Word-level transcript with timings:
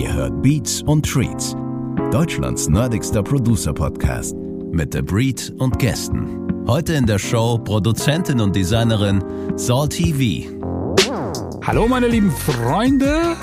Ihr 0.00 0.14
hört 0.14 0.40
Beats 0.40 0.80
und 0.80 1.04
Treats, 1.04 1.54
Deutschlands 2.10 2.70
nerdigster 2.70 3.22
Producer-Podcast 3.22 4.34
mit 4.72 4.94
The 4.94 5.02
Breed 5.02 5.52
und 5.58 5.78
Gästen. 5.78 6.66
Heute 6.66 6.94
in 6.94 7.04
der 7.04 7.18
Show 7.18 7.58
Produzentin 7.58 8.40
und 8.40 8.56
Designerin 8.56 9.22
Saul 9.56 9.90
TV. 9.90 10.48
Hallo 11.66 11.86
meine 11.86 12.08
lieben 12.08 12.30
Freunde, 12.30 13.36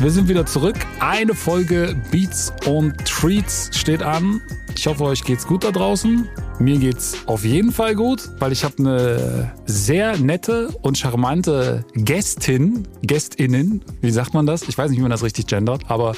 wir 0.00 0.10
sind 0.10 0.28
wieder 0.28 0.44
zurück. 0.44 0.76
Eine 1.00 1.32
Folge 1.32 1.96
Beats 2.10 2.52
und 2.66 3.02
Treats 3.06 3.70
steht 3.72 4.02
an. 4.02 4.42
Ich 4.76 4.86
hoffe, 4.86 5.04
euch 5.04 5.24
geht's 5.24 5.46
gut 5.46 5.64
da 5.64 5.70
draußen. 5.70 6.28
Mir 6.60 6.78
geht's 6.78 7.16
auf 7.26 7.44
jeden 7.44 7.72
Fall 7.72 7.96
gut, 7.96 8.30
weil 8.38 8.52
ich 8.52 8.64
habe 8.64 8.76
eine 8.78 9.52
sehr 9.66 10.16
nette 10.18 10.68
und 10.82 10.96
charmante 10.96 11.84
Gästin, 11.94 12.86
Gästinnen, 13.02 13.84
wie 14.00 14.10
sagt 14.10 14.34
man 14.34 14.46
das? 14.46 14.62
Ich 14.68 14.78
weiß 14.78 14.90
nicht, 14.90 14.98
wie 14.98 15.02
man 15.02 15.10
das 15.10 15.24
richtig 15.24 15.48
gendert, 15.48 15.90
aber 15.90 16.14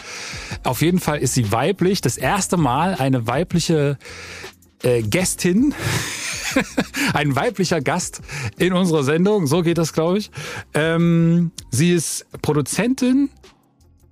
auf 0.62 0.82
jeden 0.82 1.00
Fall 1.00 1.18
ist 1.18 1.34
sie 1.34 1.50
weiblich. 1.52 2.02
Das 2.02 2.18
erste 2.18 2.58
Mal 2.58 2.94
eine 2.96 3.27
weibliche 3.27 3.98
äh, 4.82 5.02
Gästin, 5.02 5.74
ein 7.14 7.34
weiblicher 7.34 7.80
Gast 7.80 8.20
in 8.58 8.74
unserer 8.74 9.05
Sendung. 9.05 9.46
So 9.46 9.62
geht 9.62 9.78
das, 9.78 9.94
glaube 9.94 10.18
ich. 10.18 10.30
Ähm, 10.74 11.50
sie 11.70 11.92
ist 11.92 12.27
Produzentin 12.42 13.30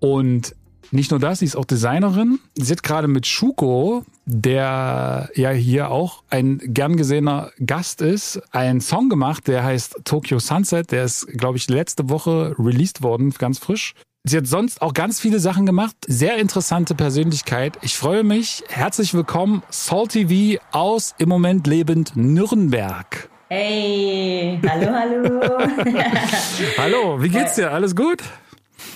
und 0.01 0.55
nicht 0.91 1.11
nur 1.11 1.21
das, 1.21 1.41
sie 1.41 1.45
ist 1.45 1.57
auch 1.57 1.65
Designerin. 1.65 2.39
Sie 2.55 2.73
hat 2.73 2.83
gerade 2.83 3.09
mit 3.09 3.27
Schuko, 3.27 4.05
der 4.27 5.31
ja 5.35 5.51
hier 5.51 5.91
auch 5.91 6.23
ein 6.31 6.61
gern 6.63 6.97
gesehener 6.97 7.51
Gast 7.65 8.01
ist, 8.01 8.41
einen 8.53 8.81
Song 8.81 9.09
gemacht, 9.09 9.49
der 9.49 9.65
heißt 9.65 10.01
Tokyo 10.05 10.39
Sunset. 10.39 10.93
Der 10.93 11.05
ist, 11.05 11.27
glaube 11.29 11.59
ich, 11.59 11.69
letzte 11.69 12.09
Woche 12.09 12.55
released 12.59 13.03
worden, 13.03 13.31
ganz 13.31 13.59
frisch. 13.59 13.95
Sie 14.27 14.39
hat 14.39 14.47
sonst 14.47 14.81
auch 14.81 14.95
ganz 14.95 15.21
viele 15.21 15.39
Sachen 15.39 15.67
gemacht. 15.67 15.97
Sehr 16.07 16.39
interessante 16.39 16.95
Persönlichkeit. 16.95 17.77
Ich 17.83 17.95
freue 17.95 18.25
mich. 18.25 18.65
Herzlich 18.69 19.13
willkommen, 19.13 19.63
Salt 19.69 20.13
TV 20.13 20.63
aus 20.73 21.15
im 21.19 21.29
Moment 21.29 21.67
lebend 21.67 22.17
Nürnberg. 22.17 23.29
Hey, 23.51 24.59
hallo, 24.67 24.93
hallo. 24.93 25.59
hallo, 26.79 27.23
wie 27.23 27.29
geht's 27.29 27.57
dir? 27.57 27.71
Alles 27.71 27.95
gut? 27.95 28.23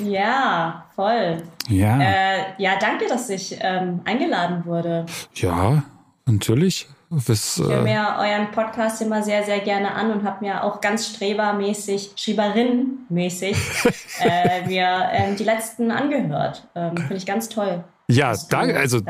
Ja, 0.00 0.84
voll. 0.94 1.42
Ja. 1.68 2.00
Äh, 2.00 2.38
ja, 2.58 2.78
danke, 2.80 3.06
dass 3.06 3.28
ich 3.30 3.56
ähm, 3.60 4.00
eingeladen 4.04 4.64
wurde. 4.64 5.06
Ja, 5.34 5.82
natürlich. 6.26 6.88
Das, 7.10 7.58
ich 7.58 7.64
höre 7.64 7.82
mir 7.82 8.16
euren 8.18 8.50
Podcast 8.50 9.00
immer 9.00 9.22
sehr, 9.22 9.42
sehr 9.42 9.60
gerne 9.60 9.92
an 9.92 10.10
und 10.12 10.24
habe 10.24 10.44
mir 10.44 10.62
auch 10.62 10.82
ganz 10.82 11.08
strebermäßig, 11.08 12.12
Schreberin-mäßig, 12.16 13.56
äh, 14.20 14.66
mir 14.66 15.08
ähm, 15.12 15.36
die 15.36 15.44
letzten 15.44 15.90
angehört. 15.90 16.68
Ähm, 16.74 16.96
Finde 16.96 17.16
ich 17.16 17.24
ganz 17.24 17.48
toll. 17.48 17.82
Ja, 18.10 18.34
danke, 18.48 18.78
also 18.78 19.00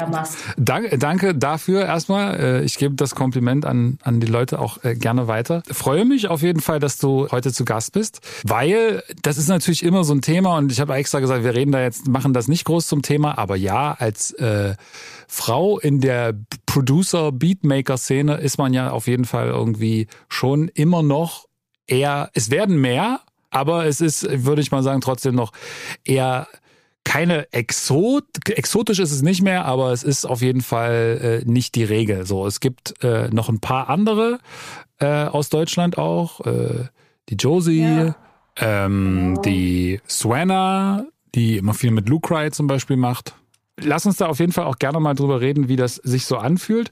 danke, 0.56 0.98
danke 0.98 1.34
dafür 1.36 1.86
erstmal. 1.86 2.40
Äh, 2.40 2.64
ich 2.64 2.78
gebe 2.78 2.96
das 2.96 3.14
Kompliment 3.14 3.64
an, 3.64 3.98
an 4.02 4.18
die 4.18 4.26
Leute 4.26 4.58
auch 4.58 4.82
äh, 4.82 4.96
gerne 4.96 5.28
weiter. 5.28 5.62
Freue 5.70 6.04
mich 6.04 6.26
auf 6.26 6.42
jeden 6.42 6.58
Fall, 6.58 6.80
dass 6.80 6.98
du 6.98 7.28
heute 7.30 7.52
zu 7.52 7.64
Gast 7.64 7.92
bist, 7.92 8.20
weil 8.42 9.04
das 9.22 9.38
ist 9.38 9.46
natürlich 9.46 9.84
immer 9.84 10.02
so 10.02 10.14
ein 10.14 10.20
Thema 10.20 10.56
und 10.58 10.72
ich 10.72 10.80
habe 10.80 10.94
extra 10.94 11.20
gesagt, 11.20 11.44
wir 11.44 11.54
reden 11.54 11.70
da 11.70 11.80
jetzt, 11.80 12.08
machen 12.08 12.32
das 12.32 12.48
nicht 12.48 12.64
groß 12.64 12.88
zum 12.88 13.02
Thema, 13.02 13.38
aber 13.38 13.54
ja, 13.54 13.92
als 13.92 14.32
äh, 14.32 14.74
Frau 15.28 15.78
in 15.78 16.00
der 16.00 16.34
Producer-Beatmaker-Szene 16.66 18.34
ist 18.38 18.58
man 18.58 18.74
ja 18.74 18.90
auf 18.90 19.06
jeden 19.06 19.26
Fall 19.26 19.46
irgendwie 19.46 20.08
schon 20.28 20.66
immer 20.74 21.04
noch 21.04 21.46
eher, 21.86 22.30
es 22.34 22.50
werden 22.50 22.80
mehr, 22.80 23.20
aber 23.50 23.86
es 23.86 24.00
ist, 24.00 24.26
würde 24.44 24.60
ich 24.60 24.72
mal 24.72 24.82
sagen, 24.82 25.00
trotzdem 25.00 25.36
noch 25.36 25.52
eher 26.04 26.48
keine 27.08 27.50
Exot, 27.54 28.24
exotisch 28.50 28.98
ist 28.98 29.12
es 29.12 29.22
nicht 29.22 29.40
mehr, 29.40 29.64
aber 29.64 29.92
es 29.92 30.02
ist 30.02 30.26
auf 30.26 30.42
jeden 30.42 30.60
Fall 30.60 31.40
äh, 31.42 31.50
nicht 31.50 31.74
die 31.74 31.84
Regel. 31.84 32.26
So, 32.26 32.46
es 32.46 32.60
gibt 32.60 33.02
äh, 33.02 33.30
noch 33.30 33.48
ein 33.48 33.60
paar 33.60 33.88
andere 33.88 34.40
äh, 34.98 35.24
aus 35.24 35.48
Deutschland 35.48 35.96
auch, 35.96 36.44
äh, 36.44 36.84
die 37.30 37.36
Josie, 37.36 37.80
ja. 37.80 38.14
ähm, 38.58 39.36
oh. 39.38 39.40
die 39.40 40.02
Swanna, 40.06 41.06
die 41.34 41.56
immer 41.56 41.72
viel 41.72 41.92
mit 41.92 42.10
Lucry 42.10 42.50
zum 42.50 42.66
Beispiel 42.66 42.98
macht. 42.98 43.34
Lass 43.80 44.04
uns 44.04 44.18
da 44.18 44.26
auf 44.26 44.38
jeden 44.38 44.52
Fall 44.52 44.66
auch 44.66 44.78
gerne 44.78 45.00
mal 45.00 45.14
drüber 45.14 45.40
reden, 45.40 45.68
wie 45.68 45.76
das 45.76 45.94
sich 45.94 46.26
so 46.26 46.36
anfühlt. 46.36 46.90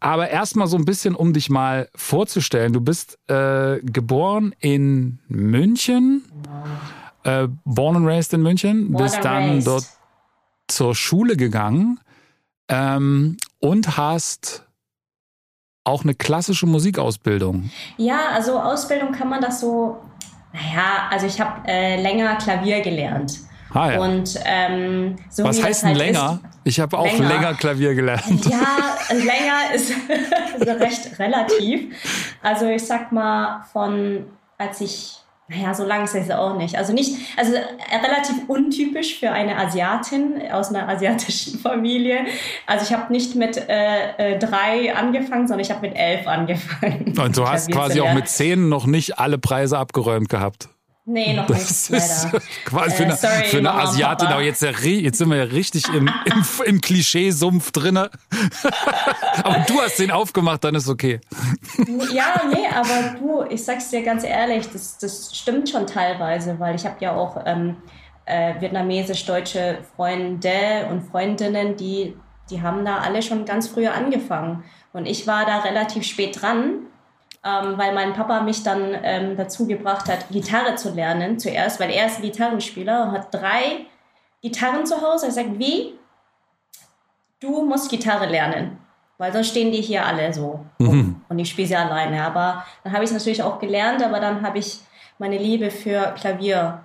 Aber 0.00 0.28
erstmal 0.28 0.66
so 0.66 0.76
ein 0.76 0.84
bisschen, 0.84 1.14
um 1.14 1.32
dich 1.32 1.50
mal 1.50 1.88
vorzustellen. 1.94 2.72
Du 2.72 2.80
bist 2.80 3.16
äh, 3.28 3.78
geboren 3.80 4.56
in 4.58 5.20
München. 5.28 6.24
Wow 6.48 7.01
äh, 7.24 7.48
born 7.64 7.96
and 7.96 8.06
raised 8.06 8.32
in 8.32 8.42
München, 8.42 8.92
born 8.92 9.04
bist 9.04 9.24
dann 9.24 9.50
raised. 9.50 9.66
dort 9.66 9.84
zur 10.68 10.94
Schule 10.94 11.36
gegangen 11.36 12.00
ähm, 12.68 13.36
und 13.60 13.96
hast 13.96 14.64
auch 15.84 16.04
eine 16.04 16.14
klassische 16.14 16.66
Musikausbildung. 16.66 17.70
Ja, 17.96 18.28
also 18.32 18.58
Ausbildung 18.58 19.12
kann 19.12 19.28
man 19.28 19.40
das 19.40 19.60
so, 19.60 19.98
naja, 20.52 21.08
also 21.10 21.26
ich 21.26 21.40
habe 21.40 21.66
äh, 21.66 22.00
länger 22.00 22.36
Klavier 22.36 22.80
gelernt. 22.80 23.40
Ah, 23.74 23.90
ja. 23.92 24.00
Und 24.00 24.38
ähm, 24.44 25.16
so 25.30 25.44
Was 25.44 25.62
heißt 25.62 25.82
denn 25.82 25.88
halt 25.90 25.98
länger? 25.98 26.40
Ist, 26.42 26.60
ich 26.64 26.80
habe 26.80 26.98
auch 26.98 27.06
länger. 27.06 27.28
länger. 27.28 27.54
Klavier 27.54 27.94
gelernt. 27.94 28.44
Ja, 28.44 28.96
länger 29.10 29.74
ist, 29.74 29.90
ist 29.90 30.66
recht 30.80 31.18
relativ. 31.18 31.96
Also 32.42 32.66
ich 32.66 32.84
sag 32.86 33.12
mal, 33.12 33.64
von 33.72 34.26
als 34.58 34.80
ich 34.82 35.21
naja, 35.54 35.74
so 35.74 35.84
lang 35.84 36.04
ist 36.04 36.14
es 36.14 36.30
auch 36.30 36.56
nicht. 36.56 36.76
Also 36.76 36.92
nicht, 36.92 37.16
also 37.36 37.52
relativ 37.52 38.48
untypisch 38.48 39.18
für 39.18 39.30
eine 39.30 39.56
Asiatin 39.56 40.50
aus 40.50 40.70
einer 40.70 40.88
asiatischen 40.88 41.58
Familie. 41.62 42.24
Also 42.66 42.86
ich 42.86 42.92
habe 42.92 43.12
nicht 43.12 43.34
mit 43.34 43.56
äh, 43.68 44.34
äh, 44.34 44.38
drei 44.38 44.94
angefangen, 44.94 45.46
sondern 45.46 45.60
ich 45.60 45.70
habe 45.70 45.86
mit 45.86 45.96
elf 45.96 46.26
angefangen. 46.26 47.14
Und 47.18 47.36
du 47.36 47.46
hast 47.46 47.70
quasi 47.70 48.00
auch 48.00 48.14
mit 48.14 48.28
zehn 48.28 48.68
noch 48.68 48.86
nicht 48.86 49.18
alle 49.18 49.38
Preise 49.38 49.78
abgeräumt 49.78 50.28
gehabt. 50.28 50.68
Nee, 51.04 51.34
noch 51.34 51.46
das 51.46 51.90
nicht, 51.90 52.00
ist 52.00 52.28
Quasi 52.64 52.94
für, 52.94 53.02
äh, 53.02 53.06
eine, 53.06 53.16
sorry, 53.16 53.44
für 53.46 53.58
eine 53.58 53.72
Asiatin, 53.72 54.28
aber 54.28 54.42
jetzt, 54.42 54.62
jetzt 54.62 55.18
sind 55.18 55.30
wir 55.30 55.36
ja 55.36 55.44
richtig 55.44 55.88
im, 55.88 56.08
im, 56.26 56.44
im 56.64 56.80
Klischeesumpf 56.80 57.72
drin. 57.72 57.96
aber 57.96 59.64
du 59.66 59.80
hast 59.80 59.98
den 59.98 60.12
aufgemacht, 60.12 60.62
dann 60.62 60.76
ist 60.76 60.88
okay. 60.88 61.20
Ja, 62.12 62.42
nee, 62.48 62.68
aber 62.72 63.18
du, 63.18 63.44
ich 63.52 63.64
sag's 63.64 63.90
dir 63.90 64.02
ganz 64.04 64.22
ehrlich, 64.22 64.68
das, 64.70 64.98
das 64.98 65.36
stimmt 65.36 65.68
schon 65.68 65.88
teilweise, 65.88 66.60
weil 66.60 66.76
ich 66.76 66.86
habe 66.86 66.96
ja 67.00 67.16
auch 67.16 67.36
ähm, 67.46 67.78
äh, 68.26 68.60
vietnamesisch-deutsche 68.60 69.78
Freunde 69.96 70.86
und 70.88 71.02
Freundinnen, 71.02 71.76
die, 71.76 72.16
die 72.48 72.62
haben 72.62 72.84
da 72.84 72.98
alle 72.98 73.22
schon 73.22 73.44
ganz 73.44 73.66
früh 73.66 73.88
angefangen. 73.88 74.62
Und 74.92 75.06
ich 75.06 75.26
war 75.26 75.46
da 75.46 75.60
relativ 75.60 76.04
spät 76.04 76.40
dran 76.40 76.86
ähm, 77.44 77.76
weil 77.76 77.94
mein 77.94 78.12
Papa 78.12 78.40
mich 78.42 78.62
dann 78.62 78.96
ähm, 79.02 79.36
dazu 79.36 79.66
gebracht 79.66 80.08
hat, 80.08 80.28
Gitarre 80.30 80.76
zu 80.76 80.90
lernen 80.90 81.38
zuerst, 81.38 81.80
weil 81.80 81.90
er 81.90 82.06
ist 82.06 82.22
Gitarrenspieler 82.22 83.04
und 83.04 83.12
hat 83.12 83.34
drei 83.34 83.86
Gitarren 84.42 84.86
zu 84.86 85.00
Hause. 85.00 85.26
Er 85.26 85.32
sagt, 85.32 85.58
wie? 85.58 85.94
Du 87.40 87.64
musst 87.64 87.90
Gitarre 87.90 88.26
lernen, 88.26 88.78
weil 89.18 89.32
sonst 89.32 89.48
stehen 89.48 89.72
die 89.72 89.80
hier 89.80 90.06
alle 90.06 90.32
so 90.32 90.64
mhm. 90.78 91.22
und 91.28 91.38
ich 91.38 91.50
spiele 91.50 91.66
sie 91.66 91.76
alleine. 91.76 92.24
Aber 92.24 92.64
dann 92.84 92.92
habe 92.92 93.02
ich 93.02 93.10
es 93.10 93.16
natürlich 93.16 93.42
auch 93.42 93.58
gelernt, 93.58 94.02
aber 94.04 94.20
dann 94.20 94.42
habe 94.42 94.58
ich 94.58 94.78
meine 95.18 95.38
Liebe 95.38 95.70
für 95.70 96.14
Klavier 96.16 96.84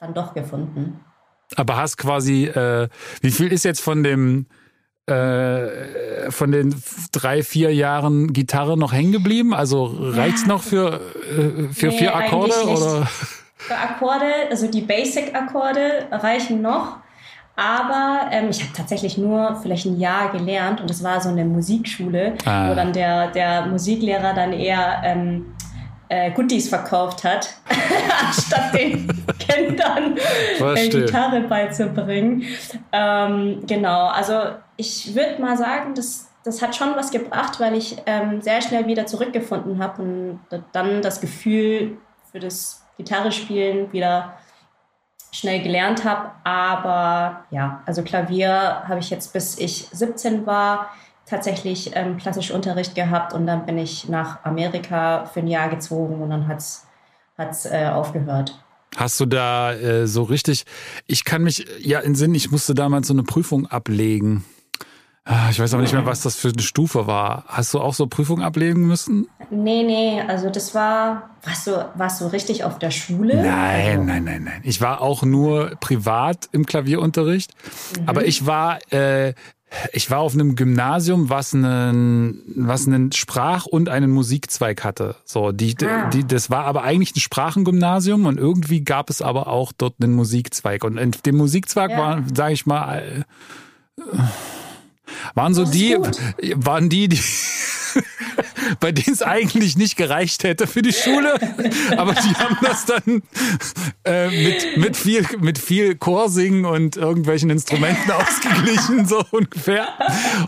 dann 0.00 0.14
doch 0.14 0.34
gefunden. 0.34 1.04
Aber 1.54 1.76
hast 1.76 1.96
quasi, 1.96 2.46
äh, 2.46 2.88
wie 3.20 3.30
viel 3.30 3.52
ist 3.52 3.64
jetzt 3.64 3.80
von 3.80 4.02
dem 4.02 4.46
äh, 5.06 6.30
von 6.30 6.52
den 6.52 6.74
drei, 7.10 7.42
vier 7.42 7.74
Jahren 7.74 8.32
Gitarre 8.32 8.78
noch 8.78 8.92
hängen 8.92 9.12
geblieben? 9.12 9.54
Also 9.54 9.84
reicht's 9.84 10.42
ja. 10.42 10.48
noch 10.48 10.62
für, 10.62 11.00
äh, 11.30 11.72
für 11.72 11.88
nee, 11.88 11.98
vier 11.98 12.14
Akkorde? 12.14 12.54
Oder? 12.66 13.06
Für 13.56 13.76
Akkorde, 13.76 14.26
also 14.50 14.68
die 14.68 14.80
Basic-Akkorde 14.80 16.08
reichen 16.10 16.62
noch. 16.62 16.98
Aber 17.54 18.30
ähm, 18.30 18.48
ich 18.50 18.62
habe 18.62 18.72
tatsächlich 18.74 19.18
nur 19.18 19.58
vielleicht 19.60 19.84
ein 19.86 19.98
Jahr 19.98 20.32
gelernt 20.32 20.80
und 20.80 20.90
es 20.90 21.04
war 21.04 21.20
so 21.20 21.28
eine 21.28 21.44
Musikschule, 21.44 22.34
ah. 22.46 22.70
wo 22.70 22.74
dann 22.74 22.92
der, 22.92 23.30
der 23.30 23.66
Musiklehrer 23.66 24.32
dann 24.32 24.52
eher 24.52 25.02
ähm, 25.04 25.54
äh, 26.12 26.30
Goodies 26.32 26.68
verkauft 26.68 27.24
hat, 27.24 27.54
anstatt 28.26 28.74
den 28.74 29.08
Kindern 29.38 30.18
äh, 30.58 30.88
Gitarre 30.88 31.40
beizubringen. 31.40 32.44
Ähm, 32.92 33.62
genau, 33.66 34.08
also 34.08 34.34
ich 34.76 35.14
würde 35.14 35.40
mal 35.40 35.56
sagen, 35.56 35.94
das, 35.94 36.28
das 36.44 36.60
hat 36.60 36.76
schon 36.76 36.94
was 36.96 37.10
gebracht, 37.10 37.58
weil 37.60 37.74
ich 37.74 37.96
ähm, 38.04 38.42
sehr 38.42 38.60
schnell 38.60 38.86
wieder 38.86 39.06
zurückgefunden 39.06 39.82
habe 39.82 40.02
und 40.02 40.40
dann 40.72 41.00
das 41.00 41.22
Gefühl 41.22 41.96
für 42.30 42.40
das 42.40 42.84
Gitarrespielen 42.98 43.90
wieder 43.94 44.34
schnell 45.32 45.62
gelernt 45.62 46.04
habe. 46.04 46.32
Aber 46.44 47.44
ja, 47.50 47.82
also 47.86 48.02
Klavier 48.02 48.82
habe 48.86 49.00
ich 49.00 49.08
jetzt 49.08 49.32
bis 49.32 49.58
ich 49.58 49.88
17 49.90 50.44
war 50.44 50.90
tatsächlich 51.26 51.92
ähm, 51.94 52.16
klassisch 52.16 52.50
Unterricht 52.50 52.94
gehabt 52.94 53.32
und 53.32 53.46
dann 53.46 53.66
bin 53.66 53.78
ich 53.78 54.08
nach 54.08 54.44
Amerika 54.44 55.26
für 55.26 55.40
ein 55.40 55.48
Jahr 55.48 55.68
gezogen 55.68 56.20
und 56.20 56.30
dann 56.30 56.48
hat 56.48 56.58
es 56.58 57.66
äh, 57.66 57.86
aufgehört. 57.86 58.58
Hast 58.96 59.18
du 59.20 59.26
da 59.26 59.72
äh, 59.72 60.06
so 60.06 60.22
richtig, 60.24 60.64
ich 61.06 61.24
kann 61.24 61.42
mich 61.42 61.66
ja 61.80 62.00
in 62.00 62.14
Sinn, 62.14 62.34
ich 62.34 62.50
musste 62.50 62.74
damals 62.74 63.08
so 63.08 63.14
eine 63.14 63.22
Prüfung 63.22 63.66
ablegen. 63.66 64.44
Ah, 65.24 65.50
ich 65.50 65.60
weiß 65.60 65.72
aber 65.72 65.82
nicht 65.82 65.92
mehr, 65.92 66.04
was 66.04 66.22
das 66.22 66.34
für 66.34 66.48
eine 66.48 66.62
Stufe 66.62 67.06
war. 67.06 67.44
Hast 67.46 67.72
du 67.72 67.80
auch 67.80 67.94
so 67.94 68.08
Prüfungen 68.08 68.42
ablegen 68.42 68.88
müssen? 68.88 69.28
Nee, 69.50 69.84
nee, 69.84 70.20
also 70.20 70.50
das 70.50 70.74
war, 70.74 71.30
warst 71.44 71.68
du, 71.68 71.92
warst 71.94 72.20
du 72.20 72.26
richtig 72.26 72.64
auf 72.64 72.80
der 72.80 72.90
Schule? 72.90 73.36
Nein, 73.36 74.00
also. 74.00 74.02
nein, 74.02 74.24
nein, 74.24 74.44
nein. 74.44 74.60
Ich 74.64 74.80
war 74.80 75.00
auch 75.00 75.22
nur 75.22 75.76
privat 75.78 76.48
im 76.50 76.66
Klavierunterricht. 76.66 77.54
Mhm. 78.00 78.08
Aber 78.08 78.24
ich 78.26 78.46
war, 78.46 78.80
äh, 78.92 79.34
ich 79.92 80.10
war 80.10 80.18
auf 80.20 80.34
einem 80.34 80.54
Gymnasium, 80.54 81.30
was 81.30 81.54
einen, 81.54 82.42
was 82.54 82.86
einen 82.86 83.12
Sprach- 83.12 83.66
und 83.66 83.88
einen 83.88 84.10
Musikzweig 84.10 84.84
hatte. 84.84 85.16
So, 85.24 85.52
die, 85.52 85.74
ah. 85.84 86.10
die, 86.10 86.26
das 86.26 86.50
war 86.50 86.64
aber 86.64 86.82
eigentlich 86.82 87.14
ein 87.16 87.20
Sprachengymnasium 87.20 88.26
und 88.26 88.38
irgendwie 88.38 88.82
gab 88.82 89.10
es 89.10 89.22
aber 89.22 89.46
auch 89.46 89.72
dort 89.76 89.94
einen 90.00 90.14
Musikzweig. 90.14 90.84
Und 90.84 90.98
in 90.98 91.12
dem 91.24 91.36
Musikzweig 91.36 91.90
ja. 91.90 91.98
war, 91.98 92.24
sage 92.34 92.54
ich 92.54 92.66
mal, 92.66 93.24
äh, 93.98 94.18
waren 95.34 95.54
so 95.54 95.64
die, 95.64 95.94
gut. 95.94 96.18
waren 96.56 96.88
die, 96.88 97.08
die 97.08 97.20
bei 98.80 98.92
denen 98.92 99.12
es 99.12 99.22
eigentlich 99.22 99.76
nicht 99.76 99.96
gereicht 99.96 100.44
hätte 100.44 100.66
für 100.66 100.82
die 100.82 100.92
Schule, 100.92 101.34
aber 101.96 102.14
die 102.14 102.34
haben 102.34 102.58
das 102.62 102.86
dann 102.86 103.22
äh, 104.04 104.28
mit, 104.28 104.76
mit 104.76 104.96
viel, 104.96 105.26
mit 105.40 105.58
viel 105.58 105.96
Chorsingen 105.96 106.64
und 106.64 106.96
irgendwelchen 106.96 107.50
Instrumenten 107.50 108.10
ausgeglichen, 108.10 109.06
so 109.06 109.24
ungefähr. 109.30 109.88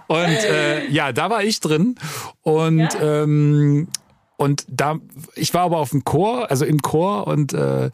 Und 0.06 0.18
äh, 0.18 0.88
ja, 0.88 1.12
da 1.12 1.30
war 1.30 1.42
ich 1.42 1.60
drin 1.60 1.96
und 2.42 2.80
ja. 2.80 3.22
ähm, 3.22 3.88
und 4.36 4.64
da, 4.68 4.98
ich 5.36 5.54
war 5.54 5.62
aber 5.62 5.78
auf 5.78 5.90
dem 5.90 6.04
Chor, 6.04 6.50
also 6.50 6.64
im 6.64 6.82
Chor, 6.82 7.26
und 7.26 7.52
äh, 7.52 7.90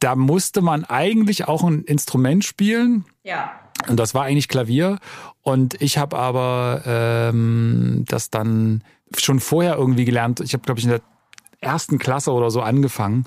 da 0.00 0.16
musste 0.16 0.60
man 0.60 0.84
eigentlich 0.84 1.48
auch 1.48 1.64
ein 1.64 1.82
Instrument 1.84 2.44
spielen. 2.44 3.06
Ja. 3.24 3.52
Und 3.88 3.98
das 3.98 4.14
war 4.14 4.24
eigentlich 4.24 4.48
Klavier. 4.48 4.98
Und 5.42 5.80
ich 5.80 5.98
habe 5.98 6.18
aber 6.18 6.82
ähm, 6.86 8.04
das 8.06 8.30
dann 8.30 8.84
schon 9.20 9.40
vorher 9.40 9.76
irgendwie 9.76 10.04
gelernt. 10.04 10.40
Ich 10.40 10.52
habe, 10.52 10.64
glaube 10.64 10.78
ich, 10.78 10.84
in 10.84 10.90
der 10.90 11.00
ersten 11.60 11.98
Klasse 11.98 12.32
oder 12.32 12.50
so 12.50 12.60
angefangen. 12.60 13.24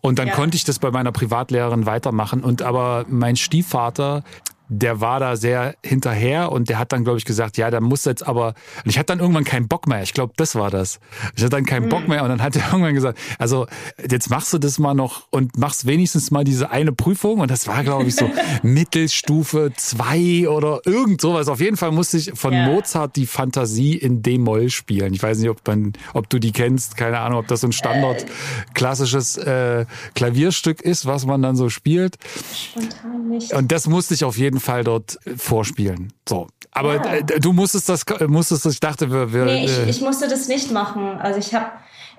Und 0.00 0.18
dann 0.18 0.28
ja. 0.28 0.34
konnte 0.34 0.56
ich 0.56 0.64
das 0.64 0.78
bei 0.78 0.90
meiner 0.90 1.12
Privatlehrerin 1.12 1.86
weitermachen. 1.86 2.44
Und 2.44 2.62
aber 2.62 3.06
mein 3.08 3.36
Stiefvater, 3.36 4.22
der 4.68 5.00
war 5.00 5.18
da 5.18 5.36
sehr 5.36 5.74
hinterher 5.84 6.52
und 6.52 6.68
der 6.68 6.78
hat 6.78 6.92
dann, 6.92 7.04
glaube 7.04 7.18
ich, 7.18 7.24
gesagt, 7.24 7.56
ja, 7.56 7.70
da 7.70 7.80
muss 7.80 8.04
jetzt 8.04 8.26
aber, 8.26 8.48
und 8.84 8.90
ich 8.90 8.98
hatte 8.98 9.06
dann 9.06 9.20
irgendwann 9.20 9.44
keinen 9.44 9.66
Bock 9.66 9.86
mehr. 9.86 10.02
Ich 10.02 10.12
glaube, 10.12 10.34
das 10.36 10.54
war 10.54 10.70
das. 10.70 11.00
Ich 11.34 11.42
hatte 11.42 11.56
dann 11.56 11.64
keinen 11.64 11.86
mhm. 11.86 11.90
Bock 11.90 12.08
mehr 12.08 12.22
und 12.22 12.28
dann 12.28 12.42
hat 12.42 12.56
er 12.56 12.62
irgendwann 12.72 12.94
gesagt, 12.94 13.18
also 13.38 13.66
jetzt 14.08 14.30
machst 14.30 14.52
du 14.52 14.58
das 14.58 14.78
mal 14.78 14.94
noch 14.94 15.26
und 15.30 15.56
machst 15.58 15.86
wenigstens 15.86 16.30
mal 16.30 16.44
diese 16.44 16.70
eine 16.70 16.92
Prüfung 16.92 17.40
und 17.40 17.50
das 17.50 17.66
war, 17.66 17.82
glaube 17.82 18.04
ich, 18.04 18.14
so 18.14 18.30
Mittelstufe 18.62 19.72
zwei 19.76 20.48
oder 20.48 20.80
irgend 20.84 21.20
sowas. 21.20 21.48
Auf 21.48 21.60
jeden 21.60 21.76
Fall 21.76 21.92
musste 21.92 22.18
ich 22.18 22.32
von 22.34 22.52
ja. 22.52 22.66
Mozart 22.66 23.16
die 23.16 23.26
Fantasie 23.26 23.96
in 23.96 24.22
D-Moll 24.22 24.70
spielen. 24.70 25.14
Ich 25.14 25.22
weiß 25.22 25.38
nicht, 25.38 25.48
ob, 25.48 25.66
man, 25.66 25.94
ob 26.12 26.28
du 26.28 26.38
die 26.38 26.52
kennst, 26.52 26.96
keine 26.96 27.20
Ahnung, 27.20 27.38
ob 27.38 27.48
das 27.48 27.62
so 27.62 27.68
ein 27.68 27.72
Standard 27.72 28.22
äh. 28.22 28.26
klassisches 28.74 29.36
äh, 29.38 29.86
Klavierstück 30.14 30.82
ist, 30.82 31.06
was 31.06 31.24
man 31.24 31.40
dann 31.42 31.56
so 31.56 31.70
spielt. 31.70 32.18
Spontan 32.54 33.28
nicht. 33.28 33.52
Und 33.54 33.72
das 33.72 33.86
musste 33.86 34.14
ich 34.14 34.24
auf 34.24 34.36
jeden 34.36 34.57
jeden 34.58 34.60
Fall 34.60 34.84
dort 34.84 35.18
äh, 35.26 35.36
vorspielen. 35.36 36.12
So. 36.28 36.48
Aber 36.72 36.96
ja. 36.96 37.14
Äh, 37.14 37.40
du 37.40 37.52
musstest 37.52 37.88
das, 37.88 38.04
musstest 38.26 38.66
das, 38.66 38.74
ich 38.74 38.80
dachte, 38.80 39.10
wir, 39.10 39.32
wir 39.32 39.44
Nee, 39.44 39.64
ich, 39.64 39.78
äh, 39.78 39.88
ich 39.88 40.00
musste 40.00 40.28
das 40.28 40.48
nicht 40.48 40.70
machen. 40.70 41.18
Also 41.18 41.38
ich 41.38 41.54
habe 41.54 41.70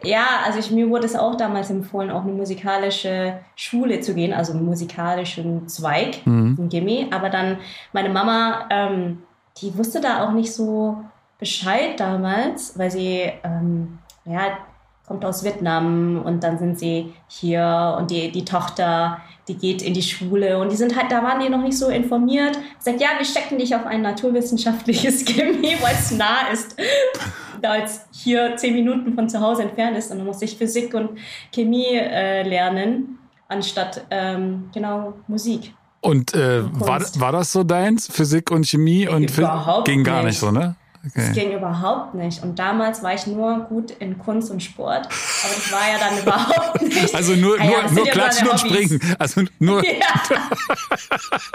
ja, 0.01 0.25
also 0.45 0.59
ich, 0.59 0.71
mir 0.71 0.89
wurde 0.89 1.06
es 1.06 1.15
auch 1.15 1.36
damals 1.36 1.69
empfohlen, 1.69 2.09
auch 2.09 2.24
eine 2.24 2.31
musikalische 2.31 3.39
Schule 3.57 4.00
zu 4.00 4.13
gehen, 4.13 4.31
also 4.31 4.53
einen 4.53 4.63
musikalischen 4.63 5.68
Zweig, 5.68 6.25
mhm. 6.25 6.56
ein 6.57 6.69
Gimme. 6.69 7.07
Aber 7.12 7.30
dann 7.30 7.57
meine 7.91 8.09
Mama, 8.09 8.65
ähm, 8.69 9.24
die 9.57 9.77
wusste 9.77 10.00
da 10.00 10.24
auch 10.24 10.31
nicht 10.31 10.53
so 10.53 11.03
Bescheid 11.38 12.00
damals, 12.00 12.77
weil 12.77 12.91
sie, 12.91 13.30
ähm, 13.44 14.00
ja, 14.24 14.57
kommt 15.06 15.25
aus 15.25 15.44
Vietnam 15.44 16.21
und 16.24 16.44
dann 16.44 16.59
sind 16.59 16.80
sie 16.80 17.13
hier 17.27 17.97
und 18.00 18.12
die, 18.12 18.31
die 18.31 18.45
Tochter, 18.45 19.19
die 19.50 19.56
geht 19.56 19.81
in 19.81 19.94
die 19.94 20.01
Schule 20.01 20.60
und 20.60 20.72
die 20.72 20.75
sind 20.75 20.96
halt, 20.96 21.12
da 21.12 21.24
waren 21.24 21.42
die 21.42 21.50
noch 21.50 21.62
nicht 21.62 21.78
so 21.78 21.90
informiert. 21.90 22.57
Sagt, 22.78 23.01
ja, 23.01 23.10
wir 23.18 23.25
stecken 23.25 23.57
dich 23.57 23.75
auf 23.75 23.86
ein 23.86 24.01
naturwissenschaftliches 24.01 25.25
Chemie, 25.25 25.75
weil 25.81 25.96
es 25.96 26.12
nah 26.12 26.48
ist, 26.54 26.75
da 27.62 27.78
es 27.78 28.06
hier 28.12 28.56
zehn 28.56 28.75
Minuten 28.75 29.13
von 29.16 29.28
zu 29.28 29.42
Hause 29.42 29.63
entfernt 29.63 29.98
ist 29.98 30.12
und 30.12 30.19
dann 30.19 30.28
musste 30.28 30.46
ich 30.46 30.56
Physik 30.56 30.94
und 30.94 31.18
Chemie 31.51 31.96
äh, 31.96 32.48
lernen, 32.48 33.18
anstatt 33.48 34.06
ähm, 34.12 34.69
genau 34.74 35.16
Musik. 35.28 35.74
Und, 36.01 36.34
äh, 36.34 36.63
war, 36.80 37.01
war 37.16 37.31
das 37.34 37.51
so 37.51 37.63
deins, 37.63 38.07
Physik 38.07 38.51
und 38.51 38.66
Chemie? 38.66 39.07
Und 39.07 39.38
Überhaupt 39.38 39.86
ging 39.86 40.04
gar 40.04 40.24
nicht 40.24 40.40
so, 40.40 40.51
ne? 40.51 40.75
Okay. 41.06 41.12
Das 41.16 41.31
ging 41.34 41.54
überhaupt 41.54 42.13
nicht. 42.13 42.44
Und 42.44 42.60
damals 42.60 43.01
war 43.04 43.13
ich 43.13 43.25
nur 43.25 43.60
gut 43.69 43.92
in 43.92 44.18
Kunst 44.18 44.51
und 44.51 44.62
Sport. 44.62 45.06
Aber 45.06 45.56
das 45.56 45.72
war 45.72 45.90
ja 45.90 45.98
dann 45.98 46.18
überhaupt 46.22 46.81
nicht. 46.81 47.16
Also 47.16 47.36
nur, 47.36 47.57
ah, 47.60 47.63
ja, 47.63 47.84
nur, 47.84 48.04
nur 48.04 48.06
klatschen 48.07 48.50
und 48.50 48.60
springen. 48.60 49.00
Also 49.18 49.44
nur. 49.60 49.84
Ja. 50.00 50.28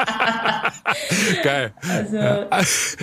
Geil. 1.42 1.72
Also, 1.88 2.16
ja. 2.16 2.46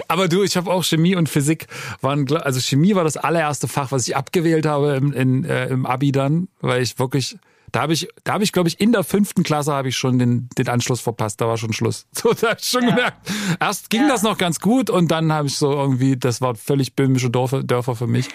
Aber 0.08 0.28
du, 0.28 0.44
ich 0.44 0.58
habe 0.58 0.72
auch 0.72 0.84
Chemie 0.84 1.16
und 1.16 1.30
Physik 1.30 1.68
waren, 2.02 2.32
also 2.38 2.60
Chemie 2.60 2.96
war 2.96 3.04
das 3.04 3.18
allererste 3.18 3.68
Fach, 3.68 3.92
was 3.92 4.08
ich 4.08 4.16
abgewählt 4.16 4.66
habe 4.66 4.96
im, 4.96 5.14
in, 5.14 5.46
äh, 5.46 5.68
im 5.68 5.86
Abi 5.86 6.12
dann, 6.12 6.48
weil 6.60 6.82
ich 6.82 7.00
wirklich 7.00 7.38
da 7.72 7.82
habe 7.82 7.94
ich, 7.94 8.08
da 8.24 8.34
habe 8.34 8.44
ich, 8.44 8.52
glaube 8.52 8.68
ich, 8.70 8.80
in 8.80 8.92
der 8.92 9.04
fünften 9.04 9.44
Klasse 9.44 9.74
habe 9.74 9.90
ich 9.90 9.98
schon 9.98 10.20
den, 10.20 10.50
den 10.58 10.68
Anschluss 10.68 11.02
verpasst. 11.02 11.40
Da 11.42 11.48
war 11.48 11.58
schon 11.58 11.74
Schluss. 11.74 12.08
So, 12.22 12.34
da 12.34 12.50
habe 12.50 12.60
ich 12.62 12.68
schon 12.68 12.84
ja. 12.84 12.90
gemerkt. 12.90 13.32
Erst 13.60 13.90
ging 13.90 14.02
ja. 14.02 14.08
das 14.08 14.22
noch 14.22 14.38
ganz 14.38 14.60
gut 14.60 14.90
und 14.92 15.10
dann 15.10 15.34
habe 15.34 15.48
ich 15.48 15.58
so 15.58 15.72
irgendwie, 15.72 16.18
das 16.18 16.40
war 16.40 16.54
völlig 16.56 16.96
böhmische 16.96 17.32
Dörfer, 17.32 17.64
Dörfer 17.64 17.96
für 17.96 18.06
mich. 18.06 18.28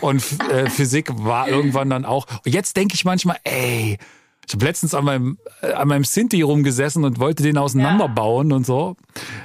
Und 0.00 0.22
äh, 0.50 0.70
Physik 0.70 1.10
war 1.24 1.48
irgendwann 1.48 1.90
dann 1.90 2.04
auch. 2.04 2.26
Und 2.44 2.54
jetzt 2.54 2.76
denke 2.76 2.94
ich 2.94 3.04
manchmal, 3.04 3.38
ey, 3.42 3.98
ich 4.46 4.54
habe 4.54 4.64
letztens 4.64 4.94
an 4.94 5.04
meinem, 5.04 5.38
äh, 5.62 5.72
an 5.72 5.88
meinem 5.88 6.04
Sinti 6.04 6.42
rumgesessen 6.42 7.04
und 7.04 7.18
wollte 7.18 7.42
den 7.42 7.58
auseinanderbauen 7.58 8.50
ja. 8.50 8.56
und 8.56 8.66
so. 8.66 8.96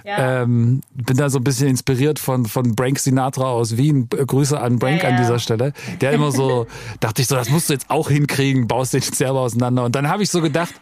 Ja. 0.06 0.44
Ähm, 0.44 0.82
bin 0.94 1.18
da 1.18 1.30
so 1.30 1.40
ein 1.40 1.44
bisschen 1.44 1.68
inspiriert 1.68 2.20
von, 2.20 2.46
von 2.46 2.76
Brank 2.76 3.00
Sinatra 3.00 3.46
aus 3.46 3.78
Wien. 3.78 4.10
Grüße 4.10 4.60
an 4.60 4.80
Brank 4.80 5.04
ja, 5.04 5.10
an 5.10 5.18
dieser 5.18 5.40
Stelle. 5.40 5.74
Der 6.02 6.12
immer 6.12 6.32
so, 6.32 6.68
dachte 7.00 7.22
ich 7.22 7.28
so, 7.28 7.36
das 7.36 7.50
musst 7.50 7.70
du 7.70 7.74
jetzt 7.74 7.90
auch 7.90 8.10
hinkriegen, 8.10 8.68
baust 8.68 8.94
den 8.94 9.02
selber 9.02 9.42
auseinander. 9.42 9.86
Und 9.86 9.96
dann 9.96 10.10
habe 10.10 10.24
ich 10.24 10.30
so 10.30 10.42
gedacht, 10.42 10.74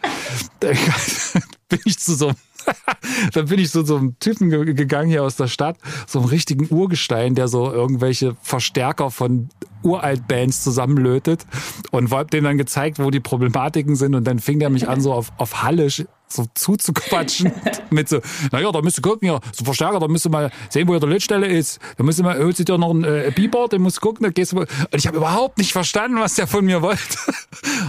bin 0.60 1.80
ich 1.84 1.98
zu 1.98 2.14
so 2.14 2.28
einem 2.28 2.36
dann 3.32 3.46
bin 3.46 3.58
ich 3.58 3.70
so 3.70 3.82
zu 3.82 3.88
so 3.88 3.96
einem 3.96 4.18
Typen 4.18 4.50
gegangen 4.50 5.08
hier 5.08 5.22
aus 5.22 5.36
der 5.36 5.48
Stadt, 5.48 5.76
so 6.06 6.20
einem 6.20 6.28
richtigen 6.28 6.68
Urgestein, 6.70 7.34
der 7.34 7.48
so 7.48 7.70
irgendwelche 7.72 8.36
Verstärker 8.42 9.10
von 9.10 9.48
Uralt-Bands 9.82 10.64
zusammenlötet 10.64 11.46
und 11.90 12.10
hab 12.10 12.30
dem 12.30 12.44
dann 12.44 12.58
gezeigt, 12.58 12.98
wo 12.98 13.10
die 13.10 13.20
Problematiken 13.20 13.96
sind 13.96 14.14
und 14.14 14.24
dann 14.24 14.38
fing 14.38 14.58
der 14.58 14.70
mich 14.70 14.88
an 14.88 15.00
so 15.00 15.12
auf, 15.12 15.32
auf 15.38 15.62
Hallisch 15.62 16.04
so 16.32 16.46
zuzuquatschen 16.54 17.52
mit 17.90 18.08
so, 18.08 18.20
naja, 18.52 18.70
da 18.72 18.82
müsst 18.82 18.98
ihr 18.98 19.02
gucken, 19.02 19.28
ja, 19.28 19.40
so 19.52 19.64
Verstärker, 19.64 20.00
da 20.00 20.08
müsst 20.08 20.26
ihr 20.26 20.30
mal 20.30 20.50
sehen, 20.70 20.88
wo 20.88 20.98
der 20.98 21.08
Lichtstelle 21.08 21.46
ist. 21.46 21.78
Da 21.96 22.04
müsst 22.04 22.18
ihr 22.18 22.24
mal, 22.24 22.38
holt 22.42 22.56
sich 22.56 22.66
dir 22.66 22.78
noch 22.78 22.92
ein 22.92 23.04
äh, 23.04 23.32
Beeper, 23.34 23.68
den 23.68 23.82
musst 23.82 23.98
du 23.98 24.00
gucken, 24.00 24.24
da 24.24 24.30
gehst 24.30 24.52
du, 24.52 24.58
und 24.58 24.68
ich 24.92 25.06
habe 25.06 25.16
überhaupt 25.16 25.58
nicht 25.58 25.72
verstanden, 25.72 26.18
was 26.20 26.34
der 26.34 26.46
von 26.46 26.64
mir 26.64 26.82
wollte. 26.82 26.98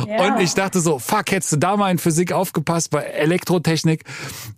Ja. 0.08 0.34
Und 0.34 0.42
ich 0.42 0.54
dachte 0.54 0.80
so, 0.80 1.00
fuck, 1.00 1.32
hättest 1.32 1.52
du 1.54 1.58
da 1.58 1.78
mal 1.78 1.92
in 1.92 1.98
Physik 1.98 2.32
aufgepasst, 2.32 2.92
bei 2.92 3.02
Elektrotechnik, 3.02 4.04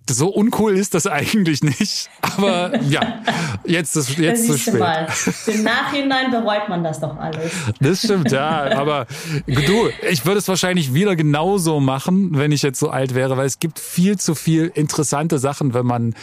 so 0.09 0.27
uncool 0.29 0.77
ist 0.77 0.93
das 0.93 1.07
eigentlich 1.07 1.63
nicht. 1.63 2.09
Aber 2.21 2.81
ja, 2.83 3.21
jetzt 3.65 3.95
ist 3.95 4.17
jetzt 4.17 4.47
zu 4.47 4.57
spät. 4.57 4.79
Mal. 4.79 5.07
Im 5.47 5.63
Nachhinein 5.63 6.31
bereut 6.31 6.69
man 6.69 6.83
das 6.83 6.99
doch 6.99 7.17
alles. 7.17 7.51
Das 7.79 7.99
stimmt, 7.99 8.31
ja, 8.31 8.77
aber 8.77 9.07
du, 9.47 9.89
ich 10.09 10.25
würde 10.25 10.39
es 10.39 10.47
wahrscheinlich 10.47 10.93
wieder 10.93 11.15
genauso 11.15 11.79
machen, 11.79 12.37
wenn 12.37 12.51
ich 12.51 12.61
jetzt 12.61 12.79
so 12.79 12.89
alt 12.89 13.15
wäre, 13.15 13.37
weil 13.37 13.45
es 13.45 13.59
gibt 13.59 13.70
gibt 13.71 13.79
viel 13.79 14.19
zu 14.19 14.35
viel 14.35 14.69
interessante 14.75 15.39
Sachen, 15.39 15.73
wenn 15.73 15.85
man 15.85 16.13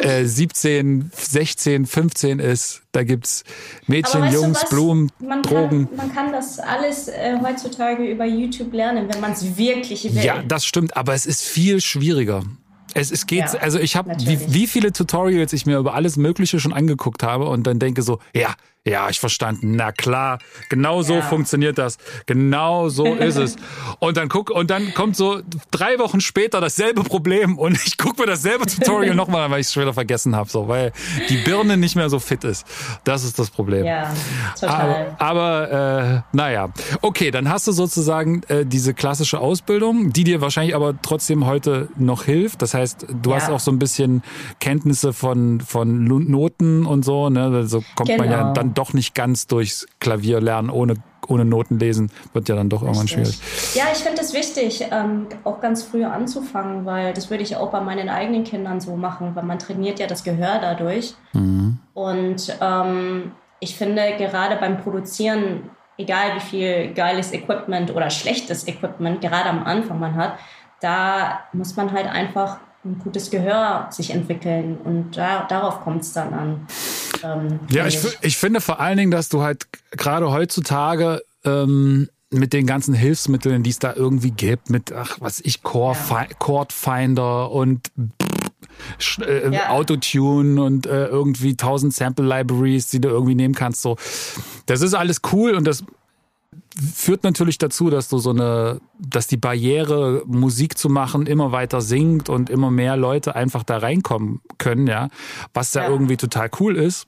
äh, 0.00 0.24
17, 0.24 1.10
16, 1.14 1.86
15 1.86 2.38
ist. 2.38 2.82
Da 2.92 3.02
gibt's 3.02 3.44
Mädchen, 3.86 4.30
Jungs, 4.30 4.68
Blumen, 4.68 5.10
man 5.18 5.42
Drogen. 5.42 5.88
Kann, 5.88 5.96
man 5.96 6.14
kann 6.14 6.32
das 6.32 6.58
alles 6.58 7.08
äh, 7.08 7.38
heutzutage 7.42 8.04
über 8.04 8.26
YouTube 8.26 8.74
lernen, 8.74 9.08
wenn 9.10 9.20
man 9.22 9.32
es 9.32 9.56
wirklich 9.56 10.04
will. 10.14 10.22
Ja, 10.22 10.42
das 10.42 10.66
stimmt, 10.66 10.94
aber 10.96 11.14
es 11.14 11.24
ist 11.24 11.42
viel 11.42 11.80
schwieriger. 11.80 12.42
Es, 12.92 13.10
es 13.10 13.26
geht, 13.26 13.40
ja, 13.40 13.60
also 13.60 13.78
ich 13.78 13.96
habe, 13.96 14.14
wie, 14.18 14.52
wie 14.52 14.66
viele 14.66 14.92
Tutorials 14.92 15.54
ich 15.54 15.64
mir 15.64 15.78
über 15.78 15.94
alles 15.94 16.18
Mögliche 16.18 16.60
schon 16.60 16.74
angeguckt 16.74 17.22
habe 17.22 17.46
und 17.46 17.66
dann 17.66 17.78
denke 17.78 18.02
so, 18.02 18.18
ja, 18.34 18.54
Ja, 18.84 19.08
ich 19.08 19.20
verstanden. 19.20 19.76
Na 19.76 19.92
klar, 19.92 20.40
genau 20.68 21.02
so 21.02 21.14
ja. 21.14 21.22
funktioniert 21.22 21.78
das. 21.78 21.98
Genau 22.26 22.88
so 22.88 23.04
ist 23.14 23.36
es. 23.36 23.56
Und 24.00 24.16
dann 24.16 24.28
guck, 24.28 24.50
und 24.50 24.70
dann 24.70 24.92
kommt 24.92 25.14
so 25.14 25.40
drei 25.70 26.00
Wochen 26.00 26.20
später 26.20 26.60
dasselbe 26.60 27.04
Problem 27.04 27.58
und 27.58 27.78
ich 27.86 27.96
gucke 27.96 28.20
mir 28.20 28.26
dasselbe 28.26 28.66
Tutorial 28.66 29.14
nochmal 29.14 29.44
an, 29.44 29.52
weil 29.52 29.60
ich 29.60 29.68
es 29.68 29.72
schon 29.72 29.84
wieder 29.84 29.94
vergessen 29.94 30.34
habe, 30.34 30.50
so, 30.50 30.66
weil 30.66 30.90
die 31.28 31.36
Birne 31.36 31.76
nicht 31.76 31.94
mehr 31.94 32.10
so 32.10 32.18
fit 32.18 32.42
ist. 32.42 32.66
Das 33.04 33.22
ist 33.22 33.38
das 33.38 33.50
Problem. 33.50 33.84
Ja, 33.84 34.12
total. 34.58 35.14
Aber, 35.16 35.70
aber 35.70 36.24
äh, 36.32 36.36
naja. 36.36 36.70
Okay, 37.02 37.30
dann 37.30 37.48
hast 37.48 37.68
du 37.68 37.72
sozusagen 37.72 38.42
äh, 38.48 38.66
diese 38.66 38.94
klassische 38.94 39.38
Ausbildung, 39.38 40.12
die 40.12 40.24
dir 40.24 40.40
wahrscheinlich 40.40 40.74
aber 40.74 41.00
trotzdem 41.00 41.46
heute 41.46 41.88
noch 41.96 42.24
hilft. 42.24 42.62
Das 42.62 42.74
heißt, 42.74 43.06
du 43.22 43.30
ja. 43.30 43.36
hast 43.36 43.48
auch 43.48 43.60
so 43.60 43.70
ein 43.70 43.78
bisschen 43.78 44.24
Kenntnisse 44.58 45.12
von, 45.12 45.60
von 45.60 46.02
Noten 46.04 46.84
und 46.84 47.04
so, 47.04 47.30
ne? 47.30 47.48
So 47.52 47.56
also 47.56 47.84
kommt 47.94 48.08
genau. 48.08 48.24
man 48.24 48.32
ja 48.32 48.52
genau. 48.52 48.71
Dann 48.72 48.74
doch 48.74 48.92
nicht 48.92 49.14
ganz 49.14 49.46
durchs 49.46 49.86
Klavier 50.00 50.40
lernen 50.40 50.70
ohne 50.70 50.94
ohne 51.28 51.44
Noten 51.44 51.78
lesen, 51.78 52.10
wird 52.32 52.48
ja 52.48 52.56
dann 52.56 52.68
doch 52.68 52.82
irgendwann 52.82 53.06
schwierig. 53.06 53.38
Ja, 53.74 53.84
ich 53.92 53.98
finde 53.98 54.20
es 54.20 54.34
wichtig, 54.34 54.84
ähm, 54.90 55.28
auch 55.44 55.60
ganz 55.60 55.84
früh 55.84 56.04
anzufangen, 56.04 56.84
weil 56.84 57.14
das 57.14 57.30
würde 57.30 57.44
ich 57.44 57.54
auch 57.54 57.70
bei 57.70 57.80
meinen 57.80 58.08
eigenen 58.08 58.42
Kindern 58.42 58.80
so 58.80 58.96
machen, 58.96 59.36
weil 59.36 59.44
man 59.44 59.60
trainiert 59.60 60.00
ja 60.00 60.08
das 60.08 60.24
Gehör 60.24 60.58
dadurch. 60.60 61.14
Mhm. 61.32 61.78
Und 61.94 62.58
ähm, 62.60 63.32
ich 63.60 63.76
finde 63.76 64.16
gerade 64.18 64.56
beim 64.56 64.78
Produzieren, 64.78 65.70
egal 65.96 66.34
wie 66.34 66.40
viel 66.40 66.92
geiles 66.92 67.32
Equipment 67.32 67.94
oder 67.94 68.10
schlechtes 68.10 68.66
Equipment 68.66 69.20
gerade 69.20 69.48
am 69.48 69.62
Anfang 69.62 70.00
man 70.00 70.16
hat, 70.16 70.34
da 70.80 71.44
muss 71.52 71.76
man 71.76 71.92
halt 71.92 72.06
einfach 72.06 72.58
ein 72.84 72.98
gutes 72.98 73.30
Gehör 73.30 73.88
sich 73.90 74.10
entwickeln 74.10 74.76
und 74.82 75.16
da, 75.16 75.44
darauf 75.44 75.82
kommt 75.82 76.02
es 76.02 76.12
dann 76.12 76.34
an. 76.34 76.66
Ähm, 77.22 77.60
ja, 77.70 77.86
ich, 77.86 77.98
ich 78.22 78.36
finde 78.36 78.60
vor 78.60 78.80
allen 78.80 78.96
Dingen, 78.96 79.10
dass 79.12 79.28
du 79.28 79.42
halt 79.42 79.68
gerade 79.92 80.32
heutzutage 80.32 81.22
ähm, 81.44 82.08
mit 82.30 82.52
den 82.52 82.66
ganzen 82.66 82.94
Hilfsmitteln, 82.94 83.62
die 83.62 83.70
es 83.70 83.78
da 83.78 83.94
irgendwie 83.94 84.32
gibt, 84.32 84.70
mit, 84.70 84.92
ach, 84.92 85.18
was 85.20 85.38
ich, 85.40 85.62
Core, 85.62 85.96
ja. 86.10 86.26
Chord 86.38 86.72
Finder 86.72 87.52
und 87.52 87.92
äh, 89.20 89.54
ja. 89.54 89.68
Autotune 89.68 90.60
und 90.60 90.86
äh, 90.86 91.06
irgendwie 91.06 91.56
tausend 91.56 91.94
Sample 91.94 92.26
Libraries, 92.26 92.88
die 92.88 93.00
du 93.00 93.08
irgendwie 93.08 93.34
nehmen 93.34 93.54
kannst. 93.54 93.82
So, 93.82 93.96
das 94.66 94.80
ist 94.82 94.94
alles 94.94 95.20
cool 95.32 95.52
und 95.52 95.66
das 95.66 95.84
führt 96.94 97.24
natürlich 97.24 97.58
dazu, 97.58 97.90
dass 97.90 98.08
du 98.08 98.18
so 98.18 98.30
eine, 98.30 98.80
dass 98.98 99.26
die 99.26 99.36
Barriere, 99.36 100.22
Musik 100.26 100.78
zu 100.78 100.88
machen, 100.88 101.26
immer 101.26 101.52
weiter 101.52 101.80
sinkt 101.80 102.28
und 102.28 102.50
immer 102.50 102.70
mehr 102.70 102.96
Leute 102.96 103.34
einfach 103.34 103.62
da 103.62 103.78
reinkommen 103.78 104.40
können, 104.58 104.86
ja, 104.86 105.08
was 105.52 105.74
ja, 105.74 105.82
ja 105.82 105.90
irgendwie 105.90 106.16
total 106.16 106.50
cool 106.60 106.76
ist. 106.76 107.06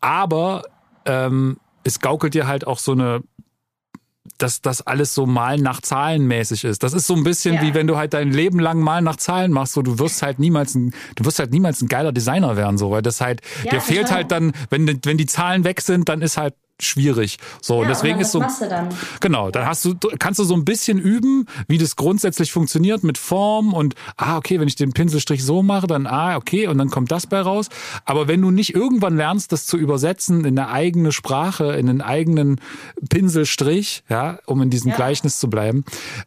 Aber 0.00 0.64
ähm, 1.04 1.58
es 1.84 2.00
gaukelt 2.00 2.34
dir 2.34 2.46
halt 2.46 2.66
auch 2.66 2.78
so 2.78 2.92
eine 2.92 3.22
dass 4.38 4.60
das 4.60 4.82
alles 4.82 5.14
so 5.14 5.26
mal 5.26 5.58
nach 5.58 5.80
Zahlen 5.80 6.26
mäßig 6.26 6.64
ist. 6.64 6.82
Das 6.82 6.92
ist 6.92 7.06
so 7.06 7.14
ein 7.14 7.24
bisschen 7.24 7.56
ja. 7.56 7.62
wie 7.62 7.74
wenn 7.74 7.86
du 7.86 7.96
halt 7.96 8.14
dein 8.14 8.30
Leben 8.30 8.58
lang 8.58 8.80
mal 8.80 9.02
nach 9.02 9.16
Zahlen 9.16 9.52
machst, 9.52 9.72
so 9.72 9.82
du 9.82 9.98
wirst 9.98 10.22
halt 10.22 10.38
niemals 10.38 10.74
ein, 10.74 10.92
du 11.16 11.24
wirst 11.24 11.38
halt 11.38 11.52
niemals 11.52 11.82
ein 11.82 11.88
geiler 11.88 12.12
Designer 12.12 12.56
werden, 12.56 12.78
so, 12.78 12.90
weil 12.90 13.02
das 13.02 13.20
halt, 13.20 13.40
ja, 13.64 13.72
dir 13.72 13.80
fehlt 13.80 14.10
halt 14.10 14.30
dann, 14.30 14.52
wenn, 14.70 15.00
wenn 15.04 15.16
die 15.16 15.26
Zahlen 15.26 15.64
weg 15.64 15.80
sind, 15.80 16.08
dann 16.08 16.22
ist 16.22 16.36
halt 16.36 16.54
schwierig. 16.84 17.38
So, 17.60 17.74
ja, 17.74 17.80
und 17.82 17.88
deswegen 17.88 18.20
ist 18.20 18.32
so. 18.32 18.40
Dann? 18.40 18.88
Genau, 19.20 19.50
dann 19.50 19.66
hast 19.66 19.84
du, 19.84 19.94
kannst 20.18 20.38
du 20.38 20.44
so 20.44 20.54
ein 20.54 20.64
bisschen 20.64 20.98
üben, 20.98 21.46
wie 21.68 21.78
das 21.78 21.96
grundsätzlich 21.96 22.52
funktioniert 22.52 23.02
mit 23.04 23.18
Form 23.18 23.72
und, 23.72 23.94
ah, 24.16 24.36
okay, 24.36 24.60
wenn 24.60 24.68
ich 24.68 24.76
den 24.76 24.92
Pinselstrich 24.92 25.44
so 25.44 25.62
mache, 25.62 25.86
dann, 25.86 26.06
ah, 26.06 26.36
okay, 26.36 26.66
und 26.66 26.78
dann 26.78 26.90
kommt 26.90 27.10
das 27.10 27.26
bei 27.26 27.40
raus. 27.40 27.68
Aber 28.04 28.28
wenn 28.28 28.40
du 28.40 28.50
nicht 28.50 28.74
irgendwann 28.74 29.16
lernst, 29.16 29.52
das 29.52 29.66
zu 29.66 29.76
übersetzen 29.76 30.44
in 30.44 30.58
eine 30.58 30.68
eigene 30.68 31.12
Sprache, 31.12 31.72
in 31.72 31.88
einen 31.88 32.00
eigenen 32.00 32.60
Pinselstrich, 33.08 34.04
ja, 34.08 34.38
um 34.46 34.62
in 34.62 34.70
diesem 34.70 34.90
ja. 34.90 34.96
Gleichnis 34.96 35.38
zu 35.38 35.50
bleiben, 35.50 35.84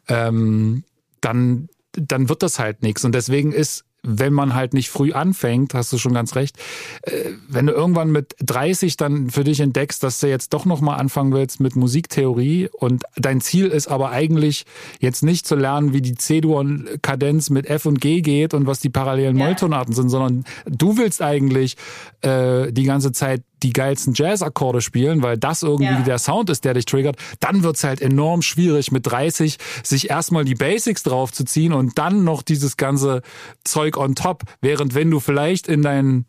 ähm, 0.08 0.84
dann, 1.20 1.68
dann 1.92 2.28
wird 2.28 2.42
das 2.42 2.58
halt 2.58 2.82
nichts. 2.82 3.04
Und 3.04 3.14
deswegen 3.14 3.52
ist 3.52 3.85
wenn 4.06 4.32
man 4.32 4.54
halt 4.54 4.74
nicht 4.74 4.90
früh 4.90 5.12
anfängt, 5.12 5.74
hast 5.74 5.92
du 5.92 5.98
schon 5.98 6.14
ganz 6.14 6.36
recht, 6.36 6.56
äh, 7.02 7.30
wenn 7.48 7.66
du 7.66 7.72
irgendwann 7.72 8.10
mit 8.10 8.36
30 8.44 8.96
dann 8.96 9.30
für 9.30 9.44
dich 9.44 9.60
entdeckst, 9.60 10.02
dass 10.02 10.20
du 10.20 10.28
jetzt 10.28 10.52
doch 10.52 10.64
nochmal 10.64 10.98
anfangen 10.98 11.32
willst 11.32 11.60
mit 11.60 11.76
Musiktheorie 11.76 12.68
und 12.72 13.04
dein 13.16 13.40
Ziel 13.40 13.66
ist 13.66 13.88
aber 13.88 14.10
eigentlich 14.10 14.64
jetzt 15.00 15.22
nicht 15.22 15.46
zu 15.46 15.56
lernen, 15.56 15.92
wie 15.92 16.00
die 16.00 16.14
C-Dur-Kadenz 16.14 17.50
mit 17.50 17.66
F 17.66 17.86
und 17.86 18.00
G 18.00 18.20
geht 18.20 18.54
und 18.54 18.66
was 18.66 18.80
die 18.80 18.90
parallelen. 18.90 19.36
Molltonarten 19.36 19.94
sind, 19.94 20.08
sondern 20.08 20.44
du 20.66 20.96
willst 20.98 21.22
eigentlich 21.22 21.76
äh, 22.22 22.72
die 22.72 22.84
ganze 22.84 23.12
Zeit 23.12 23.42
die 23.66 23.72
geilsten 23.72 24.14
Jazz-Akkorde 24.14 24.80
spielen, 24.80 25.22
weil 25.22 25.36
das 25.36 25.64
irgendwie 25.64 25.92
ja. 25.92 26.00
der 26.00 26.18
Sound 26.18 26.50
ist, 26.50 26.64
der 26.64 26.74
dich 26.74 26.84
triggert, 26.84 27.16
dann 27.40 27.64
wird's 27.64 27.82
halt 27.82 28.00
enorm 28.00 28.42
schwierig 28.42 28.92
mit 28.92 29.06
30 29.06 29.58
sich 29.82 30.08
erstmal 30.08 30.44
die 30.44 30.54
Basics 30.54 31.02
draufzuziehen 31.02 31.72
und 31.72 31.98
dann 31.98 32.22
noch 32.22 32.42
dieses 32.42 32.76
ganze 32.76 33.22
Zeug 33.64 33.96
on 33.96 34.14
top. 34.14 34.44
Während 34.60 34.94
wenn 34.94 35.10
du 35.10 35.18
vielleicht 35.18 35.66
in 35.66 35.82
deinen 35.82 36.26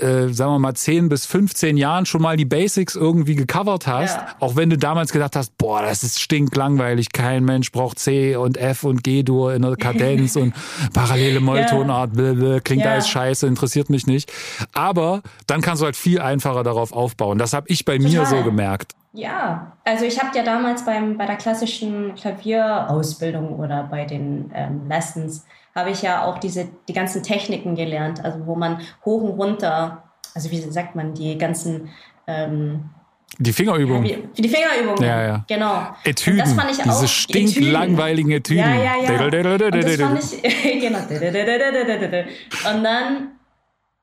äh, 0.00 0.32
sagen 0.32 0.52
wir 0.52 0.58
mal, 0.58 0.74
10 0.74 1.08
bis 1.08 1.26
15 1.26 1.76
Jahren 1.76 2.06
schon 2.06 2.22
mal 2.22 2.36
die 2.36 2.44
Basics 2.44 2.94
irgendwie 2.96 3.34
gecovert 3.34 3.86
hast, 3.86 4.16
ja. 4.16 4.28
auch 4.40 4.56
wenn 4.56 4.70
du 4.70 4.78
damals 4.78 5.12
gedacht 5.12 5.36
hast, 5.36 5.56
boah, 5.58 5.82
das 5.82 6.02
ist 6.02 6.20
stinklangweilig, 6.20 7.12
kein 7.12 7.44
Mensch 7.44 7.72
braucht 7.72 7.98
C 7.98 8.36
und 8.36 8.56
F 8.56 8.84
und 8.84 9.02
G-Dur 9.02 9.54
in 9.54 9.62
der 9.62 9.76
Kadenz 9.76 10.36
und 10.36 10.54
parallele 10.92 11.40
Molltonart, 11.40 12.10
ja. 12.16 12.60
klingt 12.60 12.84
ja. 12.84 12.92
alles 12.92 13.08
scheiße, 13.08 13.46
interessiert 13.46 13.90
mich 13.90 14.06
nicht. 14.06 14.32
Aber 14.72 15.22
dann 15.46 15.60
kannst 15.60 15.82
du 15.82 15.86
halt 15.86 15.96
viel 15.96 16.20
einfacher 16.20 16.62
darauf 16.62 16.92
aufbauen. 16.92 17.38
Das 17.38 17.52
habe 17.52 17.66
ich 17.68 17.84
bei 17.84 17.98
Total. 17.98 18.12
mir 18.12 18.26
so 18.26 18.42
gemerkt. 18.42 18.94
Ja, 19.12 19.76
also 19.84 20.04
ich 20.04 20.22
habe 20.22 20.36
ja 20.36 20.44
damals 20.44 20.84
beim, 20.84 21.18
bei 21.18 21.26
der 21.26 21.36
klassischen 21.36 22.14
Klavierausbildung 22.14 23.58
oder 23.58 23.82
bei 23.84 24.04
den 24.04 24.52
ähm, 24.54 24.88
Lessons 24.88 25.44
habe 25.74 25.90
ich 25.90 26.02
ja 26.02 26.24
auch 26.24 26.38
diese, 26.38 26.68
die 26.88 26.92
ganzen 26.92 27.22
Techniken 27.22 27.74
gelernt, 27.74 28.24
also 28.24 28.46
wo 28.46 28.54
man 28.54 28.80
hoch 29.04 29.22
und 29.22 29.30
runter, 29.30 30.04
also 30.34 30.50
wie 30.50 30.60
sagt 30.60 30.94
man, 30.94 31.14
die 31.14 31.38
ganzen 31.38 31.90
ähm, 32.26 32.90
die 33.38 33.52
Fingerübungen. 33.52 34.04
Ja, 34.04 34.16
die 34.36 34.48
Fingerübungen. 34.48 35.02
Ja, 35.02 35.22
ja. 35.22 35.44
Genau. 35.48 35.86
Etüden. 36.04 36.38
das 36.38 36.52
fand 36.52 36.70
ich 36.72 36.80
auch. 36.80 36.84
Diese 36.84 37.08
stinklangweiligen 37.08 38.32
Etüden. 38.32 38.58
Ja, 38.58 38.74
ja, 38.74 38.96
ja. 38.96 39.24
Und 39.24 39.32
das 39.32 39.96
fand 39.96 40.42
ich, 40.42 40.42
genau. 40.80 40.98
Und 40.98 42.84
dann, 42.84 43.28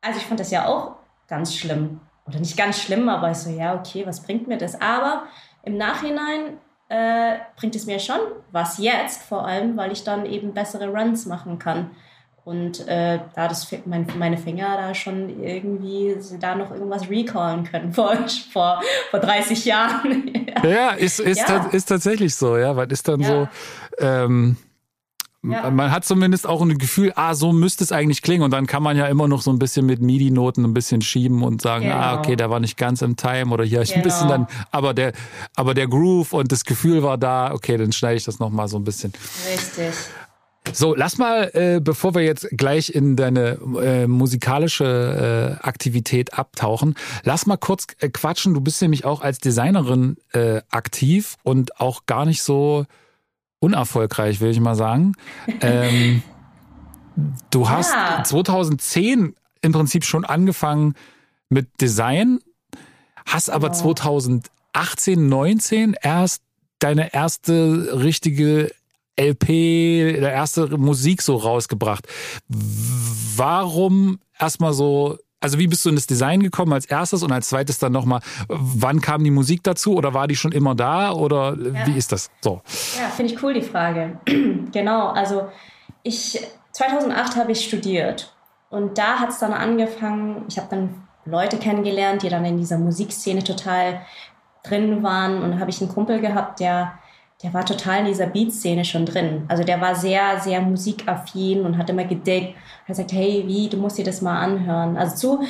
also 0.02 0.20
ich 0.20 0.26
fand 0.26 0.40
das 0.40 0.50
ja 0.50 0.66
auch 0.66 0.96
ganz 1.28 1.56
schlimm. 1.56 2.00
Oder 2.28 2.40
nicht 2.40 2.58
ganz 2.58 2.80
schlimm, 2.82 3.08
aber 3.10 3.32
ich 3.32 3.38
so, 3.38 3.50
ja, 3.50 3.76
okay, 3.76 4.06
was 4.06 4.22
bringt 4.22 4.48
mir 4.48 4.58
das? 4.58 4.80
Aber 4.82 5.24
im 5.64 5.78
Nachhinein 5.78 6.58
äh, 6.90 7.38
bringt 7.56 7.76
es 7.76 7.86
mir 7.86 8.00
schon 8.00 8.20
was 8.52 8.78
jetzt, 8.78 9.24
vor 9.24 9.46
allem, 9.46 9.78
weil 9.78 9.92
ich 9.92 10.04
dann 10.04 10.26
eben 10.26 10.54
bessere 10.54 10.88
Runs 10.88 11.26
machen 11.26 11.60
kann. 11.60 11.92
Und 12.44 12.88
äh, 12.88 13.20
da 13.36 13.50
das 13.50 13.70
mein, 13.84 14.08
meine 14.18 14.38
Finger 14.38 14.78
da 14.78 14.96
schon 14.96 15.44
irgendwie 15.44 16.16
da 16.40 16.56
noch 16.56 16.72
irgendwas 16.72 17.10
recallen 17.10 17.66
können 17.66 17.92
vor, 17.92 18.16
vor, 18.54 18.82
vor 19.12 19.20
30 19.20 19.66
Jahren. 19.66 20.32
ja, 20.64 20.70
ja, 20.70 20.90
ist, 20.92 21.20
ist, 21.20 21.50
ja. 21.50 21.66
ist 21.68 21.90
tatsächlich 21.90 22.34
so, 22.36 22.56
ja, 22.58 22.74
weil 22.78 22.90
ist 22.90 23.06
dann 23.08 23.20
ja. 23.20 23.28
so, 23.28 23.48
ähm, 24.00 24.56
ja. 25.52 25.70
Man 25.70 25.92
hat 25.92 26.06
zumindest 26.06 26.48
auch 26.48 26.62
ein 26.62 26.78
Gefühl, 26.78 27.14
ah, 27.16 27.36
so 27.36 27.54
müsste 27.54 27.84
es 27.84 27.92
eigentlich 27.92 28.22
klingen. 28.22 28.44
Und 28.44 28.52
dann 28.52 28.68
kann 28.68 28.84
man 28.84 28.98
ja 28.98 29.08
immer 29.08 29.28
noch 29.28 29.42
so 29.42 29.52
ein 29.52 29.60
bisschen 29.60 29.86
mit 29.86 30.02
MIDI-Noten 30.02 30.64
ein 30.64 30.74
bisschen 30.74 31.02
schieben 31.02 31.44
und 31.44 31.62
sagen, 31.62 31.86
ah, 31.86 31.94
genau. 31.94 32.04
ah, 32.04 32.20
okay, 32.20 32.36
der 32.36 32.50
war 32.50 32.60
nicht 32.60 32.78
ganz 32.78 33.02
im 33.02 33.16
Time 33.16 33.54
oder 33.54 33.64
hier 33.64 33.84
genau. 33.84 33.96
ein 33.96 34.04
bisschen 34.04 34.28
dann, 34.28 34.48
aber 34.72 34.94
der, 34.94 35.14
aber 35.56 35.74
der 35.74 35.88
Groove 35.88 36.34
und 36.34 36.52
das 36.52 36.66
Gefühl 36.66 37.04
war 37.04 37.18
da, 37.18 37.54
okay, 37.54 37.78
dann 37.78 37.92
schneide 37.92 38.18
ich 38.18 38.24
das 38.24 38.40
nochmal 38.40 38.68
so 38.68 38.78
ein 38.78 38.84
bisschen. 38.84 39.14
Richtig. 39.52 39.94
So, 40.74 40.96
lass 40.96 41.18
mal, 41.18 41.50
äh, 41.54 41.80
bevor 41.82 42.14
wir 42.16 42.24
jetzt 42.24 42.48
gleich 42.52 42.94
in 42.94 43.16
deine 43.16 43.58
äh, 43.82 44.08
musikalische 44.08 45.58
äh, 45.62 45.66
Aktivität 45.66 46.34
abtauchen, 46.34 46.96
lass 47.24 47.46
mal 47.46 47.58
kurz 47.58 47.88
äh, 48.00 48.10
quatschen. 48.10 48.54
Du 48.54 48.62
bist 48.62 48.82
nämlich 48.82 49.06
auch 49.06 49.22
als 49.22 49.40
Designerin 49.40 50.18
äh, 50.34 50.62
aktiv 50.70 51.38
und 51.44 51.80
auch 51.80 52.06
gar 52.06 52.26
nicht 52.26 52.42
so 52.42 52.86
unerfolgreich, 53.60 54.42
will 54.42 54.52
ich 54.52 54.60
mal 54.60 54.76
sagen. 54.76 55.14
ähm, 55.62 56.22
du 57.50 57.70
hast 57.70 57.94
ja. 57.94 58.24
2010 58.24 59.36
im 59.62 59.72
Prinzip 59.72 60.06
schon 60.06 60.26
angefangen 60.26 60.94
mit 61.50 61.82
Design, 61.82 62.40
hast 63.26 63.50
aber 63.50 63.70
genau. 63.70 63.94
2018, 63.94 65.28
19 65.28 65.96
erst 66.02 66.44
deine 66.80 67.14
erste 67.14 68.02
richtige 68.02 68.72
LP, 69.20 69.48
der 70.20 70.32
erste 70.32 70.78
Musik 70.78 71.22
so 71.22 71.36
rausgebracht. 71.36 72.08
Warum 72.48 74.20
erstmal 74.40 74.74
so 74.74 75.18
also 75.48 75.60
wie 75.60 75.68
bist 75.68 75.86
du 75.86 75.90
in 75.90 75.96
das 75.96 76.08
Design 76.08 76.44
gekommen 76.44 76.74
als 76.74 76.86
erstes 76.86 77.24
und 77.24 77.32
als 77.32 77.48
zweites 77.48 77.80
dann 77.80 77.94
nochmal, 77.94 78.20
wann 78.50 79.00
kam 79.00 79.24
die 79.24 79.32
Musik 79.32 79.64
dazu 79.64 79.96
oder 79.96 80.14
war 80.14 80.28
die 80.28 80.36
schon 80.36 80.52
immer 80.52 80.76
da 80.76 81.14
oder 81.14 81.56
ja. 81.58 81.88
wie 81.88 81.98
ist 81.98 82.12
das? 82.12 82.30
So. 82.42 82.62
Ja, 83.00 83.08
finde 83.08 83.34
ich 83.34 83.42
cool 83.42 83.54
die 83.54 83.62
Frage. 83.62 84.20
genau, 84.74 85.08
also 85.08 85.48
ich 86.04 86.40
2008 86.74 87.38
habe 87.38 87.54
ich 87.54 87.64
studiert 87.64 88.36
und 88.70 88.98
da 88.98 89.20
hat 89.20 89.30
es 89.30 89.40
dann 89.40 89.54
angefangen, 89.54 90.44
ich 90.50 90.58
habe 90.58 90.68
dann 90.70 91.08
Leute 91.24 91.58
kennengelernt, 91.58 92.24
die 92.24 92.30
dann 92.30 92.44
in 92.44 92.58
dieser 92.58 92.78
Musikszene 92.78 93.44
total 93.44 94.02
drin 94.64 95.04
waren. 95.04 95.42
Und 95.42 95.52
da 95.52 95.60
habe 95.60 95.70
ich 95.70 95.82
einen 95.82 95.90
Kumpel 95.90 96.20
gehabt, 96.20 96.60
der, 96.60 96.94
der 97.44 97.54
war 97.54 97.66
total 97.66 98.00
in 98.00 98.06
dieser 98.06 98.26
Beat-Szene 98.26 98.84
schon 98.84 99.06
drin. 99.06 99.46
Also 99.48 99.64
der 99.64 99.80
war 99.80 99.94
sehr, 99.94 100.40
sehr 100.40 100.60
musikaffin 100.62 101.66
und 101.66 101.78
hat 101.78 101.90
immer 101.90 102.04
gedickt. 102.04 102.56
Er 102.56 102.80
hat 102.80 102.88
gesagt, 102.88 103.12
hey, 103.12 103.44
wie, 103.46 103.70
du 103.70 103.78
musst 103.78 103.98
dir 103.98 104.06
das 104.06 104.22
mal 104.22 104.40
anhören. 104.40 104.98
Also 104.98 105.16
zu, 105.16 105.44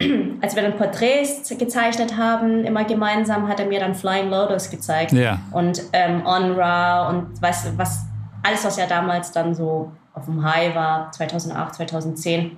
als 0.40 0.56
wir 0.56 0.62
dann 0.62 0.76
Porträts 0.78 1.46
gezeichnet 1.58 2.16
haben, 2.16 2.64
immer 2.64 2.84
gemeinsam, 2.84 3.46
hat 3.46 3.60
er 3.60 3.66
mir 3.66 3.78
dann 3.78 3.94
Flying 3.94 4.30
Lotus 4.30 4.70
gezeigt. 4.70 5.12
Ja. 5.12 5.38
Und 5.52 5.82
ähm, 5.92 6.24
Onra 6.24 7.10
und 7.10 7.42
weißt 7.42 7.66
du, 7.66 7.78
was, 7.78 8.06
alles, 8.42 8.64
was 8.64 8.78
ja 8.78 8.86
damals 8.86 9.30
dann 9.32 9.54
so 9.54 9.92
auf 10.14 10.24
dem 10.24 10.42
High 10.42 10.74
war, 10.74 11.12
2008, 11.12 11.74
2010. 11.74 12.56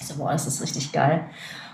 Ich 0.00 0.06
so, 0.06 0.16
boah, 0.16 0.32
das 0.32 0.46
ist 0.46 0.60
richtig 0.62 0.92
geil. 0.92 1.22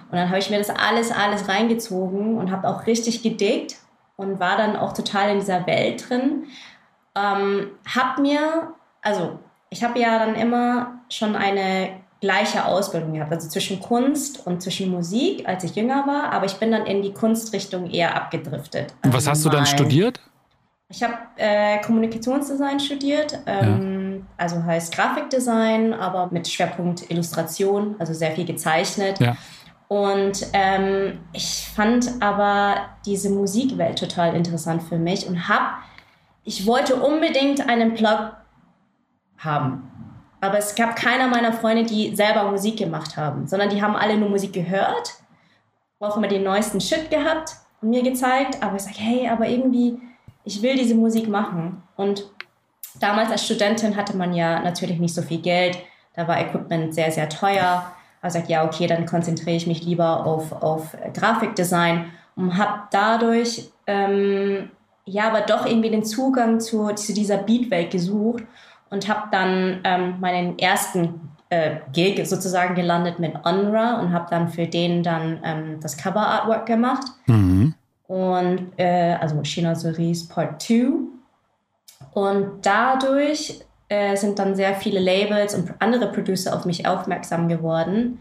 Und 0.09 0.19
dann 0.19 0.29
habe 0.29 0.39
ich 0.39 0.51
mir 0.51 0.59
das 0.59 0.71
alles, 0.71 1.11
alles 1.11 1.49
reingezogen 1.49 2.39
und 2.39 2.53
habe 2.53 2.69
auch 2.69 2.87
richtig 2.87 3.25
gedickt 3.25 3.77
und 4.17 4.41
war 4.41 4.57
dann 4.57 4.77
auch 4.77 4.93
total 4.93 5.31
in 5.31 5.41
dieser 5.41 5.67
Welt 5.67 6.09
drin. 6.09 6.45
Ähm, 7.17 7.71
hab 7.95 8.19
mir, 8.19 8.75
also 9.03 9.39
ich 9.71 9.83
habe 9.83 9.99
ja 9.99 10.19
dann 10.19 10.35
immer 10.35 11.01
schon 11.09 11.37
eine 11.37 12.05
gleiche 12.21 12.65
Ausbildung 12.65 13.13
gehabt, 13.13 13.33
also 13.33 13.49
zwischen 13.49 13.81
Kunst 13.81 14.47
und 14.47 14.63
zwischen 14.63 14.91
Musik, 14.91 15.47
als 15.47 15.63
ich 15.65 15.75
jünger 15.75 16.07
war, 16.07 16.33
aber 16.33 16.47
ich 16.47 16.55
bin 16.55 16.71
dann 16.71 16.87
in 16.87 17.03
die 17.03 17.13
Kunstrichtung 17.13 17.91
eher 17.91 18.15
abgedriftet. 18.17 18.95
Also 19.03 19.17
Was 19.17 19.29
hast 19.29 19.45
du 19.45 19.51
dann 19.51 19.67
studiert? 19.67 20.21
Ich 20.89 21.03
habe 21.03 21.15
äh, 21.37 21.81
Kommunikationsdesign 21.83 22.79
studiert, 22.81 23.39
ähm, 23.47 24.17
ja. 24.19 24.27
also 24.37 24.63
heißt 24.63 24.95
Grafikdesign, 24.95 25.93
aber 25.93 26.29
mit 26.31 26.47
Schwerpunkt 26.49 27.11
Illustration, 27.11 27.97
also 27.99 28.15
sehr 28.15 28.31
viel 28.33 28.45
gezeichnet. 28.45 29.19
Ja. 29.19 29.37
Und 29.89 30.47
ähm, 30.53 31.21
ich 31.33 31.69
fand 31.75 32.11
aber 32.21 32.77
diese 33.07 33.31
Musikwelt 33.31 33.99
total 33.99 34.35
interessant 34.35 34.83
für 34.83 34.99
mich 34.99 35.27
und 35.27 35.49
habe, 35.49 35.77
ich 36.45 36.67
wollte 36.67 36.97
unbedingt 36.97 37.69
einen 37.69 37.95
Plug 37.95 38.33
haben. 39.39 39.91
Aber 40.41 40.59
es 40.59 40.75
gab 40.75 40.97
keiner 40.97 41.29
meiner 41.29 41.53
Freunde, 41.53 41.85
die 41.85 42.15
selber 42.15 42.51
Musik 42.51 42.77
gemacht 42.77 43.17
haben, 43.17 43.47
sondern 43.47 43.71
die 43.71 43.83
haben 43.83 43.97
alle 43.97 44.17
nur 44.19 44.29
Musik 44.29 44.53
gehört, 44.53 45.15
auch 46.01 46.17
immer 46.17 46.29
den 46.29 46.43
neuesten 46.43 46.81
Shit 46.81 47.11
gehabt 47.11 47.57
und 47.81 47.91
mir 47.91 48.03
gezeigt. 48.03 48.63
Aber 48.63 48.77
ich 48.77 48.83
sage, 48.83 48.99
hey, 48.99 49.29
aber 49.29 49.49
irgendwie, 49.49 49.99
ich 50.45 50.61
will 50.61 50.77
diese 50.77 50.95
Musik 50.95 51.29
machen. 51.29 51.83
Und 51.97 52.31
damals 53.01 53.31
als 53.31 53.45
Studentin 53.45 53.97
hatte 53.97 54.17
man 54.17 54.35
ja 54.35 54.61
natürlich 54.61 54.99
nicht 54.99 55.15
so 55.15 55.23
viel 55.23 55.41
Geld. 55.41 55.79
Da 56.15 56.29
war 56.29 56.39
Equipment 56.39 56.95
sehr, 56.95 57.11
sehr 57.11 57.29
teuer. 57.29 57.91
Also 58.25 58.39
sagt, 58.39 58.49
ja, 58.49 58.65
okay, 58.65 58.87
dann 58.87 59.05
konzentriere 59.05 59.55
ich 59.55 59.67
mich 59.67 59.85
lieber 59.85 60.25
auf, 60.25 60.51
auf 60.51 60.97
Grafikdesign 61.13 62.07
und 62.37 62.57
habe 62.57 62.85
dadurch 62.91 63.71
ähm, 63.87 64.71
ja 65.05 65.29
aber 65.29 65.43
doch 65.43 65.67
irgendwie 65.67 65.91
den 65.91 66.07
Zugang 66.07 66.59
zu, 66.59 66.89
zu 66.95 67.13
dieser 67.13 67.37
Beatwelt 67.37 67.91
gesucht 67.91 68.45
und 68.89 69.09
habe 69.09 69.29
dann 69.31 69.81
ähm, 69.85 70.15
meinen 70.21 70.59
ersten 70.59 71.21
äh, 71.51 71.77
Gig 71.93 72.27
sozusagen 72.27 72.75
gelandet 72.75 73.19
mit 73.19 73.35
Onra 73.45 74.01
und 74.01 74.15
habe 74.15 74.27
dann 74.31 74.49
für 74.49 74.67
den 74.67 75.03
dann 75.03 75.41
ähm, 75.45 75.81
das 75.81 75.99
Cover 75.99 76.27
Artwork 76.27 76.65
gemacht. 76.65 77.05
Mhm. 77.27 77.75
Und 78.07 78.73
äh, 78.79 79.17
also 79.21 79.43
China 79.45 79.75
Cerise 79.75 80.29
Part 80.29 80.63
2. 80.63 80.93
Und 82.15 82.65
dadurch 82.65 83.61
äh, 83.95 84.17
sind 84.17 84.39
dann 84.39 84.57
sehr 84.57 84.75
viele 84.75 85.01
Labels 85.01 85.55
und 85.55 85.73
andere 85.79 86.11
Producer 86.11 86.55
auf 86.55 86.65
mich 86.65 86.87
aufmerksam 86.87 87.49
geworden. 87.49 88.19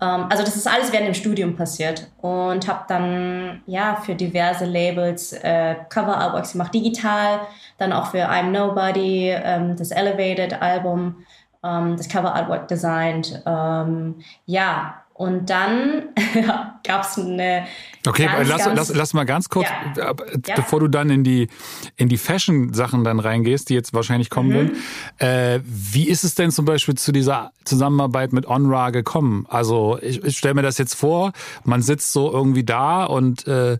Ähm, 0.00 0.26
also 0.28 0.42
das 0.42 0.56
ist 0.56 0.66
alles 0.66 0.92
während 0.92 1.06
dem 1.06 1.14
Studium 1.14 1.54
passiert 1.54 2.10
und 2.20 2.66
habe 2.68 2.84
dann 2.88 3.62
ja 3.66 3.96
für 3.96 4.14
diverse 4.14 4.64
Labels 4.64 5.32
äh, 5.32 5.76
Cover 5.88 6.16
Artworks 6.16 6.52
gemacht, 6.52 6.74
digital, 6.74 7.40
dann 7.78 7.92
auch 7.92 8.06
für 8.06 8.28
I'm 8.28 8.50
Nobody, 8.50 9.30
ähm, 9.30 9.76
das 9.76 9.92
Elevated 9.92 10.60
Album, 10.60 11.24
ähm, 11.64 11.96
das 11.96 12.08
Cover 12.08 12.34
Artwork 12.34 12.66
designt. 12.66 13.42
Ähm, 13.46 14.16
ja, 14.46 15.01
und 15.22 15.50
dann 15.50 16.08
gab 16.84 17.04
es 17.04 17.16
eine. 17.16 17.64
Okay, 18.04 18.26
ganz, 18.26 18.48
lass, 18.48 18.64
ganz, 18.64 18.76
lass, 18.76 18.94
lass 18.94 19.14
mal 19.14 19.22
ganz 19.22 19.48
kurz, 19.48 19.68
ja. 19.96 20.10
Äh, 20.10 20.14
bevor 20.56 20.80
du 20.80 20.88
dann 20.88 21.10
in 21.10 21.22
die, 21.22 21.46
in 21.94 22.08
die 22.08 22.16
Fashion-Sachen 22.16 23.04
dann 23.04 23.20
reingehst, 23.20 23.68
die 23.68 23.74
jetzt 23.74 23.94
wahrscheinlich 23.94 24.30
kommen 24.30 24.48
mhm. 24.48 24.54
werden. 24.54 24.76
Äh, 25.18 25.60
wie 25.64 26.08
ist 26.08 26.24
es 26.24 26.34
denn 26.34 26.50
zum 26.50 26.64
Beispiel 26.64 26.96
zu 26.96 27.12
dieser 27.12 27.52
Zusammenarbeit 27.62 28.32
mit 28.32 28.48
Onra 28.48 28.90
gekommen? 28.90 29.46
Also 29.48 29.96
ich, 30.02 30.24
ich 30.24 30.36
stelle 30.36 30.54
mir 30.54 30.62
das 30.62 30.78
jetzt 30.78 30.94
vor, 30.94 31.30
man 31.62 31.82
sitzt 31.82 32.12
so 32.12 32.32
irgendwie 32.32 32.64
da 32.64 33.04
und 33.04 33.46
äh, 33.46 33.78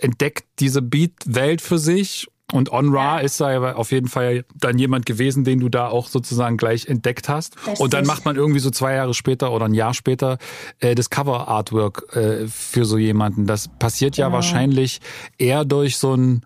entdeckt 0.00 0.46
diese 0.58 0.80
Beat-Welt 0.80 1.60
für 1.60 1.78
sich 1.78 2.28
und 2.52 2.72
On 2.72 2.94
Ra 2.94 3.18
ist 3.18 3.40
da 3.40 3.52
ja 3.52 3.74
auf 3.74 3.92
jeden 3.92 4.08
Fall 4.08 4.44
dann 4.54 4.78
jemand 4.78 5.04
gewesen, 5.04 5.44
den 5.44 5.60
du 5.60 5.68
da 5.68 5.88
auch 5.88 6.08
sozusagen 6.08 6.56
gleich 6.56 6.86
entdeckt 6.86 7.28
hast. 7.28 7.56
Richtig. 7.58 7.80
Und 7.80 7.92
dann 7.92 8.06
macht 8.06 8.24
man 8.24 8.36
irgendwie 8.36 8.60
so 8.60 8.70
zwei 8.70 8.94
Jahre 8.94 9.12
später 9.12 9.52
oder 9.52 9.66
ein 9.66 9.74
Jahr 9.74 9.92
später 9.92 10.38
äh, 10.80 10.94
das 10.94 11.10
Cover-Artwork 11.10 12.16
äh, 12.16 12.46
für 12.48 12.86
so 12.86 12.96
jemanden. 12.96 13.46
Das 13.46 13.68
passiert 13.68 14.16
ja 14.16 14.26
genau. 14.26 14.36
wahrscheinlich 14.36 15.00
eher 15.36 15.66
durch 15.66 15.98
so 15.98 16.14
ein 16.14 16.42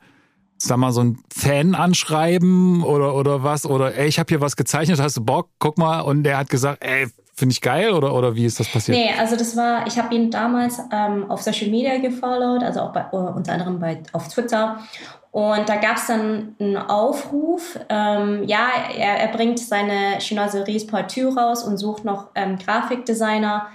sag 0.59 0.77
mal, 0.77 0.93
so 0.93 1.03
ein 1.03 1.19
Fan 1.35 1.75
anschreiben 1.75 2.85
oder, 2.85 3.15
oder 3.15 3.43
was? 3.43 3.67
Oder 3.67 3.97
ey, 3.97 4.07
ich 4.07 4.19
habe 4.19 4.29
hier 4.29 4.41
was 4.41 4.57
gezeichnet, 4.57 5.01
hast 5.01 5.17
du 5.17 5.25
Bock? 5.25 5.51
Guck 5.59 5.77
mal. 5.77 6.01
Und 6.01 6.23
der 6.23 6.38
hat 6.38 6.51
gesagt, 6.51 6.85
ey, 6.85 7.09
finde 7.35 7.53
ich 7.53 7.61
geil 7.61 7.91
oder, 7.91 8.15
oder 8.15 8.37
wie 8.37 8.45
ist 8.45 8.61
das 8.61 8.69
passiert? 8.69 8.97
Nee, 8.97 9.11
also 9.19 9.37
das 9.37 9.57
war, 9.57 9.87
ich 9.87 9.99
habe 9.99 10.15
ihn 10.15 10.31
damals 10.31 10.79
ähm, 10.93 11.31
auf 11.31 11.43
Social 11.43 11.69
Media 11.69 11.99
gefollowt, 11.99 12.62
also 12.62 12.81
auch 12.81 12.93
bei, 12.93 13.05
unter 13.07 13.53
anderem 13.53 13.81
bei, 13.81 14.03
auf 14.12 14.29
Twitter. 14.29 14.79
Und 15.33 15.66
da 15.66 15.77
gab 15.77 15.97
es 15.97 16.07
dann 16.09 16.57
einen 16.61 16.77
Aufruf, 16.77 17.79
ähm, 17.88 18.45
ja, 18.45 18.68
er, 18.95 19.18
er 19.18 19.29
bringt 19.29 19.59
seine 19.59 20.18
Chinoiseries 20.18 20.87
Part 20.87 21.11
2 21.11 21.29
raus 21.35 21.64
und 21.64 21.79
sucht 21.79 22.05
noch 22.05 22.29
ähm, 22.35 22.59
Grafikdesigner 22.59 23.68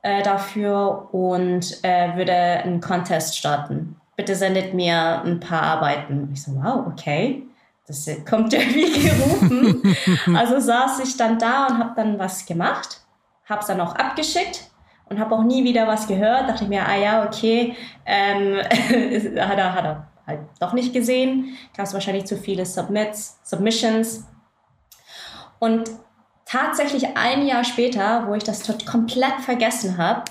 äh, 0.00 0.22
dafür 0.22 1.10
und 1.12 1.84
äh, 1.84 2.16
würde 2.16 2.32
einen 2.32 2.80
Contest 2.80 3.36
starten. 3.36 3.96
Bitte 4.16 4.34
sendet 4.34 4.72
mir 4.72 5.22
ein 5.22 5.40
paar 5.40 5.62
Arbeiten. 5.62 6.30
Ich 6.32 6.42
so, 6.42 6.52
wow, 6.54 6.86
okay. 6.86 7.46
Das 7.86 8.08
kommt 8.26 8.54
irgendwie 8.54 9.08
gerufen. 9.08 9.96
also 10.34 10.58
saß 10.58 11.00
ich 11.00 11.18
dann 11.18 11.38
da 11.38 11.66
und 11.66 11.78
habe 11.80 11.92
dann 11.96 12.18
was 12.18 12.46
gemacht, 12.46 13.02
habe 13.46 13.60
es 13.60 13.66
dann 13.66 13.82
auch 13.82 13.94
abgeschickt 13.94 14.70
und 15.10 15.20
habe 15.20 15.34
auch 15.34 15.42
nie 15.42 15.64
wieder 15.64 15.86
was 15.86 16.06
gehört. 16.06 16.48
Dachte 16.48 16.64
ich 16.64 16.70
mir, 16.70 16.88
ah 16.88 16.96
ja, 16.96 17.26
okay, 17.26 17.76
ähm, 18.06 18.56
hat 19.38 19.58
er, 19.58 19.74
hat 19.74 19.84
er 19.84 20.13
halt 20.26 20.40
doch 20.60 20.72
nicht 20.72 20.92
gesehen. 20.92 21.56
Gab 21.76 21.86
es 21.86 21.94
wahrscheinlich 21.94 22.26
zu 22.26 22.36
viele 22.36 22.66
Submits, 22.66 23.38
Submissions. 23.42 24.24
Und 25.58 25.90
tatsächlich 26.44 27.16
ein 27.16 27.46
Jahr 27.46 27.64
später, 27.64 28.26
wo 28.26 28.34
ich 28.34 28.44
das 28.44 28.66
komplett 28.86 29.40
vergessen 29.40 29.98
habe, 29.98 30.24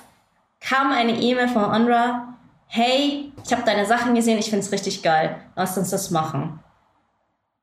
kam 0.60 0.92
eine 0.92 1.14
E-Mail 1.14 1.48
von 1.48 1.66
Onra, 1.66 2.36
hey, 2.68 3.32
ich 3.46 3.52
habe 3.52 3.64
deine 3.64 3.86
Sachen 3.86 4.16
gesehen, 4.16 4.40
ich 4.40 4.50
finde 4.50 4.66
es 4.66 4.72
richtig 4.72 5.04
geil, 5.04 5.36
lass 5.56 5.78
uns 5.78 5.90
das 5.90 6.10
machen. 6.10 6.60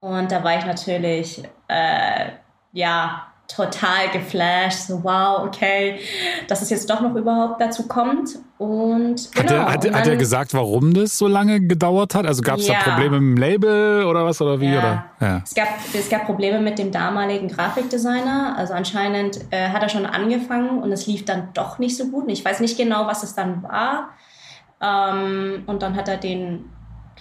Und 0.00 0.30
da 0.30 0.42
war 0.44 0.58
ich 0.58 0.64
natürlich, 0.64 1.42
äh, 1.68 2.30
ja, 2.72 3.29
total 3.54 4.10
geflasht. 4.12 4.86
So, 4.86 5.02
wow, 5.02 5.46
okay, 5.46 6.00
dass 6.48 6.62
es 6.62 6.70
jetzt 6.70 6.88
doch 6.88 7.00
noch 7.00 7.14
überhaupt 7.14 7.60
dazu 7.60 7.86
kommt. 7.86 8.38
Und 8.58 9.32
genau, 9.32 9.42
hat, 9.42 9.50
er, 9.50 9.72
hat, 9.72 9.84
dann, 9.84 9.94
hat 9.94 10.06
er 10.06 10.16
gesagt, 10.16 10.52
warum 10.54 10.92
das 10.94 11.16
so 11.16 11.26
lange 11.26 11.60
gedauert 11.60 12.14
hat? 12.14 12.26
Also 12.26 12.42
gab 12.42 12.58
es 12.58 12.68
ja. 12.68 12.74
da 12.74 12.90
Probleme 12.90 13.20
mit 13.20 13.36
dem 13.36 13.40
Label 13.40 14.04
oder 14.04 14.24
was 14.24 14.40
oder 14.42 14.60
wie? 14.60 14.70
Ja. 14.70 14.78
Oder? 14.78 15.04
Ja. 15.20 15.42
Es, 15.44 15.54
gab, 15.54 15.68
es 15.92 16.08
gab 16.08 16.26
Probleme 16.26 16.60
mit 16.60 16.78
dem 16.78 16.90
damaligen 16.90 17.48
Grafikdesigner. 17.48 18.54
Also 18.56 18.74
anscheinend 18.74 19.40
äh, 19.50 19.68
hat 19.70 19.82
er 19.82 19.88
schon 19.88 20.06
angefangen 20.06 20.82
und 20.82 20.92
es 20.92 21.06
lief 21.06 21.24
dann 21.24 21.48
doch 21.54 21.78
nicht 21.78 21.96
so 21.96 22.08
gut. 22.08 22.24
Und 22.24 22.30
ich 22.30 22.44
weiß 22.44 22.60
nicht 22.60 22.76
genau, 22.76 23.06
was 23.06 23.22
es 23.22 23.34
dann 23.34 23.62
war. 23.62 24.10
Ähm, 24.82 25.62
und 25.66 25.82
dann 25.82 25.96
hat 25.96 26.08
er 26.08 26.16
den 26.16 26.64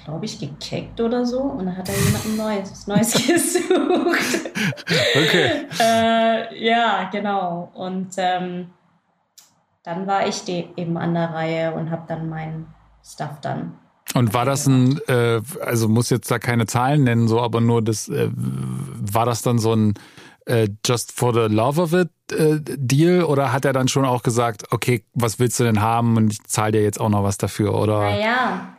glaube 0.06 0.26
ich, 0.26 0.40
gekickt 0.40 1.00
oder 1.02 1.26
so. 1.26 1.40
Und 1.40 1.66
dann 1.66 1.78
hat 1.78 1.90
er 1.90 1.96
jemanden 1.96 2.38
Neues, 2.38 2.88
Neues 2.88 3.14
gesucht. 3.28 4.52
Okay. 5.16 5.66
äh, 5.80 6.66
ja, 6.68 7.10
genau. 7.12 7.72
Und 7.74 8.10
ähm, 8.18 8.70
dann 9.84 10.08
war 10.08 10.28
ich 10.28 10.48
eben 10.48 10.98
an 10.98 11.14
der 11.14 11.34
Reihe 11.34 11.74
und 11.74 11.92
habe 11.92 12.04
dann 12.08 12.30
mein 12.30 12.68
Stuff 13.04 13.42
dann. 13.42 13.78
Und 14.16 14.34
war 14.34 14.46
das 14.46 14.66
ein, 14.66 15.00
äh, 15.08 15.42
also 15.62 15.88
muss 15.88 16.10
jetzt 16.10 16.32
da 16.32 16.40
keine 16.40 16.66
Zahlen 16.66 17.04
nennen, 17.04 17.28
so, 17.28 17.42
aber 17.42 17.62
nur 17.62 17.82
das, 17.82 18.10
äh, 18.10 18.30
war 18.34 19.26
das 19.26 19.44
dann 19.44 19.60
so 19.60 19.74
ein 19.74 19.94
äh, 20.46 20.68
Just 20.86 21.12
for 21.12 21.34
the 21.34 21.54
Love 21.54 21.80
of 21.80 21.94
It 21.94 22.10
äh, 22.32 22.60
Deal 22.60 23.24
oder 23.24 23.54
hat 23.54 23.66
er 23.66 23.74
dann 23.74 23.88
schon 23.88 24.06
auch 24.06 24.24
gesagt, 24.24 24.66
okay, 24.72 25.04
was 25.14 25.40
willst 25.40 25.60
du 25.60 25.64
denn 25.64 25.82
haben 25.82 26.18
und 26.18 26.34
ich 26.34 26.44
zahle 26.46 26.72
dir 26.74 26.84
jetzt 26.84 27.00
auch 27.00 27.10
noch 27.10 27.24
was 27.24 27.38
dafür, 27.38 27.76
oder? 27.76 28.00
Naja, 28.00 28.76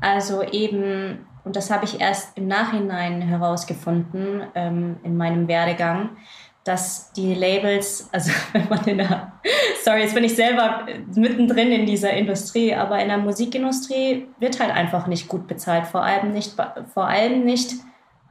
also 0.00 0.42
eben, 0.42 1.26
und 1.44 1.56
das 1.56 1.70
habe 1.70 1.84
ich 1.84 2.00
erst 2.00 2.36
im 2.36 2.48
Nachhinein 2.48 3.22
herausgefunden 3.22 4.42
ähm, 4.54 4.96
in 5.02 5.16
meinem 5.16 5.48
Werdegang, 5.48 6.10
dass 6.64 7.12
die 7.12 7.34
Labels, 7.34 8.08
also 8.12 8.30
wenn 8.52 8.68
man 8.68 8.84
in 8.84 8.98
der, 8.98 9.32
sorry, 9.84 10.02
jetzt 10.02 10.14
bin 10.14 10.24
ich 10.24 10.34
selber 10.34 10.86
mittendrin 11.14 11.72
in 11.72 11.86
dieser 11.86 12.12
Industrie, 12.12 12.74
aber 12.74 13.00
in 13.00 13.08
der 13.08 13.18
Musikindustrie 13.18 14.28
wird 14.38 14.60
halt 14.60 14.70
einfach 14.70 15.06
nicht 15.06 15.28
gut 15.28 15.46
bezahlt, 15.46 15.86
vor 15.86 16.02
allem 16.02 16.32
nicht, 16.32 16.54
vor 16.92 17.06
allem 17.06 17.44
nicht 17.44 17.74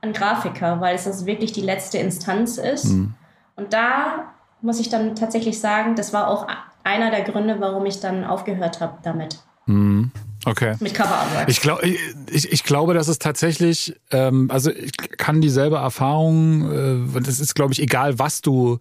an 0.01 0.13
Grafiker, 0.13 0.79
weil 0.79 0.95
es 0.95 1.03
das 1.03 1.25
wirklich 1.25 1.51
die 1.51 1.61
letzte 1.61 1.97
Instanz 1.97 2.57
ist. 2.57 2.85
Mhm. 2.85 3.13
Und 3.55 3.73
da 3.73 4.33
muss 4.61 4.79
ich 4.79 4.89
dann 4.89 5.15
tatsächlich 5.15 5.59
sagen, 5.59 5.95
das 5.95 6.13
war 6.13 6.29
auch 6.29 6.47
einer 6.83 7.11
der 7.11 7.23
Gründe, 7.23 7.59
warum 7.59 7.85
ich 7.85 7.99
dann 7.99 8.23
aufgehört 8.23 8.79
habe 8.79 8.97
damit. 9.03 9.39
Mhm. 9.65 10.11
Okay. 10.45 10.75
Mit 10.79 10.93
Cover 10.93 11.15
Artwork. 11.15 11.49
Ich, 11.49 11.61
glaub, 11.61 11.83
ich, 11.83 12.51
ich 12.51 12.63
glaube, 12.63 12.93
dass 12.93 13.07
es 13.07 13.19
tatsächlich, 13.19 13.95
ähm, 14.11 14.49
also 14.49 14.71
ich 14.71 14.95
kann 14.97 15.41
dieselbe 15.41 15.77
Erfahrung, 15.77 17.15
äh, 17.15 17.21
das 17.21 17.39
ist, 17.39 17.55
glaube 17.55 17.73
ich, 17.73 17.81
egal, 17.81 18.19
was 18.19 18.41
du 18.41 18.79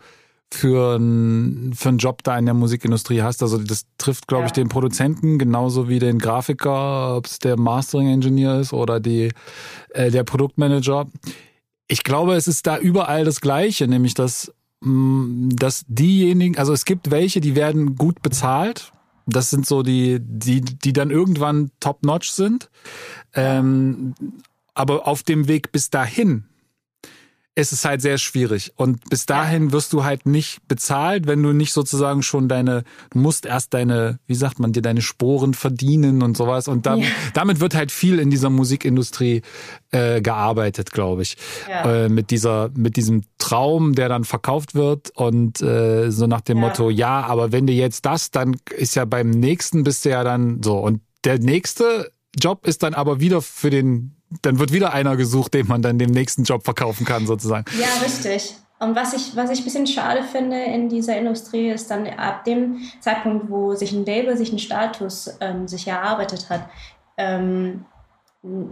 für, 0.53 0.97
ein, 0.97 1.75
für 1.75 1.90
einen 1.90 1.99
Job 1.99 2.23
da 2.23 2.38
in 2.38 2.47
der 2.47 2.55
Musikindustrie 2.55 3.23
hast. 3.23 3.42
Also 3.42 3.59
das 3.59 3.87
trifft, 3.99 4.29
glaube 4.29 4.42
ja. 4.42 4.47
ich, 4.47 4.53
den 4.53 4.68
Produzenten 4.68 5.38
genauso 5.38 5.88
wie 5.88 5.99
den 5.99 6.18
Grafiker, 6.18 7.16
ob 7.16 7.27
es 7.27 7.38
der 7.38 7.59
Mastering 7.59 8.09
Engineer 8.09 8.61
ist 8.61 8.73
oder 8.73 9.01
die, 9.01 9.33
äh, 9.90 10.11
der 10.11 10.25
Produktmanager. 10.25 11.07
Ich 11.88 12.03
glaube, 12.03 12.35
es 12.35 12.49
ist 12.49 12.66
da 12.66 12.79
überall 12.79 13.25
das 13.25 13.40
Gleiche, 13.40 13.88
nämlich 13.88 14.14
dass, 14.14 14.53
mh, 14.81 14.90
mm, 14.90 15.57
dass 15.57 15.85
diejenigen, 15.87 16.57
also 16.57 16.73
es 16.73 16.85
gibt 16.85 17.11
welche, 17.11 17.40
die 17.40 17.55
werden 17.55 17.97
gut 17.97 18.23
bezahlt 18.23 18.92
das 19.29 19.51
sind 19.51 19.67
so 19.67 19.83
die, 19.83 20.19
die, 20.21 20.61
die 20.61 20.93
dann 20.93 21.11
irgendwann 21.11 21.71
top-notch 21.81 22.31
sind. 22.31 22.71
Ähm, 23.35 24.14
aber 24.75 25.07
auf 25.07 25.23
dem 25.23 25.49
Weg 25.49 25.73
bis 25.73 25.91
dahin 25.91 26.48
ist 27.59 27.73
es 27.73 27.85
halt 27.85 28.01
sehr 28.01 28.18
schwierig. 28.18 28.73
Und 28.77 29.11
bis 29.11 29.27
dahin 29.27 29.73
wirst 29.73 29.92
du 29.92 30.05
halt 30.05 30.27
nicht 30.27 30.61
bezahlt, 30.68 31.27
wenn 31.27 31.42
du 31.42 31.53
nicht 31.53 31.73
sozusagen 31.73 32.23
schon 32.23 32.49
deine, 32.49 32.85
du 33.11 33.18
musst 33.18 33.47
erst 33.47 33.75
deine, 33.75 34.21
wie 34.29 34.37
sagt 34.37 34.61
man 34.61 34.73
dir, 34.73 34.81
deine 34.81 35.03
Sporen 35.03 35.55
verdienen 35.55 36.23
und 36.23 36.37
sowas. 36.37 36.68
Und 36.68 36.87
dann, 36.87 37.01
ja. 37.01 37.09
damit 37.35 37.59
wird 37.59 37.75
halt 37.75 37.90
viel 37.90 38.21
in 38.21 38.31
dieser 38.31 38.49
Musikindustrie 38.49 39.42
äh, 39.90 40.21
gearbeitet, 40.21 40.92
glaube 40.92 41.23
ich. 41.23 41.37
Ja. 41.68 42.05
Äh, 42.05 42.09
mit 42.09 42.31
dieser, 42.31 42.71
mit 42.77 42.94
diesem 42.94 43.25
Traum, 43.38 43.97
der 43.97 44.09
dann 44.09 44.23
verkauft 44.23 44.77
wird 44.77 45.11
und 45.16 45.61
äh, 45.61 46.12
so 46.12 46.29
nach 46.29 46.42
dem 46.42 46.59
ja. 46.59 46.68
Motto, 46.68 46.90
ja, 46.90 47.23
aber 47.23 47.51
wenn 47.51 47.66
du 47.66 47.73
jetzt 47.73 48.07
das, 48.07 48.31
dann 48.31 48.57
ist 48.77 48.94
ja 48.94 49.05
beim 49.05 49.31
nächsten 49.31 49.83
bist 49.83 50.05
du 50.05 50.11
ja 50.11 50.23
dann 50.23 50.62
so. 50.62 50.79
Und 50.79 51.01
der 51.25 51.40
nächste 51.40 52.12
Job 52.38 52.68
ist 52.68 52.85
dann 52.85 52.94
aber 52.94 53.18
wieder 53.18 53.42
für 53.42 53.71
den 53.71 54.18
dann 54.43 54.59
wird 54.59 54.73
wieder 54.73 54.93
einer 54.93 55.17
gesucht, 55.17 55.55
den 55.55 55.67
man 55.67 55.83
dann 55.83 55.99
dem 55.99 56.11
nächsten 56.11 56.45
Job 56.45 56.64
verkaufen 56.64 57.07
kann, 57.07 57.27
sozusagen. 57.27 57.64
Ja, 57.79 57.87
richtig. 58.05 58.55
Und 58.81 58.95
was 58.95 59.12
ich, 59.12 59.35
was 59.35 59.51
ich 59.51 59.61
ein 59.61 59.64
bisschen 59.64 59.87
schade 59.87 60.23
finde 60.23 60.62
in 60.62 60.88
dieser 60.88 61.17
Industrie, 61.19 61.71
ist 61.71 61.91
dann 61.91 62.07
ab 62.07 62.45
dem 62.45 62.79
Zeitpunkt, 63.01 63.51
wo 63.51 63.75
sich 63.75 63.93
ein 63.93 64.05
Label 64.05 64.37
sich 64.37 64.51
einen 64.51 64.61
Status 64.61 65.37
ähm, 65.41 65.67
sich 65.67 65.88
erarbeitet 65.88 66.49
hat, 66.49 66.69
ähm, 67.17 67.85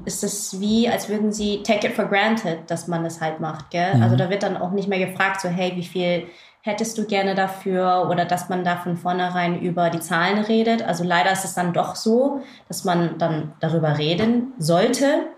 ist 0.04 0.22
es 0.22 0.60
wie, 0.60 0.88
als 0.88 1.08
würden 1.08 1.32
sie 1.32 1.62
take 1.64 1.88
it 1.88 1.94
for 1.94 2.04
granted, 2.04 2.58
dass 2.68 2.86
man 2.86 3.02
das 3.02 3.20
halt 3.20 3.40
macht. 3.40 3.70
Gell? 3.70 3.96
Mhm. 3.96 4.02
Also 4.02 4.16
da 4.16 4.30
wird 4.30 4.44
dann 4.44 4.56
auch 4.56 4.70
nicht 4.70 4.88
mehr 4.88 5.04
gefragt, 5.04 5.40
so 5.40 5.48
hey, 5.48 5.72
wie 5.74 5.84
viel 5.84 6.28
hättest 6.66 6.98
du 6.98 7.06
gerne 7.06 7.36
dafür 7.36 8.08
oder 8.10 8.24
dass 8.24 8.48
man 8.48 8.64
da 8.64 8.76
von 8.76 8.96
vornherein 8.96 9.60
über 9.60 9.88
die 9.88 10.00
Zahlen 10.00 10.38
redet. 10.38 10.82
Also 10.82 11.04
leider 11.04 11.30
ist 11.30 11.44
es 11.44 11.54
dann 11.54 11.72
doch 11.72 11.94
so, 11.94 12.42
dass 12.66 12.84
man 12.84 13.18
dann 13.18 13.52
darüber 13.60 13.98
reden 13.98 14.52
sollte, 14.58 15.28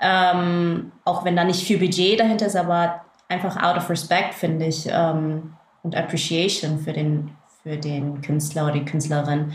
ähm, 0.00 0.90
auch 1.04 1.22
wenn 1.24 1.36
da 1.36 1.44
nicht 1.44 1.62
viel 1.62 1.78
Budget 1.78 2.18
dahinter 2.18 2.46
ist, 2.46 2.56
aber 2.56 3.02
einfach 3.28 3.62
out 3.62 3.76
of 3.76 3.90
respect 3.90 4.32
finde 4.32 4.66
ich 4.66 4.88
ähm, 4.90 5.52
und 5.82 5.94
Appreciation 5.94 6.78
für 6.78 6.94
den, 6.94 7.30
für 7.62 7.76
den 7.76 8.22
Künstler 8.22 8.64
oder 8.64 8.72
die 8.72 8.84
Künstlerin. 8.86 9.52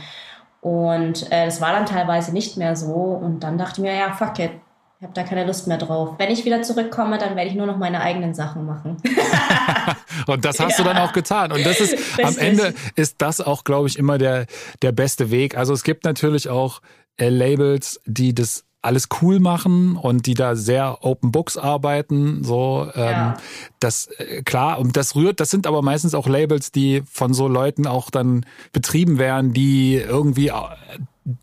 Und 0.62 1.32
äh, 1.32 1.46
das 1.46 1.60
war 1.60 1.74
dann 1.74 1.88
teilweise 1.88 2.34
nicht 2.34 2.56
mehr 2.56 2.76
so. 2.76 2.94
Und 2.94 3.44
dann 3.44 3.58
dachte 3.58 3.82
ich 3.82 3.88
mir, 3.88 3.96
ja, 3.96 4.14
fuck 4.14 4.38
it, 4.40 4.52
habe 5.06 5.14
da 5.14 5.24
keine 5.24 5.46
Lust 5.46 5.68
mehr 5.68 5.78
drauf. 5.78 6.16
Wenn 6.18 6.32
ich 6.32 6.46
wieder 6.46 6.62
zurückkomme, 6.62 7.18
dann 7.18 7.36
werde 7.36 7.50
ich 7.50 7.56
nur 7.56 7.68
noch 7.68 7.78
meine 7.78 8.02
eigenen 8.02 8.34
Sachen 8.34 8.66
machen. 8.66 8.98
und 10.28 10.44
das 10.44 10.60
hast 10.60 10.78
ja. 10.78 10.84
du 10.84 10.90
dann 10.90 10.98
auch 10.98 11.14
getan. 11.14 11.52
Und 11.52 11.66
das 11.66 11.80
ist 11.80 11.94
Richtig. 12.18 12.26
am 12.26 12.38
Ende 12.38 12.74
ist 12.96 13.16
das 13.20 13.40
auch, 13.40 13.64
glaube 13.64 13.88
ich, 13.88 13.98
immer 13.98 14.18
der 14.18 14.48
der 14.82 14.92
beste 14.92 15.32
Weg. 15.32 15.58
Also 15.58 15.74
es 15.74 15.84
gibt 15.84 16.04
natürlich 16.04 16.50
auch 16.50 16.82
äh, 17.18 17.30
Labels, 17.30 18.02
die 18.06 18.34
das 18.34 18.66
alles 18.82 19.10
cool 19.22 19.40
machen 19.40 19.96
und 19.96 20.28
die 20.28 20.36
da 20.36 20.56
sehr 20.56 21.04
Open 21.04 21.32
Books 21.32 21.58
arbeiten. 21.58 22.44
So, 22.44 22.88
ähm, 22.94 23.04
ja. 23.04 23.38
das 23.80 24.08
äh, 24.18 24.44
klar 24.44 24.80
und 24.80 24.96
das 24.96 25.16
rührt. 25.16 25.40
Das 25.40 25.50
sind 25.50 25.68
aber 25.68 25.82
meistens 25.82 26.14
auch 26.14 26.28
Labels, 26.28 26.72
die 26.72 27.04
von 27.12 27.34
so 27.34 27.48
Leuten 27.48 27.88
auch 27.88 28.10
dann 28.10 28.46
betrieben 28.74 29.18
werden, 29.18 29.54
die 29.54 29.96
irgendwie 29.96 30.50
äh, 30.50 30.54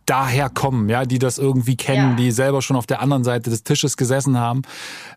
daher 0.06 0.48
kommen, 0.48 0.88
ja, 0.88 1.04
die 1.04 1.18
das 1.18 1.38
irgendwie 1.38 1.76
kennen, 1.76 2.10
ja. 2.10 2.16
die 2.16 2.30
selber 2.30 2.62
schon 2.62 2.76
auf 2.76 2.86
der 2.86 3.00
anderen 3.00 3.24
Seite 3.24 3.50
des 3.50 3.64
Tisches 3.64 3.96
gesessen 3.96 4.38
haben. 4.38 4.62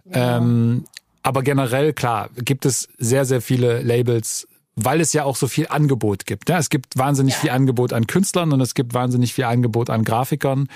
Ja. 0.06 0.38
Ähm, 0.38 0.86
aber 1.24 1.44
generell, 1.44 1.94
klar, 1.94 2.30
gibt 2.36 2.66
es 2.66 2.88
sehr, 2.98 3.26
sehr 3.26 3.42
viele 3.42 3.82
Labels, 3.82 4.48
weil 4.76 5.02
es 5.02 5.14
ja 5.14 5.24
auch 5.24 5.36
so 5.36 5.48
viel 5.48 5.68
Angebot 5.70 6.26
gibt. 6.26 6.50
Ja, 6.50 6.58
es 6.58 6.70
gibt 6.70 6.98
wahnsinnig 6.98 7.34
ja. 7.36 7.40
viel 7.40 7.50
Angebot 7.52 7.94
an 7.94 8.08
Künstlern 8.08 8.52
und 8.52 8.62
es 8.62 8.74
gibt 8.74 8.94
wahnsinnig 8.94 9.34
viel 9.34 9.46
Angebot 9.46 9.90
an 9.90 10.04
Grafikern. 10.04 10.68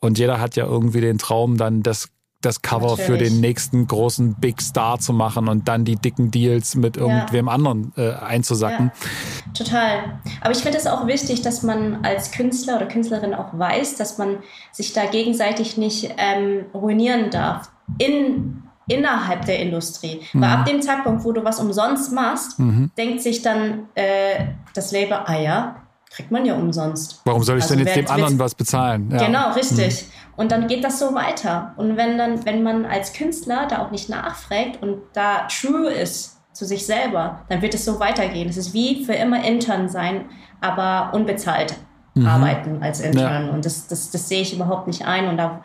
Und 0.00 0.18
jeder 0.18 0.40
hat 0.40 0.56
ja 0.56 0.64
irgendwie 0.64 1.00
den 1.00 1.18
Traum, 1.18 1.56
dann 1.56 1.82
das 1.82 2.08
das 2.40 2.62
Cover 2.62 2.96
Natürlich. 2.96 3.06
für 3.06 3.18
den 3.18 3.40
nächsten 3.40 3.86
großen 3.86 4.34
Big 4.34 4.62
Star 4.62 4.98
zu 4.98 5.12
machen 5.12 5.48
und 5.48 5.68
dann 5.68 5.84
die 5.84 5.96
dicken 5.96 6.30
Deals 6.30 6.74
mit 6.74 6.96
irgendwem 6.96 7.46
ja. 7.46 7.52
anderen 7.52 7.92
äh, 7.96 8.12
einzusacken. 8.12 8.90
Ja, 8.94 9.52
total. 9.52 10.20
Aber 10.40 10.52
ich 10.52 10.58
finde 10.58 10.78
es 10.78 10.86
auch 10.86 11.06
wichtig, 11.06 11.42
dass 11.42 11.62
man 11.62 12.04
als 12.04 12.30
Künstler 12.30 12.76
oder 12.76 12.86
Künstlerin 12.86 13.34
auch 13.34 13.58
weiß, 13.58 13.96
dass 13.96 14.18
man 14.18 14.38
sich 14.72 14.92
da 14.92 15.06
gegenseitig 15.06 15.76
nicht 15.76 16.14
ähm, 16.16 16.66
ruinieren 16.72 17.30
darf. 17.30 17.70
In 17.98 18.62
innerhalb 18.90 19.44
der 19.44 19.60
Industrie. 19.60 20.20
Mhm. 20.32 20.40
Weil 20.40 20.50
ab 20.50 20.66
dem 20.66 20.82
Zeitpunkt, 20.82 21.24
wo 21.24 21.32
du 21.32 21.44
was 21.44 21.60
umsonst 21.60 22.12
machst, 22.12 22.58
mhm. 22.58 22.90
denkt 22.98 23.22
sich 23.22 23.40
dann 23.40 23.86
äh, 23.94 24.46
das 24.74 24.90
Label, 24.90 25.18
ah 25.24 25.38
ja, 25.38 25.76
kriegt 26.10 26.30
man 26.32 26.44
ja 26.44 26.56
umsonst. 26.56 27.20
Warum 27.24 27.42
soll 27.42 27.58
ich 27.58 27.64
also 27.64 27.76
denn 27.76 27.86
jetzt 27.86 27.96
dem 27.96 28.08
anderen 28.08 28.38
was 28.38 28.54
bezahlen? 28.54 29.10
Ja. 29.12 29.26
Genau, 29.26 29.52
richtig. 29.52 30.02
Mhm. 30.02 30.19
Und 30.40 30.52
dann 30.52 30.68
geht 30.68 30.84
das 30.84 30.98
so 30.98 31.14
weiter. 31.14 31.74
Und 31.76 31.98
wenn 31.98 32.16
dann, 32.16 32.46
wenn 32.46 32.62
man 32.62 32.86
als 32.86 33.12
Künstler 33.12 33.66
da 33.68 33.84
auch 33.84 33.90
nicht 33.90 34.08
nachfragt 34.08 34.82
und 34.82 35.02
da 35.12 35.46
true 35.48 35.90
ist 35.90 36.40
zu 36.54 36.64
sich 36.64 36.86
selber, 36.86 37.42
dann 37.50 37.60
wird 37.60 37.74
es 37.74 37.84
so 37.84 38.00
weitergehen. 38.00 38.48
Es 38.48 38.56
ist 38.56 38.72
wie 38.72 39.04
für 39.04 39.12
immer 39.12 39.44
Intern 39.44 39.90
sein, 39.90 40.30
aber 40.62 41.12
unbezahlt 41.12 41.74
mhm. 42.14 42.26
arbeiten 42.26 42.82
als 42.82 43.00
Intern. 43.00 43.48
Ja. 43.48 43.52
Und 43.52 43.66
das, 43.66 43.86
das, 43.86 44.12
das 44.12 44.30
sehe 44.30 44.40
ich 44.40 44.54
überhaupt 44.54 44.86
nicht 44.86 45.04
ein. 45.04 45.28
Und 45.28 45.36
da, 45.36 45.60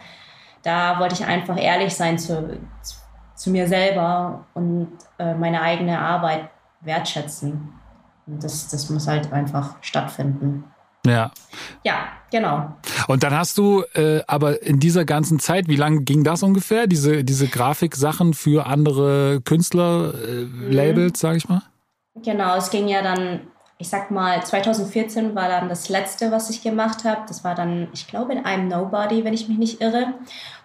da 0.61 0.99
wollte 0.99 1.15
ich 1.15 1.25
einfach 1.25 1.57
ehrlich 1.57 1.95
sein 1.95 2.19
zu, 2.19 2.59
zu 3.33 3.51
mir 3.51 3.69
selber 3.69 4.43
und 4.55 4.89
äh, 5.19 5.35
meine 5.35 5.61
eigene 5.61 6.01
Arbeit 6.01 6.49
wertschätzen. 6.81 7.71
Und 8.27 8.43
das, 8.43 8.67
das 8.67 8.89
muss 8.89 9.07
halt 9.07 9.31
einfach 9.31 9.77
stattfinden. 9.79 10.65
Ja. 11.05 11.31
Ja, 11.83 12.07
genau. 12.31 12.75
Und 13.07 13.23
dann 13.23 13.33
hast 13.33 13.57
du 13.57 13.83
äh, 13.93 14.21
aber 14.27 14.61
in 14.63 14.79
dieser 14.79 15.05
ganzen 15.05 15.39
Zeit, 15.39 15.67
wie 15.67 15.75
lange 15.75 16.01
ging 16.01 16.23
das 16.23 16.43
ungefähr, 16.43 16.87
diese, 16.87 17.23
diese 17.23 17.47
Grafiksachen 17.47 18.33
für 18.33 18.65
andere 18.65 19.41
Künstler-Labels, 19.41 20.97
äh, 20.97 21.09
mhm. 21.09 21.15
sage 21.15 21.37
ich 21.37 21.47
mal? 21.49 21.61
Genau, 22.23 22.55
es 22.55 22.69
ging 22.69 22.87
ja 22.87 23.01
dann, 23.01 23.41
ich 23.77 23.89
sag 23.89 24.09
mal, 24.09 24.43
2014 24.43 25.35
war 25.35 25.49
dann 25.49 25.69
das 25.69 25.89
letzte, 25.89 26.31
was 26.31 26.49
ich 26.49 26.63
gemacht 26.63 27.03
habe. 27.03 27.21
Das 27.27 27.43
war 27.43 27.55
dann, 27.55 27.89
ich 27.93 28.07
glaube, 28.07 28.33
in 28.33 28.43
I'm 28.43 28.67
Nobody, 28.67 29.23
wenn 29.23 29.33
ich 29.33 29.47
mich 29.47 29.57
nicht 29.57 29.81
irre. 29.81 30.13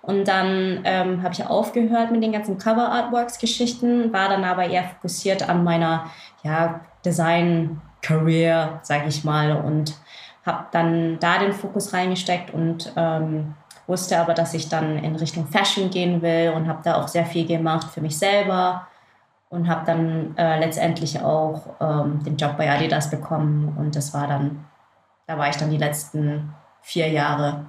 Und 0.02 0.28
dann 0.28 0.80
ähm, 0.84 1.22
habe 1.22 1.34
ich 1.34 1.44
aufgehört 1.44 2.10
mit 2.12 2.22
den 2.22 2.32
ganzen 2.32 2.56
Cover-Artworks-Geschichten, 2.56 4.12
war 4.12 4.28
dann 4.28 4.44
aber 4.44 4.66
eher 4.66 4.84
fokussiert 4.84 5.48
an 5.48 5.64
meiner 5.64 6.06
ja, 6.42 6.80
Design-Career, 7.04 8.80
sage 8.82 9.08
ich 9.08 9.24
mal, 9.24 9.52
und 9.56 9.94
habe 10.50 10.66
dann 10.72 11.18
da 11.20 11.38
den 11.38 11.52
Fokus 11.52 11.92
reingesteckt 11.92 12.52
und 12.52 12.92
ähm, 12.96 13.54
wusste 13.86 14.18
aber, 14.18 14.34
dass 14.34 14.54
ich 14.54 14.68
dann 14.68 14.98
in 14.98 15.16
Richtung 15.16 15.46
Fashion 15.46 15.90
gehen 15.90 16.22
will 16.22 16.52
und 16.54 16.68
habe 16.68 16.80
da 16.82 17.00
auch 17.00 17.08
sehr 17.08 17.24
viel 17.24 17.46
gemacht 17.46 17.88
für 17.92 18.00
mich 18.00 18.18
selber 18.18 18.86
und 19.48 19.68
habe 19.68 19.84
dann 19.84 20.36
äh, 20.36 20.58
letztendlich 20.58 21.20
auch 21.20 21.62
ähm, 21.80 22.22
den 22.24 22.36
Job 22.36 22.56
bei 22.56 22.70
Adidas 22.70 23.10
bekommen 23.10 23.76
und 23.78 23.96
das 23.96 24.12
war 24.14 24.26
dann, 24.26 24.64
da 25.26 25.38
war 25.38 25.48
ich 25.48 25.56
dann 25.56 25.70
die 25.70 25.76
letzten 25.76 26.54
vier 26.82 27.08
Jahre. 27.08 27.66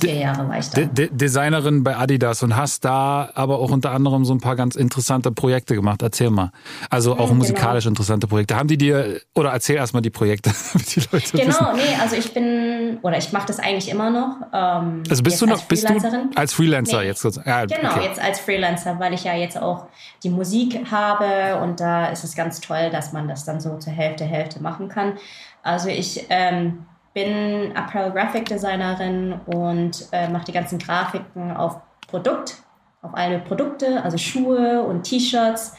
Vier 0.00 0.14
Jahre 0.14 0.48
war 0.48 0.58
ich 0.58 0.68
da. 0.70 0.82
De 0.82 1.08
Designerin 1.12 1.84
bei 1.84 1.96
Adidas 1.96 2.42
und 2.42 2.56
hast 2.56 2.84
da 2.84 3.30
aber 3.34 3.58
auch 3.58 3.70
unter 3.70 3.92
anderem 3.92 4.24
so 4.24 4.34
ein 4.34 4.40
paar 4.40 4.56
ganz 4.56 4.74
interessante 4.74 5.30
Projekte 5.30 5.74
gemacht. 5.74 6.02
Erzähl 6.02 6.30
mal. 6.30 6.50
Also 6.90 7.16
auch 7.16 7.30
mhm, 7.30 7.38
musikalisch 7.38 7.84
genau. 7.84 7.92
interessante 7.92 8.26
Projekte. 8.26 8.56
Haben 8.56 8.68
die 8.68 8.78
dir, 8.78 9.20
oder 9.34 9.50
erzähl 9.50 9.76
erstmal 9.76 10.02
die 10.02 10.10
Projekte, 10.10 10.50
damit 10.72 10.96
die 10.96 11.00
Leute 11.12 11.36
Genau, 11.36 11.48
wissen. 11.48 11.66
nee, 11.76 11.96
also 12.00 12.16
ich 12.16 12.32
bin, 12.34 12.98
oder 13.02 13.18
ich 13.18 13.32
mache 13.32 13.46
das 13.46 13.60
eigentlich 13.60 13.88
immer 13.88 14.10
noch. 14.10 14.36
Ähm, 14.52 15.02
also 15.08 15.22
bist 15.22 15.40
du 15.40 15.46
noch, 15.46 15.62
bist 15.64 15.88
du 15.88 15.94
als 16.34 16.52
Freelancer 16.52 17.00
nee. 17.00 17.06
jetzt? 17.06 17.24
Ja, 17.46 17.64
genau, 17.64 17.92
okay. 17.92 18.04
jetzt 18.04 18.20
als 18.20 18.40
Freelancer, 18.40 18.98
weil 18.98 19.14
ich 19.14 19.24
ja 19.24 19.34
jetzt 19.34 19.60
auch 19.60 19.86
die 20.24 20.30
Musik 20.30 20.90
habe 20.90 21.60
und 21.62 21.80
da 21.80 22.06
ist 22.06 22.24
es 22.24 22.34
ganz 22.34 22.60
toll, 22.60 22.90
dass 22.90 23.12
man 23.12 23.28
das 23.28 23.44
dann 23.44 23.60
so 23.60 23.76
zur 23.78 23.92
Hälfte, 23.92 24.24
Hälfte 24.24 24.60
machen 24.60 24.88
kann. 24.88 25.14
Also 25.62 25.88
ich 25.88 26.26
ähm, 26.30 26.86
bin 27.18 27.76
Apparel 27.76 28.12
Graphic 28.12 28.44
Designerin 28.46 29.40
und 29.46 30.06
äh, 30.12 30.28
mache 30.28 30.44
die 30.44 30.52
ganzen 30.52 30.78
Grafiken 30.78 31.56
auf 31.56 31.80
Produkt, 32.06 32.58
auf 33.02 33.10
alle 33.14 33.40
Produkte, 33.40 34.02
also 34.04 34.16
Schuhe 34.16 34.82
und 34.82 35.02
T-Shirts. 35.02 35.76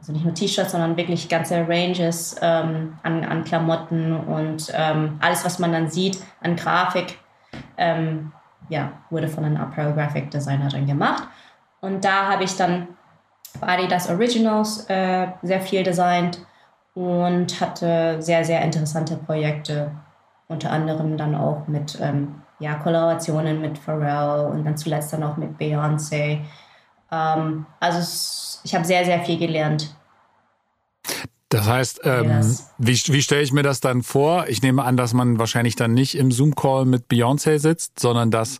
Also 0.00 0.12
nicht 0.12 0.24
nur 0.24 0.34
T-Shirts, 0.34 0.72
sondern 0.72 0.96
wirklich 0.96 1.28
ganze 1.28 1.68
Ranges 1.68 2.34
ähm, 2.42 2.98
an, 3.04 3.24
an 3.24 3.44
Klamotten 3.44 4.12
und 4.12 4.72
ähm, 4.74 5.18
alles, 5.20 5.44
was 5.44 5.60
man 5.60 5.70
dann 5.70 5.88
sieht 5.88 6.18
an 6.40 6.56
Grafik, 6.56 7.16
ähm, 7.76 8.32
ja, 8.68 8.90
wurde 9.10 9.28
von 9.28 9.44
einer 9.44 9.60
Apparel 9.60 9.92
Graphic 9.92 10.32
Designerin 10.32 10.86
gemacht. 10.86 11.28
Und 11.80 12.04
da 12.04 12.28
habe 12.28 12.42
ich 12.42 12.56
dann 12.56 12.88
bei 13.60 13.68
Adidas 13.68 14.10
Originals 14.10 14.86
äh, 14.90 15.28
sehr 15.42 15.60
viel 15.60 15.84
designt 15.84 16.44
und 16.94 17.60
hatte 17.60 18.20
sehr, 18.20 18.44
sehr 18.44 18.62
interessante 18.62 19.16
Projekte 19.16 19.92
unter 20.52 20.70
anderem 20.70 21.16
dann 21.16 21.34
auch 21.34 21.66
mit 21.66 21.98
ähm, 22.00 22.42
ja, 22.58 22.74
Kollaborationen 22.74 23.60
mit 23.60 23.78
Pharrell 23.78 24.50
und 24.52 24.64
dann 24.64 24.76
zuletzt 24.76 25.12
dann 25.12 25.22
auch 25.24 25.36
mit 25.36 25.58
Beyoncé. 25.58 26.40
Ähm, 27.10 27.66
also 27.80 27.98
es, 27.98 28.60
ich 28.64 28.74
habe 28.74 28.84
sehr, 28.84 29.04
sehr 29.04 29.20
viel 29.22 29.38
gelernt. 29.38 29.94
Das 31.52 31.66
heißt, 31.66 32.00
ähm, 32.04 32.40
wie, 32.78 32.94
wie 32.94 33.20
stelle 33.20 33.42
ich 33.42 33.52
mir 33.52 33.62
das 33.62 33.80
dann 33.80 34.02
vor? 34.02 34.46
Ich 34.48 34.62
nehme 34.62 34.84
an, 34.84 34.96
dass 34.96 35.12
man 35.12 35.38
wahrscheinlich 35.38 35.76
dann 35.76 35.92
nicht 35.92 36.16
im 36.16 36.32
Zoom-Call 36.32 36.86
mit 36.86 37.08
Beyoncé 37.10 37.58
sitzt, 37.58 38.00
sondern 38.00 38.30
dass 38.30 38.58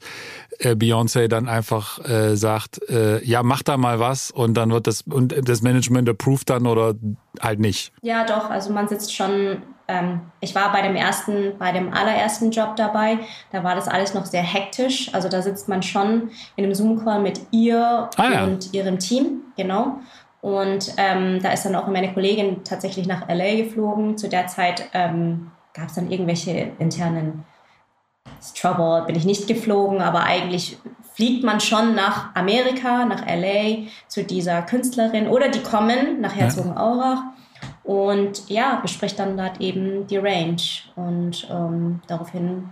äh, 0.58 0.72
Beyoncé 0.72 1.26
dann 1.26 1.48
einfach 1.48 2.04
äh, 2.06 2.36
sagt, 2.36 2.86
äh, 2.90 3.24
ja, 3.24 3.42
mach 3.42 3.62
da 3.62 3.78
mal 3.78 3.98
was 3.98 4.30
und 4.30 4.54
dann 4.54 4.70
wird 4.70 4.86
das 4.86 5.02
und 5.02 5.34
das 5.48 5.62
Management 5.62 6.06
approved 6.06 6.50
dann 6.50 6.66
oder 6.66 6.94
halt 7.40 7.60
nicht. 7.60 7.92
Ja, 8.02 8.26
doch. 8.26 8.50
Also 8.50 8.70
man 8.74 8.88
sitzt 8.88 9.14
schon. 9.16 9.62
Ähm, 9.92 10.20
ich 10.40 10.54
war 10.54 10.72
bei 10.72 10.82
dem 10.82 10.96
ersten, 10.96 11.58
bei 11.58 11.72
dem 11.72 11.92
allerersten 11.92 12.50
Job 12.50 12.76
dabei. 12.76 13.18
Da 13.50 13.62
war 13.62 13.74
das 13.74 13.88
alles 13.88 14.14
noch 14.14 14.24
sehr 14.24 14.42
hektisch. 14.42 15.12
Also 15.12 15.28
da 15.28 15.42
sitzt 15.42 15.68
man 15.68 15.82
schon 15.82 16.30
in 16.56 16.64
einem 16.64 16.74
Zoom-Call 16.74 17.20
mit 17.20 17.40
ihr 17.50 18.08
ah, 18.16 18.30
ja. 18.32 18.44
und 18.44 18.72
ihrem 18.72 18.98
Team, 18.98 19.42
genau. 19.56 19.98
Und 20.40 20.94
ähm, 20.96 21.40
da 21.42 21.52
ist 21.52 21.64
dann 21.64 21.76
auch 21.76 21.86
meine 21.86 22.12
Kollegin 22.12 22.64
tatsächlich 22.64 23.06
nach 23.06 23.28
LA 23.28 23.56
geflogen. 23.56 24.16
Zu 24.16 24.28
der 24.28 24.46
Zeit 24.46 24.88
ähm, 24.92 25.52
gab 25.74 25.88
es 25.88 25.94
dann 25.94 26.10
irgendwelche 26.10 26.72
internen 26.78 27.44
Trouble, 28.60 29.04
bin 29.06 29.14
ich 29.14 29.24
nicht 29.24 29.46
geflogen, 29.46 30.00
aber 30.00 30.24
eigentlich 30.24 30.78
fliegt 31.14 31.44
man 31.44 31.60
schon 31.60 31.94
nach 31.94 32.34
Amerika, 32.34 33.04
nach 33.04 33.24
LA 33.26 33.86
zu 34.08 34.24
dieser 34.24 34.62
Künstlerin 34.62 35.28
oder 35.28 35.48
die 35.48 35.62
kommen 35.62 36.20
nach 36.20 36.34
Herzogenaurach 36.34 37.22
und 37.84 38.48
ja, 38.48 38.76
bespricht 38.80 39.18
dann 39.18 39.36
dort 39.36 39.60
eben 39.60 40.06
die 40.06 40.18
Range 40.18 40.62
und 40.94 41.48
ähm, 41.50 42.00
daraufhin 42.06 42.70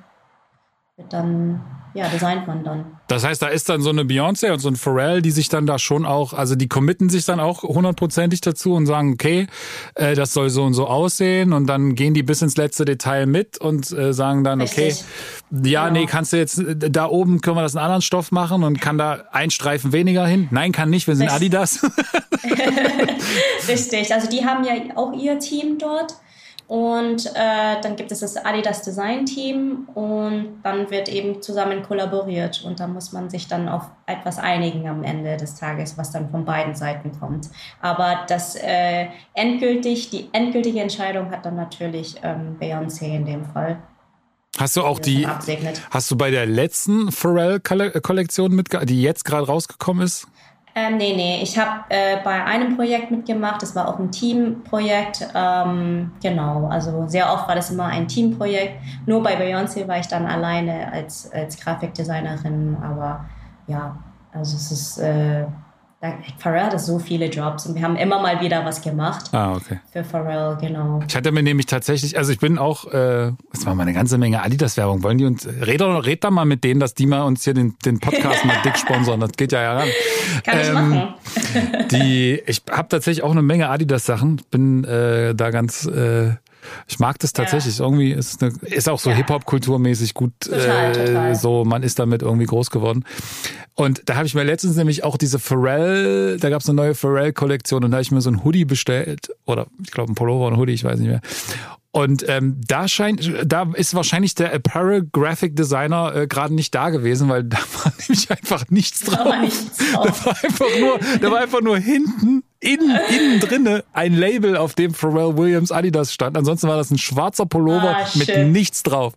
dann 1.08 1.60
ja, 1.92 2.08
designt 2.08 2.46
man 2.46 2.62
dann. 2.62 2.84
Das 3.08 3.24
heißt, 3.24 3.42
da 3.42 3.48
ist 3.48 3.68
dann 3.68 3.82
so 3.82 3.90
eine 3.90 4.02
Beyoncé 4.02 4.52
und 4.52 4.60
so 4.60 4.68
ein 4.68 4.76
Pharrell, 4.76 5.22
die 5.22 5.32
sich 5.32 5.48
dann 5.48 5.66
da 5.66 5.78
schon 5.78 6.06
auch, 6.06 6.32
also 6.32 6.54
die 6.54 6.68
committen 6.68 7.08
sich 7.08 7.24
dann 7.24 7.40
auch 7.40 7.64
hundertprozentig 7.64 8.40
dazu 8.40 8.74
und 8.74 8.86
sagen, 8.86 9.14
okay, 9.14 9.48
äh, 9.96 10.14
das 10.14 10.32
soll 10.32 10.50
so 10.50 10.62
und 10.62 10.74
so 10.74 10.86
aussehen 10.86 11.52
und 11.52 11.66
dann 11.66 11.96
gehen 11.96 12.14
die 12.14 12.22
bis 12.22 12.42
ins 12.42 12.56
letzte 12.56 12.84
Detail 12.84 13.26
mit 13.26 13.58
und 13.58 13.90
äh, 13.90 14.12
sagen 14.12 14.44
dann, 14.44 14.60
Richtig. 14.60 15.04
okay, 15.50 15.68
ja, 15.68 15.88
genau. 15.88 16.00
nee, 16.00 16.06
kannst 16.06 16.32
du 16.32 16.36
jetzt, 16.36 16.62
da 16.76 17.06
oben 17.06 17.40
können 17.40 17.56
wir 17.56 17.62
das 17.62 17.74
einen 17.74 17.84
anderen 17.84 18.02
Stoff 18.02 18.30
machen 18.30 18.62
und 18.62 18.80
kann 18.80 18.96
da 18.96 19.24
ein 19.32 19.50
Streifen 19.50 19.92
weniger 19.92 20.24
hin? 20.26 20.46
Nein, 20.52 20.70
kann 20.70 20.90
nicht, 20.90 21.08
wir 21.08 21.16
sind 21.16 21.26
Richtig. 21.26 21.54
Adidas. 21.54 21.82
Richtig, 23.68 24.14
also 24.14 24.28
die 24.28 24.44
haben 24.44 24.62
ja 24.62 24.74
auch 24.94 25.12
ihr 25.12 25.40
Team 25.40 25.78
dort. 25.78 26.14
Und 26.70 27.26
äh, 27.35 27.80
dann 27.83 27.96
gibt 27.96 28.12
es 28.12 28.20
das 28.20 28.37
Adidas 28.37 28.83
Design 28.83 29.26
Team 29.26 29.88
und 29.94 30.61
dann 30.62 30.88
wird 30.88 31.09
eben 31.09 31.42
zusammen 31.42 31.83
kollaboriert 31.83 32.62
und 32.64 32.78
da 32.78 32.87
muss 32.87 33.11
man 33.11 33.28
sich 33.28 33.48
dann 33.48 33.68
auf 33.68 33.90
etwas 34.06 34.38
einigen 34.38 34.88
am 34.88 35.02
Ende 35.02 35.37
des 35.37 35.56
Tages, 35.56 35.98
was 35.98 36.12
dann 36.12 36.30
von 36.30 36.44
beiden 36.44 36.76
Seiten 36.76 37.11
kommt. 37.18 37.48
Aber 37.83 38.20
das 38.28 38.54
äh, 38.54 39.09
endgültig, 39.35 40.11
die 40.11 40.28
endgültige 40.30 40.78
Entscheidung 40.78 41.33
hat 41.33 41.44
dann 41.44 41.56
natürlich 41.56 42.14
ähm, 42.22 42.56
Beyoncé 42.61 43.16
in 43.16 43.24
dem 43.24 43.44
Fall. 43.46 43.78
Hast 44.56 44.76
du 44.76 44.83
auch 44.83 45.00
die, 45.00 45.26
hast 45.26 46.09
du 46.09 46.16
bei 46.16 46.30
der 46.30 46.46
letzten 46.46 47.11
Pharrell-Kollektion 47.11 48.54
mitge, 48.54 48.87
die 48.87 49.02
jetzt 49.02 49.24
gerade 49.24 49.46
rausgekommen 49.46 50.04
ist? 50.04 50.28
Ähm, 50.74 50.98
nee, 50.98 51.14
nee, 51.16 51.42
ich 51.42 51.59
habe 51.59 51.85
äh, 51.88 52.18
bei 52.22 52.44
einem 52.44 52.76
Projekt 52.76 53.11
mitgemacht, 53.11 53.61
das 53.61 53.74
war 53.74 53.88
auch 53.88 53.98
ein 53.98 54.12
Teamprojekt. 54.12 55.28
Ähm, 55.35 56.12
genau, 56.22 56.66
also 56.66 57.09
sehr 57.09 57.33
oft 57.33 57.48
war 57.48 57.56
das 57.56 57.70
immer 57.70 57.87
ein 57.87 58.06
Teamprojekt. 58.06 58.80
Nur 59.04 59.22
bei 59.22 59.37
Beyoncé 59.37 59.88
war 59.88 59.98
ich 59.98 60.06
dann 60.06 60.26
alleine 60.26 60.92
als, 60.92 61.30
als 61.33 61.59
Grafikdesignerin, 61.59 62.76
aber 62.83 63.24
ja, 63.66 63.96
also 64.33 64.56
es 64.56 64.70
ist. 64.70 64.98
Äh, 64.98 65.46
Pharrell 66.38 66.62
hat 66.62 66.80
so 66.80 66.98
viele 66.98 67.26
Jobs 67.26 67.66
und 67.66 67.74
wir 67.74 67.82
haben 67.82 67.96
immer 67.96 68.22
mal 68.22 68.40
wieder 68.40 68.64
was 68.64 68.80
gemacht. 68.80 69.26
Ah, 69.32 69.52
okay. 69.52 69.80
Für 69.92 70.02
Pharrell, 70.02 70.56
genau. 70.58 71.00
Ich 71.06 71.14
hatte 71.14 71.30
mir 71.30 71.42
nämlich 71.42 71.66
tatsächlich, 71.66 72.16
also 72.16 72.32
ich 72.32 72.38
bin 72.38 72.56
auch, 72.56 72.86
äh, 72.86 73.32
das 73.52 73.66
war 73.66 73.74
mal 73.74 73.82
eine 73.82 73.92
ganze 73.92 74.16
Menge 74.16 74.42
Adidas-Werbung. 74.42 75.02
Wollen 75.02 75.18
die 75.18 75.26
uns, 75.26 75.46
red, 75.46 75.82
red 75.82 76.24
da 76.24 76.30
mal 76.30 76.46
mit 76.46 76.64
denen, 76.64 76.80
dass 76.80 76.94
die 76.94 77.04
mal 77.04 77.24
uns 77.24 77.44
hier 77.44 77.52
den, 77.52 77.76
den 77.84 78.00
Podcast 78.00 78.46
mal 78.46 78.56
dick 78.64 78.78
sponsern. 78.78 79.20
Das 79.20 79.32
geht 79.32 79.52
ja 79.52 79.60
ja 79.60 79.74
ran. 79.74 79.88
Kann 80.44 80.58
ähm, 80.58 80.64
ich 80.64 80.72
machen. 80.72 81.88
die, 81.90 82.42
ich 82.46 82.62
habe 82.70 82.88
tatsächlich 82.88 83.22
auch 83.22 83.32
eine 83.32 83.42
Menge 83.42 83.68
Adidas-Sachen. 83.68 84.40
Bin 84.50 84.84
äh, 84.84 85.34
da 85.34 85.50
ganz 85.50 85.84
äh, 85.84 86.30
ich 86.86 86.98
mag 86.98 87.18
das 87.18 87.32
tatsächlich. 87.32 87.78
Ja. 87.78 87.84
Irgendwie 87.84 88.12
ist 88.12 88.42
eine, 88.42 88.52
ist 88.62 88.88
auch 88.88 88.98
so 88.98 89.10
ja. 89.10 89.16
Hip-Hop-kulturmäßig 89.16 90.14
gut. 90.14 90.32
Total, 90.40 90.90
äh, 90.90 91.06
total. 91.06 91.34
So, 91.34 91.64
man 91.64 91.82
ist 91.82 91.98
damit 91.98 92.22
irgendwie 92.22 92.46
groß 92.46 92.70
geworden. 92.70 93.04
Und 93.74 94.02
da 94.06 94.16
habe 94.16 94.26
ich 94.26 94.34
mir 94.34 94.42
letztens 94.42 94.76
nämlich 94.76 95.04
auch 95.04 95.16
diese 95.16 95.38
Pharrell, 95.38 96.38
da 96.38 96.50
gab 96.50 96.60
es 96.60 96.68
eine 96.68 96.76
neue 96.76 96.94
Pharrell-Kollektion 96.94 97.84
und 97.84 97.90
da 97.90 97.96
habe 97.96 98.02
ich 98.02 98.10
mir 98.10 98.20
so 98.20 98.30
ein 98.30 98.44
Hoodie 98.44 98.64
bestellt. 98.64 99.30
Oder 99.46 99.66
ich 99.82 99.90
glaube 99.90 100.12
ein 100.12 100.14
Pullover 100.14 100.48
und 100.48 100.54
ein 100.54 100.58
Hoodie, 100.58 100.74
ich 100.74 100.84
weiß 100.84 100.98
nicht 100.98 101.08
mehr. 101.08 101.20
Und 101.92 102.24
ähm, 102.28 102.60
da 102.68 102.86
scheint, 102.86 103.32
da 103.44 103.68
ist 103.74 103.94
wahrscheinlich 103.94 104.36
der 104.36 104.54
Apparel 104.54 105.08
Graphic 105.10 105.56
Designer 105.56 106.14
äh, 106.14 106.26
gerade 106.28 106.54
nicht 106.54 106.72
da 106.74 106.90
gewesen, 106.90 107.28
weil 107.28 107.42
da 107.44 107.58
war 107.58 107.92
nämlich 108.00 108.30
einfach 108.30 108.64
nichts 108.70 109.00
drauf. 109.00 109.18
Da 109.18 109.24
war, 109.24 109.40
nichts 109.40 109.76
drauf. 109.92 110.06
Da 110.06 110.26
war 110.26 110.44
einfach 110.44 110.78
nur, 110.78 111.00
da 111.20 111.30
war 111.30 111.40
einfach 111.40 111.60
nur 111.60 111.78
hinten 111.78 112.44
innen, 112.60 112.98
innen 113.08 113.40
drinne 113.40 113.84
ein 113.92 114.14
Label, 114.14 114.56
auf 114.56 114.74
dem 114.74 114.94
Pharrell 114.94 115.36
Williams 115.36 115.72
Adidas 115.72 116.12
stand. 116.12 116.36
Ansonsten 116.36 116.68
war 116.68 116.76
das 116.76 116.90
ein 116.90 116.98
schwarzer 116.98 117.46
Pullover 117.46 117.96
ah, 117.96 118.08
mit 118.14 118.48
nichts 118.48 118.82
drauf. 118.82 119.14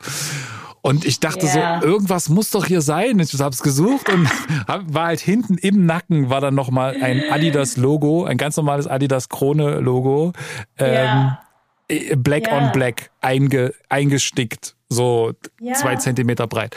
Und 0.82 1.06
ich 1.06 1.22
dachte 1.22 1.46
yeah. 1.46 1.80
so, 1.80 1.88
irgendwas 1.88 2.28
muss 2.28 2.52
doch 2.52 2.66
hier 2.66 2.82
sein. 2.82 3.18
Ich 3.20 3.34
habe 3.40 3.54
es 3.54 3.64
gesucht 3.64 4.10
und 4.10 4.30
war 4.68 5.06
halt 5.06 5.22
hinten 5.22 5.58
im 5.58 5.86
Nacken 5.86 6.30
war 6.30 6.42
dann 6.42 6.56
nochmal 6.56 6.98
ein 7.02 7.24
Adidas 7.32 7.78
Logo, 7.78 8.26
ein 8.26 8.38
ganz 8.38 8.58
normales 8.58 8.86
Adidas 8.88 9.30
Krone 9.30 9.80
Logo. 9.80 10.34
Yeah. 10.80 11.40
Ähm, 11.88 12.22
black 12.22 12.48
yeah. 12.48 12.58
on 12.58 12.72
Black 12.74 13.12
einge, 13.22 13.74
eingestickt, 13.88 14.76
so 14.90 15.32
zwei 15.74 15.96
Zentimeter 15.96 16.48
breit. 16.48 16.76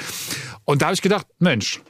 Und 0.65 0.83
da 0.83 0.87
habe 0.87 0.95
ich 0.95 1.03
gedacht, 1.03 1.27
Mensch, 1.41 1.81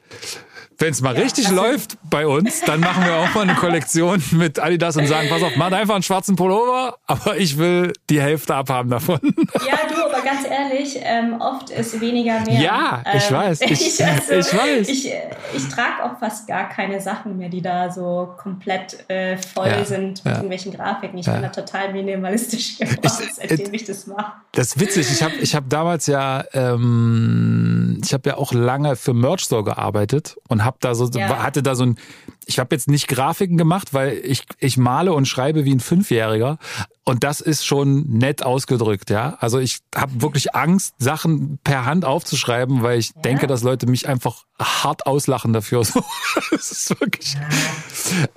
wenn 0.78 0.90
es 0.90 1.00
mal 1.00 1.14
ja, 1.14 1.22
richtig 1.22 1.50
läuft 1.50 1.96
bei 2.10 2.26
uns, 2.26 2.60
dann 2.62 2.80
machen 2.80 3.04
wir 3.04 3.14
auch 3.14 3.34
mal 3.34 3.42
eine 3.42 3.54
Kollektion 3.54 4.22
mit 4.32 4.58
Adidas 4.58 4.96
und 4.96 5.06
sagen, 5.06 5.28
pass 5.28 5.42
auf, 5.42 5.56
mach 5.56 5.72
einfach 5.72 5.94
einen 5.94 6.02
schwarzen 6.02 6.36
Pullover, 6.36 6.98
aber 7.06 7.36
ich 7.36 7.56
will 7.58 7.92
die 8.10 8.20
Hälfte 8.20 8.54
abhaben 8.54 8.90
davon. 8.90 9.20
Ja, 9.22 9.78
du, 9.88 10.04
aber 10.04 10.22
ganz 10.22 10.46
ehrlich, 10.48 10.98
ähm, 11.02 11.40
oft 11.40 11.70
ist 11.70 12.00
weniger 12.00 12.40
mehr. 12.40 12.60
Ja, 12.60 13.02
ich 13.14 13.30
ähm, 13.30 13.36
weiß. 13.36 13.60
Ich, 13.62 13.70
ich, 13.70 14.04
also, 14.04 14.32
ich 14.34 14.54
weiß. 14.54 14.88
Ich, 14.88 15.06
ich 15.54 15.68
trage 15.68 16.04
auch 16.04 16.18
fast 16.18 16.46
gar 16.46 16.68
keine 16.68 17.00
Sachen 17.00 17.38
mehr, 17.38 17.48
die 17.48 17.62
da 17.62 17.90
so 17.90 18.34
komplett 18.36 19.08
äh, 19.08 19.38
voll 19.38 19.68
ja, 19.68 19.84
sind 19.84 20.24
mit 20.24 20.24
ja. 20.24 20.32
irgendwelchen 20.32 20.72
Grafiken. 20.72 21.18
Ich 21.18 21.26
bin 21.26 21.42
da 21.42 21.48
total 21.48 21.92
minimalistisch 21.92 22.78
geworden, 22.78 23.30
seitdem 23.34 23.72
ich 23.72 23.84
das 23.84 24.06
mache. 24.06 24.32
Das 24.52 24.68
ist 24.68 24.80
witzig. 24.80 25.06
Ich 25.10 25.22
habe 25.22 25.34
ich 25.36 25.54
hab 25.54 25.68
damals 25.68 26.06
ja, 26.06 26.44
ähm, 26.52 28.00
ich 28.04 28.12
habe 28.12 28.28
ja 28.28 28.36
auch 28.36 28.52
lange 28.52 28.96
für 28.96 29.14
Merch 29.14 29.42
Store 29.42 29.64
gearbeitet 29.64 30.36
und 30.48 30.64
hab 30.66 30.80
da 30.80 30.94
so, 30.94 31.08
ja. 31.08 31.42
hatte 31.42 31.62
da 31.62 31.74
so 31.74 31.84
ein, 31.84 31.98
ich 32.44 32.58
habe 32.58 32.74
jetzt 32.74 32.88
nicht 32.88 33.08
Grafiken 33.08 33.56
gemacht, 33.56 33.94
weil 33.94 34.20
ich, 34.24 34.44
ich 34.58 34.76
male 34.76 35.12
und 35.12 35.26
schreibe 35.26 35.64
wie 35.64 35.72
ein 35.72 35.80
Fünfjähriger. 35.80 36.58
Und 37.04 37.22
das 37.22 37.40
ist 37.40 37.64
schon 37.64 38.02
nett 38.08 38.42
ausgedrückt, 38.42 39.10
ja. 39.10 39.36
Also 39.38 39.60
ich 39.60 39.78
habe 39.94 40.22
wirklich 40.22 40.56
Angst, 40.56 40.94
Sachen 40.98 41.58
per 41.62 41.84
Hand 41.84 42.04
aufzuschreiben, 42.04 42.82
weil 42.82 42.98
ich 42.98 43.12
ja. 43.14 43.22
denke, 43.22 43.46
dass 43.46 43.62
Leute 43.62 43.86
mich 43.86 44.08
einfach 44.08 44.44
hart 44.58 45.06
auslachen 45.06 45.52
dafür. 45.52 45.84
So, 45.84 46.02
das 46.50 46.72
ist 46.72 47.00
wirklich. 47.00 47.34
Ja. 47.34 47.40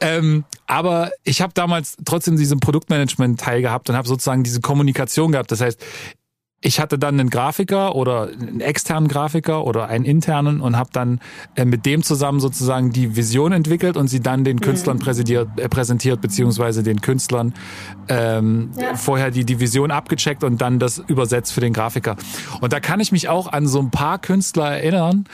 Ähm, 0.02 0.46
aber 0.68 1.12
ich 1.24 1.42
habe 1.42 1.54
damals 1.54 1.98
trotzdem 2.06 2.38
diesen 2.38 2.60
Produktmanagement-Teil 2.60 3.62
gehabt 3.62 3.90
und 3.90 3.96
habe 3.96 4.08
sozusagen 4.08 4.44
diese 4.44 4.62
Kommunikation 4.62 5.32
gehabt. 5.32 5.52
Das 5.52 5.62
heißt, 5.62 5.84
ich 6.62 6.80
hatte 6.80 7.00
dann 7.00 7.20
einen 7.20 7.30
Grafiker 7.30 7.96
oder 7.96 8.24
einen 8.28 8.60
externen 8.60 9.08
Grafiker 9.08 9.66
oder 9.66 9.88
einen 9.88 10.04
internen 10.04 10.60
und 10.60 10.78
habe 10.78 10.90
dann 10.92 11.20
äh, 11.56 11.64
mit 11.64 11.86
dem 11.86 12.04
zusammen 12.04 12.42
sozusagen 12.42 12.92
die 12.92 13.16
Vision 13.16 13.54
entwickelt 13.54 13.96
und 13.96 14.08
sie 14.08 14.20
dann 14.20 14.44
den 14.44 14.58
mhm. 14.58 14.62
Künstlern 14.62 14.98
mhm. 14.98 15.02
präsentiert, 15.02 15.48
äh, 15.58 15.70
präsentiert 15.70 16.22
beziehungsweise 16.22 16.84
den 16.84 17.00
Künstlern 17.00 17.54
ähm, 18.10 18.72
ja. 18.78 18.96
vorher 18.96 19.32
die, 19.32 19.46
die 19.46 19.60
Vision 19.60 19.92
abgecheckt 19.92 20.44
und 20.44 20.60
dann 20.60 20.80
das 20.80 20.98
übersetzt 20.98 21.54
für 21.54 21.62
den 21.62 21.72
Grafiker. 21.72 22.18
Und 22.60 22.74
da 22.74 22.82
kann 22.82 23.00
ich 23.00 23.14
mich 23.14 23.30
auch 23.30 23.48
an 23.48 23.66
so 23.66 23.80
ein 23.80 23.92
paar 23.92 24.20
Künstler 24.20 24.72
erinnern, 24.72 25.26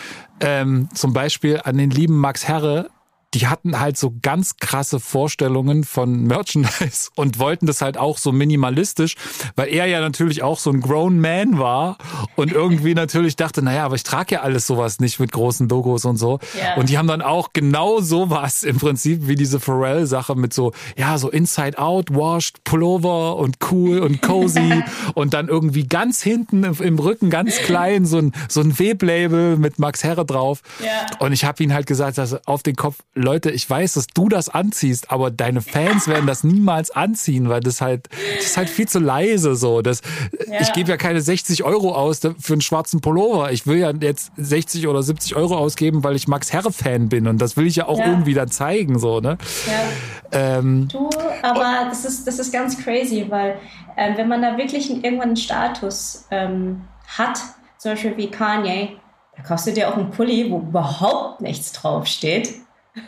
ähm, 0.41 0.89
zum 0.93 1.13
Beispiel 1.13 1.61
an 1.63 1.77
den 1.77 1.89
lieben 1.89 2.17
Max 2.17 2.47
Herre, 2.47 2.89
die 3.36 3.48
hatten 3.48 3.82
halt 3.82 3.98
so 3.98 4.13
ganz 4.21 4.56
krasse 4.58 5.02
Vorstellungen 5.02 5.84
von 5.84 6.24
Merchandise 6.24 7.10
und 7.15 7.38
wollten 7.38 7.65
das 7.65 7.82
halt 7.82 7.98
auch 7.98 8.17
so 8.17 8.32
minimalistisch, 8.32 9.15
weil 9.58 9.67
er 9.67 9.88
ja 9.88 10.00
natürlich 10.00 10.41
auch 10.41 10.58
so 10.58 10.69
ein 10.71 10.80
Grown 10.80 11.19
Man 11.19 11.60
war 11.60 11.98
und 12.38 12.54
irgendwie 12.54 12.93
natürlich 12.93 13.36
dachte, 13.36 13.62
naja, 13.62 13.84
aber 13.84 13.95
ich 13.95 14.04
trage 14.04 14.36
ja 14.36 14.41
alles 14.41 14.65
sowas 14.65 15.02
nicht 15.02 15.19
mit 15.19 15.34
großen 15.34 15.67
Logos 15.67 16.06
und 16.06 16.15
so. 16.15 16.39
Yeah. 16.56 16.78
Und 16.78 16.89
die 16.89 16.98
haben 16.98 17.10
dann 17.10 17.21
auch 17.21 17.50
genau 17.52 18.00
sowas 18.00 18.63
im 18.63 18.78
Prinzip 18.78 19.28
wie 19.28 19.36
diese 19.36 19.60
Pharrell-Sache 19.60 20.36
mit 20.36 20.54
so, 20.54 20.71
ja, 20.98 21.17
so 21.17 21.30
Inside 21.30 21.78
Out, 21.78 22.12
Washed, 22.12 22.63
Pullover 22.63 23.36
und 23.36 23.58
cool 23.69 24.00
und 24.00 24.21
cozy 24.21 24.82
und 25.13 25.34
dann 25.34 25.50
irgendwie 25.50 25.88
ganz 25.88 26.24
hinten 26.24 26.63
im, 26.63 27.00
Rücken 27.00 27.30
ganz 27.30 27.58
klein 27.58 28.06
so 28.06 28.17
ein, 28.17 28.32
so 28.48 28.62
ein 28.62 28.80
Weblabel 28.80 29.58
mit 29.58 29.78
Max 29.78 30.06
Herre 30.06 30.26
drauf. 30.26 30.62
Yeah. 30.82 31.06
Und 31.19 31.34
ich 31.34 31.43
habe 31.43 31.62
ihn 31.62 31.74
halt 31.74 31.86
gesagt, 31.86 32.17
dass 32.17 32.48
auf 32.48 32.63
den 32.63 32.78
Kopf 32.78 32.95
Leute, 33.25 33.51
ich 33.51 33.69
weiß, 33.69 33.95
dass 33.95 34.07
du 34.07 34.29
das 34.29 34.49
anziehst, 34.49 35.11
aber 35.11 35.31
deine 35.31 35.61
Fans 35.61 36.07
werden 36.07 36.27
das 36.27 36.43
niemals 36.43 36.91
anziehen, 36.91 37.49
weil 37.49 37.59
das 37.59 37.81
halt, 37.81 38.07
das 38.38 38.45
ist 38.45 38.57
halt 38.57 38.69
viel 38.69 38.88
zu 38.88 38.99
leise 38.99 39.55
so. 39.55 39.81
Das, 39.81 40.01
ja. 40.47 40.61
Ich 40.61 40.71
gebe 40.73 40.89
ja 40.89 40.97
keine 40.97 41.21
60 41.21 41.63
Euro 41.63 41.93
aus 41.93 42.19
für 42.19 42.53
einen 42.53 42.61
schwarzen 42.61 43.01
Pullover. 43.01 43.51
Ich 43.51 43.67
will 43.67 43.79
ja 43.79 43.91
jetzt 43.91 44.31
60 44.38 44.88
oder 44.88 45.03
70 45.03 45.35
Euro 45.35 45.57
ausgeben, 45.57 46.03
weil 46.03 46.15
ich 46.15 46.27
Max 46.27 46.53
Herre 46.53 46.71
Fan 46.71 47.09
bin 47.09 47.27
und 47.27 47.41
das 47.41 47.57
will 47.57 47.67
ich 47.67 47.75
ja 47.75 47.88
auch 47.88 47.99
ja. 47.99 48.07
irgendwie 48.07 48.33
dann 48.33 48.49
zeigen, 48.49 48.99
so, 48.99 49.19
ne? 49.19 49.38
Ja. 49.67 50.57
Ähm, 50.57 50.88
du, 50.91 51.09
aber 51.41 51.88
das 51.89 52.05
ist, 52.05 52.27
das 52.27 52.39
ist 52.39 52.51
ganz 52.51 52.77
crazy, 52.77 53.25
weil 53.29 53.57
ähm, 53.97 54.17
wenn 54.17 54.27
man 54.27 54.41
da 54.41 54.57
wirklich 54.57 54.89
irgendwann 54.89 55.29
einen 55.29 55.38
Status 55.38 56.25
ähm, 56.31 56.81
hat, 57.07 57.39
zum 57.77 57.91
Beispiel 57.91 58.17
wie 58.17 58.29
Kanye, 58.29 58.97
da 59.35 59.43
kaufst 59.43 59.67
du 59.67 59.73
dir 59.73 59.89
auch 59.89 59.97
einen 59.97 60.11
Pulli, 60.11 60.49
wo 60.49 60.59
überhaupt 60.59 61.41
nichts 61.41 61.71
draufsteht. 61.71 62.53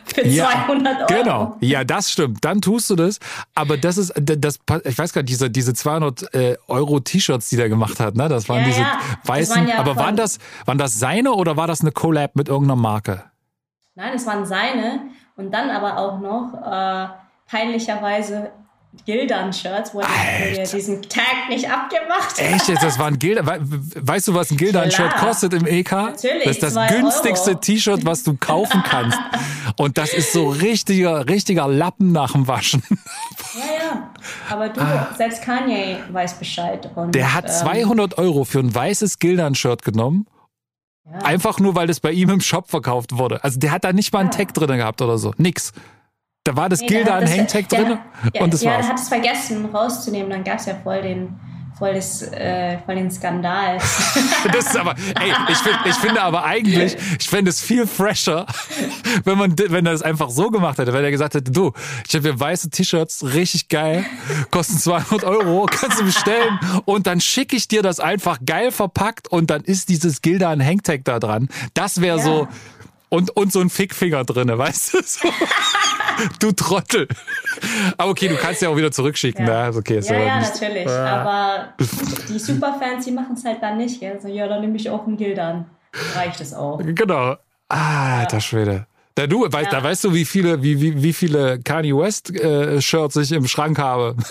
Für 0.04 0.26
ja, 0.26 0.50
200 0.66 1.10
Euro. 1.10 1.22
Genau, 1.22 1.56
ja, 1.60 1.84
das 1.84 2.10
stimmt. 2.10 2.44
Dann 2.44 2.60
tust 2.60 2.90
du 2.90 2.96
das. 2.96 3.18
Aber 3.54 3.76
das 3.76 3.96
ist, 3.96 4.12
das, 4.16 4.58
ich 4.84 4.98
weiß 4.98 5.12
gar 5.12 5.22
nicht, 5.22 5.30
diese, 5.30 5.50
diese 5.50 5.72
200 5.74 6.34
äh, 6.34 6.56
Euro 6.66 7.00
T-Shirts, 7.00 7.48
die 7.48 7.56
der 7.56 7.68
gemacht 7.68 7.98
hat, 8.00 8.14
ne? 8.14 8.28
Das 8.28 8.48
waren 8.48 8.60
ja, 8.60 8.64
diese 8.66 8.80
ja. 8.80 8.98
weißen. 9.24 9.66
Waren 9.66 9.78
aber 9.78 9.96
waren 9.96 10.16
das, 10.16 10.38
waren 10.66 10.78
das 10.78 10.98
seine 10.98 11.32
oder 11.32 11.56
war 11.56 11.66
das 11.66 11.80
eine 11.80 11.92
Collab 11.92 12.36
mit 12.36 12.48
irgendeiner 12.48 12.76
Marke? 12.76 13.24
Nein, 13.94 14.12
es 14.14 14.26
waren 14.26 14.44
seine. 14.44 15.08
Und 15.36 15.52
dann 15.52 15.70
aber 15.70 15.98
auch 15.98 16.20
noch 16.20 16.52
äh, 16.54 17.08
peinlicherweise 17.48 18.50
Gildan-Shirts, 19.06 19.94
wo 19.94 20.00
er 20.00 20.62
diesen 20.62 21.02
Tag 21.02 21.48
nicht 21.48 21.70
abgemacht 21.70 22.38
hat. 22.38 22.68
Echt? 22.68 22.82
Das 22.82 22.98
war 22.98 23.06
ein 23.06 23.18
Gildan. 23.18 23.46
Weißt 23.46 24.28
du, 24.28 24.34
was 24.34 24.50
ein 24.50 24.56
Gildan-Shirt 24.56 25.16
kostet 25.16 25.54
im 25.54 25.66
EK? 25.66 25.92
Natürlich. 25.92 26.44
Das 26.44 26.56
ist 26.56 26.62
das 26.62 26.88
günstigste 26.88 27.60
T-Shirt, 27.60 28.04
was 28.04 28.22
du 28.22 28.36
kaufen 28.36 28.82
kannst. 28.84 29.18
Und 29.76 29.96
das 29.98 30.12
ist 30.12 30.32
so 30.32 30.48
richtiger, 30.48 31.28
richtiger 31.28 31.68
Lappen 31.68 32.12
nach 32.12 32.32
dem 32.32 32.48
Waschen. 32.48 32.82
Ja, 33.54 33.60
ja. 33.60 34.10
Aber 34.50 34.68
du, 34.68 34.80
ah. 34.80 35.08
selbst 35.16 35.42
Kanye 35.42 35.98
weiß 36.10 36.34
Bescheid. 36.34 36.90
Und, 36.94 37.14
Der 37.14 37.34
hat 37.34 37.50
200 37.52 38.18
ähm, 38.18 38.24
Euro 38.24 38.44
für 38.44 38.58
ein 38.58 38.74
weißes 38.74 39.18
Gildan-Shirt 39.18 39.82
genommen. 39.82 40.26
Ja. 41.10 41.18
Einfach 41.20 41.58
nur, 41.58 41.74
weil 41.74 41.86
das 41.86 42.00
bei 42.00 42.12
ihm 42.12 42.28
im 42.30 42.40
Shop 42.40 42.68
verkauft 42.68 43.16
wurde. 43.16 43.42
Also 43.42 43.58
der 43.58 43.70
hat 43.70 43.84
da 43.84 43.92
nicht 43.92 44.12
mal 44.12 44.20
einen 44.20 44.30
ja. 44.30 44.38
Tag 44.38 44.54
drin 44.54 44.76
gehabt 44.76 45.00
oder 45.00 45.18
so. 45.18 45.32
Nix. 45.38 45.72
Da 46.48 46.56
war 46.56 46.70
das 46.70 46.80
nee, 46.80 46.86
Gilda 46.86 47.18
an 47.18 47.28
Hangtag 47.28 47.68
drin 47.68 47.98
ja, 48.32 48.40
und 48.40 48.54
das 48.54 48.62
ja, 48.62 48.70
war's. 48.70 48.86
Ja, 48.86 48.92
hat 48.92 48.98
es 48.98 49.08
vergessen 49.08 49.66
rauszunehmen. 49.66 50.30
Dann 50.30 50.44
gab 50.44 50.58
es 50.60 50.64
ja 50.64 50.76
voll 50.82 51.02
den, 51.02 51.38
voll, 51.78 51.92
das, 51.92 52.22
äh, 52.22 52.78
voll 52.86 52.94
den 52.94 53.10
Skandal. 53.10 53.76
das 54.52 54.68
ist 54.68 54.76
aber, 54.78 54.94
ey, 55.20 55.30
ich, 55.50 55.58
find, 55.58 55.76
ich 55.84 55.94
finde 55.96 56.22
aber 56.22 56.46
eigentlich, 56.46 56.96
ich 57.20 57.28
fände 57.28 57.50
es 57.50 57.60
viel 57.60 57.86
fresher, 57.86 58.46
wenn 59.24 59.36
man, 59.36 59.58
wenn 59.58 59.84
er 59.84 59.92
das 59.92 60.00
einfach 60.00 60.30
so 60.30 60.50
gemacht 60.50 60.78
hätte, 60.78 60.94
wenn 60.94 61.04
er 61.04 61.10
gesagt 61.10 61.34
hätte, 61.34 61.52
du, 61.52 61.74
ich 62.08 62.14
habe 62.14 62.30
hier 62.30 62.40
weiße 62.40 62.70
T-Shirts, 62.70 63.24
richtig 63.34 63.68
geil, 63.68 64.06
kosten 64.50 64.78
200 64.78 65.24
Euro, 65.24 65.66
kannst 65.70 66.00
du 66.00 66.04
bestellen 66.04 66.58
und 66.86 67.06
dann 67.06 67.20
schicke 67.20 67.56
ich 67.56 67.68
dir 67.68 67.82
das 67.82 68.00
einfach 68.00 68.38
geil 68.46 68.72
verpackt 68.72 69.28
und 69.28 69.50
dann 69.50 69.64
ist 69.64 69.90
dieses 69.90 70.22
Gilda 70.22 70.50
an 70.50 70.64
Hangtag 70.64 71.04
da 71.04 71.18
dran. 71.18 71.50
Das 71.74 72.00
wäre 72.00 72.16
ja. 72.16 72.24
so, 72.24 72.48
und, 73.10 73.30
und 73.36 73.52
so 73.52 73.60
ein 73.60 73.70
Fickfinger 73.70 74.24
drinne, 74.24 74.58
weißt 74.58 74.94
du? 74.94 74.98
So. 75.04 75.28
du 76.40 76.52
Trottel. 76.52 77.08
Aber 77.96 78.10
okay, 78.10 78.28
du 78.28 78.36
kannst 78.36 78.62
ja 78.62 78.68
auch 78.68 78.76
wieder 78.76 78.90
zurückschicken. 78.90 79.46
Ja, 79.46 79.70
ne? 79.70 79.76
okay, 79.76 80.00
ja, 80.00 80.18
ja 80.18 80.40
natürlich. 80.40 80.88
Ah. 80.88 81.20
Aber 81.20 81.74
die 82.28 82.38
Superfans, 82.38 83.04
die 83.04 83.12
machen 83.12 83.34
es 83.34 83.44
halt 83.44 83.62
dann 83.62 83.76
nicht. 83.76 84.00
Gell? 84.00 84.12
Also, 84.14 84.28
ja, 84.28 84.48
dann 84.48 84.60
nehme 84.60 84.76
ich 84.76 84.88
auch 84.90 85.06
einen 85.06 85.16
Gildan. 85.16 85.66
Reicht 86.14 86.40
es 86.40 86.54
auch. 86.54 86.80
Genau. 86.82 87.36
Ah, 87.68 88.20
alter 88.20 88.40
Schwede. 88.40 88.86
Da, 89.18 89.26
du, 89.26 89.44
ja. 89.44 89.52
weißt, 89.52 89.72
da 89.72 89.82
weißt 89.82 90.04
du, 90.04 90.14
wie 90.14 90.24
viele, 90.24 90.62
wie, 90.62 90.80
wie, 90.80 91.02
wie 91.02 91.12
viele 91.12 91.58
Kanye 91.58 91.92
West 91.96 92.30
äh, 92.30 92.80
Shirts 92.80 93.16
ich 93.16 93.32
im 93.32 93.48
Schrank 93.48 93.76
habe. 93.76 94.14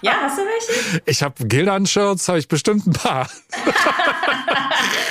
ja, 0.00 0.12
hast 0.22 0.38
du 0.38 0.42
welche? 0.42 1.02
Ich 1.04 1.22
habe 1.22 1.46
Gildan 1.46 1.84
Shirts, 1.84 2.26
habe 2.28 2.38
ich 2.38 2.48
bestimmt 2.48 2.86
ein 2.86 2.94
paar. 2.94 3.28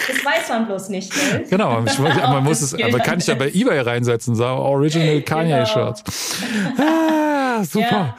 Das 0.08 0.26
weiß 0.26 0.50
man 0.50 0.68
bloß 0.68 0.90
nicht. 0.90 1.12
Ne? 1.16 1.46
Genau, 1.50 1.84
ich, 1.86 1.98
man 1.98 2.44
muss 2.44 2.62
es, 2.62 2.74
aber 2.74 3.00
kann 3.00 3.20
ich 3.20 3.28
ja 3.28 3.36
bei 3.36 3.50
eBay 3.50 3.80
reinsetzen, 3.80 4.36
so 4.36 4.46
Original 4.46 5.22
Kanye 5.26 5.54
genau. 5.54 5.66
Shirts. 5.66 6.04
Ah, 6.78 7.64
super. 7.64 7.90
Ja. 7.90 8.18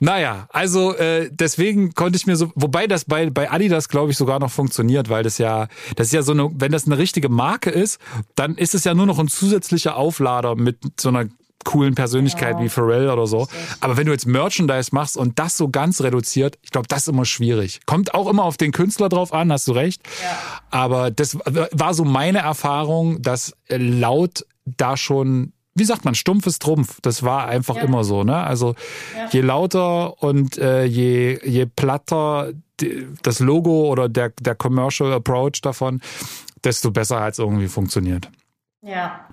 Naja, 0.00 0.48
also 0.50 0.94
äh, 0.94 1.28
deswegen 1.32 1.94
konnte 1.94 2.16
ich 2.16 2.26
mir 2.26 2.36
so, 2.36 2.52
wobei 2.54 2.86
das 2.86 3.04
bei, 3.04 3.30
bei 3.30 3.50
Adidas, 3.50 3.88
glaube 3.88 4.10
ich, 4.10 4.16
sogar 4.16 4.38
noch 4.38 4.50
funktioniert, 4.50 5.08
weil 5.08 5.22
das 5.22 5.38
ja, 5.38 5.68
das 5.96 6.08
ist 6.08 6.12
ja 6.12 6.22
so 6.22 6.32
eine, 6.32 6.50
wenn 6.54 6.72
das 6.72 6.86
eine 6.86 6.98
richtige 6.98 7.28
Marke 7.28 7.70
ist, 7.70 8.00
dann 8.34 8.56
ist 8.56 8.74
es 8.74 8.84
ja 8.84 8.94
nur 8.94 9.06
noch 9.06 9.18
ein 9.18 9.28
zusätzlicher 9.28 9.96
Auflader 9.96 10.54
mit 10.56 10.78
so 11.00 11.08
einer 11.08 11.26
coolen 11.66 11.94
Persönlichkeit 11.94 12.56
ja. 12.56 12.64
wie 12.64 12.70
Pharrell 12.70 13.10
oder 13.10 13.26
so. 13.26 13.46
Aber 13.80 13.98
wenn 13.98 14.06
du 14.06 14.12
jetzt 14.12 14.26
Merchandise 14.26 14.90
machst 14.92 15.18
und 15.18 15.38
das 15.38 15.58
so 15.58 15.68
ganz 15.68 16.00
reduziert, 16.00 16.56
ich 16.62 16.70
glaube, 16.70 16.88
das 16.88 17.00
ist 17.00 17.08
immer 17.08 17.26
schwierig. 17.26 17.80
Kommt 17.84 18.14
auch 18.14 18.30
immer 18.30 18.44
auf 18.44 18.56
den 18.56 18.72
Künstler 18.72 19.10
drauf 19.10 19.34
an, 19.34 19.52
hast 19.52 19.68
du 19.68 19.72
recht. 19.72 20.00
Ja. 20.22 20.38
Aber 20.70 21.10
das 21.10 21.36
war 21.44 21.92
so 21.92 22.04
meine 22.04 22.38
Erfahrung, 22.38 23.20
dass 23.20 23.52
laut 23.68 24.46
da 24.64 24.96
schon 24.96 25.52
wie 25.78 25.84
sagt 25.84 26.06
man, 26.06 26.14
stumpfes 26.14 26.58
Trumpf. 26.58 27.00
Das 27.02 27.22
war 27.22 27.48
einfach 27.48 27.76
ja. 27.76 27.82
immer 27.82 28.02
so, 28.02 28.24
ne? 28.24 28.34
Also 28.34 28.74
ja. 29.14 29.28
je 29.30 29.42
lauter 29.42 30.22
und 30.22 30.56
äh, 30.56 30.84
je, 30.84 31.38
je 31.44 31.66
platter 31.66 32.54
die, 32.80 33.06
das 33.22 33.40
Logo 33.40 33.90
oder 33.90 34.08
der, 34.08 34.32
der 34.40 34.54
Commercial 34.54 35.12
Approach 35.12 35.60
davon, 35.60 36.00
desto 36.64 36.90
besser 36.90 37.20
hat 37.20 37.34
es 37.34 37.38
irgendwie 37.38 37.68
funktioniert. 37.68 38.30
Ja. 38.80 39.26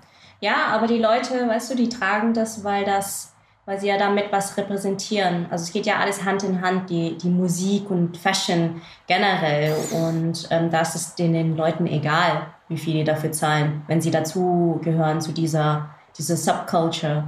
Ja, 0.44 0.66
aber 0.72 0.86
die 0.86 0.98
Leute, 0.98 1.48
weißt 1.48 1.70
du, 1.70 1.74
die 1.74 1.88
tragen 1.88 2.34
das, 2.34 2.64
weil 2.64 2.84
das, 2.84 3.32
weil 3.64 3.80
sie 3.80 3.88
ja 3.88 3.96
damit 3.96 4.26
was 4.30 4.58
repräsentieren. 4.58 5.46
Also 5.50 5.62
es 5.62 5.72
geht 5.72 5.86
ja 5.86 5.96
alles 6.00 6.22
Hand 6.26 6.42
in 6.42 6.60
Hand, 6.60 6.90
die, 6.90 7.16
die 7.16 7.30
Musik 7.30 7.90
und 7.90 8.18
Fashion 8.18 8.82
generell. 9.06 9.74
Und 9.90 10.46
ähm, 10.50 10.68
da 10.70 10.82
ist 10.82 10.96
es 10.96 11.14
den 11.14 11.56
Leuten 11.56 11.86
egal, 11.86 12.48
wie 12.68 12.76
viel 12.76 12.92
die 12.92 13.04
dafür 13.04 13.32
zahlen, 13.32 13.84
wenn 13.86 14.02
sie 14.02 14.10
dazu 14.10 14.78
gehören 14.84 15.22
zu 15.22 15.32
dieser, 15.32 15.88
dieser 16.18 16.36
Subculture. 16.36 17.24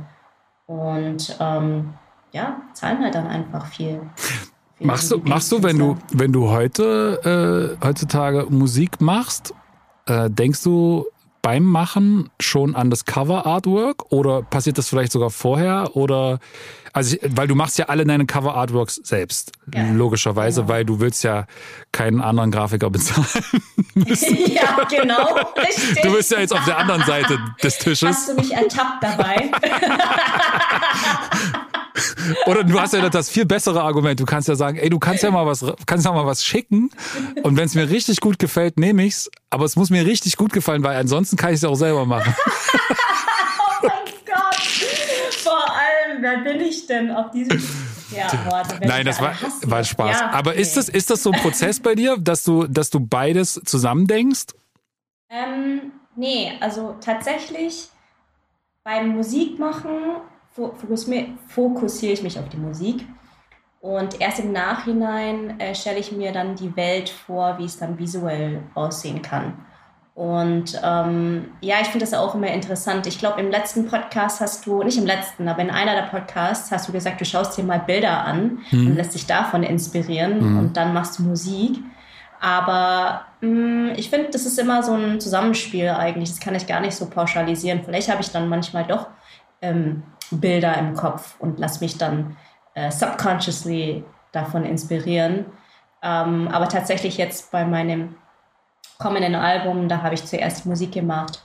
Und 0.66 1.38
ähm, 1.40 1.94
ja, 2.32 2.60
zahlen 2.74 3.02
halt 3.02 3.14
dann 3.14 3.28
einfach 3.28 3.64
viel. 3.64 4.02
Machst 4.78 5.10
du, 5.10 5.22
machst 5.24 5.50
du, 5.50 5.62
wenn 5.62 5.78
du, 5.78 5.96
wenn 6.12 6.34
du 6.34 6.50
heute, 6.50 7.78
äh, 7.80 7.82
heutzutage 7.82 8.44
Musik 8.50 9.00
machst, 9.00 9.54
äh, 10.04 10.28
denkst 10.28 10.62
du, 10.62 11.06
beim 11.46 11.62
Machen 11.62 12.28
schon 12.40 12.74
an 12.74 12.90
das 12.90 13.04
Cover-Artwork 13.04 14.10
oder 14.10 14.42
passiert 14.42 14.78
das 14.78 14.88
vielleicht 14.88 15.12
sogar 15.12 15.30
vorher? 15.30 15.94
Oder 15.94 16.40
also 16.92 17.16
weil 17.22 17.46
du 17.46 17.54
machst 17.54 17.78
ja 17.78 17.84
alle 17.84 18.04
deine 18.04 18.26
Cover-Artworks 18.26 18.96
selbst, 19.04 19.52
ja. 19.72 19.88
logischerweise, 19.92 20.62
genau. 20.62 20.72
weil 20.72 20.84
du 20.84 20.98
willst 20.98 21.22
ja 21.22 21.46
keinen 21.92 22.20
anderen 22.20 22.50
Grafiker 22.50 22.90
bezahlen. 22.90 23.44
ja, 23.94 24.88
genau. 24.90 25.38
Richtig. 25.56 26.02
Du 26.02 26.14
bist 26.14 26.32
ja 26.32 26.40
jetzt 26.40 26.52
auf 26.52 26.64
der 26.64 26.78
anderen 26.78 27.04
Seite 27.04 27.38
des 27.62 27.78
Tisches. 27.78 28.08
Hast 28.08 28.28
du 28.30 28.34
mich 28.34 28.52
ertappt 28.52 29.04
dabei? 29.04 29.48
Oder 32.46 32.64
du 32.64 32.80
hast 32.80 32.92
ja 32.92 33.08
das 33.08 33.30
viel 33.30 33.44
bessere 33.44 33.82
Argument. 33.82 34.18
Du 34.18 34.24
kannst 34.24 34.48
ja 34.48 34.54
sagen, 34.54 34.78
ey, 34.78 34.90
du 34.90 34.98
kannst 34.98 35.22
ja 35.22 35.30
mal 35.30 35.46
was, 35.46 35.64
kannst 35.86 36.04
ja 36.04 36.12
mal 36.12 36.26
was 36.26 36.44
schicken. 36.44 36.90
Und 37.42 37.56
wenn 37.56 37.64
es 37.64 37.74
mir 37.74 37.88
richtig 37.88 38.20
gut 38.20 38.38
gefällt, 38.38 38.78
nehme 38.78 39.04
ich's. 39.04 39.30
Aber 39.50 39.64
es 39.64 39.76
muss 39.76 39.90
mir 39.90 40.04
richtig 40.04 40.36
gut 40.36 40.52
gefallen, 40.52 40.82
weil 40.82 40.96
ansonsten 40.96 41.36
kann 41.36 41.50
ich 41.50 41.56
es 41.56 41.64
auch 41.64 41.74
selber 41.74 42.04
machen. 42.04 42.34
oh 42.48 43.82
mein 43.82 43.90
Gott. 44.26 44.56
Vor 45.42 45.70
allem, 45.70 46.22
wer 46.22 46.38
bin 46.38 46.60
ich 46.60 46.86
denn 46.86 47.10
auf 47.10 47.30
diesem 47.30 47.62
ja, 48.10 48.30
warte, 48.50 48.86
Nein, 48.86 49.04
das 49.04 49.20
war, 49.20 49.34
war 49.62 49.84
Spaß. 49.84 50.20
Ja, 50.20 50.30
Aber 50.30 50.54
ist 50.54 50.76
das, 50.76 50.88
ist 50.88 51.10
das 51.10 51.22
so 51.22 51.30
ein 51.32 51.40
Prozess 51.40 51.80
bei 51.80 51.94
dir, 51.94 52.16
dass 52.18 52.44
du, 52.44 52.66
dass 52.66 52.90
du 52.90 53.00
beides 53.00 53.60
zusammen 53.64 54.06
denkst? 54.06 54.46
Ähm, 55.28 55.92
nee, 56.14 56.52
also 56.60 56.96
tatsächlich 57.00 57.88
beim 58.84 59.08
Musikmachen 59.08 60.20
fokussiere 60.56 62.12
ich 62.12 62.22
mich 62.22 62.38
auf 62.38 62.48
die 62.48 62.56
Musik. 62.56 63.06
Und 63.80 64.20
erst 64.20 64.40
im 64.40 64.52
Nachhinein 64.52 65.60
äh, 65.60 65.74
stelle 65.74 65.98
ich 65.98 66.10
mir 66.10 66.32
dann 66.32 66.56
die 66.56 66.74
Welt 66.76 67.08
vor, 67.08 67.56
wie 67.58 67.66
es 67.66 67.78
dann 67.78 67.98
visuell 67.98 68.62
aussehen 68.74 69.22
kann. 69.22 69.54
Und 70.16 70.80
ähm, 70.82 71.50
ja, 71.60 71.76
ich 71.82 71.88
finde 71.88 72.06
das 72.06 72.14
auch 72.14 72.34
immer 72.34 72.48
interessant. 72.48 73.06
Ich 73.06 73.18
glaube, 73.18 73.38
im 73.38 73.50
letzten 73.50 73.86
Podcast 73.86 74.40
hast 74.40 74.66
du, 74.66 74.82
nicht 74.82 74.96
im 74.96 75.04
letzten, 75.04 75.46
aber 75.46 75.60
in 75.60 75.70
einer 75.70 75.94
der 75.94 76.08
Podcasts 76.08 76.72
hast 76.72 76.88
du 76.88 76.92
gesagt, 76.92 77.20
du 77.20 77.26
schaust 77.26 77.56
dir 77.58 77.64
mal 77.64 77.80
Bilder 77.80 78.24
an 78.24 78.60
mhm. 78.70 78.86
und 78.86 78.96
lässt 78.96 79.14
dich 79.14 79.26
davon 79.26 79.62
inspirieren 79.62 80.38
mhm. 80.40 80.58
und 80.58 80.76
dann 80.78 80.94
machst 80.94 81.18
du 81.18 81.22
Musik. 81.22 81.76
Aber 82.40 83.26
mh, 83.42 83.50
mm, 83.50 83.92
ich 83.96 84.08
finde, 84.08 84.30
das 84.30 84.46
ist 84.46 84.58
immer 84.58 84.82
so 84.82 84.94
ein 84.94 85.20
Zusammenspiel 85.20 85.90
eigentlich. 85.90 86.30
Das 86.30 86.40
kann 86.40 86.54
ich 86.54 86.66
gar 86.66 86.80
nicht 86.80 86.96
so 86.96 87.06
pauschalisieren. 87.10 87.82
Vielleicht 87.84 88.10
habe 88.10 88.22
ich 88.22 88.30
dann 88.30 88.48
manchmal 88.48 88.84
doch 88.84 89.08
ähm, 89.60 90.02
Bilder 90.30 90.76
im 90.78 90.94
Kopf 90.94 91.36
und 91.38 91.58
lass 91.58 91.80
mich 91.80 91.98
dann 91.98 92.36
äh, 92.74 92.90
subconsciously 92.90 94.04
davon 94.32 94.64
inspirieren. 94.64 95.46
Ähm, 96.02 96.48
aber 96.48 96.68
tatsächlich 96.68 97.16
jetzt 97.16 97.50
bei 97.50 97.64
meinem 97.64 98.16
kommenden 98.98 99.34
Album, 99.34 99.88
da 99.88 100.02
habe 100.02 100.14
ich 100.14 100.24
zuerst 100.24 100.66
Musik 100.66 100.92
gemacht 100.92 101.44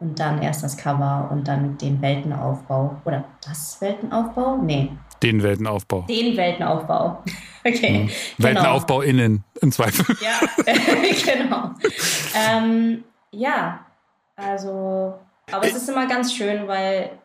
und 0.00 0.18
dann 0.18 0.42
erst 0.42 0.62
das 0.62 0.76
Cover 0.76 1.28
und 1.30 1.46
dann 1.46 1.76
den 1.78 2.00
Weltenaufbau. 2.00 2.96
Oder 3.04 3.24
das 3.46 3.80
Weltenaufbau? 3.80 4.56
Nee. 4.56 4.90
Den 5.22 5.42
Weltenaufbau. 5.42 6.06
Den 6.08 6.36
Weltenaufbau. 6.36 7.22
Okay. 7.62 7.90
Mhm. 7.90 8.06
Genau. 8.06 8.14
Weltenaufbau 8.38 9.02
innen, 9.02 9.44
im 9.60 9.70
Zweifel. 9.70 10.16
Ja, 10.22 10.40
genau. 11.34 11.72
Ähm, 12.34 13.04
ja, 13.32 13.80
also, 14.34 15.18
aber 15.52 15.66
es 15.66 15.74
ist 15.74 15.86
immer 15.90 16.06
ganz 16.06 16.32
schön, 16.32 16.66
weil 16.66 17.19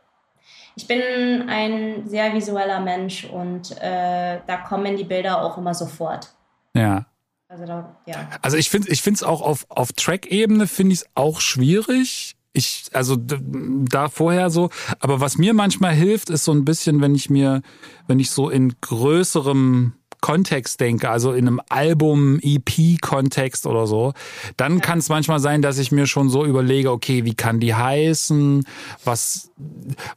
ich 0.75 0.87
bin 0.87 1.49
ein 1.49 2.07
sehr 2.07 2.33
visueller 2.33 2.79
Mensch 2.79 3.25
und 3.25 3.71
äh, 3.81 4.39
da 4.45 4.57
kommen 4.67 4.97
die 4.97 5.03
Bilder 5.03 5.41
auch 5.41 5.57
immer 5.57 5.73
sofort. 5.73 6.33
Ja. 6.73 7.05
Also, 7.47 7.65
da, 7.65 7.95
ja. 8.05 8.29
also 8.41 8.57
ich 8.57 8.69
finde 8.69 8.89
es 8.89 9.23
auch 9.23 9.41
auf, 9.41 9.65
auf 9.69 9.93
Track-Ebene 9.93 10.67
finde 10.67 10.93
ich 10.93 11.01
es 11.01 11.09
auch 11.15 11.39
schwierig. 11.39 12.35
Ich, 12.53 12.85
also 12.93 13.17
da 13.17 14.07
vorher 14.09 14.49
so, 14.49 14.69
aber 14.99 15.19
was 15.19 15.37
mir 15.37 15.53
manchmal 15.53 15.93
hilft, 15.93 16.29
ist 16.29 16.45
so 16.45 16.53
ein 16.53 16.65
bisschen, 16.65 17.01
wenn 17.01 17.13
ich 17.13 17.29
mir, 17.29 17.61
wenn 18.07 18.19
ich 18.19 18.31
so 18.31 18.49
in 18.49 18.73
größerem 18.79 19.93
Kontext 20.25 20.79
denke, 20.79 21.07
also 21.07 21.33
in 21.33 21.47
einem 21.47 21.61
Album, 21.69 22.39
EP-Kontext 22.41 23.67
oder 23.67 23.85
so, 23.85 24.13
dann 24.57 24.77
ja. 24.77 24.79
kann 24.79 24.97
es 24.97 25.07
manchmal 25.07 25.39
sein, 25.39 25.61
dass 25.61 25.77
ich 25.77 25.91
mir 25.91 26.07
schon 26.07 26.29
so 26.29 26.43
überlege, 26.43 26.89
okay, 26.89 27.25
wie 27.25 27.35
kann 27.35 27.59
die 27.59 27.75
heißen, 27.75 28.65
was, 29.03 29.51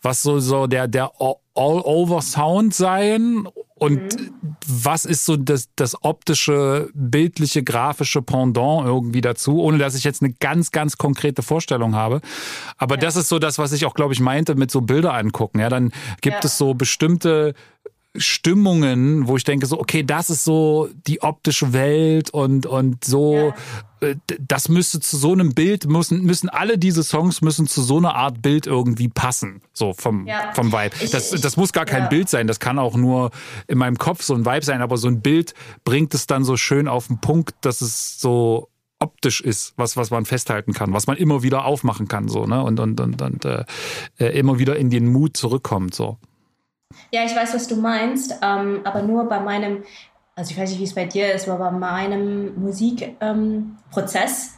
was 0.01 0.23
soll 0.23 0.41
so 0.41 0.67
der, 0.67 0.89
der 0.89 1.13
All-Over-Sound 1.55 2.73
sein 2.73 3.47
und 3.75 4.19
mhm. 4.19 4.57
was 4.67 5.05
ist 5.05 5.27
so 5.27 5.37
das, 5.37 5.69
das 5.77 6.03
optische, 6.03 6.89
bildliche, 6.95 7.63
grafische 7.63 8.23
Pendant 8.23 8.87
irgendwie 8.87 9.21
dazu, 9.21 9.61
ohne 9.61 9.77
dass 9.77 9.95
ich 9.95 10.05
jetzt 10.05 10.23
eine 10.23 10.33
ganz, 10.33 10.71
ganz 10.71 10.97
konkrete 10.97 11.43
Vorstellung 11.43 11.95
habe. 11.95 12.23
Aber 12.79 12.95
ja. 12.95 13.03
das 13.03 13.17
ist 13.17 13.29
so 13.29 13.39
das, 13.39 13.59
was 13.59 13.73
ich 13.73 13.85
auch, 13.85 13.95
glaube 13.95 14.15
ich, 14.15 14.21
meinte 14.21 14.55
mit 14.55 14.71
so 14.71 14.81
Bilder 14.81 15.13
angucken. 15.13 15.61
Ja, 15.61 15.69
dann 15.69 15.93
gibt 16.23 16.37
ja. 16.37 16.41
es 16.45 16.57
so 16.57 16.73
bestimmte 16.73 17.53
Stimmungen, 18.17 19.29
wo 19.29 19.37
ich 19.37 19.45
denke 19.45 19.67
so, 19.67 19.79
okay, 19.79 20.03
das 20.03 20.31
ist 20.31 20.45
so 20.45 20.89
die 21.07 21.23
optische 21.23 21.73
Welt 21.73 22.31
und 22.31 22.67
und 22.67 23.05
so, 23.05 23.35
ja. 23.35 23.55
Äh, 24.01 24.17
das 24.41 24.69
müsste 24.69 25.01
zu 25.01 25.17
so 25.17 25.33
einem 25.33 25.55
Bild 25.55 25.87
müssen 25.89 26.25
müssen 26.25 26.49
alle 26.49 26.79
diese 26.79 27.03
Songs 27.03 27.43
müssen 27.43 27.67
zu 27.67 27.83
so 27.83 27.99
einer 27.99 28.15
Art 28.15 28.41
Bild 28.43 28.67
irgendwie 28.67 29.09
passen, 29.09 29.61
so 29.73 29.93
vom 29.93 30.27
ja. 30.27 30.53
vom 30.55 30.73
Vibe. 30.73 30.97
Das 31.11 31.31
das 31.31 31.57
muss 31.57 31.73
gar 31.73 31.85
kein 31.85 32.05
ja. 32.05 32.09
Bild 32.09 32.29
sein, 32.29 32.47
das 32.47 32.61
kann 32.61 32.79
auch 32.79 32.97
nur 32.97 33.31
in 33.67 33.79
meinem 33.79 33.99
Kopf 33.99 34.23
so 34.23 34.35
ein 34.35 34.47
Vibe 34.47 34.65
sein, 34.65 34.83
aber 34.83 34.97
so 34.97 35.09
ein 35.09 35.21
Bild 35.21 35.55
bringt 35.85 36.15
es 36.15 36.27
dann 36.27 36.45
so 36.45 36.57
schön 36.57 36.89
auf 36.89 37.09
den 37.09 37.21
Punkt, 37.21 37.55
dass 37.63 37.81
es 37.81 38.21
so 38.21 38.69
optisch 39.01 39.41
ist, 39.41 39.75
was 39.77 39.97
was 39.97 40.11
man 40.11 40.25
festhalten 40.25 40.73
kann, 40.73 40.93
was 40.93 41.07
man 41.07 41.17
immer 41.17 41.43
wieder 41.43 41.65
aufmachen 41.65 42.09
kann 42.09 42.29
so, 42.29 42.47
ne? 42.47 42.63
Und 42.63 42.81
und 42.81 43.01
und, 43.01 43.21
und 43.21 43.45
äh, 43.45 43.65
äh 44.19 44.39
immer 44.39 44.59
wieder 44.59 44.77
in 44.77 44.91
den 44.91 45.09
Mut 45.09 45.37
zurückkommt 45.37 45.95
so. 45.95 46.19
Ja, 47.11 47.25
ich 47.25 47.35
weiß, 47.35 47.55
was 47.55 47.69
du 47.69 47.77
meinst, 47.77 48.39
ähm, 48.43 48.81
aber 48.85 49.03
nur 49.03 49.29
bei 49.29 49.41
meinem, 49.41 49.85
also 50.35 50.51
ich 50.51 50.59
weiß 50.59 50.71
nicht, 50.71 50.79
wie 50.79 50.85
es 50.85 50.95
bei 50.95 51.05
dir 51.05 51.33
ist, 51.33 51.49
aber 51.49 51.71
bei 51.71 51.79
meinem 51.79 52.61
Musikprozess, 52.61 54.47
ähm, 54.47 54.53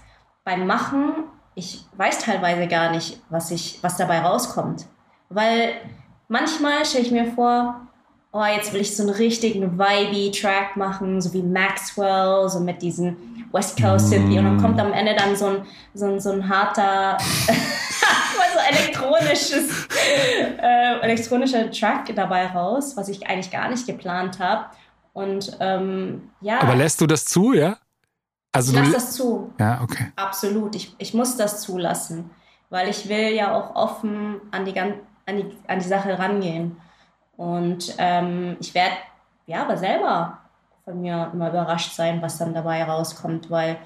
beim 0.44 0.66
Machen, 0.66 1.24
ich 1.54 1.84
weiß 1.96 2.18
teilweise 2.18 2.66
gar 2.66 2.90
nicht, 2.90 3.20
was, 3.28 3.50
ich, 3.50 3.78
was 3.82 3.96
dabei 3.96 4.20
rauskommt. 4.20 4.86
Weil 5.28 5.74
manchmal 6.28 6.84
stelle 6.84 7.04
ich 7.04 7.10
mir 7.10 7.32
vor, 7.32 7.80
oh, 8.32 8.44
jetzt 8.44 8.72
will 8.72 8.80
ich 8.80 8.96
so 8.96 9.02
einen 9.02 9.12
richtigen 9.12 9.78
vibey 9.78 10.30
Track 10.30 10.76
machen, 10.76 11.20
so 11.20 11.32
wie 11.32 11.42
Maxwell, 11.42 12.48
so 12.48 12.60
mit 12.60 12.82
diesen 12.82 13.29
West 13.52 13.80
Coast 13.80 14.08
City. 14.08 14.38
Und 14.38 14.44
dann 14.44 14.60
kommt 14.60 14.80
am 14.80 14.92
Ende 14.92 15.14
dann 15.14 15.36
so 15.36 15.46
ein, 15.46 15.66
so 15.94 16.06
ein, 16.06 16.20
so 16.20 16.32
ein 16.32 16.48
harter 16.48 17.18
so 18.52 18.58
elektronisches, 18.58 19.88
äh, 20.58 21.00
elektronischer 21.00 21.70
Track 21.70 22.14
dabei 22.14 22.46
raus, 22.46 22.96
was 22.96 23.08
ich 23.08 23.26
eigentlich 23.26 23.50
gar 23.50 23.68
nicht 23.68 23.86
geplant 23.86 24.38
habe. 24.38 24.66
Und 25.12 25.56
ähm, 25.60 26.30
ja. 26.40 26.60
Aber 26.60 26.76
lässt 26.76 27.00
du 27.00 27.06
das 27.06 27.24
zu, 27.24 27.52
ja? 27.52 27.78
Also 28.52 28.72
ich 28.72 28.78
lasse 28.78 28.92
das 28.92 29.12
zu. 29.12 29.52
Ja, 29.58 29.80
okay. 29.82 30.12
Absolut. 30.16 30.74
Ich, 30.74 30.94
ich 30.98 31.14
muss 31.14 31.36
das 31.36 31.62
zulassen, 31.62 32.30
weil 32.68 32.88
ich 32.88 33.08
will 33.08 33.32
ja 33.32 33.54
auch 33.54 33.74
offen 33.76 34.40
an 34.50 34.64
die, 34.64 34.78
an 34.78 34.94
die, 35.28 35.56
an 35.66 35.78
die 35.78 35.88
Sache 35.88 36.18
rangehen. 36.18 36.76
Und 37.36 37.94
ähm, 37.98 38.56
ich 38.60 38.74
werde 38.74 38.96
ja 39.46 39.62
aber 39.62 39.76
selber 39.76 40.39
von 40.90 41.00
mir 41.00 41.30
immer 41.32 41.50
überrascht 41.50 41.94
sein, 41.94 42.20
was 42.20 42.38
dann 42.38 42.52
dabei 42.52 42.82
rauskommt, 42.84 43.50
weil 43.50 43.76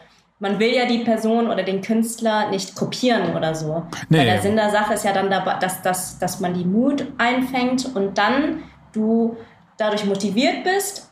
man 0.41 0.59
will 0.59 0.75
ja 0.75 0.87
die 0.87 0.99
Person 0.99 1.51
oder 1.51 1.63
den 1.63 1.81
Künstler 1.81 2.51
nicht 2.51 2.75
kopieren 2.75 3.37
oder 3.37 3.55
so. 3.55 3.85
Nee. 4.09 4.19
Weil 4.19 4.27
der 4.27 4.43
Sinn 4.43 4.57
der 4.57 4.71
Sache 4.71 4.95
ist 4.95 5.05
ja 5.05 5.13
dann 5.13 5.31
dabei, 5.31 5.59
dass, 5.59 5.83
dass, 5.83 6.19
dass 6.19 6.41
man 6.41 6.55
die 6.55 6.65
Mut 6.65 7.07
einfängt 7.19 7.95
und 7.95 8.19
dann 8.19 8.63
du 8.93 9.37
dadurch 9.77 10.05
motiviert 10.05 10.65
bist, 10.65 11.11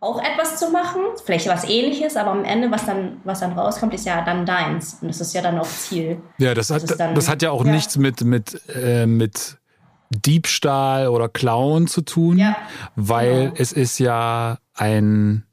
auch 0.00 0.22
etwas 0.22 0.58
zu 0.58 0.70
machen, 0.70 1.02
vielleicht 1.24 1.46
was 1.46 1.64
ähnliches, 1.64 2.16
aber 2.16 2.30
am 2.30 2.44
Ende, 2.44 2.70
was 2.70 2.86
dann, 2.86 3.20
was 3.24 3.40
dann 3.40 3.52
rauskommt, 3.52 3.92
ist 3.92 4.06
ja 4.06 4.24
dann 4.24 4.46
deins. 4.46 4.98
Und 5.02 5.08
das 5.08 5.20
ist 5.20 5.34
ja 5.34 5.42
dann 5.42 5.58
auch 5.58 5.66
Ziel. 5.66 6.22
Ja, 6.38 6.54
das, 6.54 6.70
hat, 6.70 6.98
dann, 6.98 7.14
das 7.14 7.28
hat 7.28 7.42
ja 7.42 7.50
auch 7.50 7.66
ja. 7.66 7.72
nichts 7.72 7.98
mit, 7.98 8.24
mit, 8.24 8.62
äh, 8.74 9.04
mit 9.04 9.58
Diebstahl 10.10 11.08
oder 11.08 11.28
Klauen 11.28 11.86
zu 11.86 12.00
tun, 12.00 12.38
ja. 12.38 12.56
weil 12.96 13.44
genau. 13.44 13.54
es 13.58 13.72
ist 13.72 13.98
ja 13.98 14.58
ein 14.80 15.44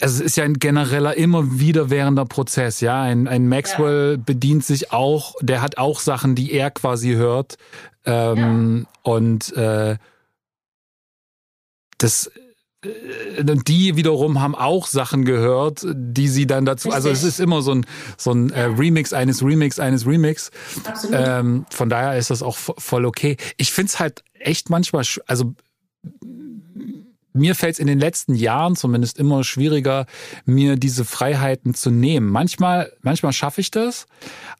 also 0.00 0.20
es 0.20 0.30
ist 0.32 0.36
ja 0.36 0.44
ein 0.44 0.54
genereller, 0.54 1.16
immer 1.16 1.60
wiederwährender 1.60 2.24
Prozess, 2.24 2.80
ja. 2.80 3.02
Ein, 3.02 3.28
ein 3.28 3.48
Maxwell 3.48 4.16
ja. 4.16 4.22
bedient 4.24 4.64
sich 4.64 4.92
auch, 4.92 5.34
der 5.42 5.60
hat 5.60 5.76
auch 5.76 6.00
Sachen, 6.00 6.34
die 6.34 6.52
er 6.52 6.70
quasi 6.70 7.12
hört. 7.12 7.56
Ähm, 8.06 8.86
ja. 8.86 9.12
Und 9.12 9.52
äh, 9.56 9.98
das 11.98 12.30
äh, 12.82 13.44
die 13.44 13.96
wiederum 13.96 14.40
haben 14.40 14.54
auch 14.54 14.86
Sachen 14.86 15.26
gehört, 15.26 15.84
die 15.92 16.28
sie 16.28 16.46
dann 16.46 16.64
dazu. 16.64 16.88
Richtig. 16.88 16.94
Also 16.94 17.10
es 17.10 17.22
ist 17.22 17.38
immer 17.38 17.60
so 17.60 17.72
ein 17.72 17.86
so 18.16 18.32
ein 18.32 18.50
äh, 18.52 18.62
Remix 18.62 19.12
eines 19.12 19.42
Remix 19.44 19.78
eines 19.78 20.06
Remix. 20.06 20.50
Absolut. 20.84 21.16
Ähm, 21.20 21.66
von 21.70 21.90
daher 21.90 22.16
ist 22.16 22.30
das 22.30 22.42
auch 22.42 22.56
voll 22.56 23.04
okay. 23.04 23.36
Ich 23.58 23.70
find's 23.70 24.00
halt 24.00 24.24
echt 24.38 24.70
manchmal, 24.70 25.04
also 25.26 25.54
mir 27.32 27.54
fällt 27.54 27.74
es 27.74 27.78
in 27.78 27.86
den 27.86 27.98
letzten 27.98 28.34
Jahren 28.34 28.76
zumindest 28.76 29.18
immer 29.18 29.44
schwieriger, 29.44 30.06
mir 30.44 30.76
diese 30.76 31.04
Freiheiten 31.04 31.74
zu 31.74 31.90
nehmen. 31.90 32.28
Manchmal, 32.28 32.92
manchmal 33.02 33.32
schaffe 33.32 33.60
ich 33.60 33.70
das, 33.70 34.06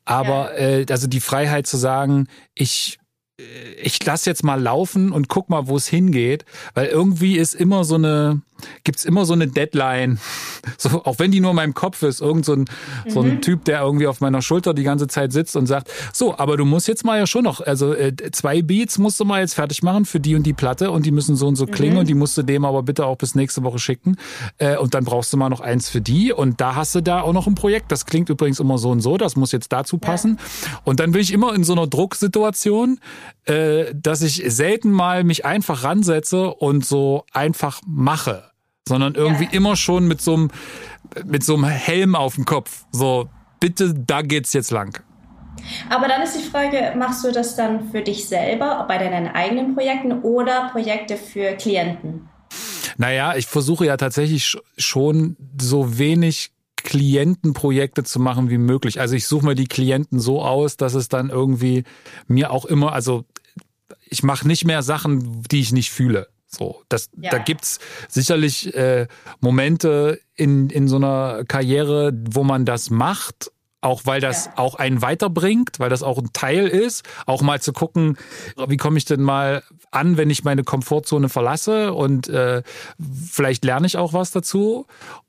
aber 0.05 0.59
ja. 0.59 0.79
äh, 0.79 0.87
also 0.91 1.07
die 1.07 1.21
Freiheit 1.21 1.66
zu 1.66 1.77
sagen, 1.77 2.29
ich 2.55 2.99
äh, 3.41 3.73
ich 3.83 4.05
lass 4.05 4.25
jetzt 4.25 4.45
mal 4.45 4.61
laufen 4.61 5.12
und 5.12 5.29
guck 5.29 5.49
mal, 5.49 5.66
wo 5.66 5.77
es 5.77 5.89
hingeht, 5.89 6.45
weil 6.75 6.87
irgendwie 6.87 7.37
ist 7.37 7.55
immer 7.55 7.85
so 7.85 7.97
eine 7.97 8.43
gibt's 8.84 9.04
immer 9.04 9.24
so 9.24 9.32
eine 9.32 9.48
Deadline. 9.48 10.18
So, 10.76 11.04
auch 11.04 11.18
wenn 11.18 11.30
die 11.30 11.40
nur 11.40 11.50
in 11.50 11.56
meinem 11.56 11.74
Kopf 11.74 12.02
ist, 12.02 12.20
irgend 12.20 12.44
so 12.44 12.52
ein, 12.52 12.61
mhm. 12.61 13.11
so 13.11 13.20
ein 13.20 13.34
mhm. 13.34 13.40
Typ, 13.40 13.64
der 13.64 13.80
irgendwie 13.80 14.06
auf 14.06 14.20
meiner 14.20 14.40
Schulter 14.40 14.72
die 14.72 14.82
ganze 14.82 15.08
Zeit 15.08 15.32
sitzt 15.32 15.56
und 15.56 15.66
sagt, 15.66 15.90
so, 16.12 16.36
aber 16.38 16.56
du 16.56 16.64
musst 16.64 16.88
jetzt 16.88 17.04
mal 17.04 17.18
ja 17.18 17.26
schon 17.26 17.44
noch, 17.44 17.61
also 17.61 17.92
äh, 17.92 18.14
zwei 18.32 18.62
Beats 18.62 18.98
musst 18.98 19.18
du 19.20 19.24
mal 19.24 19.40
jetzt 19.40 19.54
fertig 19.54 19.82
machen 19.82 20.04
für 20.04 20.20
die 20.20 20.34
und 20.34 20.44
die 20.44 20.52
Platte 20.52 20.90
und 20.90 21.06
die 21.06 21.11
müssen 21.11 21.36
so 21.36 21.48
und 21.48 21.56
so 21.56 21.66
klingen 21.66 21.94
mhm. 21.94 22.00
und 22.00 22.08
die 22.08 22.14
musst 22.14 22.36
du 22.36 22.42
dem 22.42 22.64
aber 22.64 22.82
bitte 22.82 23.06
auch 23.06 23.16
bis 23.16 23.34
nächste 23.34 23.62
Woche 23.62 23.78
schicken. 23.78 24.16
Äh, 24.58 24.76
und 24.76 24.94
dann 24.94 25.04
brauchst 25.04 25.32
du 25.32 25.36
mal 25.36 25.48
noch 25.48 25.61
eins 25.61 25.88
für 25.88 26.00
die 26.00 26.32
und 26.32 26.61
da 26.61 26.74
hast 26.74 26.94
du 26.94 27.00
da 27.00 27.22
auch 27.22 27.32
noch 27.32 27.46
ein 27.46 27.54
Projekt. 27.54 27.92
Das 27.92 28.06
klingt 28.06 28.28
übrigens 28.28 28.61
immer 28.61 28.78
so 28.78 28.90
und 28.90 29.00
so, 29.00 29.16
das 29.16 29.36
muss 29.36 29.52
jetzt 29.52 29.72
dazu 29.72 29.98
passen. 29.98 30.38
Ja. 30.38 30.80
Und 30.84 31.00
dann 31.00 31.12
bin 31.12 31.20
ich 31.20 31.32
immer 31.32 31.54
in 31.54 31.64
so 31.64 31.72
einer 31.72 31.86
Drucksituation, 31.86 33.00
äh, 33.44 33.94
dass 33.94 34.22
ich 34.22 34.42
selten 34.46 34.90
mal 34.90 35.24
mich 35.24 35.44
einfach 35.44 35.84
ransetze 35.84 36.48
und 36.54 36.84
so 36.84 37.24
einfach 37.32 37.80
mache 37.86 38.49
sondern 38.91 39.14
irgendwie 39.14 39.45
ja. 39.45 39.53
immer 39.53 39.76
schon 39.76 40.07
mit 40.09 40.20
so 40.20 40.34
einem 40.34 40.51
mit 41.24 41.45
so 41.45 41.55
einem 41.55 41.64
Helm 41.64 42.14
auf 42.14 42.34
dem 42.34 42.45
Kopf. 42.45 42.84
So, 42.91 43.30
bitte, 43.61 43.95
da 43.95 44.22
geht's 44.22 44.53
jetzt 44.53 44.70
lang. 44.70 45.01
Aber 45.88 46.09
dann 46.09 46.22
ist 46.22 46.36
die 46.36 46.43
Frage, 46.43 46.95
machst 46.99 47.24
du 47.24 47.32
das 47.32 47.55
dann 47.55 47.91
für 47.91 48.03
dich 48.03 48.28
selber 48.28 48.84
bei 48.88 48.99
deinen 48.99 49.28
eigenen 49.28 49.74
Projekten 49.74 50.20
oder 50.22 50.70
Projekte 50.72 51.16
für 51.16 51.53
Klienten? 51.53 52.28
Naja, 52.99 53.36
ich 53.36 53.47
versuche 53.47 53.86
ja 53.86 53.97
tatsächlich 53.97 54.59
schon 54.76 55.36
so 55.61 55.99
wenig 55.99 56.51
Klientenprojekte 56.76 58.03
zu 58.03 58.18
machen 58.18 58.51
wie 58.51 58.59
möglich. 58.59 59.01
Also 59.01 59.14
ich 59.14 59.26
suche 59.26 59.47
mir 59.47 59.55
die 59.55 59.68
Klienten 59.68 60.18
so 60.18 60.43
aus, 60.43 60.76
dass 60.76 60.95
es 60.95 61.09
dann 61.09 61.30
irgendwie 61.30 61.84
mir 62.26 62.51
auch 62.51 62.64
immer, 62.64 62.93
also 62.93 63.24
ich 64.09 64.22
mache 64.22 64.47
nicht 64.47 64.64
mehr 64.64 64.82
Sachen, 64.82 65.43
die 65.51 65.61
ich 65.61 65.72
nicht 65.72 65.91
fühle. 65.91 66.28
So, 66.51 66.82
das, 66.88 67.11
ja. 67.16 67.30
da 67.30 67.38
gibt's 67.38 67.78
sicherlich 68.09 68.74
äh, 68.74 69.07
Momente 69.40 70.20
in, 70.34 70.68
in 70.68 70.88
so 70.88 70.96
einer 70.96 71.44
Karriere, 71.46 72.12
wo 72.28 72.42
man 72.42 72.64
das 72.64 72.90
macht, 72.90 73.53
auch 73.80 74.03
weil 74.05 74.20
das 74.20 74.46
ja. 74.46 74.53
auch 74.57 74.74
einen 74.74 75.01
weiterbringt, 75.01 75.78
weil 75.78 75.90
das 75.90 76.03
auch 76.03 76.18
ein 76.18 76.32
Teil 76.32 76.66
ist, 76.66 77.05
auch 77.24 77.40
mal 77.40 77.61
zu 77.61 77.72
gucken, 77.72 78.18
wie 78.66 78.76
komme 78.76 78.98
ich 78.98 79.05
denn 79.05 79.22
mal 79.22 79.62
an, 79.92 80.16
wenn 80.16 80.28
ich 80.28 80.42
meine 80.42 80.64
Komfortzone 80.64 81.28
verlasse 81.28 81.94
und 81.94 82.28
äh, 82.28 82.62
vielleicht 82.98 83.64
lerne 83.64 83.86
ich 83.86 83.96
auch 83.96 84.12
was 84.12 84.32
dazu. 84.32 84.86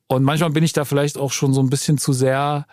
Und 0.07 0.24
manchmal 0.24 0.49
bin 0.49 0.63
ich 0.63 0.74
da 0.74 0.86
vielleicht 0.86 1.17
auch 1.17 1.32
schon 1.32 1.53
so 1.53 1.61
ein 1.61 1.69
bisschen 1.69 1.97
zu 1.97 2.13
sehr 2.13 2.65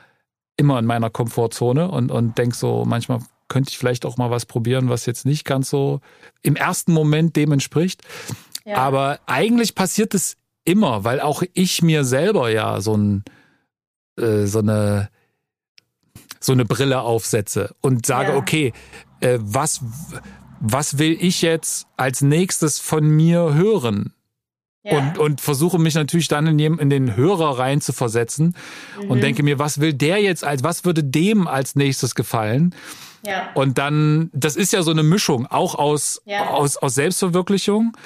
immer 0.56 0.78
in 0.78 0.86
meiner 0.86 1.10
Komfortzone 1.10 1.88
und, 1.88 2.10
und 2.10 2.36
denk 2.38 2.54
so, 2.54 2.84
manchmal 2.84 3.20
könnte 3.48 3.70
ich 3.70 3.78
vielleicht 3.78 4.04
auch 4.06 4.16
mal 4.16 4.30
was 4.30 4.46
probieren, 4.46 4.88
was 4.88 5.06
jetzt 5.06 5.26
nicht 5.26 5.44
ganz 5.44 5.70
so 5.70 6.00
im 6.42 6.56
ersten 6.56 6.92
Moment 6.92 7.36
dem 7.36 7.52
entspricht. 7.52 8.02
Ja. 8.64 8.76
Aber 8.76 9.20
eigentlich 9.26 9.74
passiert 9.74 10.14
es 10.14 10.36
immer, 10.64 11.04
weil 11.04 11.20
auch 11.20 11.42
ich 11.54 11.82
mir 11.82 12.04
selber 12.04 12.50
ja 12.50 12.80
so 12.80 12.96
ein 12.96 13.24
äh, 14.18 14.44
so 14.44 14.58
eine 14.58 15.08
so 16.40 16.52
eine 16.52 16.64
Brille 16.64 17.00
aufsetze 17.00 17.74
und 17.80 18.06
sage, 18.06 18.32
ja. 18.32 18.36
okay, 18.36 18.72
äh, 19.20 19.38
was 19.40 19.80
was 20.60 20.98
will 20.98 21.16
ich 21.20 21.42
jetzt 21.42 21.86
als 21.96 22.20
nächstes 22.20 22.78
von 22.78 23.08
mir 23.08 23.54
hören? 23.54 24.12
Ja. 24.84 24.98
Und, 24.98 25.18
und 25.18 25.40
versuche 25.40 25.78
mich 25.78 25.94
natürlich 25.94 26.28
dann 26.28 26.46
in, 26.46 26.78
in 26.78 26.90
den 26.90 27.16
Hörer 27.16 27.58
rein 27.58 27.80
zu 27.80 27.92
versetzen 27.92 28.54
mhm. 29.02 29.10
und 29.10 29.20
denke 29.22 29.42
mir, 29.42 29.58
was 29.58 29.80
will 29.80 29.92
der 29.92 30.20
jetzt 30.22 30.44
als, 30.44 30.62
was 30.62 30.84
würde 30.84 31.04
dem 31.04 31.46
als 31.46 31.74
nächstes 31.74 32.14
gefallen? 32.14 32.74
Ja. 33.26 33.50
Und 33.54 33.78
dann, 33.78 34.30
das 34.32 34.56
ist 34.56 34.72
ja 34.72 34.82
so 34.82 34.90
eine 34.90 35.02
Mischung, 35.02 35.46
auch 35.46 35.74
aus, 35.74 36.22
ja. 36.24 36.48
aus, 36.48 36.76
aus 36.76 36.94
Selbstverwirklichung 36.94 37.96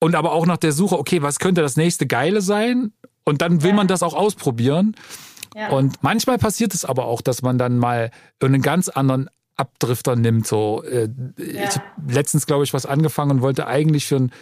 und 0.00 0.14
aber 0.14 0.32
auch 0.32 0.46
nach 0.46 0.56
der 0.56 0.72
Suche, 0.72 0.98
okay, 0.98 1.22
was 1.22 1.38
könnte 1.38 1.60
das 1.60 1.76
nächste 1.76 2.06
Geile 2.06 2.42
sein? 2.42 2.92
Und 3.24 3.40
dann 3.40 3.62
will 3.62 3.70
ja. 3.70 3.76
man 3.76 3.86
das 3.86 4.02
auch 4.02 4.14
ausprobieren. 4.14 4.96
Ja. 5.54 5.68
Und 5.68 6.02
manchmal 6.02 6.38
passiert 6.38 6.74
es 6.74 6.84
aber 6.84 7.04
auch, 7.04 7.20
dass 7.20 7.42
man 7.42 7.58
dann 7.58 7.78
mal 7.78 8.10
einen 8.40 8.62
ganz 8.62 8.88
anderen 8.88 9.28
Abdrifter 9.56 10.16
nimmt. 10.16 10.46
So, 10.46 10.82
äh, 10.82 11.08
ja. 11.38 11.64
ich 11.64 11.76
habe 11.76 11.84
letztens, 12.08 12.46
glaube 12.46 12.64
ich, 12.64 12.72
was 12.72 12.86
angefangen 12.86 13.30
und 13.30 13.42
wollte 13.42 13.66
eigentlich 13.66 14.06
für 14.06 14.16
ein, 14.16 14.32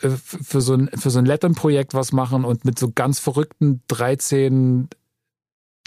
äh, 0.00 0.08
für 0.08 0.60
so 0.60 0.74
ein, 0.74 0.90
für 0.94 1.10
so 1.10 1.18
ein 1.18 1.26
Latin-Projekt 1.26 1.94
was 1.94 2.12
machen 2.12 2.44
und 2.44 2.64
mit 2.64 2.78
so 2.78 2.90
ganz 2.92 3.20
verrückten 3.20 3.82
13 3.88 4.88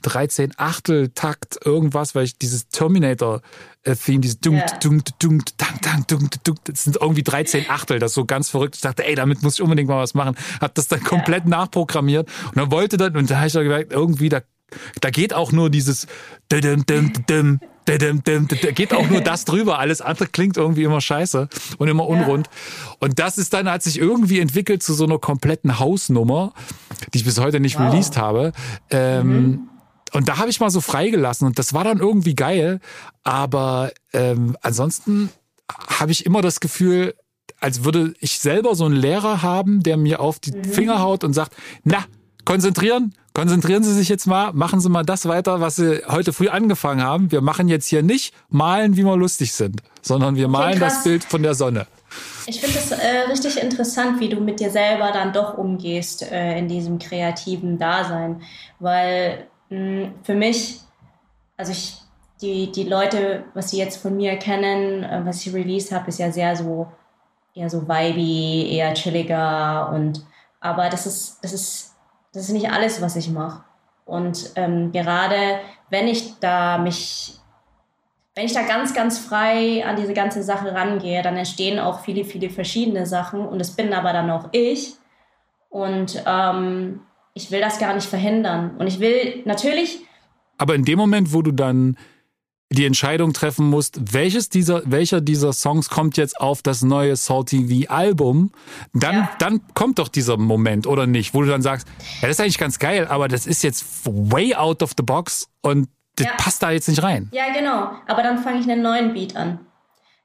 13 0.04 0.54
Achtel 0.58 1.10
Takt 1.10 1.58
irgendwas, 1.66 2.16
weil 2.16 2.26
ich 2.26 2.38
dieses 2.38 2.70
Terminator 2.70 3.42
äh, 3.84 3.96
Theme, 3.96 4.20
dieses 4.22 4.40
dum 4.40 4.62
dum 4.82 5.02
dum 5.20 5.42
dang 5.58 5.80
dang 5.82 6.06
dum 6.08 6.30
dum 6.44 6.56
das 6.66 6.84
sind 6.84 6.98
irgendwie 7.02 7.24
13 7.24 7.70
Achtel, 7.70 8.00
das 8.00 8.12
ist 8.12 8.16
so 8.16 8.26
ganz 8.26 8.50
verrückt. 8.50 8.76
Ich 8.76 8.82
dachte, 8.82 9.06
ey, 9.06 9.16
damit 9.16 9.42
muss 9.42 9.56
ich 9.56 9.62
unbedingt 9.62 9.90
mal 9.90 10.02
was 10.02 10.14
machen. 10.14 10.36
Hab 10.62 10.76
das 10.76 10.88
dann 10.88 11.04
komplett 11.04 11.44
ja. 11.46 11.50
nachprogrammiert 11.50 12.30
und 12.46 12.58
dann 12.58 12.72
wollte 12.72 12.98
dann 12.98 13.16
und 13.18 13.30
da 13.30 13.38
habe 13.38 13.48
ich 13.48 13.54
dann 13.54 13.64
gemerkt, 13.64 13.92
irgendwie 13.92 14.30
da 14.30 14.42
da 15.02 15.10
geht 15.10 15.34
auch 15.34 15.52
nur 15.52 15.70
dieses 15.70 16.08
dum 16.50 16.86
dum 16.86 17.60
da 17.86 18.72
geht 18.72 18.94
auch 18.94 19.10
nur 19.10 19.22
das 19.22 19.46
drüber. 19.46 19.80
Alles 19.80 20.02
andere 20.02 20.28
klingt 20.28 20.58
irgendwie 20.58 20.84
immer 20.84 21.00
scheiße 21.00 21.48
und 21.78 21.88
immer 21.88 22.06
unrund. 22.06 22.48
Ja. 22.48 22.98
Und 23.00 23.18
das 23.18 23.38
ist 23.38 23.54
dann, 23.54 23.72
hat 23.72 23.82
sich 23.82 23.98
irgendwie 23.98 24.42
entwickelt 24.42 24.84
zu 24.84 24.94
so 24.94 25.06
einer 25.06 25.20
kompletten 25.20 25.80
Hausnummer, 25.80 26.54
die 27.14 27.20
ich 27.20 27.24
bis 27.24 27.40
heute 27.40 27.62
nicht 27.62 27.80
wow. 27.80 27.90
released 27.90 28.18
habe. 28.18 28.52
Ähm, 28.90 29.28
mhm 29.28 29.70
und 30.14 30.30
da 30.30 30.38
habe 30.38 30.50
ich 30.50 30.60
mal 30.60 30.70
so 30.70 30.82
freigelassen 30.82 31.48
und 31.48 31.60
das 31.60 31.74
war 31.74 31.84
dann 31.84 32.00
irgendwie 32.00 32.36
geil. 32.36 32.80
Aber 33.24 33.92
ähm, 34.14 34.56
ansonsten 34.62 35.30
habe 36.00 36.12
ich 36.12 36.26
immer 36.26 36.42
das 36.42 36.60
Gefühl, 36.60 37.16
als 37.60 37.84
würde 37.84 38.14
ich 38.20 38.40
selber 38.40 38.76
so 38.76 38.86
einen 38.86 38.96
Lehrer 38.96 39.42
haben, 39.42 39.84
der 39.84 39.98
mir 39.98 40.20
auf 40.20 40.40
die 40.40 40.52
mhm. 40.52 40.64
Finger 40.64 41.02
haut 41.02 41.24
und 41.24 41.34
sagt, 41.34 41.56
na, 41.84 42.06
konzentrieren, 42.46 43.14
konzentrieren 43.34 43.84
Sie 43.84 43.94
sich 43.94 44.10
jetzt 44.10 44.28
mal, 44.28 44.54
machen 44.54 44.80
Sie 44.80 44.90
mal 44.90 45.04
das 45.04 45.28
weiter, 45.28 45.60
was 45.60 45.76
Sie 45.76 46.04
heute 46.08 46.34
früh 46.34 46.50
angefangen 46.50 47.02
haben. 47.02 47.32
Wir 47.32 47.42
machen 47.42 47.68
jetzt 47.68 47.88
hier 47.88 48.04
nicht 48.04 48.34
malen, 48.50 48.96
wie 48.96 49.04
wir 49.04 49.18
lustig 49.18 49.54
sind, 49.54 49.82
sondern 50.02 50.36
wir 50.36 50.48
malen 50.48 50.78
okay, 50.78 50.80
das 50.80 51.04
Bild 51.04 51.24
von 51.24 51.44
der 51.44 51.56
Sonne. 51.56 51.88
Ich 52.46 52.62
finde 52.62 52.78
es 52.78 52.92
äh, 52.92 53.30
richtig 53.30 53.62
interessant, 53.62 54.20
wie 54.22 54.30
du 54.30 54.40
mit 54.40 54.60
dir 54.60 54.70
selber 54.70 55.12
dann 55.12 55.34
doch 55.34 55.58
umgehst 55.58 56.24
äh, 56.24 56.58
in 56.58 56.70
diesem 56.70 57.00
kreativen 57.00 57.78
Dasein, 57.78 58.42
weil 58.80 59.48
für 59.70 60.36
mich, 60.36 60.80
also 61.58 61.72
ich, 61.72 61.98
die, 62.42 62.72
die 62.72 62.84
Leute, 62.84 63.46
was 63.54 63.72
sie 63.72 63.78
jetzt 63.78 63.98
von 63.98 64.16
mir 64.16 64.38
kennen, 64.38 65.04
äh, 65.04 65.26
was 65.26 65.46
ich 65.46 65.54
released 65.54 65.92
habe, 65.92 66.10
ist 66.10 66.20
ja 66.20 66.32
sehr 66.32 66.56
so, 66.56 66.88
eher 67.54 67.70
so 67.70 67.88
vibey, 67.88 68.70
eher 68.72 68.94
chilliger 68.94 69.92
und, 69.94 70.26
aber 70.60 70.90
das 70.90 71.06
ist, 71.06 71.44
das 71.44 71.54
ist, 71.54 71.96
das 72.34 72.44
ist 72.44 72.52
nicht 72.52 72.70
alles, 72.70 73.02
was 73.02 73.16
ich 73.16 73.30
mache. 73.30 73.64
Und 74.06 74.52
ähm, 74.56 74.92
gerade 74.92 75.60
wenn 75.90 76.08
ich 76.08 76.40
da 76.40 76.78
mich, 76.78 77.34
wenn 78.36 78.46
ich 78.46 78.54
da 78.54 78.62
ganz, 78.62 78.94
ganz 78.94 79.20
frei 79.20 79.86
an 79.86 79.96
diese 79.96 80.14
ganze 80.14 80.44
Sache 80.44 80.74
rangehe, 80.74 81.22
dann 81.24 81.36
entstehen 81.36 81.80
auch 81.80 82.02
viele, 82.02 82.24
viele 82.24 82.50
verschiedene 82.50 83.06
Sachen 83.06 83.46
und 83.46 83.60
es 83.60 83.76
bin 83.76 83.94
aber 83.94 84.14
dann 84.14 84.30
auch 84.30 84.50
ich. 84.52 84.94
Und 85.70 86.24
ähm, 86.26 87.02
ich 87.38 87.52
will 87.52 87.62
das 87.62 87.80
gar 87.80 87.94
nicht 87.94 88.08
verhindern. 88.08 88.76
Und 88.78 88.88
ich 88.88 89.00
will 89.00 89.44
natürlich. 89.46 90.00
Aber 90.58 90.76
in 90.76 90.84
dem 90.84 90.98
Moment, 90.98 91.34
wo 91.34 91.42
du 91.42 91.52
dann 91.52 91.96
die 92.70 92.86
Entscheidung 92.86 93.32
treffen 93.32 93.70
musst, 93.70 94.14
welches 94.14 94.50
dieser, 94.50 94.82
welcher 94.86 95.22
dieser 95.22 95.54
Songs 95.54 95.90
kommt 95.90 96.18
jetzt 96.18 96.42
auf 96.42 96.62
das 96.62 96.82
neue 96.82 97.16
Salty 97.16 97.86
V 97.86 97.94
Album, 97.94 98.52
dann, 98.94 99.16
ja. 99.16 99.30
dann 99.40 99.62
kommt 99.74 100.00
doch 100.00 100.10
dieser 100.10 100.36
Moment, 100.36 100.86
oder 100.86 101.08
nicht? 101.08 101.34
Wo 101.34 101.42
du 101.42 101.48
dann 101.48 101.62
sagst, 101.62 101.88
ja, 102.22 102.28
das 102.28 102.32
ist 102.32 102.42
eigentlich 102.42 102.58
ganz 102.58 102.78
geil, 102.80 103.08
aber 103.08 103.30
das 103.30 103.48
ist 103.48 103.64
jetzt 103.64 103.86
way 104.06 104.54
out 104.54 104.84
of 104.84 104.92
the 104.98 105.04
box 105.04 105.48
und 105.62 105.88
das 106.16 106.28
ja. 106.28 106.34
passt 106.38 106.62
da 106.62 106.72
jetzt 106.72 106.90
nicht 106.90 107.02
rein. 107.04 107.30
Ja, 107.32 107.54
genau. 107.54 107.92
Aber 108.08 108.24
dann 108.24 108.40
fange 108.40 108.60
ich 108.60 108.70
einen 108.70 108.82
neuen 108.82 109.14
Beat 109.14 109.36
an. 109.36 109.60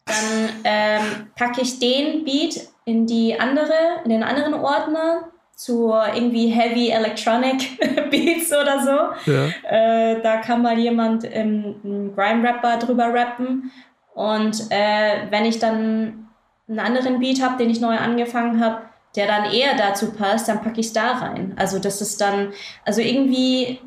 Dann 0.06 0.48
ähm, 0.64 1.02
packe 1.36 1.60
ich 1.60 1.78
den 1.78 2.24
Beat 2.24 2.60
in 2.86 3.06
die 3.06 3.38
andere, 3.38 4.00
in 4.02 4.10
den 4.10 4.24
anderen 4.24 4.54
Ordner 4.54 5.31
zu 5.62 5.92
irgendwie 6.14 6.48
Heavy 6.48 6.90
Electronic 6.90 7.78
Beats 8.10 8.52
oder 8.52 8.82
so. 8.82 9.30
Ja. 9.30 9.46
Äh, 9.68 10.20
da 10.20 10.38
kann 10.38 10.62
mal 10.62 10.76
jemand 10.76 11.24
ähm, 11.24 11.76
einen 11.84 12.14
Grime-Rapper 12.16 12.78
drüber 12.78 13.14
rappen. 13.14 13.70
Und 14.14 14.66
äh, 14.70 15.30
wenn 15.30 15.44
ich 15.44 15.60
dann 15.60 16.28
einen 16.68 16.80
anderen 16.80 17.20
Beat 17.20 17.40
habe, 17.40 17.58
den 17.58 17.70
ich 17.70 17.80
neu 17.80 17.96
angefangen 17.96 18.62
habe, 18.62 18.82
der 19.14 19.26
dann 19.26 19.52
eher 19.52 19.76
dazu 19.76 20.12
passt, 20.12 20.48
dann 20.48 20.62
packe 20.62 20.80
ich 20.80 20.86
es 20.86 20.92
da 20.92 21.12
rein. 21.12 21.54
Also 21.56 21.78
das 21.78 22.00
ist 22.00 22.20
dann, 22.20 22.52
also 22.84 23.00
irgendwie, 23.00 23.78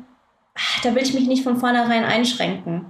ah, 0.54 0.80
da 0.82 0.94
will 0.94 1.02
ich 1.02 1.14
mich 1.14 1.26
nicht 1.26 1.44
von 1.44 1.58
vornherein 1.58 2.04
einschränken 2.04 2.86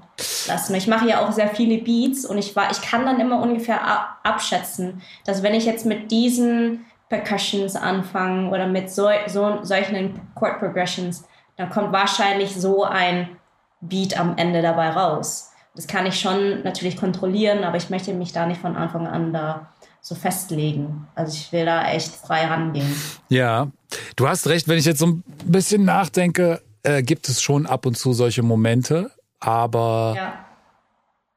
lassen. 0.47 0.75
Ich 0.77 0.87
mache 0.87 1.09
ja 1.09 1.27
auch 1.27 1.33
sehr 1.33 1.49
viele 1.49 1.79
Beats 1.79 2.25
und 2.25 2.39
ich 2.39 2.55
war, 2.55 2.71
ich 2.71 2.83
kann 2.83 3.05
dann 3.05 3.19
immer 3.19 3.41
ungefähr 3.41 3.81
abschätzen, 4.23 5.03
dass 5.25 5.43
wenn 5.43 5.55
ich 5.55 5.65
jetzt 5.65 5.87
mit 5.87 6.11
diesen 6.11 6.85
Percussions 7.09 7.77
anfangen 7.77 8.51
oder 8.51 8.67
mit 8.67 8.91
so, 8.91 9.09
so, 9.27 9.63
solchen 9.63 10.21
Chord 10.35 10.59
Progressions, 10.59 11.25
dann 11.57 11.71
kommt 11.71 11.93
wahrscheinlich 11.93 12.55
so 12.55 12.85
ein 12.85 13.37
Beat 13.81 14.19
am 14.19 14.37
Ende 14.37 14.63
dabei 14.63 14.91
raus. 14.91 15.53
Das 15.75 15.87
kann 15.87 16.07
ich 16.07 16.19
schon 16.19 16.63
natürlich 16.63 16.97
kontrollieren, 16.97 17.63
aber 17.63 17.77
ich 17.77 17.91
möchte 17.91 18.13
mich 18.15 18.33
da 18.33 18.47
nicht 18.47 18.61
von 18.61 18.77
Anfang 18.77 19.07
an 19.07 19.33
da 19.33 19.73
so 20.01 20.15
festlegen. 20.15 21.07
Also 21.15 21.35
ich 21.35 21.53
will 21.53 21.67
da 21.67 21.91
echt 21.91 22.15
frei 22.15 22.47
rangehen. 22.47 22.95
Ja, 23.29 23.69
du 24.17 24.29
hast 24.29 24.47
recht, 24.47 24.69
wenn 24.69 24.79
ich 24.79 24.85
jetzt 24.85 25.01
so 25.01 25.07
ein 25.07 25.25
bisschen 25.45 25.85
nachdenke, 25.85 26.63
äh, 26.83 27.03
gibt 27.03 27.29
es 27.29 27.43
schon 27.43 27.67
ab 27.67 27.87
und 27.87 27.99
zu 27.99 28.13
solche 28.13 28.43
Momente, 28.43 29.11
aber 29.41 30.15
ja. 30.17 30.47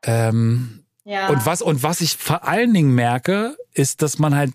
Ähm, 0.04 0.84
ja. 1.04 1.30
Und 1.30 1.46
was 1.46 1.62
und 1.62 1.84
was 1.84 2.02
ich 2.02 2.18
vor 2.18 2.48
allen 2.48 2.74
Dingen 2.74 2.94
merke, 2.94 3.58
ist, 3.74 4.02
dass 4.02 4.20
man 4.20 4.36
halt 4.36 4.54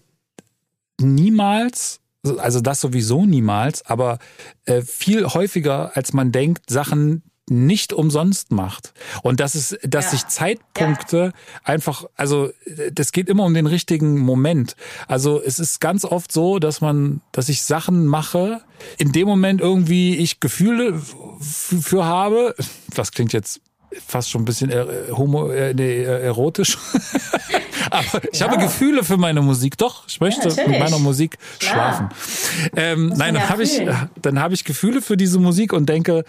niemals 1.01 2.01
also 2.39 2.61
das 2.61 2.81
sowieso 2.81 3.27
niemals, 3.27 3.85
aber 3.87 4.19
äh, 4.65 4.83
viel 4.83 5.27
häufiger, 5.27 5.97
als 5.97 6.13
man 6.13 6.33
denkt, 6.33 6.71
Sachen 6.71 7.23
nicht 7.51 7.93
umsonst 7.93 8.53
macht. 8.53 8.95
Und 9.23 9.39
das 9.41 9.55
ist, 9.55 9.79
dass 9.83 10.07
ja. 10.07 10.11
sich 10.13 10.27
Zeitpunkte 10.29 11.17
ja. 11.17 11.33
einfach, 11.63 12.07
also 12.17 12.51
das 12.91 13.13
geht 13.13 13.29
immer 13.29 13.45
um 13.45 13.53
den 13.53 13.67
richtigen 13.67 14.19
Moment. 14.19 14.77
Also 15.09 15.43
es 15.43 15.59
ist 15.59 15.81
ganz 15.81 16.07
oft 16.07 16.33
so, 16.33 16.59
dass 16.59 16.81
man, 16.81 17.21
dass 17.33 17.51
ich 17.51 17.63
Sachen 17.63 18.07
mache, 18.07 18.63
in 18.97 19.13
dem 19.13 19.29
Moment 19.29 19.61
irgendwie 19.61 20.17
ich 20.17 20.41
Gefühle 20.41 20.99
für 21.39 22.05
habe. 22.07 22.55
Was 22.95 23.13
klingt 23.13 23.35
jetzt 23.35 23.61
fast 24.07 24.31
schon 24.31 24.43
ein 24.43 24.45
bisschen 24.45 24.71
äh, 24.71 24.87
homo, 25.13 25.51
äh, 25.51 25.75
nee, 25.75 26.03
äh, 26.03 26.23
erotisch. 26.23 26.79
Aber 27.91 28.23
ich 28.33 28.41
ja. 28.41 28.49
habe 28.49 28.61
Gefühle 28.61 29.05
für 29.05 29.17
meine 29.17 29.43
Musik. 29.43 29.77
Doch, 29.79 30.05
ich 30.09 30.21
möchte 30.21 30.49
ja, 30.49 30.69
mit 30.69 30.81
meiner 30.81 30.99
Musik 30.99 31.39
schlafen. 31.61 32.09
Ähm, 32.77 33.13
nein, 33.17 33.35
dann 33.35 33.49
habe 33.49 33.63
ich, 33.63 33.83
dann 34.21 34.41
habe 34.41 34.55
ich 34.55 34.65
Gefühle 34.65 35.03
für 35.03 35.17
diese 35.17 35.39
Musik 35.39 35.73
und 35.73 35.89
denke, 35.89 36.25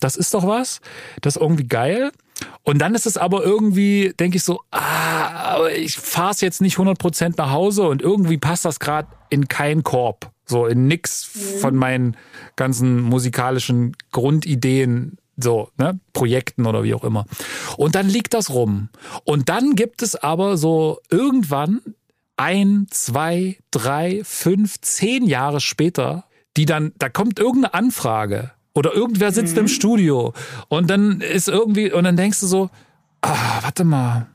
das 0.00 0.16
ist 0.16 0.34
doch 0.34 0.46
was, 0.46 0.80
das 1.20 1.36
ist 1.36 1.42
irgendwie 1.42 1.66
geil. 1.66 2.12
Und 2.64 2.78
dann 2.78 2.94
ist 2.94 3.06
es 3.06 3.16
aber 3.16 3.42
irgendwie, 3.42 4.14
denke 4.18 4.36
ich 4.36 4.44
so, 4.44 4.60
ah, 4.70 5.66
ich 5.76 5.96
fahre 5.96 6.32
es 6.32 6.40
jetzt 6.40 6.60
nicht 6.60 6.76
100% 6.76 7.34
nach 7.36 7.50
Hause 7.50 7.82
und 7.82 8.02
irgendwie 8.02 8.38
passt 8.38 8.64
das 8.64 8.80
gerade 8.80 9.08
in 9.30 9.48
keinen 9.48 9.82
Korb. 9.82 10.30
So 10.44 10.66
in 10.66 10.86
nix 10.86 11.30
mhm. 11.34 11.58
von 11.60 11.76
meinen 11.76 12.16
ganzen 12.56 13.00
musikalischen 13.00 13.96
Grundideen 14.10 15.18
so, 15.36 15.70
ne, 15.78 15.98
Projekten 16.12 16.66
oder 16.66 16.84
wie 16.84 16.94
auch 16.94 17.04
immer. 17.04 17.26
Und 17.76 17.94
dann 17.94 18.08
liegt 18.08 18.34
das 18.34 18.50
rum. 18.50 18.88
Und 19.24 19.48
dann 19.48 19.74
gibt 19.74 20.02
es 20.02 20.14
aber 20.16 20.56
so 20.56 21.00
irgendwann 21.10 21.80
ein, 22.36 22.86
zwei, 22.90 23.58
drei, 23.70 24.22
fünf, 24.24 24.80
zehn 24.80 25.26
Jahre 25.26 25.60
später, 25.60 26.24
die 26.56 26.66
dann, 26.66 26.92
da 26.98 27.08
kommt 27.08 27.38
irgendeine 27.38 27.74
Anfrage 27.74 28.52
oder 28.74 28.94
irgendwer 28.94 29.32
sitzt 29.32 29.54
mhm. 29.54 29.62
im 29.62 29.68
Studio 29.68 30.32
und 30.68 30.88
dann 30.88 31.20
ist 31.20 31.48
irgendwie, 31.48 31.92
und 31.92 32.04
dann 32.04 32.16
denkst 32.16 32.40
du 32.40 32.46
so, 32.46 32.70
ah, 33.20 33.62
warte 33.62 33.84
mal, 33.84 34.28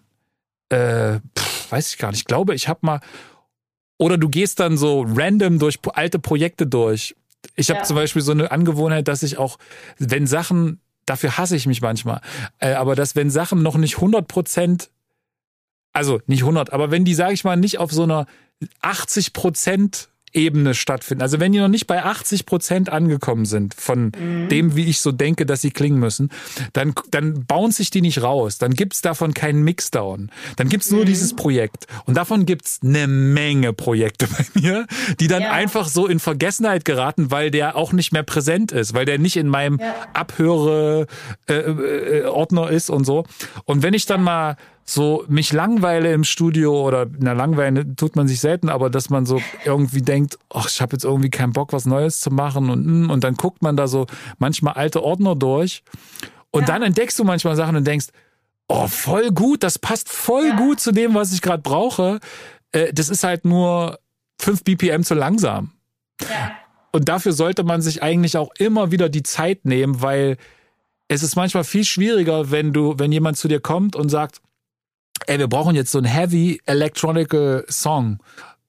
äh, 0.69 1.19
pff, 1.37 1.71
weiß 1.71 1.93
ich 1.93 1.97
gar 1.97 2.11
nicht, 2.11 2.21
ich 2.21 2.25
glaube, 2.25 2.55
ich 2.55 2.67
hab 2.67 2.83
mal, 2.83 3.01
oder 3.97 4.17
du 4.17 4.29
gehst 4.29 4.59
dann 4.59 4.77
so 4.77 5.05
random 5.07 5.59
durch 5.59 5.79
alte 5.93 6.19
Projekte 6.19 6.67
durch. 6.67 7.15
Ich 7.55 7.69
habe 7.69 7.79
ja. 7.79 7.83
zum 7.83 7.95
Beispiel 7.95 8.21
so 8.21 8.31
eine 8.31 8.51
Angewohnheit, 8.51 9.07
dass 9.07 9.23
ich 9.23 9.37
auch, 9.37 9.57
wenn 9.97 10.27
Sachen 10.27 10.79
dafür 11.07 11.37
hasse 11.37 11.55
ich 11.55 11.65
mich 11.65 11.81
manchmal. 11.81 12.21
Äh, 12.59 12.73
aber 12.73 12.95
dass 12.95 13.15
wenn 13.15 13.31
Sachen 13.31 13.63
noch 13.63 13.77
nicht 13.77 13.95
100 13.95 14.27
Prozent, 14.27 14.91
also 15.93 16.21
nicht 16.27 16.41
100, 16.41 16.71
aber 16.71 16.91
wenn 16.91 17.05
die, 17.05 17.15
sage 17.15 17.33
ich 17.33 17.43
mal, 17.43 17.57
nicht 17.57 17.79
auf 17.79 17.91
so 17.91 18.03
einer 18.03 18.27
80 18.81 19.33
Prozent 19.33 20.09
Ebene 20.33 20.73
stattfinden. 20.73 21.21
Also 21.21 21.39
wenn 21.39 21.51
die 21.51 21.59
noch 21.59 21.67
nicht 21.67 21.87
bei 21.87 22.03
80 22.03 22.45
Prozent 22.45 22.89
angekommen 22.89 23.45
sind 23.45 23.73
von 23.73 24.11
mhm. 24.17 24.49
dem, 24.49 24.75
wie 24.75 24.85
ich 24.85 24.99
so 24.99 25.11
denke, 25.11 25.45
dass 25.45 25.61
sie 25.61 25.71
klingen 25.71 25.99
müssen, 25.99 26.29
dann, 26.73 26.93
dann 27.11 27.45
bauen 27.45 27.71
sich 27.71 27.89
die 27.91 28.01
nicht 28.01 28.21
raus. 28.21 28.57
Dann 28.57 28.73
gibt's 28.73 29.01
davon 29.01 29.33
keinen 29.33 29.63
Mixdown. 29.63 30.29
Dann 30.57 30.69
gibt's 30.69 30.91
nur 30.91 31.01
mhm. 31.01 31.05
dieses 31.05 31.35
Projekt. 31.35 31.87
Und 32.05 32.17
davon 32.17 32.45
gibt's 32.45 32.79
eine 32.83 33.07
Menge 33.07 33.73
Projekte 33.73 34.27
bei 34.27 34.45
mir, 34.59 34.85
die 35.19 35.27
dann 35.27 35.43
ja. 35.43 35.51
einfach 35.51 35.87
so 35.87 36.07
in 36.07 36.19
Vergessenheit 36.19 36.85
geraten, 36.85 37.31
weil 37.31 37.51
der 37.51 37.75
auch 37.75 37.93
nicht 37.93 38.11
mehr 38.11 38.23
präsent 38.23 38.71
ist, 38.71 38.93
weil 38.93 39.05
der 39.05 39.19
nicht 39.19 39.37
in 39.37 39.47
meinem 39.47 39.79
ja. 39.79 39.95
Abhöre-Ordner 40.13 41.07
äh, 42.69 42.73
äh, 42.73 42.75
ist 42.75 42.89
und 42.89 43.05
so. 43.05 43.25
Und 43.65 43.83
wenn 43.83 43.93
ich 43.93 44.05
dann 44.05 44.23
mal 44.23 44.57
so 44.89 45.25
mich 45.27 45.51
langweile 45.51 46.13
im 46.13 46.23
Studio 46.23 46.81
oder 46.81 47.07
na 47.19 47.33
langweile 47.33 47.95
tut 47.95 48.15
man 48.15 48.27
sich 48.27 48.39
selten, 48.39 48.69
aber 48.69 48.89
dass 48.89 49.09
man 49.09 49.25
so 49.25 49.41
irgendwie 49.65 50.01
denkt, 50.01 50.39
ach, 50.49 50.69
ich 50.69 50.81
habe 50.81 50.93
jetzt 50.93 51.03
irgendwie 51.03 51.29
keinen 51.29 51.51
Bock, 51.51 51.73
was 51.73 51.85
Neues 51.85 52.21
zu 52.21 52.31
machen 52.31 52.69
und 52.69 52.85
hm, 52.85 53.09
und 53.09 53.23
dann 53.23 53.35
guckt 53.35 53.61
man 53.61 53.75
da 53.75 53.87
so 53.87 54.07
manchmal 54.37 54.75
alte 54.75 55.03
Ordner 55.03 55.35
durch 55.35 55.83
und 56.51 56.61
ja. 56.61 56.67
dann 56.67 56.83
entdeckst 56.83 57.19
du 57.19 57.25
manchmal 57.25 57.57
Sachen 57.57 57.75
und 57.75 57.85
denkst, 57.85 58.07
oh, 58.69 58.87
voll 58.87 59.31
gut, 59.31 59.61
das 59.63 59.77
passt 59.77 60.09
voll 60.09 60.47
ja. 60.47 60.55
gut 60.55 60.79
zu 60.79 60.93
dem, 60.93 61.13
was 61.15 61.33
ich 61.33 61.41
gerade 61.41 61.61
brauche. 61.61 62.19
Äh, 62.71 62.93
das 62.93 63.09
ist 63.09 63.23
halt 63.23 63.43
nur 63.43 63.99
5 64.39 64.63
BPM 64.63 65.03
zu 65.03 65.15
langsam. 65.15 65.71
Ja. 66.21 66.51
Und 66.91 67.09
dafür 67.09 67.33
sollte 67.33 67.63
man 67.63 67.81
sich 67.81 68.01
eigentlich 68.01 68.37
auch 68.37 68.51
immer 68.57 68.91
wieder 68.91 69.09
die 69.09 69.23
Zeit 69.23 69.65
nehmen, 69.65 70.01
weil 70.01 70.37
es 71.09 71.23
ist 71.23 71.35
manchmal 71.35 71.63
viel 71.63 71.83
schwieriger, 71.83 72.51
wenn 72.51 72.73
du, 72.73 72.95
wenn 72.97 73.11
jemand 73.11 73.37
zu 73.37 73.47
dir 73.47 73.59
kommt 73.59 73.95
und 73.95 74.09
sagt, 74.09 74.41
ey, 75.25 75.39
wir 75.39 75.47
brauchen 75.47 75.75
jetzt 75.75 75.91
so 75.91 75.97
einen 75.97 76.07
heavy 76.07 76.61
electronical 76.65 77.65
Song. 77.69 78.19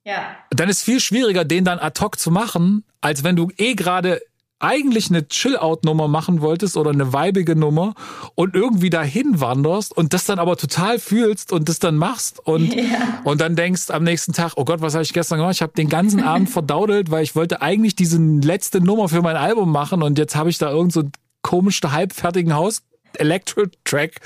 Ja. 0.05 0.36
Dann 0.51 0.68
ist 0.68 0.82
viel 0.82 1.01
schwieriger, 1.01 1.44
den 1.44 1.64
dann 1.64 1.78
ad 1.78 2.01
hoc 2.01 2.18
zu 2.18 2.30
machen, 2.30 2.84
als 3.01 3.24
wenn 3.24 3.36
du 3.36 3.51
eh 3.59 3.74
gerade 3.74 4.20
eigentlich 4.61 5.11
eine 5.11 5.28
Chill-Out-Nummer 5.28 6.09
machen 6.09 6.40
wolltest 6.40 6.76
oder 6.76 6.90
eine 6.90 7.12
weibige 7.12 7.55
Nummer 7.55 7.94
und 8.34 8.55
irgendwie 8.55 8.90
dahin 8.90 9.40
wanderst 9.40 9.96
und 9.96 10.12
das 10.14 10.24
dann 10.24 10.38
aber 10.38 10.57
total 10.57 10.99
fühlst 10.99 11.53
und 11.53 11.68
das 11.68 11.78
dann 11.78 11.96
machst 11.96 12.40
und, 12.44 12.74
ja. 12.74 13.20
und 13.24 13.40
dann 13.40 13.55
denkst 13.55 13.90
am 13.90 14.03
nächsten 14.03 14.32
Tag, 14.32 14.55
oh 14.57 14.64
Gott, 14.64 14.80
was 14.80 14.94
habe 14.94 15.05
ich 15.05 15.12
gestern 15.12 15.38
gemacht? 15.38 15.55
Ich 15.55 15.62
habe 15.62 15.74
den 15.74 15.88
ganzen 15.88 16.22
Abend 16.22 16.51
verdaudelt, 16.51 17.11
weil 17.11 17.22
ich 17.22 17.36
wollte 17.36 17.62
eigentlich 17.62 17.94
diese 17.94 18.18
letzte 18.18 18.80
Nummer 18.80 19.09
für 19.09 19.22
mein 19.22 19.36
Album 19.36 19.70
machen 19.70 20.03
und 20.03 20.18
jetzt 20.18 20.34
habe 20.34 20.51
ich 20.51 20.59
da 20.59 20.70
irgend 20.70 20.92
so 20.92 21.05
komischen 21.42 21.92
halbfertigen 21.92 22.55
Haus 22.55 22.82
Electro-Track, 23.15 24.21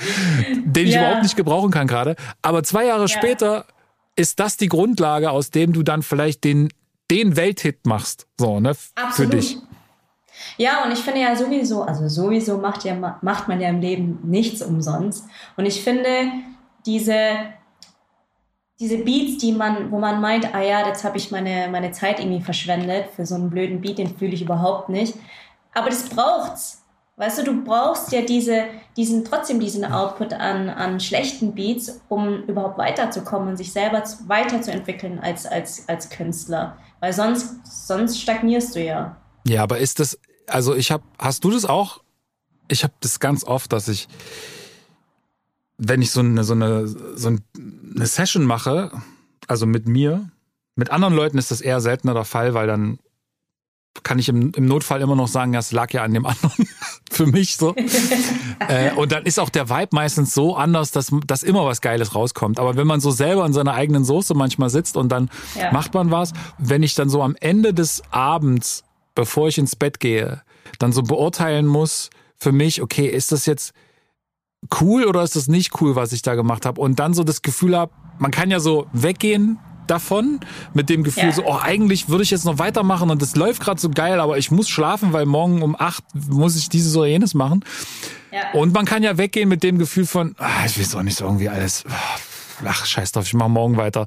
den 0.65 0.87
ich 0.87 0.95
ja. 0.95 1.03
überhaupt 1.03 1.23
nicht 1.23 1.37
gebrauchen 1.37 1.71
kann 1.71 1.87
gerade. 1.87 2.17
Aber 2.43 2.63
zwei 2.63 2.87
Jahre 2.87 3.03
ja. 3.03 3.09
später 3.09 3.67
ist 4.17 4.41
das 4.41 4.57
die 4.57 4.69
Grundlage, 4.69 5.31
aus 5.31 5.51
dem 5.51 5.73
du 5.73 5.83
dann 5.83 6.03
vielleicht 6.03 6.45
den, 6.45 6.69
den 7.11 7.37
Welthit 7.37 7.87
machst. 7.87 8.27
So, 8.39 8.61
ne? 8.61 8.73
Absolut. 8.95 9.15
Für 9.15 9.27
dich. 9.39 9.59
Ja, 10.57 10.85
und 10.85 10.93
ich 10.93 10.99
finde 10.99 11.21
ja 11.21 11.35
sowieso, 11.37 11.83
also 11.83 12.09
sowieso 12.09 12.59
macht, 12.59 12.85
ja, 12.85 13.19
macht 13.21 13.49
man 13.49 13.61
ja 13.61 13.69
im 13.69 13.81
Leben 13.81 14.19
nichts 14.23 14.63
umsonst. 14.63 15.25
Und 15.57 15.67
ich 15.67 15.83
finde, 15.83 16.31
diese, 16.87 17.37
diese 18.81 18.99
Beats, 18.99 19.39
die 19.39 19.53
man, 19.53 19.91
wo 19.91 19.99
man 19.99 20.21
meint, 20.21 20.55
ah 20.55 20.61
ja, 20.61 20.87
jetzt 20.87 21.05
habe 21.05 21.17
ich 21.17 21.31
meine, 21.31 21.69
meine 21.71 21.93
Zeit 21.93 22.19
irgendwie 22.19 22.43
verschwendet 22.43 23.07
für 23.15 23.27
so 23.27 23.35
einen 23.35 23.51
blöden 23.51 23.81
Beat, 23.81 23.99
den 23.99 24.17
fühle 24.17 24.33
ich 24.33 24.43
überhaupt 24.43 24.89
nicht. 24.89 25.15
Aber 25.75 25.89
das 25.89 26.09
braucht's. 26.09 26.82
Weißt 27.23 27.39
du, 27.39 27.45
du 27.45 27.63
brauchst 27.63 28.11
ja 28.11 28.23
diese, 28.23 28.65
diesen, 28.97 29.25
trotzdem 29.25 29.61
diesen 29.61 29.85
Output 29.85 30.33
an, 30.33 30.69
an 30.69 30.99
schlechten 30.99 31.55
Beats, 31.55 32.01
um 32.09 32.43
überhaupt 32.49 32.79
weiterzukommen 32.79 33.51
und 33.51 33.57
sich 33.57 33.71
selber 33.71 34.03
weiterzuentwickeln 34.27 35.21
als, 35.21 35.47
als, 35.47 35.89
als 35.89 36.11
Künstler. 36.11 36.77
Weil 36.99 37.13
sonst, 37.13 37.87
sonst 37.87 38.21
stagnierst 38.21 38.75
du 38.75 38.83
ja. 38.83 39.17
Ja, 39.47 39.63
aber 39.63 39.79
ist 39.79 40.01
das, 40.01 40.19
also 40.49 40.75
ich 40.75 40.91
habe, 40.91 41.05
hast 41.17 41.45
du 41.45 41.53
das 41.53 41.65
auch? 41.65 42.03
Ich 42.67 42.83
habe 42.83 42.95
das 42.99 43.21
ganz 43.21 43.45
oft, 43.45 43.73
dass 43.73 43.87
ich, 43.87 44.09
wenn 45.79 46.03
ich 46.03 46.11
so 46.11 46.19
eine, 46.19 46.43
so 46.43 46.55
eine, 46.55 46.89
so 46.89 47.29
eine 47.29 48.07
Session 48.07 48.45
mache, 48.45 48.91
also 49.47 49.67
mit 49.67 49.87
mir, 49.87 50.29
mit 50.75 50.91
anderen 50.91 51.15
Leuten 51.15 51.39
ist 51.39 51.53
das 51.53 51.61
eher 51.61 51.81
seltener 51.81 52.15
der 52.15 52.25
Fall, 52.25 52.53
weil 52.55 52.67
dann 52.67 52.99
kann 54.03 54.19
ich 54.19 54.29
im, 54.29 54.53
im 54.55 54.67
Notfall 54.67 55.01
immer 55.01 55.17
noch 55.17 55.29
sagen, 55.29 55.53
das 55.53 55.71
lag 55.71 55.93
ja 55.93 56.03
an 56.03 56.15
dem 56.15 56.27
anderen 56.27 56.67
für 57.13 57.27
mich 57.27 57.57
so. 57.57 57.75
äh, 58.69 58.93
und 58.97 59.13
dann 59.13 59.25
ist 59.25 59.39
auch 59.39 59.51
der 59.51 59.69
Vibe 59.69 59.91
meistens 59.93 60.35
so 60.35 60.57
anders, 60.57 60.91
dass, 60.91 61.11
dass 61.27 61.43
immer 61.43 61.65
was 61.65 61.81
Geiles 61.81 62.15
rauskommt. 62.15 62.59
Aber 62.59 62.77
wenn 62.77 62.87
man 62.87 63.01
so 63.01 63.11
selber 63.11 63.45
in 63.47 63.53
seiner 63.53 63.75
eigenen 63.75 64.05
Soße 64.05 64.35
manchmal 64.35 64.71
sitzt 64.71 64.97
und 64.97 65.11
dann 65.11 65.31
ja. 65.55 65.73
macht 65.73 65.95
man 65.95 66.11
was, 66.11 66.33
wenn 66.59 66.83
ich 66.83 66.95
dann 66.95 67.09
so 67.09 67.23
am 67.23 67.37
Ende 67.41 67.75
des 67.75 68.03
Abends, 68.11 68.85
bevor 69.15 69.49
ich 69.49 69.59
ins 69.59 69.77
Bett 69.77 70.01
gehe, 70.01 70.43
dann 70.79 70.93
so 70.93 71.03
beurteilen 71.03 71.67
muss 71.67 72.11
für 72.37 72.53
mich, 72.53 72.83
okay, 72.83 73.07
ist 73.07 73.33
das 73.33 73.47
jetzt 73.47 73.73
cool 74.81 75.05
oder 75.05 75.23
ist 75.23 75.37
das 75.37 75.49
nicht 75.49 75.81
cool, 75.81 75.97
was 75.97 76.13
ich 76.13 76.23
da 76.23 76.35
gemacht 76.35 76.67
habe? 76.67 76.81
Und 76.81 76.99
dann 76.99 77.15
so 77.15 77.25
das 77.25 77.43
Gefühl 77.43 77.77
habe, 77.77 77.93
man 78.19 78.31
kann 78.31 78.51
ja 78.51 78.61
so 78.61 78.87
weggehen 78.93 79.59
davon, 79.87 80.41
mit 80.75 80.89
dem 80.89 81.05
Gefühl 81.05 81.25
ja. 81.25 81.33
so, 81.33 81.45
oh, 81.45 81.59
eigentlich 81.61 82.09
würde 82.09 82.23
ich 82.25 82.31
jetzt 82.31 82.45
noch 82.45 82.59
weitermachen 82.59 83.11
und 83.11 83.23
das 83.23 83.37
läuft 83.37 83.63
gerade 83.63 83.81
so 83.81 83.91
geil, 83.91 84.21
aber 84.21 84.39
ich 84.39 84.51
muss 84.51 84.69
schlafen, 84.69 85.13
weil 85.13 85.27
morgen 85.27 85.63
um 85.63 85.77
acht 85.79 86.05
muss 86.15 86.57
ich 86.57 86.69
dieses 86.69 86.97
oder 86.97 87.07
jenes 87.07 87.35
machen. 87.35 87.65
Ja. 88.31 88.53
Und 88.53 88.73
man 88.73 88.85
kann 88.85 89.03
ja 89.03 89.19
weggehen 89.19 89.49
mit 89.49 89.63
dem 89.63 89.79
Gefühl 89.79 90.07
von, 90.07 90.35
ah, 90.39 90.65
ich 90.65 90.79
weiß 90.79 90.95
auch 90.95 91.03
nicht 91.03 91.19
so 91.19 91.25
irgendwie 91.25 91.49
alles, 91.49 91.85
ach, 92.65 92.87
scheiß 92.87 93.13
drauf, 93.13 93.27
ich 93.27 93.35
mache 93.35 93.51
morgen 93.51 93.77
weiter. 93.77 94.07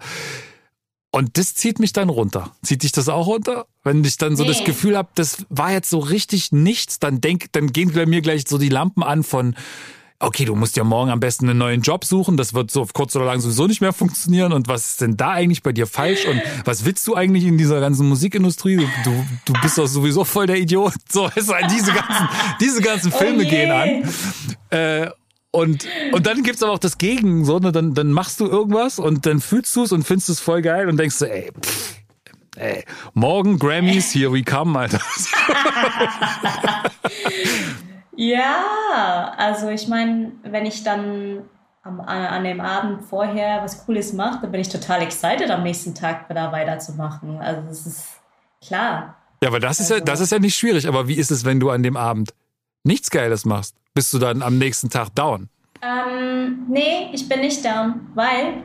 Und 1.12 1.38
das 1.38 1.56
zieht 1.56 1.80
mich 1.80 1.94
dann 1.94 2.10
runter. 2.10 2.52
Zieht 2.62 2.84
dich 2.84 2.92
das 2.92 3.08
auch 3.08 3.28
runter? 3.28 3.68
Wenn 3.84 4.04
ich 4.04 4.18
dann 4.18 4.36
so 4.36 4.44
nee. 4.44 4.50
das 4.50 4.66
Gefühl 4.66 4.98
habe, 4.98 5.08
das 5.16 5.46
war 5.48 5.72
jetzt 5.72 5.90
so 5.90 6.00
richtig 6.00 6.52
nichts, 6.52 7.00
dann 7.00 7.22
denk, 7.22 7.54
dann 7.54 7.72
gehen 7.72 7.94
bei 7.94 8.06
mir 8.06 8.22
gleich 8.22 8.44
so 8.46 8.58
die 8.58 8.68
Lampen 8.68 9.02
an 9.02 9.24
von, 9.24 9.56
okay, 10.20 10.45
du 10.45 10.55
musst 10.55 10.78
ja 10.78 10.84
morgen 10.84 11.11
am 11.11 11.20
besten 11.20 11.49
einen 11.49 11.59
neuen 11.59 11.82
Job 11.82 12.05
suchen, 12.05 12.38
das 12.38 12.53
wird 12.53 12.72
so 12.72 12.82
auf 12.82 12.93
kurz 12.93 13.16
oder 13.16 13.26
lang 13.26 13.41
sowieso 13.41 13.68
nicht 13.68 13.82
mehr 13.82 13.93
funktionieren 13.93 14.53
und 14.53 14.68
was 14.68 14.91
ist 14.91 15.01
denn 15.01 15.18
da 15.18 15.32
eigentlich 15.32 15.61
bei 15.61 15.72
dir 15.72 15.88
falsch 15.88 16.26
und 16.26 16.41
was 16.63 16.86
willst 16.86 17.05
du 17.07 17.16
eigentlich 17.16 17.45
in 17.45 17.57
dieser 17.57 17.80
ganzen 17.80 18.07
Musikindustrie? 18.07 18.78
Du, 18.78 18.88
du, 19.03 19.26
du 19.45 19.53
bist 19.61 19.78
doch 19.78 19.88
sowieso 19.88 20.24
voll 20.24 20.47
der 20.47 20.57
Idiot. 20.57 20.93
So, 21.09 21.30
halt 21.30 21.72
diese 21.72 21.91
ganzen, 21.91 22.30
diese 22.59 22.82
ganzen 22.82 23.11
oh 23.13 23.18
Filme 23.18 23.43
oh 23.45 23.49
gehen 23.49 23.72
an. 23.72 24.03
Äh, 24.70 25.09
und, 25.51 25.88
und 26.11 26.28
dann 26.28 26.43
gibt's 26.43 26.61
aber 26.63 26.74
auch 26.74 26.80
das 26.80 26.97
Gegen, 26.97 27.45
so, 27.45 27.59
ne? 27.59 27.72
dann, 27.72 27.93
dann 27.93 28.11
machst 28.11 28.41
du 28.41 28.47
irgendwas 28.47 28.99
und 28.99 29.26
dann 29.26 29.39
fühlst 29.39 29.76
du 29.76 29.84
es 29.84 29.91
und 29.91 30.03
findest 30.03 30.30
es 30.30 30.39
voll 30.39 30.61
geil 30.61 30.89
und 30.89 30.97
denkst 30.97 31.16
so, 31.16 31.26
ey, 31.26 31.51
pff, 31.61 31.95
ey, 32.57 32.84
morgen 33.13 33.57
Grammys, 33.57 34.11
here 34.13 34.34
we 34.34 34.43
come, 34.43 34.78
Alter. 34.78 34.99
Ja, 38.16 39.34
also 39.38 39.70
ich 39.70 39.88
meine, 39.88 40.32
wenn 40.43 40.66
ich 40.66 40.84
dann 40.84 41.43
am, 41.84 41.99
an 41.99 42.43
dem 42.43 42.61
Abend 42.61 43.03
vorher 43.03 43.61
was 43.63 43.86
Cooles 43.86 44.13
mache, 44.13 44.39
dann 44.41 44.51
bin 44.51 44.61
ich 44.61 44.70
total 44.70 45.01
excited, 45.01 45.49
am 45.51 45.63
nächsten 45.63 45.93
Tag 45.93 46.28
da 46.30 46.51
weiterzumachen. 46.51 47.39
Also 47.39 47.61
das 47.68 47.86
ist 47.86 48.07
klar. 48.66 49.18
Ja, 49.43 49.49
aber 49.49 49.59
das 49.59 49.80
ist 49.80 49.89
ja, 49.89 49.95
also 49.95 50.05
das 50.05 50.20
ist 50.22 50.32
ja 50.32 50.39
nicht 50.39 50.55
schwierig. 50.55 50.88
Aber 50.88 51.07
wie 51.07 51.16
ist 51.16 51.32
es, 51.32 51.45
wenn 51.45 51.59
du 51.59 51.70
an 51.70 51.84
dem 51.84 51.97
Abend 51.97 52.34
nichts 52.84 53.11
Geiles 53.11 53.45
machst? 53.45 53.76
Bist 53.93 54.13
du 54.13 54.20
dann 54.20 54.41
am 54.41 54.57
nächsten 54.57 54.89
Tag 54.89 55.13
down? 55.13 55.49
Ähm, 55.82 56.66
nee, 56.70 57.09
ich 57.13 57.30
bin 57.30 57.41
nicht 57.41 57.63
down, 57.63 58.07
weil 58.16 58.63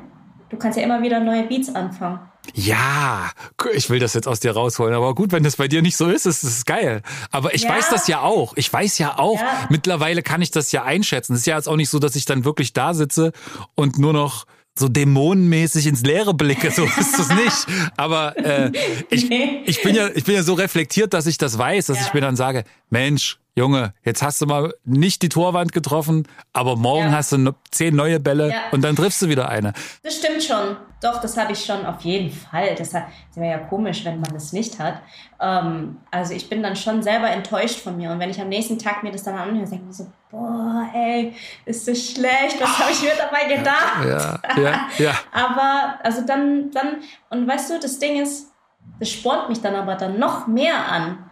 du 0.48 0.56
kannst 0.56 0.78
ja 0.78 0.84
immer 0.84 1.02
wieder 1.02 1.20
neue 1.20 1.44
Beats 1.44 1.74
anfangen. 1.74 2.20
Ja, 2.54 3.30
ich 3.74 3.90
will 3.90 3.98
das 3.98 4.14
jetzt 4.14 4.26
aus 4.26 4.40
dir 4.40 4.52
rausholen. 4.52 4.94
Aber 4.94 5.14
gut, 5.14 5.32
wenn 5.32 5.42
das 5.42 5.56
bei 5.56 5.68
dir 5.68 5.82
nicht 5.82 5.96
so 5.96 6.08
ist, 6.08 6.26
ist 6.26 6.42
es 6.42 6.64
geil. 6.64 7.02
Aber 7.30 7.54
ich 7.54 7.62
ja. 7.62 7.70
weiß 7.70 7.88
das 7.90 8.08
ja 8.08 8.20
auch. 8.20 8.54
Ich 8.56 8.72
weiß 8.72 8.98
ja 8.98 9.18
auch, 9.18 9.40
ja. 9.40 9.66
mittlerweile 9.70 10.22
kann 10.22 10.42
ich 10.42 10.50
das 10.50 10.72
ja 10.72 10.84
einschätzen. 10.84 11.34
Es 11.34 11.40
ist 11.40 11.46
ja 11.46 11.56
jetzt 11.56 11.68
auch 11.68 11.76
nicht 11.76 11.90
so, 11.90 11.98
dass 11.98 12.16
ich 12.16 12.24
dann 12.24 12.44
wirklich 12.44 12.72
da 12.72 12.94
sitze 12.94 13.32
und 13.74 13.98
nur 13.98 14.12
noch 14.12 14.46
so 14.78 14.88
dämonenmäßig 14.88 15.86
ins 15.86 16.02
Leere 16.02 16.34
blicke, 16.34 16.70
so 16.70 16.84
ist 16.98 17.18
es 17.18 17.28
nicht. 17.28 17.66
Aber 17.96 18.36
äh, 18.38 18.72
ich, 19.10 19.30
ich, 19.66 19.82
bin 19.82 19.94
ja, 19.94 20.08
ich 20.14 20.24
bin 20.24 20.34
ja 20.34 20.42
so 20.42 20.54
reflektiert, 20.54 21.12
dass 21.14 21.26
ich 21.26 21.38
das 21.38 21.58
weiß, 21.58 21.86
dass 21.86 21.98
ja. 21.98 22.06
ich 22.06 22.14
mir 22.14 22.20
dann 22.20 22.36
sage, 22.36 22.64
Mensch, 22.88 23.38
Junge, 23.56 23.94
jetzt 24.04 24.22
hast 24.22 24.40
du 24.40 24.46
mal 24.46 24.74
nicht 24.84 25.22
die 25.22 25.28
Torwand 25.28 25.72
getroffen, 25.72 26.26
aber 26.52 26.76
morgen 26.76 27.06
ja. 27.06 27.12
hast 27.12 27.32
du 27.32 27.54
zehn 27.70 27.96
neue 27.96 28.20
Bälle 28.20 28.50
ja. 28.50 28.56
und 28.70 28.82
dann 28.82 28.96
triffst 28.96 29.22
du 29.22 29.28
wieder 29.28 29.48
eine. 29.48 29.72
Das 30.02 30.16
stimmt 30.16 30.42
schon. 30.42 30.76
Doch, 31.02 31.20
das 31.20 31.36
habe 31.36 31.52
ich 31.52 31.64
schon 31.64 31.86
auf 31.86 32.02
jeden 32.02 32.30
Fall. 32.30 32.74
Das 32.74 32.92
wäre 32.92 33.06
ja 33.36 33.58
komisch, 33.58 34.04
wenn 34.04 34.20
man 34.20 34.32
das 34.34 34.52
nicht 34.52 34.78
hat. 34.78 35.00
Ähm, 35.40 35.98
also 36.10 36.34
ich 36.34 36.48
bin 36.48 36.62
dann 36.62 36.76
schon 36.76 37.02
selber 37.02 37.30
enttäuscht 37.30 37.80
von 37.80 37.96
mir. 37.96 38.10
Und 38.10 38.18
wenn 38.18 38.28
ich 38.28 38.40
am 38.40 38.50
nächsten 38.50 38.78
Tag 38.78 39.02
mir 39.02 39.10
das 39.10 39.22
dann 39.22 39.34
anhöre, 39.36 39.66
denke 39.66 39.76
ich 39.76 39.82
mir 39.82 39.92
so, 39.92 40.06
boah, 40.30 40.88
ey, 40.94 41.34
ist 41.64 41.88
das 41.88 42.10
schlecht, 42.10 42.60
was 42.60 42.78
habe 42.78 42.92
ich 42.92 43.02
mir 43.02 43.12
dabei 43.16 43.56
gedacht? 43.56 44.40
Ja, 44.56 44.62
ja, 44.62 44.88
ja. 44.98 45.14
aber, 45.32 45.98
also 46.02 46.20
dann, 46.26 46.70
dann, 46.70 46.98
und 47.30 47.48
weißt 47.48 47.70
du, 47.70 47.80
das 47.80 47.98
Ding 47.98 48.20
ist, 48.22 48.52
das 48.98 49.10
spornt 49.10 49.48
mich 49.48 49.62
dann 49.62 49.74
aber 49.74 49.94
dann 49.94 50.18
noch 50.18 50.46
mehr 50.46 50.86
an 50.86 51.29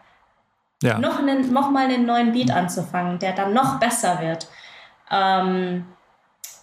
ja. 0.82 0.98
noch, 0.98 1.18
einen, 1.18 1.52
noch 1.52 1.70
mal 1.70 1.84
einen 1.84 2.06
neuen 2.06 2.32
Beat 2.32 2.50
anzufangen, 2.50 3.18
der 3.18 3.32
dann 3.32 3.52
noch 3.52 3.78
besser 3.80 4.20
wird. 4.20 4.48
Ähm, 5.10 5.86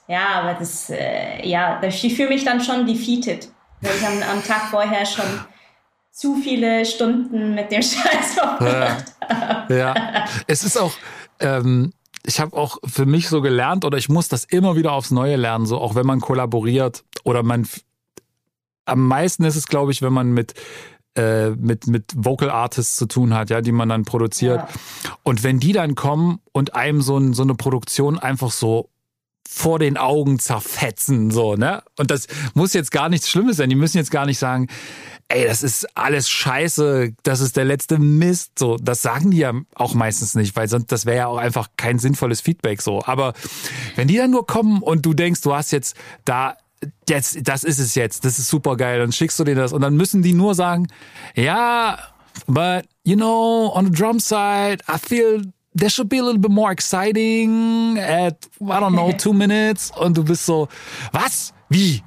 ja, 0.07 0.41
aber 0.41 0.53
das, 0.53 0.89
äh, 0.89 1.47
ja, 1.47 1.81
ich 1.83 2.15
fühle 2.15 2.29
mich 2.29 2.43
dann 2.43 2.61
schon 2.61 2.85
defeated, 2.85 3.49
weil 3.81 3.95
ich 3.95 4.05
am, 4.05 4.21
am 4.37 4.43
Tag 4.43 4.69
vorher 4.69 5.05
schon 5.05 5.25
zu 6.11 6.35
viele 6.35 6.85
Stunden 6.85 7.55
mit 7.55 7.71
dem 7.71 7.81
Scheiß 7.81 8.35
verbracht 8.35 9.13
ja. 9.21 9.39
habe. 9.39 9.77
Ja, 9.77 10.25
es 10.47 10.63
ist 10.63 10.77
auch, 10.77 10.93
ähm, 11.39 11.91
ich 12.25 12.39
habe 12.39 12.55
auch 12.55 12.77
für 12.85 13.05
mich 13.05 13.27
so 13.27 13.41
gelernt 13.41 13.83
oder 13.83 13.97
ich 13.97 14.09
muss 14.09 14.29
das 14.29 14.45
immer 14.45 14.75
wieder 14.75 14.93
aufs 14.93 15.11
Neue 15.11 15.35
lernen, 15.35 15.65
so 15.65 15.79
auch 15.79 15.95
wenn 15.95 16.05
man 16.05 16.21
kollaboriert 16.21 17.03
oder 17.23 17.43
man 17.43 17.67
am 18.85 19.07
meisten 19.07 19.43
ist 19.43 19.55
es, 19.55 19.67
glaube 19.67 19.91
ich, 19.91 20.01
wenn 20.01 20.13
man 20.13 20.31
mit 20.31 20.53
äh, 21.15 21.51
mit, 21.51 21.87
mit 21.87 22.11
Vocal 22.15 22.49
Artists 22.49 22.95
zu 22.97 23.05
tun 23.05 23.33
hat, 23.33 23.49
ja, 23.49 23.61
die 23.61 23.71
man 23.71 23.89
dann 23.89 24.03
produziert. 24.03 24.57
Ja. 24.57 24.67
Und 25.23 25.43
wenn 25.43 25.59
die 25.59 25.71
dann 25.71 25.95
kommen 25.95 26.39
und 26.51 26.75
einem 26.75 27.01
so, 27.01 27.17
ein, 27.17 27.33
so 27.33 27.43
eine 27.43 27.55
Produktion 27.55 28.19
einfach 28.19 28.51
so 28.51 28.89
vor 29.47 29.79
den 29.79 29.95
Augen 29.97 30.39
zerfetzen, 30.39 31.31
so, 31.31 31.55
ne? 31.55 31.83
Und 31.97 32.11
das 32.11 32.27
muss 32.55 32.73
jetzt 32.73 32.91
gar 32.91 33.09
nichts 33.09 33.29
Schlimmes 33.29 33.57
sein. 33.57 33.69
Die 33.69 33.75
müssen 33.75 33.97
jetzt 33.97 34.11
gar 34.11 34.25
nicht 34.25 34.39
sagen, 34.39 34.67
ey, 35.27 35.45
das 35.45 35.63
ist 35.63 35.87
alles 35.95 36.29
scheiße, 36.29 37.13
das 37.23 37.39
ist 37.39 37.55
der 37.55 37.65
letzte 37.65 37.97
Mist, 37.97 38.59
so. 38.59 38.77
Das 38.77 39.01
sagen 39.01 39.31
die 39.31 39.37
ja 39.37 39.53
auch 39.75 39.93
meistens 39.93 40.35
nicht, 40.35 40.55
weil 40.55 40.67
sonst, 40.67 40.91
das 40.91 41.05
wäre 41.05 41.17
ja 41.17 41.27
auch 41.27 41.37
einfach 41.37 41.69
kein 41.77 41.99
sinnvolles 41.99 42.41
Feedback, 42.41 42.81
so. 42.81 43.03
Aber 43.05 43.33
wenn 43.95 44.07
die 44.07 44.17
dann 44.17 44.31
nur 44.31 44.45
kommen 44.45 44.81
und 44.81 45.05
du 45.05 45.13
denkst, 45.13 45.41
du 45.41 45.53
hast 45.53 45.71
jetzt 45.71 45.95
da 46.25 46.57
jetzt, 47.09 47.37
das 47.47 47.63
ist 47.63 47.79
es 47.79 47.95
jetzt, 47.95 48.25
das 48.25 48.39
ist 48.39 48.49
super 48.49 48.75
geil. 48.77 48.99
Dann 48.99 49.11
schickst 49.11 49.39
du 49.39 49.43
dir 49.43 49.55
das 49.55 49.73
und 49.73 49.81
dann 49.81 49.95
müssen 49.95 50.21
die 50.21 50.33
nur 50.33 50.55
sagen, 50.55 50.87
ja, 51.35 51.97
but 52.47 52.85
you 53.03 53.15
know, 53.15 53.71
on 53.73 53.85
the 53.85 53.91
drum 53.91 54.19
side, 54.19 54.77
I 54.87 54.97
feel 54.97 55.43
there 55.73 55.89
should 55.89 56.09
be 56.09 56.19
a 56.19 56.23
little 56.23 56.39
bit 56.39 56.51
more 56.51 56.71
exciting 56.71 57.97
at, 57.99 58.47
I 58.61 58.79
don't 58.79 58.93
know, 58.93 59.11
two 59.17 59.33
minutes. 59.33 59.91
Und 59.97 60.17
du 60.17 60.23
bist 60.23 60.45
so, 60.45 60.67
was? 61.11 61.53
Wie? 61.69 62.03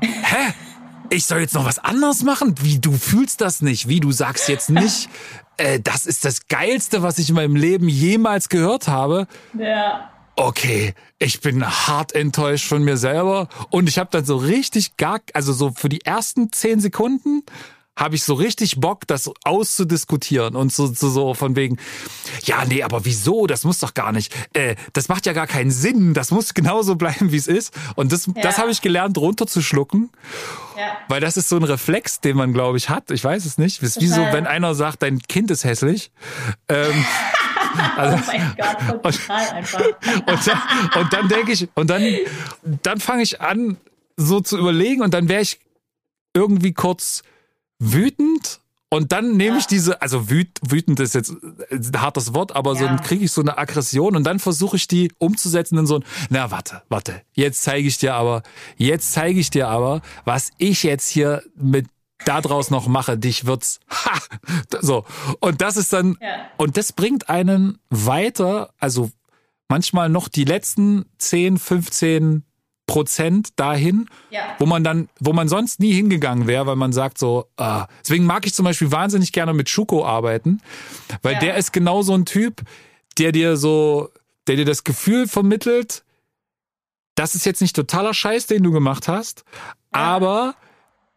Hä? 0.00 0.54
Ich 1.10 1.26
soll 1.26 1.40
jetzt 1.40 1.54
noch 1.54 1.66
was 1.66 1.78
anderes 1.78 2.22
machen? 2.22 2.54
Wie, 2.62 2.78
du 2.78 2.92
fühlst 2.92 3.42
das 3.42 3.60
nicht? 3.60 3.86
Wie, 3.86 4.00
du 4.00 4.12
sagst 4.12 4.48
jetzt 4.48 4.70
nicht, 4.70 5.10
äh, 5.58 5.78
das 5.78 6.06
ist 6.06 6.24
das 6.24 6.48
Geilste, 6.48 7.02
was 7.02 7.18
ich 7.18 7.28
in 7.28 7.34
meinem 7.34 7.56
Leben 7.56 7.88
jemals 7.88 8.48
gehört 8.48 8.88
habe? 8.88 9.26
Ja 9.58 10.11
okay, 10.36 10.94
ich 11.18 11.40
bin 11.40 11.64
hart 11.64 12.14
enttäuscht 12.14 12.66
von 12.66 12.82
mir 12.82 12.96
selber 12.96 13.48
und 13.70 13.88
ich 13.88 13.98
habe 13.98 14.10
dann 14.10 14.24
so 14.24 14.36
richtig 14.36 14.96
gar, 14.96 15.20
also 15.34 15.52
so 15.52 15.72
für 15.74 15.88
die 15.88 16.04
ersten 16.04 16.52
zehn 16.52 16.80
Sekunden 16.80 17.42
habe 17.94 18.14
ich 18.14 18.24
so 18.24 18.34
richtig 18.34 18.80
Bock, 18.80 19.06
das 19.06 19.30
auszudiskutieren 19.44 20.56
und 20.56 20.72
so, 20.72 20.86
so, 20.86 21.10
so 21.10 21.34
von 21.34 21.56
wegen, 21.56 21.76
ja, 22.44 22.64
nee, 22.64 22.82
aber 22.82 23.04
wieso? 23.04 23.46
Das 23.46 23.64
muss 23.64 23.80
doch 23.80 23.92
gar 23.92 24.12
nicht. 24.12 24.34
Äh, 24.54 24.76
das 24.94 25.08
macht 25.08 25.26
ja 25.26 25.34
gar 25.34 25.46
keinen 25.46 25.70
Sinn. 25.70 26.14
Das 26.14 26.30
muss 26.30 26.54
genauso 26.54 26.94
bleiben, 26.96 27.32
wie 27.32 27.36
es 27.36 27.46
ist. 27.46 27.74
Und 27.94 28.10
das, 28.10 28.26
ja. 28.26 28.32
das 28.42 28.58
habe 28.58 28.70
ich 28.70 28.80
gelernt, 28.80 29.18
runterzuschlucken. 29.18 30.10
Ja. 30.76 30.96
Weil 31.08 31.20
das 31.20 31.36
ist 31.36 31.50
so 31.50 31.56
ein 31.56 31.64
Reflex, 31.64 32.20
den 32.20 32.36
man, 32.36 32.54
glaube 32.54 32.78
ich, 32.78 32.88
hat. 32.88 33.10
Ich 33.10 33.22
weiß 33.22 33.44
es 33.44 33.58
nicht. 33.58 33.82
Es 33.82 33.96
ist 33.96 34.02
wie 34.02 34.08
so, 34.08 34.22
wenn 34.32 34.46
einer 34.46 34.74
sagt, 34.74 35.02
dein 35.02 35.18
Kind 35.20 35.50
ist 35.50 35.64
hässlich. 35.64 36.12
Ähm, 36.68 37.04
Also, 37.96 38.16
oh 38.16 38.20
mein 38.26 38.56
Gott, 38.56 39.02
total 39.02 39.48
einfach. 39.50 39.84
Und 40.26 40.46
dann, 40.46 41.02
und 41.02 41.12
dann 41.12 41.28
denke 41.28 41.52
ich, 41.52 41.68
und 41.74 41.90
dann, 41.90 42.02
dann 42.82 43.00
fange 43.00 43.22
ich 43.22 43.40
an, 43.40 43.76
so 44.16 44.40
zu 44.40 44.58
überlegen 44.58 45.02
und 45.02 45.14
dann 45.14 45.28
wäre 45.28 45.42
ich 45.42 45.60
irgendwie 46.34 46.72
kurz 46.72 47.22
wütend 47.78 48.60
und 48.92 49.10
dann 49.10 49.38
nehme 49.38 49.52
ja. 49.52 49.58
ich 49.58 49.66
diese, 49.66 50.02
also 50.02 50.28
wüt, 50.28 50.50
wütend 50.60 51.00
ist 51.00 51.14
jetzt 51.14 51.32
ein 51.70 52.00
hartes 52.02 52.34
Wort, 52.34 52.54
aber 52.54 52.74
ja. 52.74 52.98
so 52.98 53.02
kriege 53.02 53.24
ich 53.24 53.32
so 53.32 53.40
eine 53.40 53.56
Aggression 53.56 54.16
und 54.16 54.24
dann 54.24 54.38
versuche 54.38 54.76
ich 54.76 54.86
die 54.86 55.10
umzusetzen 55.16 55.78
in 55.78 55.86
so 55.86 55.96
ein, 55.96 56.04
na 56.28 56.50
warte, 56.50 56.82
warte, 56.90 57.22
jetzt 57.32 57.62
zeige 57.62 57.88
ich 57.88 57.96
dir 57.96 58.12
aber, 58.12 58.42
jetzt 58.76 59.12
zeige 59.12 59.40
ich 59.40 59.48
dir 59.48 59.68
aber, 59.68 60.02
was 60.26 60.50
ich 60.58 60.82
jetzt 60.82 61.08
hier 61.08 61.42
mit 61.54 61.86
da 62.24 62.40
draus 62.40 62.70
noch 62.70 62.86
mache, 62.86 63.18
dich 63.18 63.46
wird's. 63.46 63.80
Ha! 63.90 64.18
So. 64.80 65.04
Und 65.40 65.60
das 65.60 65.76
ist 65.76 65.92
dann, 65.92 66.16
ja. 66.20 66.46
und 66.56 66.76
das 66.76 66.92
bringt 66.92 67.28
einen 67.28 67.78
weiter, 67.90 68.70
also 68.78 69.10
manchmal 69.68 70.08
noch 70.08 70.28
die 70.28 70.44
letzten 70.44 71.06
10, 71.18 71.58
15 71.58 72.44
Prozent 72.86 73.58
dahin, 73.58 74.08
ja. 74.30 74.56
wo 74.58 74.66
man 74.66 74.84
dann, 74.84 75.08
wo 75.20 75.32
man 75.32 75.48
sonst 75.48 75.80
nie 75.80 75.92
hingegangen 75.92 76.46
wäre, 76.46 76.66
weil 76.66 76.76
man 76.76 76.92
sagt 76.92 77.16
so, 77.16 77.48
ah. 77.56 77.86
deswegen 78.02 78.26
mag 78.26 78.44
ich 78.44 78.54
zum 78.54 78.64
Beispiel 78.64 78.90
wahnsinnig 78.90 79.32
gerne 79.32 79.54
mit 79.54 79.68
Schuko 79.68 80.04
arbeiten, 80.04 80.60
weil 81.22 81.34
ja. 81.34 81.40
der 81.40 81.56
ist 81.56 81.72
genau 81.72 82.02
so 82.02 82.12
ein 82.12 82.26
Typ, 82.26 82.62
der 83.18 83.32
dir 83.32 83.56
so, 83.56 84.10
der 84.46 84.56
dir 84.56 84.64
das 84.64 84.84
Gefühl 84.84 85.26
vermittelt, 85.28 86.04
das 87.14 87.34
ist 87.34 87.46
jetzt 87.46 87.62
nicht 87.62 87.76
totaler 87.76 88.14
Scheiß, 88.14 88.46
den 88.46 88.62
du 88.62 88.72
gemacht 88.72 89.08
hast, 89.08 89.44
aber 89.90 90.54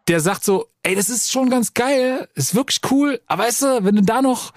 der 0.07 0.19
sagt 0.19 0.43
so, 0.43 0.67
ey, 0.83 0.95
das 0.95 1.09
ist 1.09 1.31
schon 1.31 1.49
ganz 1.49 1.73
geil, 1.73 2.27
ist 2.35 2.55
wirklich 2.55 2.79
cool, 2.91 3.21
aber 3.27 3.43
weißt 3.43 3.61
du, 3.63 3.83
wenn 3.83 3.95
du 3.95 4.01
da 4.03 4.21
noch, 4.21 4.53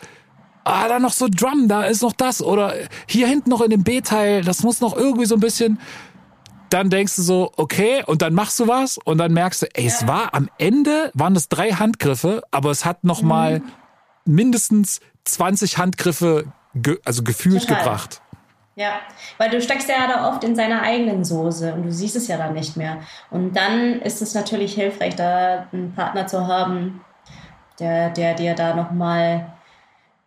ah, 0.64 0.88
da 0.88 0.99
noch 0.99 1.12
so 1.12 1.28
Drum, 1.30 1.68
da 1.68 1.84
ist 1.84 2.03
noch 2.03 2.12
das, 2.12 2.42
oder 2.42 2.74
hier 3.07 3.26
hinten 3.26 3.51
noch 3.51 3.62
in 3.62 3.70
dem 3.70 3.82
B-Teil, 3.82 4.42
das 4.42 4.62
muss 4.62 4.80
noch 4.80 4.96
irgendwie 4.96 5.26
so 5.26 5.36
ein 5.36 5.40
bisschen, 5.40 5.80
dann 6.70 6.90
denkst 6.90 7.16
du 7.16 7.22
so, 7.22 7.53
okay, 7.57 8.03
und 8.07 8.20
dann 8.20 8.34
machst 8.34 8.61
du 8.61 8.68
was 8.68 8.99
und 8.99 9.18
dann 9.18 9.32
merkst 9.32 9.62
du, 9.62 9.66
ey, 9.72 9.86
es 9.86 10.07
war 10.07 10.34
am 10.34 10.51
Ende, 10.59 11.11
waren 11.14 11.32
das 11.32 11.49
drei 11.49 11.72
Handgriffe, 11.72 12.42
aber 12.51 12.70
es 12.70 12.84
hat 12.84 13.05
noch 13.05 13.22
mal 13.22 13.61
mhm. 13.61 14.34
mindestens 14.34 15.01
20 15.24 15.78
Handgriffe, 15.78 16.53
ge 16.74 16.99
also 17.05 17.22
gefühlt 17.22 17.62
Total. 17.62 17.78
gebracht. 17.78 18.22
Ja, 18.79 19.01
weil 19.39 19.51
du 19.51 19.61
steckst 19.61 19.89
ja 19.89 20.07
da 20.07 20.29
oft 20.29 20.45
in 20.45 20.55
seiner 20.55 20.83
eigenen 20.83 21.24
Soße 21.24 21.74
und 21.74 21.83
du 21.83 21.91
siehst 21.91 22.14
es 22.14 22.29
ja 22.29 22.37
dann 22.37 22.55
nicht 22.55 22.76
mehr. 22.76 22.99
Und 23.29 23.57
dann 23.57 24.01
ist 24.03 24.22
es 24.22 24.35
natürlich 24.35 24.74
hilfreich, 24.74 25.16
da 25.16 25.66
einen 25.72 25.93
Partner 25.97 26.29
zu 26.29 26.47
haben, 26.47 27.05
der, 27.81 28.11
der 28.11 28.35
dir 28.35 28.55
da 28.55 28.76
nochmal, 28.76 29.53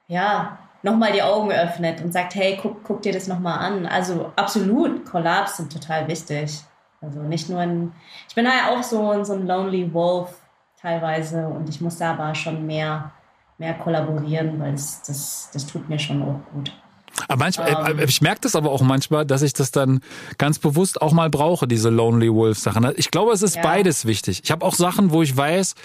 ja, 0.09 0.57
nochmal 0.83 1.13
die 1.13 1.23
Augen 1.23 1.49
öffnet 1.49 2.01
und 2.01 2.11
sagt, 2.11 2.35
hey, 2.35 2.59
guck, 2.61 2.83
guck 2.83 3.01
dir 3.01 3.13
das 3.13 3.29
nochmal 3.29 3.59
an. 3.59 3.85
Also 3.85 4.33
absolut, 4.35 5.05
Collabs 5.05 5.55
sind 5.55 5.71
total 5.71 6.09
wichtig. 6.09 6.59
Also 6.99 7.21
nicht 7.21 7.47
nur 7.47 7.61
ein, 7.61 7.93
ich 8.27 8.35
bin 8.35 8.45
halt 8.45 8.69
auch 8.69 8.83
so, 8.83 9.23
so 9.23 9.31
ein 9.31 9.47
Lonely 9.47 9.93
Wolf 9.93 10.41
teilweise 10.75 11.47
und 11.47 11.69
ich 11.69 11.79
muss 11.79 11.99
da 11.99 12.11
aber 12.15 12.35
schon 12.35 12.67
mehr, 12.67 13.11
mehr 13.57 13.75
kollaborieren, 13.75 14.59
weil 14.59 14.73
das, 14.73 15.01
das, 15.03 15.49
das 15.53 15.65
tut 15.65 15.87
mir 15.87 15.99
schon 15.99 16.21
auch 16.21 16.53
gut. 16.53 16.73
Aber 17.27 17.43
manchmal, 17.43 17.91
ähm. 17.91 17.99
ich 18.07 18.21
merke 18.21 18.41
das 18.41 18.55
aber 18.55 18.71
auch 18.71 18.81
manchmal, 18.81 19.25
dass 19.25 19.41
ich 19.41 19.53
das 19.53 19.71
dann 19.71 20.01
ganz 20.37 20.59
bewusst 20.59 21.01
auch 21.01 21.13
mal 21.13 21.29
brauche, 21.29 21.67
diese 21.67 21.89
Lonely 21.89 22.33
Wolf 22.33 22.59
Sachen. 22.59 22.87
Ich 22.95 23.11
glaube, 23.11 23.31
es 23.33 23.41
ist 23.41 23.55
ja. 23.55 23.61
beides 23.61 24.05
wichtig. 24.05 24.41
Ich 24.43 24.51
habe 24.51 24.65
auch 24.65 24.75
Sachen, 24.75 25.11
wo 25.11 25.21
ich 25.21 25.35
weiß, 25.35 25.75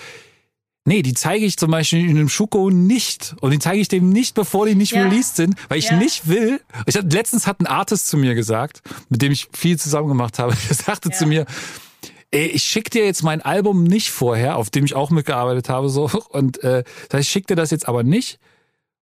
Nee, 0.89 1.03
die 1.03 1.15
zeige 1.15 1.45
ich 1.45 1.57
zum 1.57 1.73
Beispiel 1.73 2.09
in 2.09 2.17
einem 2.17 2.29
Schuko 2.29 2.71
nicht. 2.71 3.35
Und 3.41 3.51
die 3.51 3.59
zeige 3.59 3.81
ich 3.81 3.89
dem 3.89 4.09
nicht, 4.09 4.37
bevor 4.37 4.67
die 4.67 4.77
nicht 4.77 4.93
ja. 4.93 5.03
released 5.03 5.35
sind, 5.35 5.57
weil 5.69 5.79
ich 5.79 5.91
ja. 5.91 5.97
nicht 5.97 6.29
will. 6.29 6.61
Ich 6.87 6.95
hatte, 6.97 7.09
letztens 7.09 7.49
hat 7.49 7.61
ein 7.61 7.67
Artist 7.67 8.07
zu 8.07 8.17
mir 8.17 8.37
gesagt, 8.37 8.83
mit 9.09 9.21
dem 9.21 9.33
ich 9.33 9.49
viel 9.53 9.77
zusammen 9.81 10.07
gemacht 10.07 10.39
habe, 10.39 10.55
der 10.69 10.77
sagte 10.77 11.09
ja. 11.11 11.17
zu 11.17 11.27
mir, 11.27 11.45
ey, 12.31 12.47
ich 12.47 12.63
schick 12.63 12.89
dir 12.93 13.05
jetzt 13.05 13.25
mein 13.25 13.43
Album 13.43 13.83
nicht 13.83 14.13
vorher, 14.13 14.57
auf 14.57 14.71
dem 14.71 14.85
ich 14.85 14.95
auch 14.95 15.11
mitgearbeitet 15.11 15.69
habe, 15.69 15.89
so. 15.89 16.09
Und 16.29 16.63
äh, 16.63 16.85
das 17.09 17.19
heißt, 17.19 17.29
ich 17.29 17.33
schick 17.33 17.49
dir 17.49 17.57
das 17.57 17.73
jetzt 17.73 17.89
aber 17.89 18.05
nicht, 18.05 18.39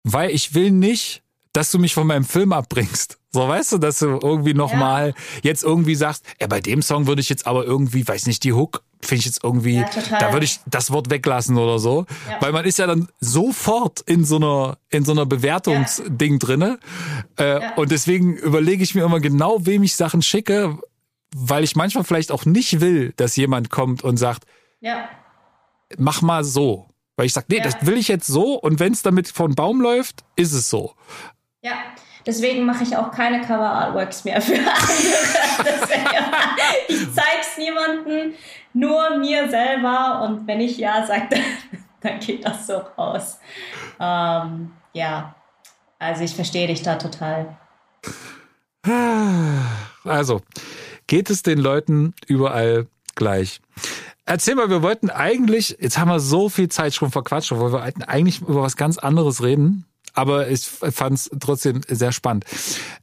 weil 0.04 0.30
ich 0.32 0.54
will 0.54 0.72
nicht, 0.72 1.22
dass 1.52 1.70
du 1.70 1.78
mich 1.78 1.94
von 1.94 2.06
meinem 2.06 2.24
Film 2.24 2.52
abbringst. 2.52 3.18
So, 3.32 3.46
weißt 3.46 3.72
du, 3.72 3.78
dass 3.78 4.00
du 4.00 4.18
irgendwie 4.22 4.54
nochmal 4.54 5.08
ja. 5.08 5.14
jetzt 5.42 5.62
irgendwie 5.62 5.94
sagst, 5.94 6.24
ey, 6.38 6.48
bei 6.48 6.60
dem 6.60 6.82
Song 6.82 7.06
würde 7.06 7.20
ich 7.20 7.28
jetzt 7.28 7.46
aber 7.46 7.64
irgendwie, 7.64 8.06
weiß 8.06 8.26
nicht, 8.26 8.42
die 8.44 8.52
Hook 8.52 8.82
finde 9.02 9.20
ich 9.20 9.26
jetzt 9.26 9.44
irgendwie, 9.44 9.76
ja, 9.76 9.88
da 10.18 10.32
würde 10.32 10.44
ich 10.44 10.60
das 10.66 10.90
Wort 10.90 11.10
weglassen 11.10 11.56
oder 11.56 11.78
so. 11.78 12.06
Ja. 12.28 12.36
Weil 12.40 12.52
man 12.52 12.64
ist 12.64 12.78
ja 12.78 12.86
dann 12.86 13.08
sofort 13.20 14.00
in 14.00 14.24
so 14.24 14.36
einer, 14.36 14.78
in 14.90 15.04
so 15.04 15.12
einer 15.12 15.26
Bewertungsding 15.26 16.38
drinne. 16.38 16.78
Äh, 17.36 17.60
und 17.76 17.90
deswegen 17.92 18.36
überlege 18.36 18.82
ich 18.82 18.94
mir 18.94 19.04
immer 19.04 19.20
genau, 19.20 19.64
wem 19.64 19.82
ich 19.84 19.96
Sachen 19.96 20.22
schicke, 20.22 20.78
weil 21.34 21.64
ich 21.64 21.76
manchmal 21.76 22.04
vielleicht 22.04 22.32
auch 22.32 22.44
nicht 22.44 22.80
will, 22.80 23.12
dass 23.16 23.36
jemand 23.36 23.70
kommt 23.70 24.02
und 24.02 24.16
sagt, 24.16 24.44
ja. 24.80 25.08
mach 25.96 26.20
mal 26.20 26.44
so. 26.44 26.88
Weil 27.16 27.26
ich 27.26 27.32
sage, 27.32 27.46
nee, 27.50 27.58
ja. 27.58 27.64
das 27.64 27.86
will 27.86 27.96
ich 27.96 28.08
jetzt 28.08 28.26
so 28.26 28.54
und 28.54 28.80
wenn 28.80 28.92
es 28.92 29.02
damit 29.02 29.28
von 29.28 29.54
Baum 29.54 29.80
läuft, 29.80 30.24
ist 30.36 30.52
es 30.52 30.68
so. 30.68 30.94
Ja, 31.62 31.74
deswegen 32.24 32.64
mache 32.64 32.84
ich 32.84 32.96
auch 32.96 33.10
keine 33.10 33.42
Cover-Artworks 33.42 34.24
mehr 34.24 34.40
für 34.40 34.54
andere. 34.54 34.72
ich 36.88 37.12
zeige 37.12 37.40
es 37.42 37.58
niemandem, 37.58 38.32
nur 38.72 39.18
mir 39.18 39.46
selber 39.50 40.22
und 40.22 40.46
wenn 40.46 40.60
ich 40.60 40.78
ja 40.78 41.04
sage, 41.06 41.28
dann, 41.30 41.42
dann 42.00 42.18
geht 42.18 42.46
das 42.46 42.66
so 42.66 42.78
raus. 42.96 43.38
Ähm, 43.98 44.72
ja, 44.94 45.34
also 45.98 46.24
ich 46.24 46.34
verstehe 46.34 46.66
dich 46.66 46.82
da 46.82 46.96
total. 46.96 47.56
Also, 50.02 50.40
geht 51.06 51.28
es 51.28 51.42
den 51.42 51.58
Leuten 51.58 52.14
überall 52.26 52.86
gleich? 53.16 53.60
Erzähl 54.24 54.54
mal, 54.54 54.70
wir 54.70 54.82
wollten 54.82 55.10
eigentlich, 55.10 55.76
jetzt 55.78 55.98
haben 55.98 56.08
wir 56.08 56.20
so 56.20 56.48
viel 56.48 56.70
Zeit 56.70 56.94
schon 56.94 57.10
verquatscht, 57.10 57.52
weil 57.52 57.70
wir 57.70 58.08
eigentlich 58.08 58.40
über 58.40 58.62
was 58.62 58.78
ganz 58.78 58.96
anderes 58.96 59.42
reden, 59.42 59.84
aber 60.14 60.48
ich 60.48 60.66
fand 60.66 61.18
es 61.18 61.30
trotzdem 61.40 61.82
sehr 61.88 62.12
spannend. 62.12 62.44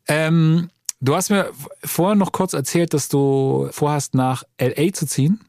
Ähm, 0.07 0.69
du 0.99 1.15
hast 1.15 1.29
mir 1.29 1.51
vorher 1.83 2.15
noch 2.15 2.31
kurz 2.31 2.53
erzählt, 2.53 2.93
dass 2.93 3.09
du 3.09 3.69
vorhast, 3.71 4.15
nach 4.15 4.43
LA 4.59 4.93
zu 4.93 5.05
ziehen. 5.05 5.41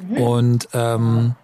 Mhm. 0.00 0.16
Und 0.16 0.68
ähm, 0.72 1.34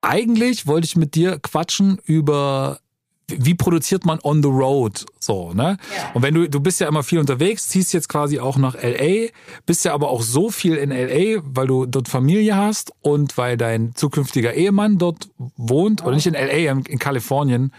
eigentlich 0.00 0.66
wollte 0.66 0.86
ich 0.86 0.96
mit 0.96 1.14
dir 1.14 1.38
quatschen 1.38 1.98
über 2.04 2.80
wie 3.28 3.54
produziert 3.54 4.04
man 4.04 4.20
on 4.22 4.42
the 4.42 4.48
road 4.48 5.04
so, 5.18 5.52
ne? 5.52 5.78
Ja. 5.96 6.10
Und 6.14 6.22
wenn 6.22 6.34
du 6.34 6.48
du 6.48 6.60
bist 6.60 6.80
ja 6.80 6.86
immer 6.86 7.02
viel 7.02 7.18
unterwegs, 7.18 7.68
ziehst 7.68 7.92
jetzt 7.92 8.08
quasi 8.08 8.38
auch 8.38 8.56
nach 8.56 8.74
LA, 8.80 9.30
bist 9.66 9.84
ja 9.84 9.94
aber 9.94 10.10
auch 10.10 10.22
so 10.22 10.50
viel 10.50 10.76
in 10.76 10.90
LA, 10.90 11.42
weil 11.44 11.66
du 11.66 11.86
dort 11.86 12.08
Familie 12.08 12.56
hast 12.56 12.92
und 13.00 13.36
weil 13.36 13.56
dein 13.56 13.94
zukünftiger 13.94 14.54
Ehemann 14.54 14.98
dort 14.98 15.28
wohnt 15.56 15.98
genau. 15.98 16.08
oder 16.08 16.16
nicht 16.16 16.26
in 16.26 16.34
LA, 16.34 16.80
in, 16.88 16.98
Kalifornien, 16.98 17.72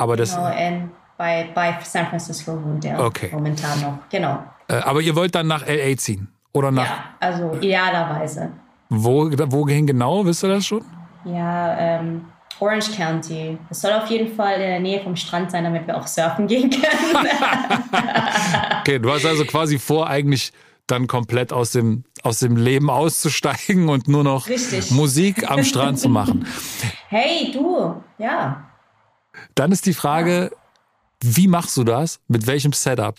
aber 0.00 0.16
das 0.16 0.34
genau, 0.34 0.50
in, 0.56 0.90
bei 1.18 1.48
bei 1.54 1.78
San 1.82 2.06
Francisco 2.06 2.52
wohnt 2.52 2.84
er 2.84 3.04
okay. 3.04 3.28
momentan 3.32 3.80
noch. 3.80 3.98
Genau. 4.08 4.42
Äh, 4.66 4.76
aber 4.76 5.00
ihr 5.00 5.14
wollt 5.14 5.34
dann 5.34 5.46
nach 5.46 5.66
LA 5.66 5.96
ziehen 5.96 6.28
oder 6.52 6.70
nach 6.70 6.84
Ja, 6.84 7.04
also 7.20 7.52
idealerweise. 7.54 8.50
Wo 8.88 9.30
wohin 9.30 9.86
genau, 9.86 10.24
wisst 10.24 10.42
ihr 10.42 10.48
das 10.48 10.66
schon? 10.66 10.84
Ja, 11.24 11.78
ähm 11.78 12.24
Orange 12.60 12.94
County. 12.94 13.56
Es 13.70 13.80
soll 13.80 13.92
auf 13.92 14.08
jeden 14.10 14.34
Fall 14.34 14.54
in 14.54 14.68
der 14.68 14.80
Nähe 14.80 15.02
vom 15.02 15.16
Strand 15.16 15.50
sein, 15.50 15.64
damit 15.64 15.86
wir 15.86 15.96
auch 15.96 16.06
surfen 16.06 16.46
gehen 16.46 16.70
können. 16.70 17.26
okay, 18.80 18.98
du 18.98 19.10
hast 19.10 19.24
also 19.24 19.44
quasi 19.44 19.78
vor, 19.78 20.08
eigentlich 20.08 20.52
dann 20.86 21.06
komplett 21.06 21.52
aus 21.52 21.72
dem, 21.72 22.04
aus 22.22 22.40
dem 22.40 22.56
Leben 22.56 22.90
auszusteigen 22.90 23.88
und 23.88 24.08
nur 24.08 24.24
noch 24.24 24.48
Richtig. 24.48 24.90
Musik 24.90 25.50
am 25.50 25.64
Strand 25.64 25.98
zu 25.98 26.08
machen. 26.08 26.46
Hey, 27.08 27.50
du, 27.52 27.96
ja. 28.18 28.69
Dann 29.54 29.72
ist 29.72 29.86
die 29.86 29.94
Frage, 29.94 30.50
ja. 30.52 30.58
wie 31.20 31.48
machst 31.48 31.76
du 31.76 31.84
das? 31.84 32.20
Mit 32.28 32.46
welchem 32.46 32.72
Setup? 32.72 33.18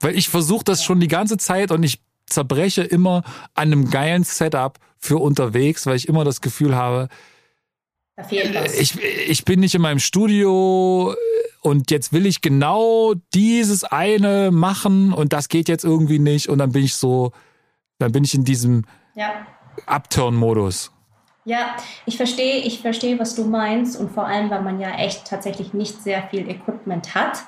Weil 0.00 0.16
ich 0.16 0.28
versuche 0.28 0.64
das 0.64 0.84
schon 0.84 1.00
die 1.00 1.08
ganze 1.08 1.36
Zeit 1.36 1.70
und 1.70 1.82
ich 1.82 2.00
zerbreche 2.26 2.82
immer 2.82 3.22
an 3.54 3.72
einem 3.72 3.90
geilen 3.90 4.24
Setup 4.24 4.78
für 4.98 5.18
unterwegs, 5.18 5.86
weil 5.86 5.96
ich 5.96 6.08
immer 6.08 6.24
das 6.24 6.40
Gefühl 6.40 6.74
habe, 6.74 7.08
da 8.16 8.22
fehlt 8.22 8.54
was. 8.54 8.74
Ich, 8.74 9.00
ich 9.02 9.44
bin 9.44 9.60
nicht 9.60 9.74
in 9.74 9.82
meinem 9.82 9.98
Studio 9.98 11.14
und 11.60 11.90
jetzt 11.90 12.12
will 12.12 12.26
ich 12.26 12.40
genau 12.40 13.14
dieses 13.34 13.84
eine 13.84 14.50
machen 14.50 15.12
und 15.12 15.32
das 15.32 15.48
geht 15.48 15.68
jetzt 15.68 15.84
irgendwie 15.84 16.18
nicht 16.18 16.48
und 16.48 16.58
dann 16.58 16.72
bin 16.72 16.84
ich 16.84 16.94
so, 16.94 17.32
dann 17.98 18.12
bin 18.12 18.24
ich 18.24 18.34
in 18.34 18.44
diesem 18.44 18.84
ja. 19.16 19.46
Upturn-Modus. 19.86 20.92
Ja, 21.44 21.76
ich 22.06 22.16
verstehe, 22.16 22.56
ich 22.62 22.80
verstehe, 22.80 23.18
was 23.18 23.34
du 23.34 23.44
meinst 23.44 24.00
und 24.00 24.10
vor 24.10 24.26
allem, 24.26 24.48
weil 24.48 24.62
man 24.62 24.80
ja 24.80 24.94
echt 24.96 25.26
tatsächlich 25.26 25.74
nicht 25.74 26.02
sehr 26.02 26.22
viel 26.28 26.48
Equipment 26.48 27.14
hat. 27.14 27.44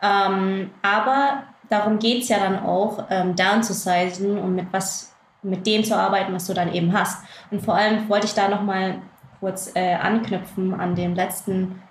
Ähm, 0.00 0.70
aber 0.82 1.44
darum 1.68 1.98
geht 1.98 2.22
es 2.22 2.28
ja 2.28 2.38
dann 2.38 2.64
auch, 2.64 3.04
ähm, 3.10 3.36
downzusizen 3.36 4.38
und 4.38 4.54
mit 4.54 4.72
was, 4.72 5.14
mit 5.42 5.66
dem 5.66 5.84
zu 5.84 5.96
arbeiten, 5.96 6.32
was 6.34 6.46
du 6.46 6.54
dann 6.54 6.72
eben 6.72 6.92
hast. 6.92 7.22
Und 7.50 7.62
vor 7.62 7.74
allem 7.74 8.08
wollte 8.08 8.26
ich 8.26 8.34
da 8.34 8.48
nochmal 8.48 9.02
kurz 9.40 9.70
äh, 9.74 9.94
anknüpfen 9.94 10.72
an 10.80 10.94
dem 10.94 11.14
letzten, 11.14 11.82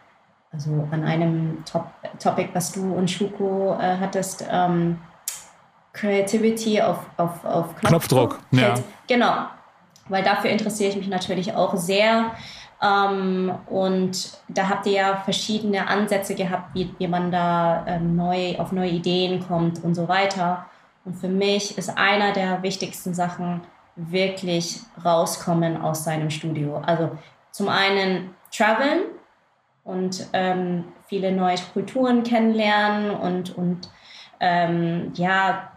also 0.51 0.87
an 0.91 1.03
einem 1.03 1.63
Top 1.65 1.85
Topic, 2.19 2.49
was 2.53 2.71
du 2.71 2.93
und 2.93 3.11
Schuko 3.11 3.77
äh, 3.79 3.97
hattest. 3.99 4.43
Ähm, 4.49 4.99
Creativity 5.93 6.81
auf, 6.81 6.97
auf, 7.17 7.45
auf 7.45 7.75
Knopfdruck. 7.75 8.39
Knopfdruck 8.39 8.39
ja. 8.51 8.73
Genau, 9.07 9.45
weil 10.09 10.23
dafür 10.23 10.49
interessiere 10.49 10.89
ich 10.89 10.97
mich 10.97 11.07
natürlich 11.07 11.55
auch 11.55 11.75
sehr. 11.75 12.31
Ähm, 12.81 13.53
und 13.67 14.37
da 14.49 14.69
habt 14.69 14.85
ihr 14.85 14.93
ja 14.93 15.15
verschiedene 15.17 15.87
Ansätze 15.87 16.35
gehabt, 16.35 16.73
wie, 16.73 16.93
wie 16.97 17.07
man 17.07 17.31
da 17.31 17.85
ähm, 17.87 18.15
neu 18.15 18.57
auf 18.57 18.71
neue 18.71 18.89
Ideen 18.89 19.45
kommt 19.47 19.83
und 19.83 19.95
so 19.95 20.07
weiter. 20.07 20.65
Und 21.05 21.15
für 21.15 21.29
mich 21.29 21.77
ist 21.77 21.97
einer 21.97 22.33
der 22.33 22.63
wichtigsten 22.63 23.13
Sachen 23.13 23.61
wirklich 23.95 24.79
rauskommen 25.03 25.79
aus 25.81 26.03
seinem 26.03 26.29
Studio. 26.29 26.77
Also 26.85 27.11
zum 27.51 27.69
einen 27.69 28.33
traveln 28.51 29.03
und 29.83 30.27
ähm, 30.33 30.85
viele 31.07 31.31
neue 31.31 31.57
Kulturen 31.73 32.23
kennenlernen 32.23 33.11
und, 33.11 33.55
und 33.57 33.89
ähm, 34.39 35.11
ja, 35.15 35.72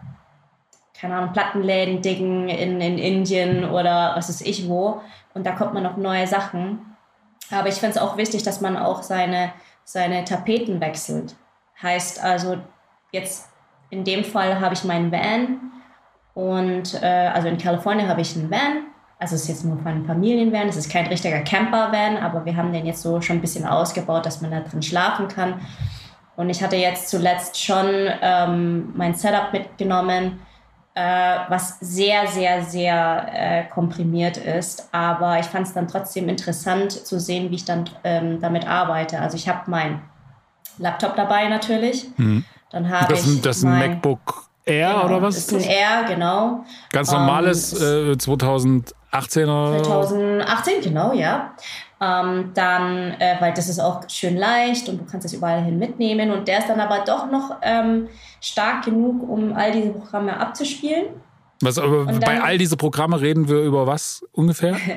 keine 0.99 1.15
Ahnung, 1.15 1.33
Plattenläden 1.33 2.01
diggen 2.01 2.49
in, 2.49 2.81
in 2.81 2.97
Indien 2.97 3.65
oder 3.65 4.13
was 4.15 4.29
weiß 4.29 4.41
ich 4.41 4.67
wo. 4.67 5.01
Und 5.33 5.45
da 5.45 5.51
kommt 5.51 5.73
man 5.73 5.85
auf 5.85 5.97
neue 5.97 6.27
Sachen. 6.27 6.97
Aber 7.51 7.69
ich 7.69 7.75
finde 7.75 7.95
es 7.95 8.01
auch 8.01 8.17
wichtig, 8.17 8.43
dass 8.43 8.61
man 8.61 8.77
auch 8.77 9.03
seine, 9.03 9.51
seine 9.83 10.23
Tapeten 10.25 10.81
wechselt. 10.81 11.35
Heißt 11.81 12.23
also, 12.23 12.57
jetzt 13.11 13.49
in 13.89 14.03
dem 14.03 14.23
Fall 14.23 14.59
habe 14.59 14.73
ich 14.73 14.83
meinen 14.83 15.11
Van 15.11 15.71
und 16.33 17.01
äh, 17.01 17.31
also 17.33 17.47
in 17.47 17.57
Kalifornien 17.57 18.09
habe 18.09 18.21
ich 18.21 18.35
einen 18.35 18.51
Van 18.51 18.87
also 19.19 19.35
es 19.35 19.43
ist 19.43 19.47
jetzt 19.47 19.65
nur 19.65 19.77
von 19.79 20.05
Familienvan, 20.05 20.69
es 20.69 20.77
ist 20.77 20.91
kein 20.91 21.07
richtiger 21.07 21.39
Campervan, 21.39 22.17
aber 22.17 22.45
wir 22.45 22.55
haben 22.55 22.71
den 22.71 22.85
jetzt 22.85 23.01
so 23.01 23.19
schon 23.19 23.37
ein 23.37 23.41
bisschen 23.41 23.65
ausgebaut, 23.65 24.25
dass 24.25 24.41
man 24.41 24.51
da 24.51 24.59
drin 24.59 24.83
schlafen 24.83 25.27
kann. 25.27 25.59
Und 26.35 26.51
ich 26.51 26.61
hatte 26.61 26.75
jetzt 26.75 27.09
zuletzt 27.09 27.61
schon 27.61 27.87
ähm, 28.21 28.93
mein 28.95 29.15
Setup 29.15 29.51
mitgenommen, 29.51 30.39
was 30.99 31.79
sehr, 31.79 32.27
sehr, 32.27 32.63
sehr 32.63 33.27
äh, 33.31 33.63
komprimiert 33.65 34.37
ist. 34.37 34.89
Aber 34.91 35.39
ich 35.39 35.45
fand 35.45 35.67
es 35.67 35.73
dann 35.73 35.87
trotzdem 35.87 36.29
interessant 36.29 36.91
zu 36.91 37.19
sehen, 37.19 37.51
wie 37.51 37.55
ich 37.55 37.65
dann 37.65 37.89
ähm, 38.03 38.41
damit 38.41 38.67
arbeite. 38.67 39.19
Also 39.19 39.37
ich 39.37 39.47
habe 39.47 39.69
meinen 39.69 40.01
Laptop 40.77 41.15
dabei 41.15 41.47
natürlich. 41.47 42.07
Mhm. 42.17 42.45
Dann 42.71 42.89
habe 42.89 43.13
ich. 43.13 43.41
Das 43.41 43.57
ist 43.57 43.63
ein 43.63 43.77
MacBook 43.77 44.47
Air 44.65 44.89
genau, 44.89 45.05
oder 45.05 45.21
was? 45.21 45.35
Das 45.35 45.45
ist 45.45 45.53
ein 45.53 45.69
Air, 45.69 46.03
genau. 46.07 46.65
Ganz 46.91 47.11
normales 47.11 47.79
ähm, 47.81 48.13
äh, 48.13 48.17
2018 48.17 49.49
oder? 49.49 49.83
2018, 49.83 50.81
genau, 50.81 51.13
ja. 51.13 51.53
Ähm, 51.99 52.51
dann, 52.53 53.13
äh, 53.19 53.37
weil 53.39 53.53
das 53.53 53.69
ist 53.69 53.79
auch 53.79 54.07
schön 54.07 54.37
leicht 54.37 54.87
und 54.87 54.99
du 54.99 55.05
kannst 55.05 55.25
es 55.25 55.33
überall 55.33 55.63
hin 55.63 55.79
mitnehmen. 55.79 56.31
Und 56.31 56.47
der 56.47 56.59
ist 56.59 56.69
dann 56.69 56.79
aber 56.79 57.03
doch 57.03 57.31
noch 57.31 57.57
ähm, 57.63 58.07
stark 58.39 58.85
genug, 58.85 59.27
um 59.27 59.53
all 59.53 59.71
diese 59.71 59.89
Programme 59.89 60.39
abzuspielen. 60.39 61.07
Was, 61.61 61.79
aber 61.79 62.05
dann, 62.05 62.19
bei 62.19 62.41
all 62.41 62.57
diese 62.59 62.77
Programme 62.77 63.19
reden 63.19 63.47
wir 63.47 63.61
über 63.61 63.87
was 63.87 64.23
ungefähr? 64.31 64.77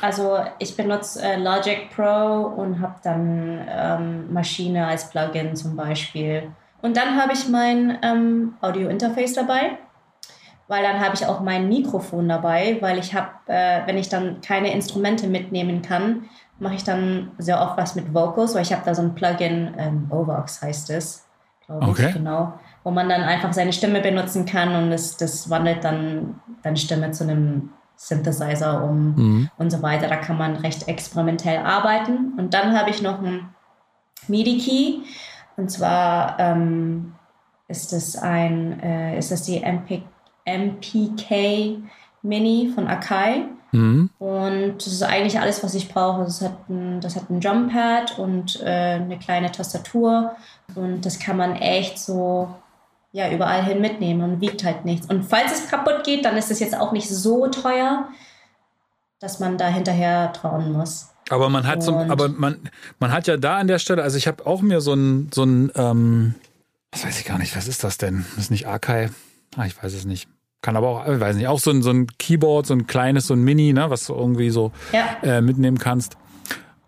Also 0.00 0.38
ich 0.58 0.76
benutze 0.76 1.22
äh, 1.22 1.36
Logic 1.36 1.88
Pro 1.94 2.52
und 2.56 2.80
habe 2.80 2.96
dann 3.02 3.60
ähm, 3.68 4.32
Maschine 4.32 4.86
als 4.86 5.08
Plugin 5.10 5.54
zum 5.54 5.76
Beispiel. 5.76 6.50
Und 6.82 6.96
dann 6.96 7.20
habe 7.20 7.32
ich 7.32 7.48
mein 7.48 7.98
ähm, 8.02 8.54
Audio-Interface 8.60 9.34
dabei, 9.34 9.78
weil 10.66 10.82
dann 10.82 10.98
habe 11.00 11.14
ich 11.14 11.26
auch 11.26 11.40
mein 11.40 11.68
Mikrofon 11.68 12.28
dabei, 12.28 12.78
weil 12.80 12.98
ich 12.98 13.14
habe, 13.14 13.28
äh, 13.46 13.82
wenn 13.86 13.98
ich 13.98 14.08
dann 14.08 14.40
keine 14.40 14.72
Instrumente 14.72 15.28
mitnehmen 15.28 15.82
kann, 15.82 16.24
mache 16.60 16.74
ich 16.74 16.84
dann 16.84 17.30
sehr 17.38 17.60
oft 17.60 17.76
was 17.76 17.94
mit 17.94 18.12
Vocals, 18.14 18.54
weil 18.54 18.62
ich 18.62 18.72
habe 18.72 18.82
da 18.84 18.94
so 18.94 19.02
ein 19.02 19.14
Plugin, 19.14 19.74
ähm, 19.78 20.06
Ovox 20.10 20.62
heißt 20.62 20.90
es, 20.90 21.26
glaube 21.66 21.86
okay. 21.88 22.08
ich, 22.08 22.14
genau, 22.14 22.54
wo 22.84 22.90
man 22.90 23.08
dann 23.08 23.22
einfach 23.22 23.52
seine 23.52 23.72
Stimme 23.72 24.00
benutzen 24.00 24.46
kann 24.46 24.74
und 24.74 24.90
das, 24.90 25.16
das 25.16 25.50
wandelt 25.50 25.84
dann 25.84 26.40
deine 26.62 26.76
Stimme 26.76 27.10
zu 27.10 27.24
einem 27.24 27.70
Synthesizer 27.96 28.82
um 28.82 29.14
mhm. 29.14 29.50
und 29.58 29.70
so 29.70 29.82
weiter. 29.82 30.08
Da 30.08 30.16
kann 30.16 30.38
man 30.38 30.56
recht 30.56 30.88
experimentell 30.88 31.58
arbeiten. 31.58 32.32
Und 32.38 32.54
dann 32.54 32.76
habe 32.76 32.88
ich 32.88 33.02
noch 33.02 33.18
einen 33.18 33.54
MIDI-Key 34.26 35.00
und 35.56 35.70
zwar 35.70 36.38
ähm, 36.38 37.12
ist 37.68 37.92
es 37.92 38.16
ein, 38.16 38.80
äh, 38.80 39.18
ist 39.18 39.30
es 39.30 39.42
die 39.42 39.62
MP, 39.62 40.02
MPK 40.46 41.82
Mini 42.22 42.72
von 42.74 42.88
Akai. 42.88 43.44
Mhm. 43.72 44.10
Und 44.18 44.78
das 44.78 44.88
ist 44.88 45.02
eigentlich 45.02 45.38
alles, 45.40 45.62
was 45.62 45.74
ich 45.74 45.88
brauche. 45.88 46.24
Das 46.24 46.40
hat 46.40 46.68
ein, 46.68 47.00
das 47.00 47.16
hat 47.16 47.30
ein 47.30 47.40
Drumpad 47.40 48.18
und 48.18 48.60
äh, 48.62 48.94
eine 48.94 49.18
kleine 49.18 49.52
Tastatur. 49.52 50.36
Und 50.74 51.06
das 51.06 51.18
kann 51.18 51.36
man 51.36 51.56
echt 51.56 51.98
so 51.98 52.54
ja, 53.12 53.30
überall 53.30 53.64
hin 53.64 53.80
mitnehmen 53.80 54.22
und 54.22 54.40
wiegt 54.40 54.64
halt 54.64 54.84
nichts. 54.84 55.06
Und 55.06 55.24
falls 55.24 55.52
es 55.52 55.68
kaputt 55.68 56.04
geht, 56.04 56.24
dann 56.24 56.36
ist 56.36 56.50
es 56.50 56.60
jetzt 56.60 56.78
auch 56.78 56.92
nicht 56.92 57.08
so 57.08 57.48
teuer, 57.48 58.08
dass 59.18 59.40
man 59.40 59.58
da 59.58 59.68
hinterher 59.68 60.32
trauen 60.32 60.72
muss. 60.72 61.08
Aber 61.28 61.48
man 61.48 61.66
hat 61.66 61.82
so, 61.82 61.96
aber 61.96 62.28
man, 62.28 62.58
man 62.98 63.12
hat 63.12 63.26
ja 63.28 63.36
da 63.36 63.58
an 63.58 63.68
der 63.68 63.78
Stelle, 63.78 64.02
also 64.02 64.16
ich 64.16 64.26
habe 64.26 64.46
auch 64.46 64.62
mir 64.62 64.80
so 64.80 64.94
ein, 64.94 65.30
so 65.32 65.44
ein, 65.44 65.70
ähm, 65.76 66.34
was 66.90 67.04
weiß 67.04 67.20
ich 67.20 67.24
gar 67.24 67.38
nicht, 67.38 67.56
was 67.56 67.68
ist 67.68 67.84
das 67.84 67.98
denn? 67.98 68.24
Das 68.34 68.44
ist 68.44 68.50
nicht 68.50 68.66
Arkai? 68.66 69.10
Ah, 69.56 69.64
ich 69.64 69.80
weiß 69.80 69.92
es 69.94 70.04
nicht. 70.04 70.28
Kann 70.62 70.76
aber 70.76 70.88
auch, 70.88 71.06
ich 71.06 71.20
weiß 71.20 71.36
nicht, 71.36 71.48
auch 71.48 71.58
so 71.58 71.70
ein, 71.70 71.82
so 71.82 71.90
ein 71.90 72.06
Keyboard, 72.18 72.66
so 72.66 72.74
ein 72.74 72.86
kleines, 72.86 73.26
so 73.26 73.34
ein 73.34 73.42
Mini, 73.42 73.72
ne, 73.72 73.88
was 73.88 74.06
du 74.06 74.14
irgendwie 74.14 74.50
so 74.50 74.72
ja. 74.92 75.16
äh, 75.22 75.40
mitnehmen 75.40 75.78
kannst. 75.78 76.16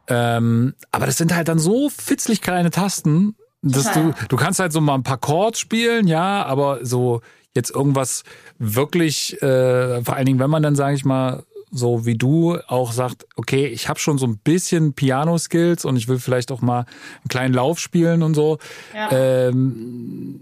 Ähm, 0.08 0.74
aber 0.90 1.06
das 1.06 1.16
sind 1.16 1.34
halt 1.34 1.48
dann 1.48 1.58
so 1.58 1.88
fitzlig 1.88 2.42
kleine 2.42 2.70
Tasten, 2.70 3.36
dass 3.62 3.92
du, 3.92 4.12
du 4.28 4.36
kannst 4.36 4.58
halt 4.58 4.72
so 4.72 4.80
mal 4.80 4.94
ein 4.94 5.04
paar 5.04 5.18
Chords 5.18 5.60
spielen, 5.60 6.08
ja, 6.08 6.44
aber 6.44 6.84
so 6.84 7.20
jetzt 7.54 7.70
irgendwas 7.70 8.24
wirklich, 8.58 9.40
äh, 9.42 10.02
vor 10.02 10.16
allen 10.16 10.26
Dingen, 10.26 10.38
wenn 10.38 10.50
man 10.50 10.62
dann, 10.62 10.74
sage 10.74 10.96
ich 10.96 11.04
mal, 11.04 11.44
so 11.72 12.04
wie 12.04 12.16
du 12.16 12.58
auch 12.68 12.92
sagt, 12.92 13.26
okay, 13.36 13.66
ich 13.66 13.88
habe 13.88 13.98
schon 13.98 14.18
so 14.18 14.26
ein 14.26 14.36
bisschen 14.36 14.92
Piano-Skills 14.92 15.86
und 15.86 15.96
ich 15.96 16.06
will 16.06 16.18
vielleicht 16.18 16.52
auch 16.52 16.60
mal 16.60 16.80
einen 16.80 17.28
kleinen 17.30 17.54
Lauf 17.54 17.80
spielen 17.80 18.22
und 18.22 18.34
so. 18.34 18.58
Ja. 18.94 19.10
Ähm, 19.10 20.40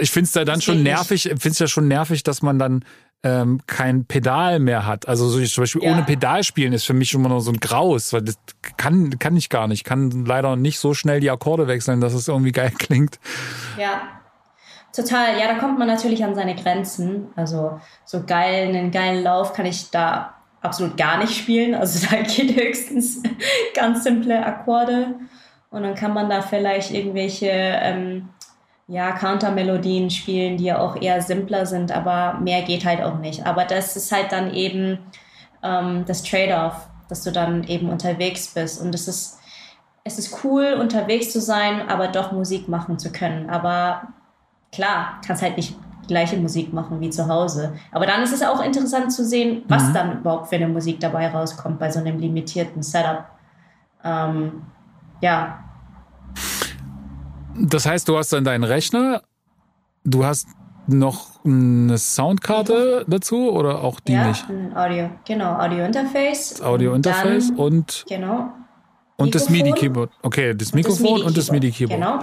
ich 0.00 0.10
finde 0.10 0.26
es 0.26 0.32
da 0.32 0.44
dann 0.44 0.56
das 0.56 0.64
schon 0.64 0.82
nervig, 0.82 1.22
finde 1.22 1.48
es 1.48 1.58
ja 1.60 1.68
schon 1.68 1.86
nervig, 1.86 2.24
dass 2.24 2.42
man 2.42 2.58
dann 2.58 2.84
ähm, 3.22 3.60
kein 3.66 4.06
Pedal 4.06 4.58
mehr 4.58 4.86
hat. 4.86 5.06
Also 5.06 5.28
so 5.28 5.42
zum 5.44 5.62
Beispiel 5.62 5.84
ja. 5.84 5.92
ohne 5.92 6.02
Pedal 6.02 6.42
spielen 6.42 6.72
ist 6.72 6.84
für 6.84 6.94
mich 6.94 7.14
immer 7.14 7.28
noch 7.28 7.40
so 7.40 7.52
ein 7.52 7.60
Graus, 7.60 8.12
weil 8.12 8.22
das 8.22 8.36
kann, 8.76 9.18
kann 9.20 9.36
ich 9.36 9.48
gar 9.48 9.68
nicht. 9.68 9.80
Ich 9.80 9.84
kann 9.84 10.24
leider 10.24 10.56
nicht 10.56 10.80
so 10.80 10.94
schnell 10.94 11.20
die 11.20 11.30
Akkorde 11.30 11.68
wechseln, 11.68 12.00
dass 12.00 12.12
es 12.12 12.26
irgendwie 12.26 12.52
geil 12.52 12.72
klingt. 12.78 13.20
Ja, 13.78 14.02
total. 14.92 15.38
Ja, 15.38 15.46
da 15.46 15.58
kommt 15.60 15.78
man 15.78 15.86
natürlich 15.86 16.24
an 16.24 16.34
seine 16.34 16.56
Grenzen. 16.56 17.28
Also 17.36 17.80
so 18.04 18.24
geil, 18.24 18.68
einen 18.68 18.90
geilen 18.90 19.22
Lauf 19.22 19.52
kann 19.52 19.66
ich 19.66 19.90
da 19.90 20.35
absolut 20.66 20.96
gar 20.96 21.18
nicht 21.18 21.34
spielen. 21.34 21.74
Also 21.74 22.06
da 22.10 22.22
geht 22.22 22.56
höchstens 22.56 23.22
ganz 23.74 24.04
simple 24.04 24.44
Akkorde 24.44 25.14
und 25.70 25.82
dann 25.82 25.94
kann 25.94 26.12
man 26.12 26.28
da 26.28 26.42
vielleicht 26.42 26.90
irgendwelche 26.92 27.48
ähm, 27.50 28.28
ja, 28.88 29.12
Countermelodien 29.12 30.10
spielen, 30.10 30.56
die 30.56 30.64
ja 30.64 30.78
auch 30.78 31.00
eher 31.00 31.20
simpler 31.22 31.66
sind, 31.66 31.90
aber 31.90 32.38
mehr 32.40 32.62
geht 32.62 32.84
halt 32.84 33.02
auch 33.02 33.18
nicht. 33.18 33.44
Aber 33.46 33.64
das 33.64 33.96
ist 33.96 34.12
halt 34.12 34.30
dann 34.30 34.52
eben 34.54 34.98
ähm, 35.62 36.04
das 36.06 36.22
Trade-off, 36.22 36.88
dass 37.08 37.22
du 37.22 37.32
dann 37.32 37.64
eben 37.64 37.88
unterwegs 37.88 38.48
bist 38.54 38.80
und 38.80 38.94
es 38.94 39.08
ist 39.08 39.38
es 40.06 40.20
ist 40.20 40.44
cool, 40.44 40.76
unterwegs 40.78 41.32
zu 41.32 41.40
sein, 41.40 41.88
aber 41.88 42.06
doch 42.06 42.30
Musik 42.30 42.68
machen 42.68 42.96
zu 42.96 43.10
können. 43.10 43.50
Aber 43.50 44.06
klar, 44.70 45.20
kannst 45.26 45.42
halt 45.42 45.56
nicht 45.56 45.74
gleiche 46.06 46.36
Musik 46.36 46.72
machen 46.72 47.00
wie 47.00 47.10
zu 47.10 47.28
Hause. 47.28 47.74
Aber 47.92 48.06
dann 48.06 48.22
ist 48.22 48.32
es 48.32 48.42
auch 48.42 48.62
interessant 48.62 49.12
zu 49.12 49.24
sehen, 49.24 49.62
was 49.68 49.88
mhm. 49.88 49.94
dann 49.94 50.20
überhaupt 50.20 50.48
für 50.48 50.56
eine 50.56 50.68
Musik 50.68 51.00
dabei 51.00 51.28
rauskommt 51.28 51.78
bei 51.78 51.90
so 51.90 52.00
einem 52.00 52.18
limitierten 52.18 52.82
Setup. 52.82 53.24
Ähm, 54.04 54.62
ja. 55.20 55.64
Das 57.58 57.86
heißt, 57.86 58.08
du 58.08 58.18
hast 58.18 58.32
dann 58.32 58.44
deinen 58.44 58.64
Rechner, 58.64 59.22
du 60.04 60.24
hast 60.24 60.48
noch 60.86 61.44
eine 61.44 61.98
Soundkarte 61.98 63.04
dazu 63.08 63.50
oder 63.50 63.82
auch 63.82 64.00
die 64.00 64.12
ja, 64.12 64.28
nicht? 64.28 64.48
Ein 64.48 64.76
Audio, 64.76 65.10
genau, 65.24 65.58
Audio-Interface. 65.58 66.62
Audio-Interface 66.62 67.50
und, 67.50 67.58
und, 67.58 68.04
genau. 68.08 68.52
Und 69.16 69.34
das 69.34 69.48
MIDI-Keyboard. 69.48 70.10
Okay, 70.22 70.54
das 70.54 70.74
Mikrofon 70.74 71.22
und 71.22 71.36
das 71.36 71.50
MIDI-Keyboard. 71.50 72.00
Genau, 72.00 72.18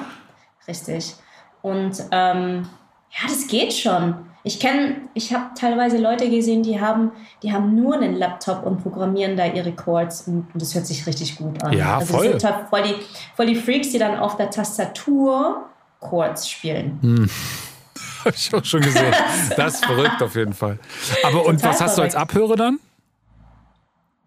richtig. 0.67 1.15
Und 1.61 2.03
ähm, 2.11 2.67
ja, 3.15 3.27
das 3.27 3.47
geht 3.47 3.73
schon. 3.73 4.15
Ich 4.45 4.59
kenne, 4.59 4.97
ich 5.13 5.33
habe 5.33 5.51
teilweise 5.57 5.97
Leute 5.97 6.29
gesehen, 6.29 6.63
die 6.63 6.81
haben, 6.81 7.11
die 7.41 7.53
haben 7.53 7.75
nur 7.75 7.95
einen 7.95 8.15
Laptop 8.15 8.63
und 8.63 8.83
programmieren 8.83 9.37
da 9.37 9.45
ihre 9.45 9.71
Chords 9.71 10.27
und, 10.27 10.47
und 10.53 10.61
das 10.61 10.75
hört 10.75 10.85
sich 10.85 11.07
richtig 11.07 11.37
gut 11.37 11.63
an. 11.63 11.71
Ja, 11.71 11.99
also 11.99 12.17
voll. 12.17 12.31
Das 12.33 12.41
sind 12.41 12.69
voll 12.69 12.83
die, 12.83 12.95
voll 13.35 13.45
die 13.45 13.55
Freaks, 13.55 13.91
die 13.91 13.99
dann 13.99 14.19
auf 14.19 14.35
der 14.35 14.49
Tastatur 14.49 15.69
Chords 16.01 16.49
spielen. 16.49 16.99
Hm. 17.01 17.29
Habe 18.25 18.35
ich 18.35 18.53
auch 18.53 18.65
schon 18.65 18.81
gesehen. 18.81 19.13
Das 19.55 19.75
ist 19.75 19.85
verrückt 19.85 20.21
auf 20.21 20.35
jeden 20.35 20.53
Fall. 20.53 20.79
Aber 21.23 21.45
und 21.45 21.63
was 21.63 21.81
hast 21.81 21.95
verrückt. 21.95 21.97
du 21.97 22.01
als 22.01 22.15
Abhörer 22.15 22.55
dann? 22.55 22.79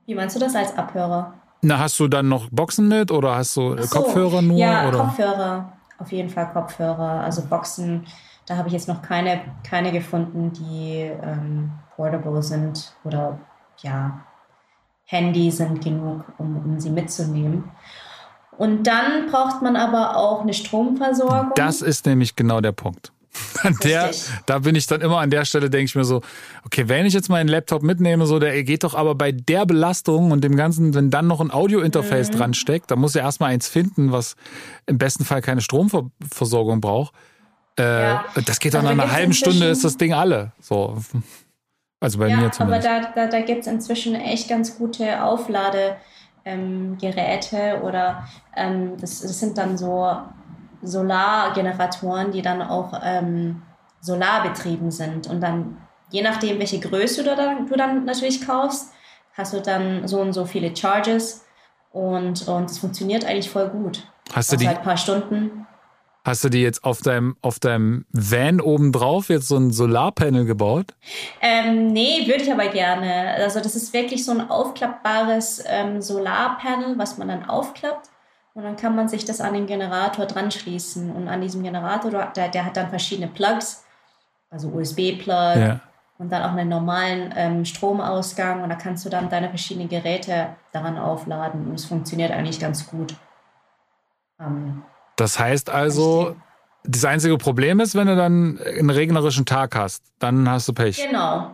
Wie 0.06 0.14
meinst 0.14 0.36
du 0.36 0.40
das 0.40 0.54
als 0.54 0.76
Abhörer? 0.76 1.34
Na, 1.62 1.78
hast 1.78 1.98
du 1.98 2.06
dann 2.06 2.28
noch 2.28 2.48
Boxen 2.50 2.88
mit 2.88 3.10
oder 3.10 3.34
hast 3.34 3.56
du 3.56 3.76
so, 3.82 3.98
Kopfhörer 3.98 4.40
nur? 4.40 4.58
Ja, 4.58 4.88
oder? 4.88 4.98
Kopfhörer. 4.98 5.72
Auf 5.98 6.12
jeden 6.12 6.28
Fall 6.30 6.50
Kopfhörer. 6.52 7.22
Also 7.24 7.42
Boxen 7.42 8.06
da 8.46 8.56
habe 8.56 8.68
ich 8.68 8.74
jetzt 8.74 8.88
noch 8.88 9.02
keine, 9.02 9.40
keine 9.68 9.92
gefunden, 9.92 10.52
die 10.52 11.10
ähm, 11.22 11.72
portable 11.94 12.42
sind 12.42 12.94
oder 13.04 13.38
ja, 13.78 14.24
Handy 15.04 15.50
sind 15.50 15.82
genug, 15.82 16.24
um, 16.38 16.56
um 16.56 16.80
sie 16.80 16.90
mitzunehmen. 16.90 17.64
Und 18.56 18.86
dann 18.86 19.30
braucht 19.30 19.62
man 19.62 19.76
aber 19.76 20.16
auch 20.16 20.40
eine 20.40 20.54
Stromversorgung. 20.54 21.52
Das 21.56 21.82
ist 21.82 22.06
nämlich 22.06 22.36
genau 22.36 22.60
der 22.60 22.72
Punkt. 22.72 23.12
An 23.62 23.76
der, 23.82 24.10
da 24.46 24.60
bin 24.60 24.74
ich 24.74 24.86
dann 24.86 25.02
immer 25.02 25.18
an 25.18 25.28
der 25.28 25.44
Stelle, 25.44 25.68
denke 25.68 25.84
ich 25.84 25.94
mir 25.94 26.04
so, 26.04 26.22
okay, 26.64 26.88
wenn 26.88 27.04
ich 27.04 27.12
jetzt 27.12 27.28
meinen 27.28 27.48
Laptop 27.48 27.82
mitnehme, 27.82 28.26
so, 28.26 28.38
der 28.38 28.64
geht 28.64 28.82
doch 28.82 28.94
aber 28.94 29.14
bei 29.14 29.30
der 29.30 29.66
Belastung 29.66 30.30
und 30.30 30.42
dem 30.42 30.56
Ganzen, 30.56 30.94
wenn 30.94 31.10
dann 31.10 31.26
noch 31.26 31.42
ein 31.42 31.50
Audio-Interface 31.50 32.30
mhm. 32.30 32.36
dran 32.36 32.54
steckt, 32.54 32.90
dann 32.90 32.98
muss 32.98 33.14
er 33.14 33.22
erstmal 33.24 33.50
eins 33.50 33.68
finden, 33.68 34.10
was 34.10 34.36
im 34.86 34.96
besten 34.96 35.26
Fall 35.26 35.42
keine 35.42 35.60
Stromversorgung 35.60 36.80
braucht. 36.80 37.12
Äh, 37.78 38.02
ja. 38.02 38.24
Das 38.46 38.58
geht 38.58 38.74
dann 38.74 38.86
also, 38.86 38.96
nach 38.96 39.04
einer 39.04 39.12
halben 39.12 39.32
Stunde 39.32 39.66
ist 39.66 39.84
das 39.84 39.96
Ding 39.96 40.12
alle. 40.12 40.52
So. 40.60 40.96
Also 42.00 42.18
bei 42.18 42.28
ja, 42.28 42.36
mir 42.36 42.52
zumindest. 42.52 42.86
Aber 42.86 43.00
da, 43.02 43.12
da, 43.14 43.26
da 43.26 43.40
gibt 43.40 43.62
es 43.62 43.66
inzwischen 43.66 44.14
echt 44.14 44.48
ganz 44.48 44.78
gute 44.78 45.22
Aufladegeräte 45.24 45.96
ähm, 46.44 47.82
oder 47.82 48.28
ähm, 48.54 48.96
das, 48.98 49.20
das, 49.20 49.40
sind 49.40 49.56
dann 49.58 49.78
so 49.78 50.16
Solargeneratoren, 50.82 52.32
die 52.32 52.42
dann 52.42 52.62
auch 52.62 53.00
ähm, 53.02 53.62
solarbetrieben 54.00 54.90
sind. 54.90 55.26
Und 55.26 55.40
dann, 55.40 55.78
je 56.10 56.22
nachdem, 56.22 56.58
welche 56.58 56.80
Größe 56.80 57.24
du 57.24 57.34
dann, 57.34 57.66
du 57.66 57.76
dann 57.76 58.04
natürlich 58.04 58.46
kaufst, 58.46 58.92
hast 59.34 59.52
du 59.52 59.60
dann 59.60 60.06
so 60.06 60.20
und 60.20 60.32
so 60.32 60.44
viele 60.44 60.74
Charges 60.76 61.44
und, 61.92 62.46
und 62.46 62.70
es 62.70 62.78
funktioniert 62.78 63.24
eigentlich 63.24 63.50
voll 63.50 63.68
gut. 63.68 64.06
Hast 64.32 64.52
du 64.52 64.56
die? 64.56 64.64
Seit 64.64 64.78
ein 64.78 64.84
paar 64.84 64.96
Stunden. 64.96 65.66
Hast 66.26 66.42
du 66.42 66.48
dir 66.48 66.60
jetzt 66.60 66.82
auf 66.82 67.02
deinem, 67.02 67.36
auf 67.40 67.60
deinem 67.60 68.04
Van 68.10 68.60
oben 68.60 68.90
drauf 68.90 69.28
jetzt 69.28 69.46
so 69.46 69.56
ein 69.56 69.70
Solarpanel 69.70 70.44
gebaut? 70.44 70.92
Ähm, 71.40 71.92
nee, 71.92 72.26
würde 72.26 72.42
ich 72.42 72.50
aber 72.50 72.66
gerne. 72.66 73.34
Also 73.36 73.60
das 73.60 73.76
ist 73.76 73.92
wirklich 73.92 74.24
so 74.24 74.32
ein 74.32 74.50
aufklappbares 74.50 75.62
ähm, 75.68 76.02
Solarpanel, 76.02 76.98
was 76.98 77.16
man 77.16 77.28
dann 77.28 77.48
aufklappt 77.48 78.10
und 78.54 78.64
dann 78.64 78.74
kann 78.76 78.96
man 78.96 79.06
sich 79.06 79.24
das 79.24 79.40
an 79.40 79.54
den 79.54 79.66
Generator 79.66 80.26
dran 80.26 80.50
schließen. 80.50 81.14
Und 81.14 81.28
an 81.28 81.42
diesem 81.42 81.62
Generator, 81.62 82.10
der, 82.34 82.48
der 82.48 82.64
hat 82.64 82.76
dann 82.76 82.90
verschiedene 82.90 83.28
Plugs, 83.28 83.84
also 84.50 84.70
USB-Plug 84.70 85.56
ja. 85.60 85.80
und 86.18 86.32
dann 86.32 86.42
auch 86.42 86.56
einen 86.56 86.70
normalen 86.70 87.32
ähm, 87.36 87.64
Stromausgang. 87.64 88.64
Und 88.64 88.70
da 88.70 88.74
kannst 88.74 89.04
du 89.04 89.10
dann 89.10 89.28
deine 89.28 89.50
verschiedenen 89.50 89.88
Geräte 89.88 90.56
daran 90.72 90.98
aufladen. 90.98 91.68
Und 91.68 91.74
es 91.74 91.84
funktioniert 91.84 92.32
eigentlich 92.32 92.58
ganz 92.58 92.88
gut. 92.88 93.14
Ähm, 94.40 94.82
das 95.16 95.38
heißt 95.38 95.70
also, 95.70 96.36
das 96.84 97.04
einzige 97.04 97.36
Problem 97.38 97.80
ist, 97.80 97.94
wenn 97.94 98.06
du 98.06 98.16
dann 98.16 98.58
einen 98.58 98.90
regnerischen 98.90 99.44
Tag 99.44 99.74
hast, 99.74 100.04
dann 100.18 100.48
hast 100.48 100.68
du 100.68 100.72
Pech. 100.72 101.04
Genau. 101.04 101.50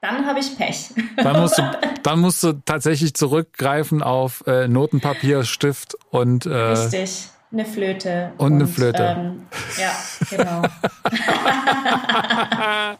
Dann 0.00 0.26
habe 0.26 0.40
ich 0.40 0.58
Pech. 0.58 0.90
Dann 1.16 1.40
musst, 1.40 1.58
du, 1.58 1.78
dann 2.02 2.18
musst 2.18 2.42
du 2.42 2.54
tatsächlich 2.64 3.14
zurückgreifen 3.14 4.02
auf 4.02 4.44
äh, 4.48 4.66
Notenpapier, 4.66 5.44
Stift 5.44 5.96
und. 6.10 6.44
Äh, 6.44 6.52
Richtig. 6.52 7.28
Eine 7.52 7.66
Flöte. 7.66 8.32
Und, 8.38 8.46
und 8.46 8.54
eine 8.54 8.66
Flöte. 8.66 9.02
Ähm, 9.02 9.42
ja, 9.78 9.92
genau. 10.30 10.62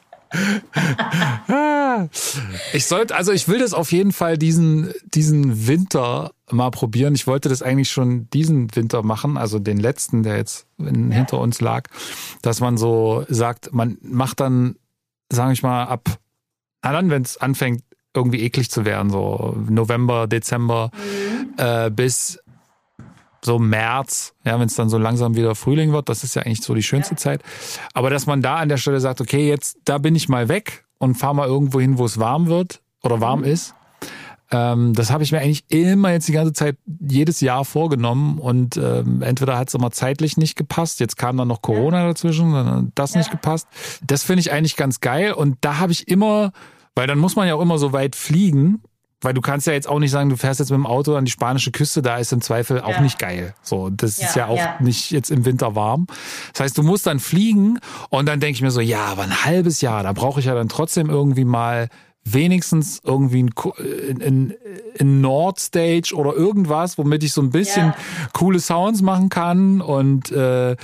ich 2.73 2.87
sollte, 2.87 3.17
also 3.17 3.33
ich 3.33 3.49
will 3.49 3.59
das 3.59 3.73
auf 3.73 3.93
jeden 3.93 4.13
Fall 4.13 4.37
diesen, 4.37 4.93
diesen 5.15 5.67
Winter 5.67 6.33
mal 6.53 6.71
probieren. 6.71 7.15
Ich 7.15 7.27
wollte 7.27 7.49
das 7.49 7.63
eigentlich 7.63 7.91
schon 7.91 8.29
diesen 8.31 8.75
Winter 8.75 9.03
machen, 9.03 9.37
also 9.37 9.59
den 9.59 9.79
letzten, 9.79 10.23
der 10.23 10.37
jetzt 10.37 10.67
in, 10.79 11.11
ja. 11.11 11.19
hinter 11.19 11.39
uns 11.39 11.61
lag, 11.61 11.89
dass 12.43 12.61
man 12.61 12.77
so 12.77 13.25
sagt, 13.29 13.73
man 13.73 13.99
macht 14.03 14.41
dann, 14.41 14.77
sage 15.31 15.53
ich 15.53 15.63
mal, 15.63 15.85
ab, 15.85 16.09
na 16.83 16.93
dann, 16.93 17.11
wenn 17.11 17.23
es 17.23 17.37
anfängt, 17.37 17.83
irgendwie 18.15 18.43
eklig 18.43 18.71
zu 18.71 18.85
werden, 18.85 19.11
so 19.11 19.57
November, 19.69 20.27
Dezember 20.27 20.91
mhm. 20.95 21.55
äh, 21.57 21.91
bis 21.91 22.39
so 23.45 23.59
März, 23.59 24.35
ja, 24.45 24.59
wenn 24.59 24.67
es 24.67 24.77
dann 24.77 24.89
so 24.89 24.99
langsam 24.99 25.35
wieder 25.35 25.55
Frühling 25.55 25.93
wird, 25.93 26.09
das 26.09 26.23
ist 26.23 26.35
ja 26.35 26.43
eigentlich 26.43 26.63
so 26.63 26.75
die 26.75 26.83
schönste 26.83 27.15
ja. 27.15 27.19
Zeit. 27.19 27.43
Aber 27.93 28.11
dass 28.11 28.27
man 28.27 28.41
da 28.41 28.57
an 28.57 28.69
der 28.69 28.77
Stelle 28.77 29.01
sagt, 29.01 29.21
okay, 29.21 29.49
jetzt 29.49 29.79
da 29.85 29.99
bin 29.99 30.15
ich 30.15 30.29
mal 30.29 30.49
weg 30.49 30.85
und 30.99 31.17
fahr 31.17 31.35
mal 31.35 31.49
irgendwo 31.49 31.81
hin, 31.81 31.99
wo 31.99 32.05
es 32.05 32.19
warm 32.19 32.47
wird 32.47 32.83
oder 33.03 33.21
warm 33.21 33.41
mhm. 33.41 33.47
ist. 33.47 33.75
Ähm, 34.53 34.93
das 34.95 35.11
habe 35.11 35.25
ich 35.25 35.33
mir 35.33 35.41
eigentlich 35.41 35.65
immer 35.69 36.13
jetzt 36.13 36.29
die 36.29 36.33
ganze 36.33 36.53
Zeit 36.53 36.77
jedes 37.01 37.41
Jahr 37.41 37.65
vorgenommen 37.65 38.39
und 38.39 38.77
ähm, 38.77 39.23
entweder 39.23 39.59
hat 39.59 39.69
es 39.69 39.75
immer 39.75 39.91
zeitlich 39.91 40.37
nicht 40.37 40.57
gepasst, 40.57 41.01
jetzt 41.01 41.17
kam 41.17 41.37
dann 41.37 41.49
noch 41.49 41.63
Corona 41.63 42.01
ja. 42.01 42.09
dazwischen, 42.09 42.53
dann 42.53 42.67
hat 42.67 42.85
das 42.95 43.15
ja. 43.15 43.19
nicht 43.19 43.31
gepasst. 43.31 43.67
Das 44.07 44.23
finde 44.23 44.41
ich 44.41 44.53
eigentlich 44.53 44.77
ganz 44.77 45.01
geil 45.01 45.33
und 45.33 45.57
da 45.63 45.79
habe 45.79 45.93
ich 45.93 46.09
immer, 46.09 46.53
weil 46.95 47.07
dann 47.07 47.19
muss 47.19 47.37
man 47.37 47.49
ja 47.49 47.55
auch 47.55 47.63
immer 47.63 47.79
so 47.79 47.93
weit 47.93 48.15
fliegen 48.15 48.83
weil 49.23 49.35
du 49.35 49.41
kannst 49.41 49.67
ja 49.67 49.73
jetzt 49.73 49.89
auch 49.89 49.99
nicht 49.99 50.11
sagen, 50.11 50.29
du 50.29 50.37
fährst 50.37 50.61
jetzt 50.61 50.71
mit 50.71 50.77
dem 50.77 50.87
Auto 50.87 51.15
an 51.15 51.25
die 51.25 51.31
spanische 51.31 51.71
Küste, 51.71 52.03
da 52.03 52.17
ist 52.17 52.33
im 52.33 52.41
Zweifel 52.41 52.81
auch 52.81 52.91
ja. 52.91 53.01
nicht 53.01 53.19
geil. 53.19 53.55
So, 53.63 53.89
das 53.89 54.19
ja, 54.19 54.27
ist 54.27 54.37
ja 54.37 54.47
auch 54.49 54.57
ja. 54.57 54.77
nicht 54.81 55.11
jetzt 55.11 55.31
im 55.31 55.45
Winter 55.45 55.75
warm. 55.75 56.07
Das 56.53 56.63
heißt, 56.63 56.79
du 56.79 56.83
musst 56.83 57.07
dann 57.07 57.21
fliegen 57.21 57.79
und 58.11 58.27
dann 58.27 58.41
denke 58.41 58.57
ich 58.57 58.63
mir 58.63 58.71
so, 58.71 58.81
ja, 58.81 59.05
aber 59.05 59.23
ein 59.23 59.45
halbes 59.45 59.81
Jahr, 59.81 60.03
da 60.03 60.13
brauche 60.13 60.41
ich 60.41 60.47
ja 60.47 60.55
dann 60.55 60.69
trotzdem 60.69 61.09
irgendwie 61.09 61.45
mal 61.45 61.89
wenigstens 62.25 63.01
irgendwie 63.05 63.43
ein, 63.43 64.23
ein, 64.23 64.55
ein 65.01 65.21
Nordstage 65.21 66.15
oder 66.15 66.35
irgendwas, 66.35 66.97
womit 66.97 67.25
ich 67.25 67.33
so 67.33 67.43
ein 67.43 67.51
bisschen 67.51 67.87
ja. 67.87 67.97
coole 68.33 68.61
Sounds 68.61 69.03
machen 69.03 69.29
kann 69.29 69.81
und 69.81 70.31
äh, 70.31 70.77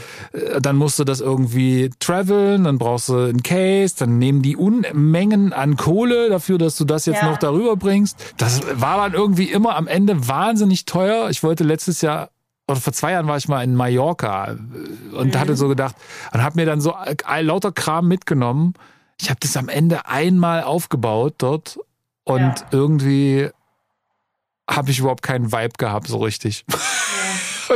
dann 0.61 0.77
musst 0.77 0.99
du 0.99 1.05
das 1.05 1.21
irgendwie 1.21 1.91
traveln, 2.01 2.65
dann 2.65 2.79
brauchst 2.79 3.09
du 3.09 3.17
ein 3.29 3.43
Case, 3.43 3.95
dann 3.99 4.19
nehmen 4.19 4.43
die 4.43 4.57
Unmengen 4.57 5.53
an 5.53 5.77
Kohle 5.77 6.29
dafür, 6.29 6.59
dass 6.59 6.77
du 6.77 6.85
das 6.85 7.07
jetzt 7.07 7.23
ja. 7.23 7.31
noch 7.31 7.39
darüber 7.39 7.77
bringst. 7.77 8.35
Das 8.37 8.63
war 8.81 8.97
dann 8.97 9.15
irgendwie 9.15 9.45
immer 9.45 9.77
am 9.77 9.87
Ende 9.87 10.27
wahnsinnig 10.29 10.87
teuer. 10.87 11.31
Ich 11.31 11.43
wollte 11.43 11.63
letztes 11.63 12.01
Jahr 12.01 12.31
oder 12.67 12.81
vor 12.81 12.93
zwei 12.93 13.13
Jahren 13.13 13.27
war 13.27 13.37
ich 13.37 13.49
mal 13.49 13.63
in 13.63 13.75
Mallorca 13.75 14.57
und 15.17 15.35
mhm. 15.35 15.39
hatte 15.39 15.57
so 15.57 15.69
gedacht 15.69 15.95
und 16.33 16.43
habe 16.43 16.57
mir 16.57 16.67
dann 16.67 16.81
so 16.81 16.95
lauter 17.41 17.73
Kram 17.73 18.09
mitgenommen 18.09 18.75
ich 19.21 19.31
habe 19.31 19.41
das 19.41 19.57
am 19.57 19.69
Ende 19.69 20.07
einmal 20.07 20.63
aufgebaut 20.63 21.35
dort 21.39 21.79
und 22.25 22.41
ja. 22.41 22.55
irgendwie 22.71 23.51
habe 24.71 24.91
ich 24.91 24.99
überhaupt 24.99 25.23
keinen 25.23 25.53
Vibe 25.53 25.75
gehabt, 25.79 26.09
so 26.09 26.19
richtig. 26.19 26.65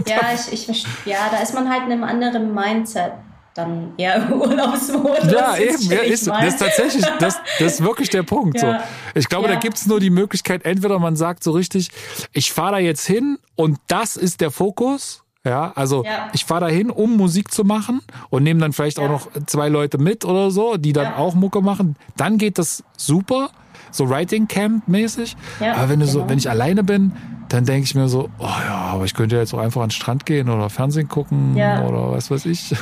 Ja, 0.07 0.17
ja, 0.17 0.39
ich, 0.51 0.71
ich, 0.71 0.87
ja, 1.05 1.29
da 1.31 1.41
ist 1.41 1.53
man 1.53 1.69
halt 1.69 1.85
in 1.85 1.93
einem 1.93 2.05
anderen 2.05 2.55
Mindset 2.55 3.13
dann 3.55 3.93
eher 3.99 4.17
im 4.17 4.41
Urlaubsmodus. 4.41 5.31
Ja, 5.31 5.57
eben, 5.57 5.83
ja, 5.83 5.99
ist, 6.01 6.27
das 6.27 6.45
ist 6.45 6.59
tatsächlich, 6.59 7.05
das, 7.19 7.37
das 7.59 7.75
ist 7.75 7.83
wirklich 7.83 8.09
der 8.09 8.23
Punkt. 8.23 8.63
Ja. 8.63 8.81
So. 8.81 8.85
Ich 9.15 9.29
glaube, 9.29 9.49
ja. 9.49 9.55
da 9.55 9.61
gibt's 9.61 9.87
nur 9.87 10.01
die 10.01 10.11
Möglichkeit, 10.11 10.65
entweder 10.65 10.99
man 10.99 11.17
sagt 11.17 11.45
so 11.45 11.53
richtig, 11.53 11.91
ich 12.33 12.53
fahre 12.53 12.73
da 12.73 12.79
jetzt 12.79 13.07
hin 13.07 13.39
und 13.55 13.79
das 13.89 14.17
ist 14.17 14.41
der 14.41 14.51
Fokus 14.51 15.25
ja, 15.45 15.73
also 15.75 16.05
ja. 16.05 16.29
ich 16.33 16.45
fahre 16.45 16.67
dahin, 16.67 16.91
um 16.91 17.17
Musik 17.17 17.53
zu 17.53 17.65
machen 17.65 18.01
und 18.31 18.45
nehme 18.45 18.61
dann 18.61 18.73
vielleicht 18.73 18.99
ja. 18.99 19.05
auch 19.05 19.09
noch 19.09 19.29
zwei 19.47 19.69
Leute 19.69 19.99
mit 19.99 20.25
oder 20.25 20.51
so, 20.51 20.77
die 20.77 20.93
dann 20.93 21.05
ja. 21.05 21.17
auch 21.17 21.35
Mucke 21.35 21.61
machen. 21.61 21.97
Dann 22.17 22.39
geht 22.39 22.59
das 22.59 22.85
super, 22.97 23.51
so 23.91 24.09
Writing 24.09 24.47
Camp 24.47 24.87
mäßig. 24.87 25.37
aber 25.61 25.89
wenn 25.89 26.01
du 26.01 26.07
genau. 26.07 26.21
so, 26.21 26.29
wenn 26.29 26.39
ich 26.39 26.49
alleine 26.49 26.85
bin, 26.85 27.13
dann 27.49 27.65
denke 27.65 27.85
ich 27.85 27.95
mir 27.95 28.09
so, 28.09 28.31
oh 28.39 28.45
ja, 28.45 28.93
aber 28.93 29.05
ich 29.05 29.15
könnte 29.15 29.37
jetzt 29.37 29.53
auch 29.53 29.59
einfach 29.59 29.83
an 29.83 29.89
den 29.89 29.93
Strand 29.93 30.27
gehen 30.27 30.49
oder 30.49 30.71
Fernsehen 30.71 31.09
gucken 31.09 31.55
oder 31.55 32.13
was 32.13 32.31
weiß 32.31 32.47
ich. 32.47 32.75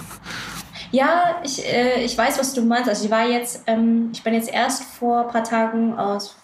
Ja, 0.92 1.36
ich, 1.44 1.64
äh, 1.64 2.02
ich 2.02 2.18
weiß, 2.18 2.38
was 2.38 2.52
du 2.52 2.62
meinst. 2.62 2.88
Also 2.88 3.04
ich 3.04 3.11
war 3.11 3.24
jetzt, 3.24 3.62
ähm, 3.68 4.11
ich 4.12 4.24
bin 4.24 4.34
jetzt 4.34 4.52
erst 4.52 4.82
vor 4.82 5.26
ein 5.26 5.28
paar 5.28 5.44
Tagen 5.44 5.96
aus 5.96 6.34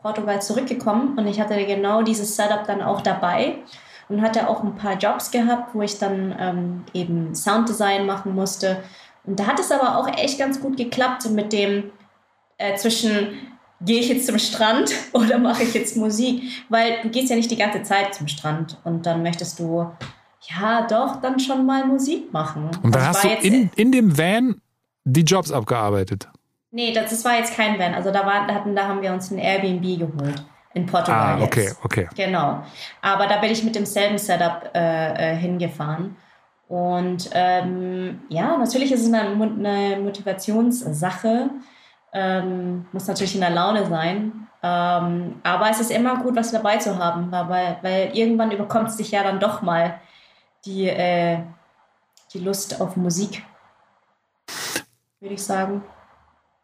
Portugal 0.00 0.40
zurückgekommen 0.40 1.18
und 1.18 1.26
ich 1.26 1.40
hatte 1.40 1.56
genau 1.66 2.02
dieses 2.02 2.36
Setup 2.36 2.64
dann 2.64 2.80
auch 2.80 3.00
dabei 3.00 3.56
und 4.08 4.22
hatte 4.22 4.48
auch 4.48 4.62
ein 4.62 4.74
paar 4.74 4.96
Jobs 4.96 5.30
gehabt, 5.30 5.74
wo 5.74 5.82
ich 5.82 5.98
dann 5.98 6.34
ähm, 6.38 6.84
eben 6.94 7.34
Sounddesign 7.34 8.06
machen 8.06 8.34
musste. 8.34 8.82
Und 9.24 9.38
da 9.38 9.46
hat 9.46 9.60
es 9.60 9.70
aber 9.70 9.98
auch 9.98 10.08
echt 10.16 10.38
ganz 10.38 10.60
gut 10.60 10.76
geklappt 10.76 11.28
mit 11.30 11.52
dem 11.52 11.90
äh, 12.56 12.74
zwischen 12.76 13.28
gehe 13.80 14.00
ich 14.00 14.08
jetzt 14.08 14.26
zum 14.26 14.38
Strand 14.38 14.92
oder 15.12 15.38
mache 15.38 15.62
ich 15.62 15.74
jetzt 15.74 15.96
Musik? 15.96 16.42
Weil 16.68 17.00
du 17.02 17.10
gehst 17.10 17.30
ja 17.30 17.36
nicht 17.36 17.50
die 17.50 17.56
ganze 17.56 17.82
Zeit 17.82 18.14
zum 18.14 18.28
Strand 18.28 18.78
und 18.84 19.06
dann 19.06 19.22
möchtest 19.22 19.58
du 19.58 19.90
ja 20.40 20.86
doch 20.88 21.20
dann 21.20 21.38
schon 21.38 21.66
mal 21.66 21.86
Musik 21.86 22.32
machen. 22.32 22.70
Und 22.82 22.94
dann 22.94 23.02
also 23.02 23.28
hast 23.28 23.42
du 23.42 23.46
in, 23.46 23.70
in 23.76 23.92
dem 23.92 24.16
Van 24.16 24.60
die 25.04 25.22
Jobs 25.22 25.52
abgearbeitet? 25.52 26.28
Nee, 26.70 26.92
das, 26.92 27.10
das 27.10 27.24
war 27.24 27.36
jetzt 27.38 27.54
kein 27.54 27.78
Van. 27.78 27.94
Also 27.94 28.10
da, 28.10 28.26
war, 28.26 28.46
da, 28.46 28.54
hatten, 28.54 28.74
da 28.74 28.88
haben 28.88 29.02
wir 29.02 29.12
uns 29.12 29.30
ein 29.30 29.38
Airbnb 29.38 29.98
geholt 29.98 30.44
in 30.78 30.86
Portugal. 30.86 31.38
Ah, 31.38 31.42
okay, 31.42 31.64
jetzt. 31.64 31.84
okay. 31.84 32.08
Genau. 32.14 32.62
Aber 33.02 33.26
da 33.26 33.38
bin 33.38 33.50
ich 33.50 33.62
mit 33.64 33.74
demselben 33.74 34.18
Setup 34.18 34.70
äh, 34.74 35.32
äh, 35.32 35.36
hingefahren. 35.36 36.16
Und 36.68 37.30
ähm, 37.32 38.22
ja, 38.28 38.56
natürlich 38.56 38.92
ist 38.92 39.06
es 39.06 39.12
eine, 39.12 39.30
eine 39.30 40.00
Motivationssache. 40.00 41.50
Ähm, 42.12 42.86
muss 42.92 43.06
natürlich 43.06 43.34
in 43.34 43.40
der 43.40 43.50
Laune 43.50 43.86
sein. 43.86 44.46
Ähm, 44.62 45.40
aber 45.42 45.70
es 45.70 45.80
ist 45.80 45.90
immer 45.90 46.16
gut, 46.22 46.36
was 46.36 46.50
dabei 46.50 46.78
zu 46.78 46.98
haben, 46.98 47.30
weil, 47.30 47.78
weil 47.82 48.10
irgendwann 48.12 48.50
überkommt 48.50 48.88
es 48.88 48.96
dich 48.96 49.10
ja 49.10 49.22
dann 49.22 49.38
doch 49.38 49.62
mal 49.62 50.00
die, 50.64 50.88
äh, 50.88 51.38
die 52.32 52.40
Lust 52.40 52.80
auf 52.80 52.96
Musik, 52.96 53.44
würde 55.20 55.34
ich 55.34 55.42
sagen. 55.42 55.82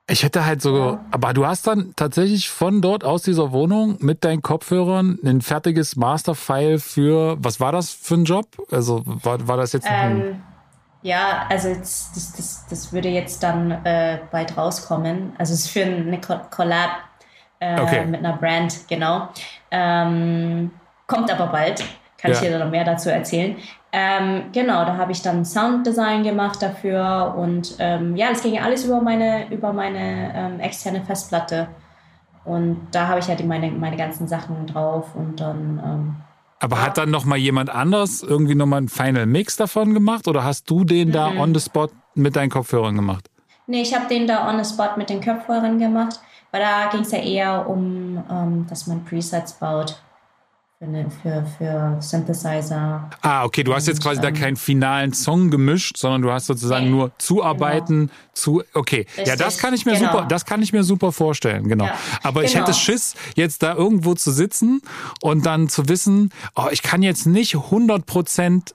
Ich 0.07 0.23
hätte 0.23 0.45
halt 0.45 0.61
so, 0.61 0.99
aber 1.11 1.33
du 1.33 1.47
hast 1.47 1.67
dann 1.67 1.95
tatsächlich 1.97 2.51
von 2.51 2.83
dort 2.83 3.05
aus 3.05 3.23
dieser 3.23 3.53
Wohnung 3.53 3.97
mit 4.01 4.23
deinen 4.23 4.43
Kopfhörern 4.43 5.19
ein 5.25 5.41
fertiges 5.41 5.97
Masterfile 5.97 6.79
für, 6.79 7.37
was 7.39 7.59
war 7.59 7.73
das 7.73 7.91
für 7.91 8.17
ein 8.17 8.25
Job? 8.25 8.47
Also 8.71 9.03
war, 9.07 9.49
war 9.49 9.57
das 9.57 9.73
jetzt 9.73 9.89
ähm, 9.91 10.43
Ja, 11.01 11.47
also 11.49 11.75
das, 11.75 12.13
das, 12.37 12.67
das 12.69 12.93
würde 12.93 13.09
jetzt 13.09 13.43
dann 13.43 13.71
äh, 13.71 14.19
bald 14.31 14.59
rauskommen. 14.59 15.33
Also 15.39 15.55
es 15.55 15.61
ist 15.61 15.71
für 15.71 15.85
eine 15.85 16.21
Collab 16.21 16.91
äh, 17.61 17.81
okay. 17.81 18.05
mit 18.05 18.21
einer 18.21 18.37
Brand, 18.37 18.87
genau. 18.87 19.31
Ähm, 19.71 20.71
kommt 21.07 21.31
aber 21.31 21.47
bald. 21.47 21.83
Kann 22.19 22.33
ja. 22.33 22.37
ich 22.37 22.41
dir 22.41 22.59
noch 22.59 22.71
mehr 22.71 22.85
dazu 22.85 23.09
erzählen. 23.09 23.57
Ähm, 23.97 24.47
genau, 24.53 24.85
da 24.85 24.97
habe 24.97 25.13
ich 25.13 25.23
dann 25.23 25.45
Sounddesign 25.45 26.25
gemacht 26.25 26.61
dafür 26.61 27.37
und 27.39 27.77
ähm, 27.79 28.17
ja, 28.17 28.29
das 28.29 28.43
ging 28.43 28.59
alles 28.59 28.85
über 28.85 29.01
meine, 29.01 29.49
über 29.53 29.73
meine 29.73 30.33
ähm, 30.35 30.59
externe 30.59 31.05
Festplatte. 31.05 31.69
Und 32.45 32.89
da 32.91 33.07
habe 33.07 33.21
ich 33.21 33.29
halt 33.29 33.47
meine, 33.47 33.71
meine 33.71 33.97
ganzen 33.97 34.27
Sachen 34.27 34.67
drauf 34.67 35.15
und 35.15 35.41
dann. 35.41 35.81
Ähm, 35.85 36.17
Aber 36.59 36.79
ja. 36.79 36.83
hat 36.87 36.99
dann 36.99 37.13
nochmal 37.13 37.39
jemand 37.39 37.71
anders 37.71 38.25
irgendwie 38.25 38.57
nochmal 38.57 38.79
einen 38.79 38.89
Final 38.89 39.27
Mix 39.27 39.57
davon 39.57 39.95
gemacht 39.95 40.27
oder 40.27 40.43
hast 40.43 40.69
du 40.69 40.83
den 40.83 41.09
mhm. 41.09 41.13
da 41.13 41.29
on 41.29 41.55
the 41.55 41.61
spot 41.61 41.91
mit 42.17 42.35
deinen 42.35 42.51
Kopfhörern 42.51 42.97
gemacht? 42.97 43.31
Nee, 43.69 43.83
ich 43.83 43.95
habe 43.95 44.09
den 44.09 44.27
da 44.27 44.51
on 44.51 44.63
the 44.63 44.69
spot 44.69 44.97
mit 44.97 45.09
den 45.09 45.23
Kopfhörern 45.23 45.79
gemacht, 45.79 46.19
weil 46.51 46.63
da 46.63 46.89
ging 46.91 47.03
es 47.03 47.13
ja 47.13 47.19
eher 47.19 47.69
um, 47.69 48.25
ähm, 48.29 48.67
dass 48.69 48.89
man 48.89 49.05
Presets 49.05 49.53
baut 49.53 50.03
für, 51.23 51.45
für 51.59 51.97
Synthesizer. 52.01 53.11
Ah, 53.23 53.45
okay, 53.45 53.65
du 53.65 53.75
hast 53.75 53.87
jetzt 53.87 54.03
quasi 54.03 54.17
ähm, 54.17 54.23
da 54.23 54.31
keinen 54.31 54.57
finalen 54.57 55.13
Song 55.13 55.51
gemischt, 55.51 55.97
sondern 55.97 56.23
du 56.23 56.33
hast 56.33 56.47
sozusagen 56.47 56.87
nee, 56.87 56.91
nur 56.91 57.13
zuarbeiten 57.19 58.07
genau. 58.07 58.13
zu 58.33 58.63
okay. 58.75 59.07
Richtig, 59.17 59.27
ja, 59.27 59.37
das 59.37 59.59
kann 59.59 59.75
ich 59.75 59.87
mir 59.87 59.95
genau. 59.95 60.13
super, 60.13 60.27
das 60.27 60.45
kann 60.45 60.63
ich 60.63 60.73
mir 60.73 60.85
super 60.85 61.13
vorstellen, 61.13 61.69
genau. 61.69 61.87
Ja, 61.87 61.99
Aber 62.23 62.41
genau. 62.41 62.53
ich 62.53 62.57
hätte 62.57 62.75
Schiss 62.75 63.15
jetzt 63.35 63.63
da 63.63 63.75
irgendwo 63.75 64.15
zu 64.15 64.31
sitzen 64.31 64.81
und 65.21 65.47
dann 65.47 65.69
zu 65.69 65.89
wissen, 65.89 66.31
oh, 66.55 66.69
ich 66.71 66.83
kann 66.83 67.03
jetzt 67.03 67.27
nicht 67.27 67.55
100 67.55 68.07
Prozent 68.07 68.75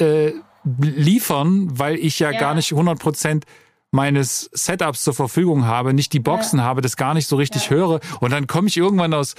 äh, 0.00 0.32
liefern, 0.80 1.68
weil 1.78 1.96
ich 1.96 2.18
ja, 2.18 2.30
ja. 2.30 2.38
gar 2.38 2.54
nicht 2.54 2.72
100 2.72 2.98
Prozent 2.98 3.44
meines 3.90 4.50
Setups 4.52 5.02
zur 5.02 5.14
Verfügung 5.14 5.64
habe, 5.64 5.94
nicht 5.94 6.12
die 6.12 6.20
Boxen 6.20 6.58
ja. 6.58 6.64
habe, 6.64 6.82
das 6.82 6.96
gar 6.96 7.14
nicht 7.14 7.26
so 7.26 7.36
richtig 7.36 7.64
ja. 7.64 7.76
höre 7.76 8.00
und 8.20 8.32
dann 8.32 8.46
komme 8.46 8.68
ich 8.68 8.76
irgendwann 8.76 9.14
aus 9.14 9.34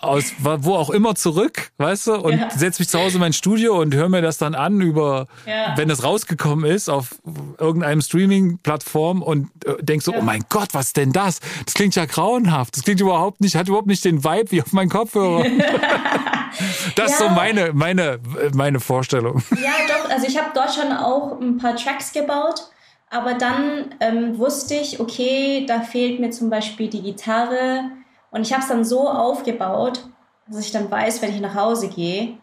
aus 0.00 0.32
wo 0.38 0.74
auch 0.74 0.90
immer 0.90 1.14
zurück, 1.14 1.72
weißt 1.78 2.06
du, 2.08 2.14
und 2.14 2.38
ja. 2.38 2.50
setze 2.50 2.80
mich 2.80 2.88
zu 2.88 2.98
Hause 2.98 3.16
in 3.16 3.20
mein 3.20 3.32
Studio 3.32 3.80
und 3.80 3.94
höre 3.94 4.08
mir 4.08 4.22
das 4.22 4.38
dann 4.38 4.54
an 4.54 4.80
über, 4.80 5.26
ja. 5.46 5.74
wenn 5.76 5.90
es 5.90 6.02
rausgekommen 6.02 6.64
ist, 6.64 6.88
auf 6.88 7.16
irgendeinem 7.58 8.00
Streaming-Plattform 8.00 9.22
und 9.22 9.50
äh, 9.64 9.82
denk 9.82 10.02
so, 10.02 10.12
ja. 10.12 10.18
oh 10.18 10.22
mein 10.22 10.44
Gott, 10.48 10.68
was 10.72 10.88
ist 10.88 10.96
denn 10.96 11.12
das? 11.12 11.40
Das 11.64 11.74
klingt 11.74 11.94
ja 11.96 12.06
grauenhaft. 12.06 12.76
Das 12.76 12.84
klingt 12.84 13.00
überhaupt 13.00 13.40
nicht, 13.40 13.56
hat 13.56 13.68
überhaupt 13.68 13.88
nicht 13.88 14.04
den 14.04 14.24
Vibe 14.24 14.50
wie 14.50 14.62
auf 14.62 14.72
meinen 14.72 14.88
Kopfhörer. 14.88 15.44
das 16.96 17.12
ist 17.12 17.18
so 17.18 17.28
meine, 17.28 17.72
meine, 17.74 18.18
meine 18.54 18.80
Vorstellung. 18.80 19.42
Ja, 19.50 19.72
doch, 19.86 20.10
also 20.10 20.26
ich 20.26 20.38
habe 20.38 20.50
dort 20.54 20.74
schon 20.74 20.92
auch 20.92 21.38
ein 21.40 21.58
paar 21.58 21.76
Tracks 21.76 22.12
gebaut. 22.12 22.70
Aber 23.12 23.34
dann 23.34 23.96
ähm, 23.98 24.38
wusste 24.38 24.76
ich, 24.76 25.00
okay, 25.00 25.66
da 25.66 25.80
fehlt 25.80 26.20
mir 26.20 26.30
zum 26.30 26.48
Beispiel 26.48 26.88
die 26.88 27.02
Gitarre, 27.02 27.90
und 28.30 28.42
ich 28.42 28.52
habe 28.52 28.62
es 28.62 28.68
dann 28.68 28.84
so 28.84 29.08
aufgebaut, 29.08 30.08
dass 30.46 30.64
ich 30.64 30.72
dann 30.72 30.90
weiß, 30.90 31.22
wenn 31.22 31.34
ich 31.34 31.40
nach 31.40 31.54
Hause 31.54 31.88
gehe, 31.88 32.38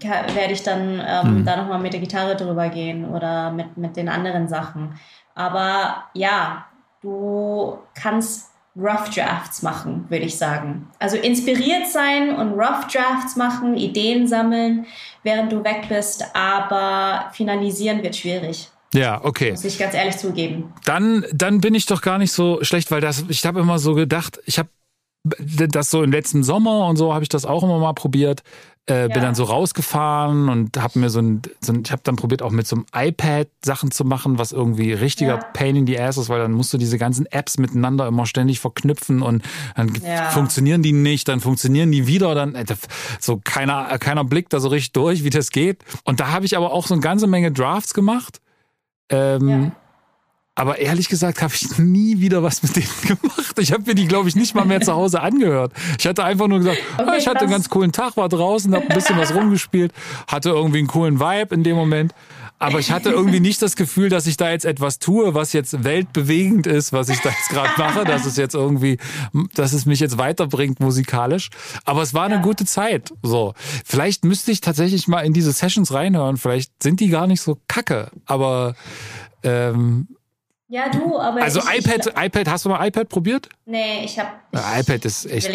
werde 0.00 0.52
ich 0.52 0.62
dann 0.62 1.02
ähm, 1.04 1.38
mhm. 1.38 1.44
da 1.44 1.56
nochmal 1.56 1.80
mit 1.80 1.92
der 1.92 2.00
Gitarre 2.00 2.36
drüber 2.36 2.68
gehen 2.68 3.08
oder 3.08 3.50
mit, 3.50 3.76
mit 3.76 3.96
den 3.96 4.08
anderen 4.08 4.48
Sachen. 4.48 4.98
Aber 5.34 6.04
ja, 6.14 6.66
du 7.00 7.78
kannst 7.94 8.50
Rough 8.76 9.10
Drafts 9.10 9.62
machen, 9.62 10.04
würde 10.08 10.24
ich 10.24 10.36
sagen. 10.36 10.88
Also 10.98 11.16
inspiriert 11.16 11.88
sein 11.88 12.34
und 12.36 12.52
Rough 12.52 12.86
Drafts 12.86 13.34
machen, 13.34 13.76
Ideen 13.76 14.28
sammeln, 14.28 14.86
während 15.24 15.50
du 15.50 15.64
weg 15.64 15.86
bist, 15.88 16.24
aber 16.34 17.30
finalisieren 17.32 18.02
wird 18.02 18.14
schwierig. 18.14 18.70
Ja, 18.94 19.22
okay. 19.22 19.50
Muss 19.50 19.64
ich 19.64 19.78
ganz 19.78 19.94
ehrlich 19.94 20.16
zugeben. 20.16 20.72
Dann, 20.84 21.24
dann 21.32 21.60
bin 21.60 21.74
ich 21.74 21.86
doch 21.86 22.00
gar 22.00 22.18
nicht 22.18 22.32
so 22.32 22.62
schlecht, 22.62 22.90
weil 22.90 23.00
das, 23.00 23.24
ich 23.28 23.44
habe 23.44 23.60
immer 23.60 23.78
so 23.78 23.94
gedacht, 23.94 24.38
ich 24.46 24.58
habe 24.58 24.70
das 25.38 25.90
so 25.90 26.02
im 26.02 26.12
letzten 26.12 26.42
Sommer 26.42 26.86
und 26.86 26.96
so 26.96 27.14
habe 27.14 27.22
ich 27.22 27.28
das 27.28 27.44
auch 27.44 27.62
immer 27.62 27.78
mal 27.78 27.92
probiert. 27.92 28.42
Äh, 28.88 29.02
ja. 29.02 29.08
Bin 29.08 29.22
dann 29.22 29.34
so 29.34 29.44
rausgefahren 29.44 30.48
und 30.48 30.80
habe 30.80 30.98
mir 30.98 31.10
so 31.10 31.20
ein, 31.20 31.42
so 31.60 31.74
ein 31.74 31.82
ich 31.84 31.92
habe 31.92 32.00
dann 32.04 32.16
probiert 32.16 32.40
auch 32.40 32.50
mit 32.50 32.66
so 32.66 32.76
einem 32.76 32.86
iPad 32.94 33.48
Sachen 33.62 33.90
zu 33.90 34.04
machen, 34.06 34.38
was 34.38 34.52
irgendwie 34.52 34.94
richtiger 34.94 35.34
ja. 35.34 35.44
Pain 35.52 35.76
in 35.76 35.86
the 35.86 36.00
Ass 36.00 36.16
ist, 36.16 36.30
weil 36.30 36.38
dann 36.38 36.52
musst 36.52 36.72
du 36.72 36.78
diese 36.78 36.96
ganzen 36.96 37.26
Apps 37.26 37.58
miteinander 37.58 38.06
immer 38.06 38.24
ständig 38.24 38.60
verknüpfen 38.60 39.20
und 39.20 39.42
dann 39.76 39.92
ja. 40.02 40.30
funktionieren 40.30 40.82
die 40.82 40.92
nicht, 40.92 41.28
dann 41.28 41.40
funktionieren 41.40 41.92
die 41.92 42.06
wieder, 42.06 42.34
dann 42.34 42.54
äh, 42.54 42.64
so 43.20 43.38
keiner 43.44 43.98
keiner 43.98 44.24
blickt 44.24 44.54
da 44.54 44.60
so 44.60 44.68
richtig 44.68 44.92
durch, 44.92 45.22
wie 45.22 45.30
das 45.30 45.50
geht. 45.50 45.84
Und 46.04 46.20
da 46.20 46.30
habe 46.30 46.46
ich 46.46 46.56
aber 46.56 46.72
auch 46.72 46.86
so 46.86 46.94
eine 46.94 47.02
ganze 47.02 47.26
Menge 47.26 47.52
Drafts 47.52 47.92
gemacht. 47.92 48.40
Ähm, 49.10 49.72
aber 50.58 50.80
ehrlich 50.80 51.08
gesagt 51.08 51.40
habe 51.40 51.54
ich 51.54 51.78
nie 51.78 52.18
wieder 52.18 52.42
was 52.42 52.64
mit 52.64 52.74
denen 52.74 52.88
gemacht. 53.06 53.56
Ich 53.58 53.70
habe 53.70 53.84
mir 53.86 53.94
die, 53.94 54.08
glaube 54.08 54.28
ich, 54.28 54.34
nicht 54.34 54.56
mal 54.56 54.64
mehr 54.64 54.80
zu 54.80 54.92
Hause 54.92 55.20
angehört. 55.20 55.72
Ich 56.00 56.04
hatte 56.04 56.24
einfach 56.24 56.48
nur 56.48 56.58
gesagt, 56.58 56.78
okay, 56.98 57.08
ah, 57.08 57.16
ich 57.16 57.28
hatte 57.28 57.42
einen 57.42 57.50
ganz 57.52 57.68
coolen 57.70 57.92
Tag, 57.92 58.16
war 58.16 58.28
draußen, 58.28 58.74
habe 58.74 58.88
ein 58.88 58.94
bisschen 58.94 59.16
was 59.18 59.32
rumgespielt, 59.32 59.92
hatte 60.26 60.48
irgendwie 60.48 60.78
einen 60.78 60.88
coolen 60.88 61.20
Vibe 61.20 61.54
in 61.54 61.62
dem 61.62 61.76
Moment. 61.76 62.12
Aber 62.58 62.80
ich 62.80 62.90
hatte 62.90 63.10
irgendwie 63.10 63.38
nicht 63.38 63.62
das 63.62 63.76
Gefühl, 63.76 64.08
dass 64.08 64.26
ich 64.26 64.36
da 64.36 64.50
jetzt 64.50 64.64
etwas 64.64 64.98
tue, 64.98 65.32
was 65.32 65.52
jetzt 65.52 65.84
weltbewegend 65.84 66.66
ist, 66.66 66.92
was 66.92 67.08
ich 67.08 67.20
da 67.20 67.28
jetzt 67.28 67.50
gerade 67.50 67.70
mache, 67.78 68.04
dass 68.04 68.26
es 68.26 68.36
jetzt 68.36 68.56
irgendwie, 68.56 68.98
dass 69.54 69.72
es 69.72 69.86
mich 69.86 70.00
jetzt 70.00 70.18
weiterbringt 70.18 70.80
musikalisch. 70.80 71.50
Aber 71.84 72.02
es 72.02 72.14
war 72.14 72.24
eine 72.24 72.34
ja. 72.34 72.40
gute 72.40 72.64
Zeit. 72.64 73.12
So, 73.22 73.54
vielleicht 73.84 74.24
müsste 74.24 74.50
ich 74.50 74.60
tatsächlich 74.60 75.06
mal 75.06 75.20
in 75.20 75.32
diese 75.32 75.52
Sessions 75.52 75.92
reinhören. 75.92 76.36
Vielleicht 76.36 76.82
sind 76.82 76.98
die 76.98 77.10
gar 77.10 77.28
nicht 77.28 77.42
so 77.42 77.60
kacke. 77.68 78.10
Aber 78.26 78.74
ähm, 79.44 80.08
ja, 80.68 80.90
du, 80.90 81.18
aber. 81.18 81.42
Also 81.42 81.60
ich, 81.60 81.78
iPad, 81.78 82.06
ich, 82.06 82.24
iPad, 82.24 82.48
hast 82.48 82.66
du 82.66 82.68
mal 82.68 82.86
iPad 82.86 83.08
probiert? 83.08 83.48
Nee, 83.64 84.04
ich 84.04 84.18
habe. 84.18 84.28
Ja, 84.52 84.78
iPad 84.78 85.04
ist 85.06 85.24
echt. 85.24 85.50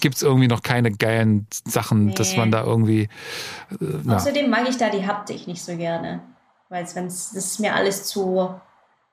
Gibt 0.00 0.14
es 0.14 0.22
irgendwie 0.22 0.46
noch 0.46 0.62
keine 0.62 0.92
geilen 0.92 1.48
Sachen, 1.50 2.06
nee. 2.06 2.14
dass 2.14 2.36
man 2.36 2.52
da 2.52 2.62
irgendwie. 2.62 3.08
Äh, 3.80 4.10
Außerdem 4.10 4.48
mag 4.48 4.68
ich 4.68 4.76
da 4.76 4.88
die 4.88 5.04
Haptik 5.04 5.48
nicht 5.48 5.62
so 5.62 5.76
gerne. 5.76 6.20
Weil 6.68 6.84
es, 6.84 6.94
das 6.94 7.32
ist 7.32 7.58
mir 7.58 7.74
alles 7.74 8.04
zu, 8.04 8.54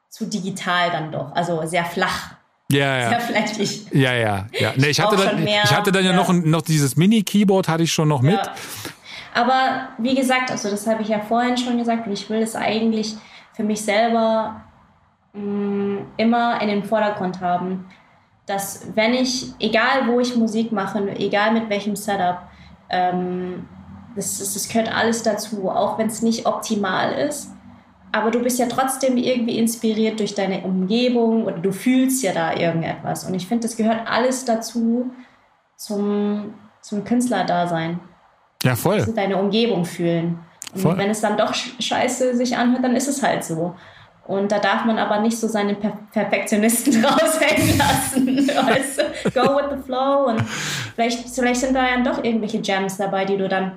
zu 0.08 0.28
digital 0.28 0.92
dann 0.92 1.12
doch. 1.12 1.34
Also 1.34 1.66
sehr 1.66 1.84
flach. 1.84 2.36
Ja, 2.72 2.98
ja. 2.98 3.10
Sehr 3.10 3.20
flächig. 3.20 3.88
Ja, 3.92 4.14
ja, 4.14 4.46
ja. 4.60 4.74
Nee, 4.76 4.90
ich, 4.90 5.02
hatte 5.02 5.18
dann, 5.18 5.44
mehr, 5.44 5.64
ich 5.64 5.72
hatte 5.72 5.92
dann 5.92 6.06
ja, 6.06 6.12
ja 6.12 6.16
noch, 6.16 6.32
noch 6.32 6.62
dieses 6.62 6.96
Mini-Keyboard, 6.96 7.68
hatte 7.68 7.84
ich 7.84 7.92
schon 7.92 8.08
noch 8.08 8.22
mit. 8.22 8.36
Ja. 8.36 8.54
Aber 9.34 9.90
wie 9.98 10.14
gesagt, 10.14 10.52
also 10.52 10.70
das 10.70 10.86
habe 10.86 11.02
ich 11.02 11.08
ja 11.08 11.20
vorhin 11.20 11.58
schon 11.58 11.80
gesagt 11.80 12.06
und 12.06 12.14
ich 12.14 12.30
will 12.30 12.42
es 12.42 12.56
eigentlich 12.56 13.16
für 13.54 13.64
mich 13.64 13.82
selber 13.82 14.62
Mm, 15.34 15.98
immer 16.18 16.62
in 16.62 16.68
den 16.70 16.84
Vordergrund 16.84 17.40
haben, 17.40 17.86
dass 18.46 18.88
wenn 18.96 19.14
ich, 19.14 19.54
egal 19.60 20.08
wo 20.08 20.20
ich 20.20 20.36
Musik 20.36 20.72
mache, 20.72 21.08
egal 21.18 21.52
mit 21.52 21.70
welchem 21.70 21.96
Setup, 21.96 22.40
ähm, 22.90 23.68
das, 24.16 24.40
das, 24.40 24.56
das 24.56 24.68
gehört 24.68 24.94
alles 24.94 25.22
dazu, 25.22 25.70
auch 25.70 26.00
wenn 26.00 26.08
es 26.08 26.24
nicht 26.24 26.48
optimal 26.48 27.14
ist. 27.14 27.52
Aber 28.12 28.32
du 28.32 28.40
bist 28.40 28.58
ja 28.58 28.66
trotzdem 28.66 29.18
irgendwie 29.18 29.60
inspiriert 29.60 30.20
durch 30.20 30.34
deine 30.34 30.62
Umgebung 30.62 31.46
oder 31.46 31.60
du 31.60 31.72
fühlst 31.72 32.24
ja 32.24 32.34
da 32.34 32.56
irgendetwas. 32.56 33.24
Und 33.24 33.36
ich 33.36 33.48
finde, 33.48 33.68
das 33.68 33.78
gehört 33.78 34.10
alles 34.10 34.46
dazu 34.46 35.12
zum, 35.76 36.56
zum 36.82 37.04
Künstlerdasein. 37.04 38.00
Ja, 38.64 38.76
voll. 38.76 38.98
Dass 38.98 39.14
deine 39.14 39.38
Umgebung 39.38 39.86
fühlen. 39.86 40.40
Und 40.74 40.82
voll. 40.82 40.98
wenn 40.98 41.12
es 41.12 41.22
dann 41.22 41.38
doch 41.38 41.54
scheiße 41.54 42.36
sich 42.36 42.58
anhört, 42.58 42.84
dann 42.84 42.96
ist 42.96 43.08
es 43.08 43.22
halt 43.22 43.44
so. 43.44 43.76
Und 44.30 44.52
da 44.52 44.60
darf 44.60 44.86
man 44.86 45.00
aber 45.00 45.22
nicht 45.22 45.40
so 45.40 45.48
seine 45.48 45.74
per 45.74 45.98
Perfektionisten 46.14 47.04
raushängen 47.04 47.80
lassen. 47.80 48.48
Weißt 48.48 49.00
du? 49.00 49.32
Go 49.32 49.56
with 49.56 49.76
the 49.76 49.84
flow. 49.84 50.28
Und 50.28 50.44
vielleicht, 50.94 51.28
vielleicht 51.28 51.62
sind 51.62 51.74
da 51.74 51.90
ja 51.90 52.04
doch 52.04 52.24
irgendwelche 52.24 52.60
Gems 52.60 52.98
dabei, 52.98 53.26
die 53.26 53.38
du 53.38 53.50
dann 53.50 53.72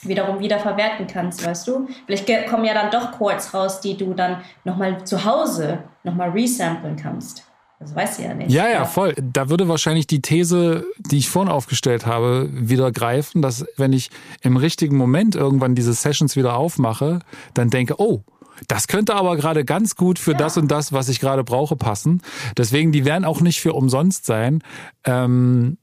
wiederum 0.00 0.40
wieder 0.40 0.58
verwerten 0.58 1.06
kannst, 1.06 1.46
weißt 1.46 1.68
du? 1.68 1.88
Vielleicht 2.06 2.26
kommen 2.48 2.64
ja 2.64 2.72
dann 2.72 2.90
doch 2.90 3.12
Chords 3.18 3.52
raus, 3.52 3.82
die 3.82 3.94
du 3.94 4.14
dann 4.14 4.38
nochmal 4.64 5.04
zu 5.04 5.26
Hause 5.26 5.80
nochmal 6.04 6.30
resamplen 6.30 6.96
kannst. 6.96 7.44
Das 7.78 7.94
weißt 7.94 8.18
du 8.18 8.22
ja 8.22 8.32
nicht. 8.32 8.50
Ja, 8.50 8.68
ja, 8.70 8.86
voll. 8.86 9.14
Da 9.20 9.50
würde 9.50 9.68
wahrscheinlich 9.68 10.06
die 10.06 10.22
These, 10.22 10.86
die 11.00 11.18
ich 11.18 11.28
vorhin 11.28 11.52
aufgestellt 11.52 12.06
habe, 12.06 12.48
wieder 12.50 12.92
greifen, 12.92 13.42
dass 13.42 13.66
wenn 13.76 13.92
ich 13.92 14.08
im 14.40 14.56
richtigen 14.56 14.96
Moment 14.96 15.34
irgendwann 15.34 15.74
diese 15.74 15.92
Sessions 15.92 16.34
wieder 16.34 16.56
aufmache, 16.56 17.18
dann 17.52 17.68
denke, 17.68 18.00
oh, 18.00 18.22
das 18.68 18.88
könnte 18.88 19.14
aber 19.14 19.36
gerade 19.36 19.64
ganz 19.64 19.96
gut 19.96 20.18
für 20.18 20.32
ja. 20.32 20.38
das 20.38 20.56
und 20.56 20.70
das, 20.70 20.92
was 20.92 21.08
ich 21.08 21.20
gerade 21.20 21.44
brauche, 21.44 21.76
passen. 21.76 22.22
Deswegen, 22.56 22.92
die 22.92 23.04
werden 23.04 23.24
auch 23.24 23.40
nicht 23.40 23.60
für 23.60 23.72
umsonst 23.72 24.26
sein. 24.26 24.62
Ähm, 25.04 25.78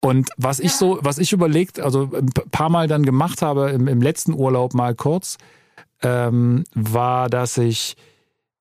und 0.00 0.30
was 0.36 0.58
ja. 0.58 0.64
ich 0.64 0.72
so, 0.74 0.98
was 1.02 1.18
ich 1.18 1.32
überlegt, 1.32 1.80
also 1.80 2.10
ein 2.12 2.30
paar 2.50 2.68
Mal 2.68 2.88
dann 2.88 3.04
gemacht 3.04 3.42
habe 3.42 3.70
im, 3.70 3.88
im 3.88 4.02
letzten 4.02 4.34
Urlaub 4.34 4.74
mal 4.74 4.94
kurz, 4.94 5.38
ähm, 6.02 6.64
war, 6.74 7.28
dass 7.28 7.56
ich 7.58 7.96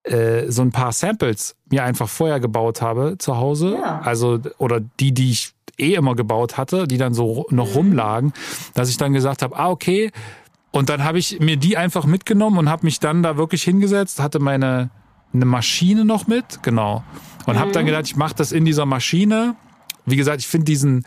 äh, 0.04 0.50
so 0.50 0.62
ein 0.62 0.72
paar 0.72 0.92
Samples 0.92 1.56
mir 1.70 1.84
einfach 1.84 2.10
vorher 2.10 2.40
gebaut 2.40 2.82
habe 2.82 3.18
zu 3.18 3.38
Hause. 3.38 3.80
Ja. 3.82 4.02
Also, 4.02 4.40
oder 4.58 4.80
die, 4.80 5.14
die 5.14 5.32
ich 5.32 5.54
eh 5.78 5.96
immer 5.96 6.16
gebaut 6.16 6.58
hatte, 6.58 6.88
die 6.88 6.98
dann 6.98 7.14
so 7.14 7.46
noch 7.50 7.70
mhm. 7.70 7.76
rumlagen, 7.76 8.34
dass 8.74 8.90
ich 8.90 8.98
dann 8.98 9.14
gesagt 9.14 9.42
habe, 9.42 9.58
ah, 9.58 9.70
okay, 9.70 10.12
und 10.72 10.90
dann 10.90 11.04
habe 11.04 11.20
ich 11.20 11.40
mir 11.40 11.58
die 11.58 11.78
einfach 11.78 12.06
mitgenommen 12.06 12.58
und 12.58 12.70
habe 12.70 12.86
mich 12.86 13.00
dann 13.00 13.24
da 13.24 13.38
wirklich 13.38 13.64
hingesetzt, 13.64 14.20
hatte 14.20 14.40
meine 14.40 14.90
eine 15.34 15.46
Maschine 15.46 16.06
noch 16.06 16.28
mit, 16.28 16.62
genau. 16.62 17.04
Und 17.46 17.56
mhm. 17.56 17.60
habe 17.60 17.72
dann 17.72 17.86
gedacht, 17.86 18.06
ich 18.06 18.16
mache 18.16 18.36
das 18.36 18.52
in 18.52 18.66
dieser 18.66 18.86
Maschine. 18.86 19.56
Wie 20.06 20.16
gesagt, 20.16 20.42
ich 20.42 20.48
finde 20.48 20.66
diesen 20.66 21.06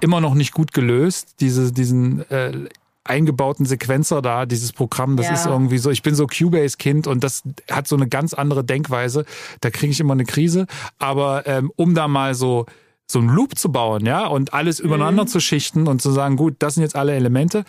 immer 0.00 0.20
noch 0.20 0.34
nicht 0.34 0.52
gut 0.52 0.72
gelöst, 0.72 1.36
diese, 1.40 1.72
diesen 1.72 2.28
äh, 2.30 2.68
eingebauten 3.04 3.66
Sequenzer 3.66 4.20
da, 4.20 4.46
dieses 4.46 4.72
Programm, 4.72 5.16
das 5.16 5.26
ja. 5.26 5.34
ist 5.34 5.46
irgendwie 5.46 5.78
so, 5.78 5.90
ich 5.90 6.02
bin 6.02 6.14
so 6.14 6.26
Cubase-Kind 6.26 7.06
und 7.06 7.22
das 7.22 7.42
hat 7.70 7.86
so 7.86 7.96
eine 7.96 8.08
ganz 8.08 8.34
andere 8.34 8.64
Denkweise. 8.64 9.24
Da 9.60 9.70
kriege 9.70 9.92
ich 9.92 10.00
immer 10.00 10.14
eine 10.14 10.24
Krise. 10.24 10.66
Aber 10.98 11.46
ähm, 11.46 11.70
um 11.76 11.94
da 11.94 12.08
mal 12.08 12.34
so 12.34 12.66
so 13.08 13.20
einen 13.20 13.28
Loop 13.28 13.56
zu 13.56 13.70
bauen, 13.70 14.04
ja, 14.04 14.26
und 14.26 14.52
alles 14.52 14.80
übereinander 14.80 15.22
mhm. 15.24 15.28
zu 15.28 15.40
schichten 15.40 15.86
und 15.86 16.02
zu 16.02 16.10
sagen, 16.10 16.36
gut, 16.36 16.56
das 16.58 16.74
sind 16.74 16.82
jetzt 16.82 16.96
alle 16.96 17.14
Elemente. 17.14 17.64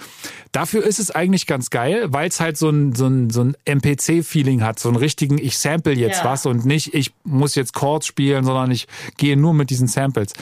Dafür 0.51 0.83
ist 0.83 0.99
es 0.99 1.11
eigentlich 1.11 1.45
ganz 1.45 1.69
geil, 1.69 2.07
weil 2.09 2.27
es 2.27 2.39
halt 2.39 2.57
so 2.57 2.69
ein, 2.69 2.95
so 2.95 3.05
ein, 3.05 3.29
so 3.29 3.41
ein 3.43 3.55
MPC-Feeling 3.65 4.63
hat, 4.63 4.79
so 4.79 4.89
einen 4.89 4.97
richtigen, 4.97 5.37
ich 5.37 5.57
sample 5.59 5.93
jetzt 5.93 6.23
ja. 6.23 6.25
was 6.25 6.47
und 6.47 6.65
nicht, 6.65 6.95
ich 6.95 7.13
muss 7.23 7.53
jetzt 7.53 7.73
Chords 7.73 8.07
spielen, 8.07 8.45
sondern 8.45 8.71
ich 8.71 8.87
gehe 9.17 9.37
nur 9.37 9.53
mit 9.53 9.69
diesen 9.69 9.87
Samples. 9.87 10.33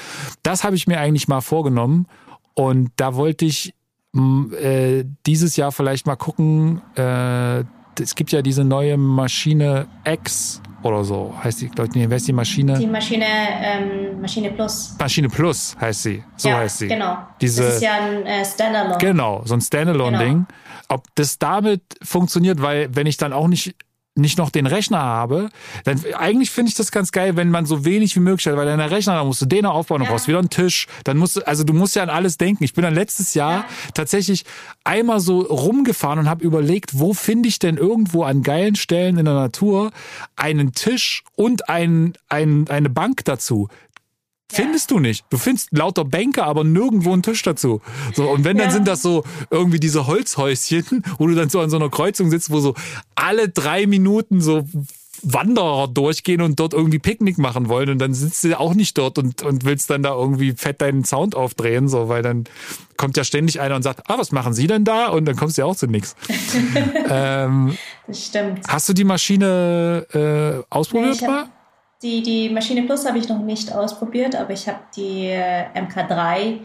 Das 0.43 0.63
habe 0.63 0.77
ich 0.77 0.88
mir 0.88 0.99
eigentlich 0.99 1.27
mal 1.27 1.41
vorgenommen 1.41 2.07
Und 2.53 2.91
da 2.95 3.15
wollte 3.15 3.45
ich 3.45 3.73
äh, 4.15 5.03
dieses 5.26 5.57
Jahr 5.57 5.73
vielleicht 5.73 6.07
mal 6.07 6.15
gucken. 6.15 6.81
Äh, 6.95 7.65
es 8.01 8.15
gibt 8.15 8.31
ja 8.31 8.41
diese 8.41 8.63
neue 8.63 8.97
Maschine 8.97 9.88
X 10.05 10.61
oder 10.85 11.03
so 11.03 11.33
heißt 11.43 11.61
die, 11.61 11.69
glaube 11.69 11.89
ich, 11.97 12.09
wer 12.09 12.15
ist 12.15 12.27
die 12.27 12.33
Maschine? 12.33 12.77
Die 12.77 12.85
Maschine, 12.85 13.25
ähm, 13.25 14.21
Maschine 14.21 14.51
Plus. 14.51 14.95
Maschine 14.99 15.29
Plus 15.29 15.75
heißt 15.81 16.03
sie, 16.03 16.23
so 16.37 16.49
ja, 16.49 16.57
heißt 16.57 16.77
sie. 16.77 16.87
genau. 16.87 17.17
Diese, 17.41 17.63
das 17.63 17.75
ist 17.77 17.81
ja 17.81 17.93
ein 17.95 18.23
äh, 18.23 18.45
Standalone. 18.45 18.97
Genau, 18.99 19.41
so 19.45 19.55
ein 19.55 19.61
Standalone-Ding. 19.61 20.45
Genau. 20.45 20.45
Ob 20.89 21.03
das 21.15 21.39
damit 21.39 21.81
funktioniert, 22.03 22.61
weil 22.61 22.95
wenn 22.95 23.07
ich 23.07 23.17
dann 23.17 23.33
auch 23.33 23.47
nicht 23.47 23.75
nicht 24.15 24.37
noch 24.37 24.49
den 24.49 24.65
Rechner 24.65 24.99
habe, 24.99 25.49
dann 25.83 26.01
eigentlich 26.17 26.49
finde 26.49 26.69
ich 26.69 26.75
das 26.75 26.91
ganz 26.91 27.11
geil, 27.11 27.35
wenn 27.35 27.49
man 27.49 27.65
so 27.65 27.83
wenig 27.83 28.15
wie 28.15 28.21
möglich 28.21 28.47
hat, 28.47 28.55
weil 28.55 28.65
dein 28.65 28.79
Rechner, 28.79 29.15
dann 29.15 29.27
musst 29.27 29.41
du 29.41 29.45
den 29.45 29.65
aufbauen, 29.65 30.01
ja. 30.01 30.09
brauchst 30.09 30.27
wieder 30.29 30.39
einen 30.39 30.49
Tisch, 30.49 30.87
dann 31.03 31.17
musst 31.17 31.35
du, 31.35 31.41
also 31.45 31.63
du 31.63 31.73
musst 31.73 31.95
ja 31.95 32.03
an 32.03 32.09
alles 32.09 32.37
denken. 32.37 32.63
Ich 32.63 32.73
bin 32.73 32.83
dann 32.83 32.95
letztes 32.95 33.33
Jahr 33.33 33.51
ja. 33.51 33.65
tatsächlich 33.93 34.45
einmal 34.85 35.19
so 35.19 35.41
rumgefahren 35.41 36.19
und 36.19 36.29
habe 36.29 36.43
überlegt, 36.43 36.97
wo 36.99 37.13
finde 37.13 37.49
ich 37.49 37.59
denn 37.59 37.75
irgendwo 37.75 38.23
an 38.23 38.41
geilen 38.41 38.75
Stellen 38.75 39.17
in 39.17 39.25
der 39.25 39.33
Natur 39.33 39.91
einen 40.37 40.71
Tisch 40.71 41.23
und 41.35 41.67
ein, 41.69 42.13
ein, 42.29 42.67
eine 42.69 42.89
Bank 42.89 43.25
dazu. 43.25 43.67
Findest 44.51 44.91
du 44.91 44.99
nicht. 44.99 45.26
Du 45.30 45.38
findest 45.38 45.69
lauter 45.72 46.05
Bänke, 46.05 46.43
aber 46.43 46.63
nirgendwo 46.63 47.13
einen 47.13 47.23
Tisch 47.23 47.41
dazu. 47.41 47.81
So, 48.13 48.30
und 48.30 48.43
wenn, 48.43 48.57
dann 48.57 48.67
ja. 48.67 48.73
sind 48.73 48.88
das 48.88 49.01
so 49.01 49.23
irgendwie 49.49 49.80
diese 49.80 50.07
Holzhäuschen, 50.07 51.03
wo 51.17 51.27
du 51.27 51.35
dann 51.35 51.49
so 51.49 51.59
an 51.59 51.69
so 51.69 51.77
einer 51.77 51.89
Kreuzung 51.89 52.30
sitzt, 52.30 52.51
wo 52.51 52.59
so 52.59 52.76
alle 53.15 53.49
drei 53.49 53.88
Minuten 53.88 54.41
so 54.41 54.63
Wanderer 55.23 55.88
durchgehen 55.88 56.41
und 56.41 56.59
dort 56.59 56.73
irgendwie 56.73 56.99
Picknick 56.99 57.38
machen 57.38 57.67
wollen 57.67 57.89
und 57.89 57.99
dann 57.99 58.13
sitzt 58.13 58.43
du 58.43 58.59
auch 58.59 58.73
nicht 58.76 58.97
dort 58.97 59.17
und, 59.17 59.41
und 59.41 59.65
willst 59.65 59.89
dann 59.89 60.03
da 60.03 60.13
irgendwie 60.13 60.53
fett 60.53 60.81
deinen 60.81 61.03
Sound 61.03 61.35
aufdrehen, 61.35 61.88
so, 61.88 62.09
weil 62.09 62.22
dann 62.22 62.43
kommt 62.97 63.17
ja 63.17 63.23
ständig 63.23 63.59
einer 63.59 63.76
und 63.76 63.81
sagt, 63.81 64.09
ah, 64.09 64.17
was 64.17 64.31
machen 64.31 64.53
Sie 64.53 64.67
denn 64.67 64.84
da? 64.84 65.07
Und 65.07 65.26
dann 65.26 65.35
kommst 65.35 65.57
du 65.57 65.63
ja 65.63 65.65
auch 65.65 65.76
zu 65.76 65.88
nichts. 65.88 66.15
ähm, 67.09 67.77
das 68.07 68.26
stimmt. 68.26 68.67
Hast 68.67 68.89
du 68.89 68.93
die 68.93 69.03
Maschine 69.03 70.05
äh, 70.13 70.63
ausprobiert 70.69 71.22
nee, 71.22 71.27
mal? 71.27 71.47
Die, 72.06 72.22
die 72.22 72.49
Maschine 72.52 72.84
Plus 72.84 73.03
habe 73.07 73.18
ich 73.18 73.27
noch 73.27 73.40
nicht 73.40 73.73
ausprobiert, 73.73 74.36
aber 74.36 74.52
ich 74.52 74.68
habe 74.68 74.77
die 74.95 75.26
äh, 75.26 75.65
MK3, 75.73 76.60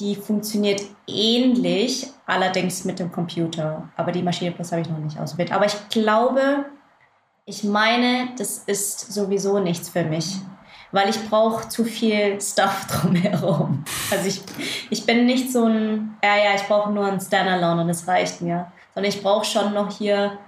die 0.00 0.14
funktioniert 0.16 0.80
ähnlich, 1.06 2.06
allerdings 2.24 2.86
mit 2.86 2.98
dem 2.98 3.12
Computer. 3.12 3.90
Aber 3.94 4.10
die 4.10 4.22
Maschine 4.22 4.52
Plus 4.52 4.72
habe 4.72 4.80
ich 4.80 4.88
noch 4.88 4.96
nicht 4.96 5.20
ausprobiert. 5.20 5.52
Aber 5.52 5.66
ich 5.66 5.76
glaube, 5.90 6.64
ich 7.44 7.62
meine, 7.62 8.30
das 8.38 8.60
ist 8.60 9.12
sowieso 9.12 9.58
nichts 9.58 9.90
für 9.90 10.02
mich, 10.02 10.36
weil 10.92 11.10
ich 11.10 11.28
brauche 11.28 11.68
zu 11.68 11.84
viel 11.84 12.40
Stuff 12.40 12.86
drumherum. 12.90 13.84
Also 14.10 14.28
ich, 14.28 14.40
ich 14.88 15.04
bin 15.04 15.26
nicht 15.26 15.52
so 15.52 15.66
ein, 15.66 16.16
ja, 16.24 16.38
ja, 16.38 16.54
ich 16.54 16.62
brauche 16.62 16.90
nur 16.90 17.04
ein 17.04 17.20
Standalone 17.20 17.82
und 17.82 17.90
es 17.90 18.08
reicht 18.08 18.40
mir. 18.40 18.72
Sondern 18.94 19.12
ich 19.12 19.22
brauche 19.22 19.44
schon 19.44 19.74
noch 19.74 19.94
hier 19.98 20.38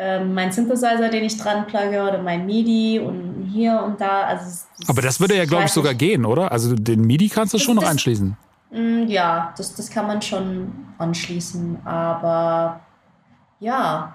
ähm, 0.00 0.32
mein 0.32 0.52
Synthesizer, 0.52 1.08
den 1.08 1.24
ich 1.24 1.36
dran 1.36 1.66
plugge 1.66 2.00
oder 2.00 2.22
mein 2.22 2.46
MIDI 2.46 3.00
und 3.00 3.27
hier 3.48 3.82
und 3.84 4.00
da. 4.00 4.22
Also 4.22 4.44
das, 4.44 4.88
Aber 4.88 5.02
das 5.02 5.20
würde 5.20 5.36
ja, 5.36 5.44
glaube 5.44 5.64
ich, 5.64 5.72
sogar 5.72 5.94
gehen, 5.94 6.24
oder? 6.24 6.52
Also 6.52 6.74
den 6.74 7.02
MIDI 7.02 7.28
kannst 7.28 7.54
du 7.54 7.58
das, 7.58 7.64
schon 7.64 7.76
noch 7.76 7.84
anschließen. 7.84 8.36
Mm, 8.70 9.06
ja, 9.06 9.52
das, 9.56 9.74
das 9.74 9.90
kann 9.90 10.06
man 10.06 10.22
schon 10.22 10.72
anschließen. 10.98 11.78
Aber 11.84 12.80
ja, 13.60 14.14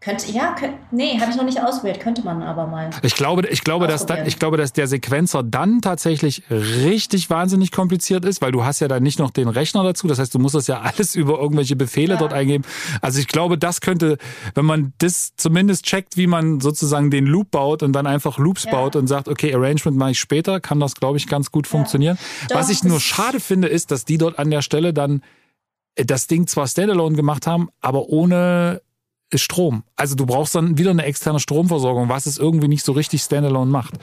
könnte, 0.00 0.32
ja, 0.32 0.54
könnte, 0.58 0.78
nee, 0.92 1.18
habe 1.20 1.30
ich 1.30 1.36
noch 1.36 1.44
nicht 1.44 1.60
ausprobiert, 1.62 2.00
könnte 2.00 2.22
man 2.22 2.42
aber 2.42 2.66
mal. 2.66 2.88
Ich 3.02 3.14
glaube, 3.14 3.46
ich 3.48 3.62
glaube, 3.64 3.86
dass 3.86 4.06
dann, 4.06 4.26
ich 4.26 4.38
glaube, 4.38 4.56
dass 4.56 4.72
der 4.72 4.86
Sequenzer 4.86 5.42
dann 5.42 5.82
tatsächlich 5.82 6.42
richtig 6.50 7.28
wahnsinnig 7.28 7.70
kompliziert 7.70 8.24
ist, 8.24 8.40
weil 8.40 8.50
du 8.50 8.64
hast 8.64 8.80
ja 8.80 8.88
dann 8.88 9.02
nicht 9.02 9.18
noch 9.18 9.30
den 9.30 9.48
Rechner 9.48 9.82
dazu. 9.84 10.08
Das 10.08 10.18
heißt, 10.18 10.34
du 10.34 10.38
musst 10.38 10.54
das 10.54 10.68
ja 10.68 10.80
alles 10.96 11.14
über 11.14 11.38
irgendwelche 11.38 11.76
Befehle 11.76 12.14
ja. 12.14 12.18
dort 12.18 12.32
eingeben. 12.32 12.64
Also 13.02 13.20
ich 13.20 13.26
glaube, 13.26 13.58
das 13.58 13.82
könnte, 13.82 14.16
wenn 14.54 14.64
man 14.64 14.94
das 14.98 15.34
zumindest 15.36 15.84
checkt, 15.84 16.16
wie 16.16 16.26
man 16.26 16.60
sozusagen 16.60 17.10
den 17.10 17.26
Loop 17.26 17.50
baut 17.50 17.82
und 17.82 17.92
dann 17.92 18.06
einfach 18.06 18.38
Loops 18.38 18.64
ja. 18.64 18.70
baut 18.70 18.96
und 18.96 19.06
sagt, 19.06 19.28
okay, 19.28 19.54
Arrangement 19.54 19.98
mache 19.98 20.12
ich 20.12 20.20
später, 20.20 20.60
kann 20.60 20.80
das, 20.80 20.94
glaube 20.94 21.18
ich, 21.18 21.26
ganz 21.26 21.50
gut 21.50 21.66
funktionieren. 21.66 22.16
Doch, 22.48 22.56
Was 22.56 22.70
ich 22.70 22.84
nur 22.84 23.00
schade 23.00 23.38
finde, 23.38 23.68
ist, 23.68 23.90
dass 23.90 24.06
die 24.06 24.16
dort 24.16 24.38
an 24.38 24.50
der 24.50 24.62
Stelle 24.62 24.94
dann 24.94 25.20
das 25.94 26.26
Ding 26.26 26.46
zwar 26.46 26.66
standalone 26.66 27.16
gemacht 27.16 27.46
haben, 27.46 27.68
aber 27.82 28.08
ohne 28.08 28.80
Strom. 29.34 29.84
Also 29.96 30.16
du 30.16 30.26
brauchst 30.26 30.54
dann 30.54 30.76
wieder 30.78 30.90
eine 30.90 31.04
externe 31.04 31.38
Stromversorgung, 31.40 32.08
was 32.08 32.26
es 32.26 32.38
irgendwie 32.38 32.68
nicht 32.68 32.84
so 32.84 32.92
richtig 32.92 33.22
standalone 33.22 33.70
macht. 33.70 33.94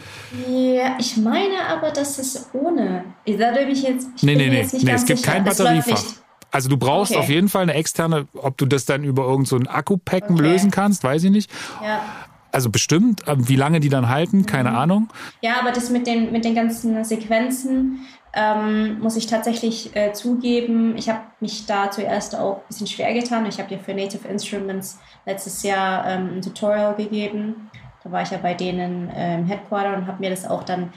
Ja, 0.48 0.95
ich 0.99 1.18
meine 1.18 1.66
aber, 1.70 1.91
dass 1.91 2.18
es 2.18 2.49
ohne. 2.54 3.04
Da 3.26 3.52
bin 3.52 3.70
ich 3.70 3.84
jetzt. 3.84 4.08
Ich 4.16 4.24
nee, 4.24 4.36
nee, 4.36 4.49
nee. 4.49 4.68
nee 4.72 4.91
es 4.91 5.06
gibt 5.06 5.20
sicher. 5.20 5.32
kein 5.32 5.44
Batteriefach. 5.44 6.04
Also 6.52 6.70
du 6.70 6.78
brauchst 6.78 7.12
okay. 7.12 7.20
auf 7.20 7.30
jeden 7.30 7.49
Fall 7.49 7.64
eine 7.64 7.74
externe, 7.74 8.28
ob 8.34 8.58
du 8.58 8.66
das 8.66 8.86
dann 8.86 9.04
über 9.04 9.24
irgendein 9.24 9.66
so 9.66 9.70
Akku-Packen 9.70 10.36
okay. 10.36 10.44
lösen 10.44 10.72
kannst, 10.72 11.04
weiß 11.04 11.26
ich 11.26 11.32
nicht. 11.32 11.52
Ja. 11.84 12.02
Also 12.52 12.70
bestimmt, 12.70 13.22
wie 13.28 13.58
lange 13.58 13.82
die 13.82 13.90
dann 13.90 14.08
halten, 14.08 14.45
keine 14.45 14.72
mhm. 14.72 14.78
Ahnung. 14.78 15.10
Ja, 15.41 15.60
aber 15.60 15.72
das 15.72 15.90
mit 15.90 16.08
den, 16.08 16.32
mit 16.32 16.45
den 16.45 16.56
ganzen 16.56 17.04
Sequenzen, 17.04 17.99
ähm, 18.38 18.99
muss 18.99 19.15
ich 19.15 19.26
tatsächlich 19.26 19.95
äh, 19.95 20.14
zugeben, 20.14 20.95
ich 20.95 21.09
habe 21.09 21.22
mich 21.39 21.65
da 21.65 21.89
zuerst 21.89 22.35
auch 22.35 22.57
ein 22.57 22.68
bisschen 22.68 22.88
schwer 22.88 23.11
getan. 23.14 23.47
Ich 23.47 23.59
habe 23.59 23.73
ja 23.73 23.80
für 23.80 23.95
Native 23.95 24.27
Instruments 24.27 24.99
letztes 25.26 25.64
Jahr 25.64 26.05
ähm, 26.07 26.35
ein 26.35 26.41
Tutorial 26.43 26.93
gegeben. 26.93 27.72
Da 28.03 28.11
war 28.11 28.22
ich 28.22 28.30
ja 28.30 28.38
bei 28.38 28.53
denen 28.53 29.09
äh, 29.09 29.35
im 29.35 29.45
Headquarter 29.45 29.95
und 29.95 30.05
habe 30.05 30.19
mir 30.19 30.30
das 30.30 30.47
auch 30.47 30.64
dann 30.64 30.93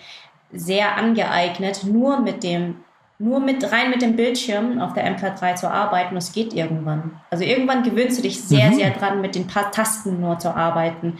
sehr 0.52 0.96
angeeignet, 0.96 1.84
nur 1.84 2.20
mit 2.20 2.42
dem 2.44 2.76
nur 3.18 3.38
mit 3.38 3.70
rein 3.70 3.90
mit 3.90 4.00
dem 4.00 4.16
Bildschirm 4.16 4.80
auf 4.80 4.94
der 4.94 5.06
MK3 5.14 5.54
zu 5.54 5.70
arbeiten, 5.70 6.14
das 6.14 6.32
geht 6.32 6.54
irgendwann. 6.54 7.20
Also 7.28 7.44
irgendwann 7.44 7.82
gewöhnst 7.82 8.16
du 8.18 8.22
dich 8.22 8.40
sehr, 8.40 8.70
mhm. 8.70 8.74
sehr 8.76 8.90
dran, 8.92 9.20
mit 9.20 9.34
den 9.34 9.46
paar 9.46 9.70
Tasten 9.70 10.20
nur 10.20 10.38
zu 10.38 10.56
arbeiten. 10.56 11.18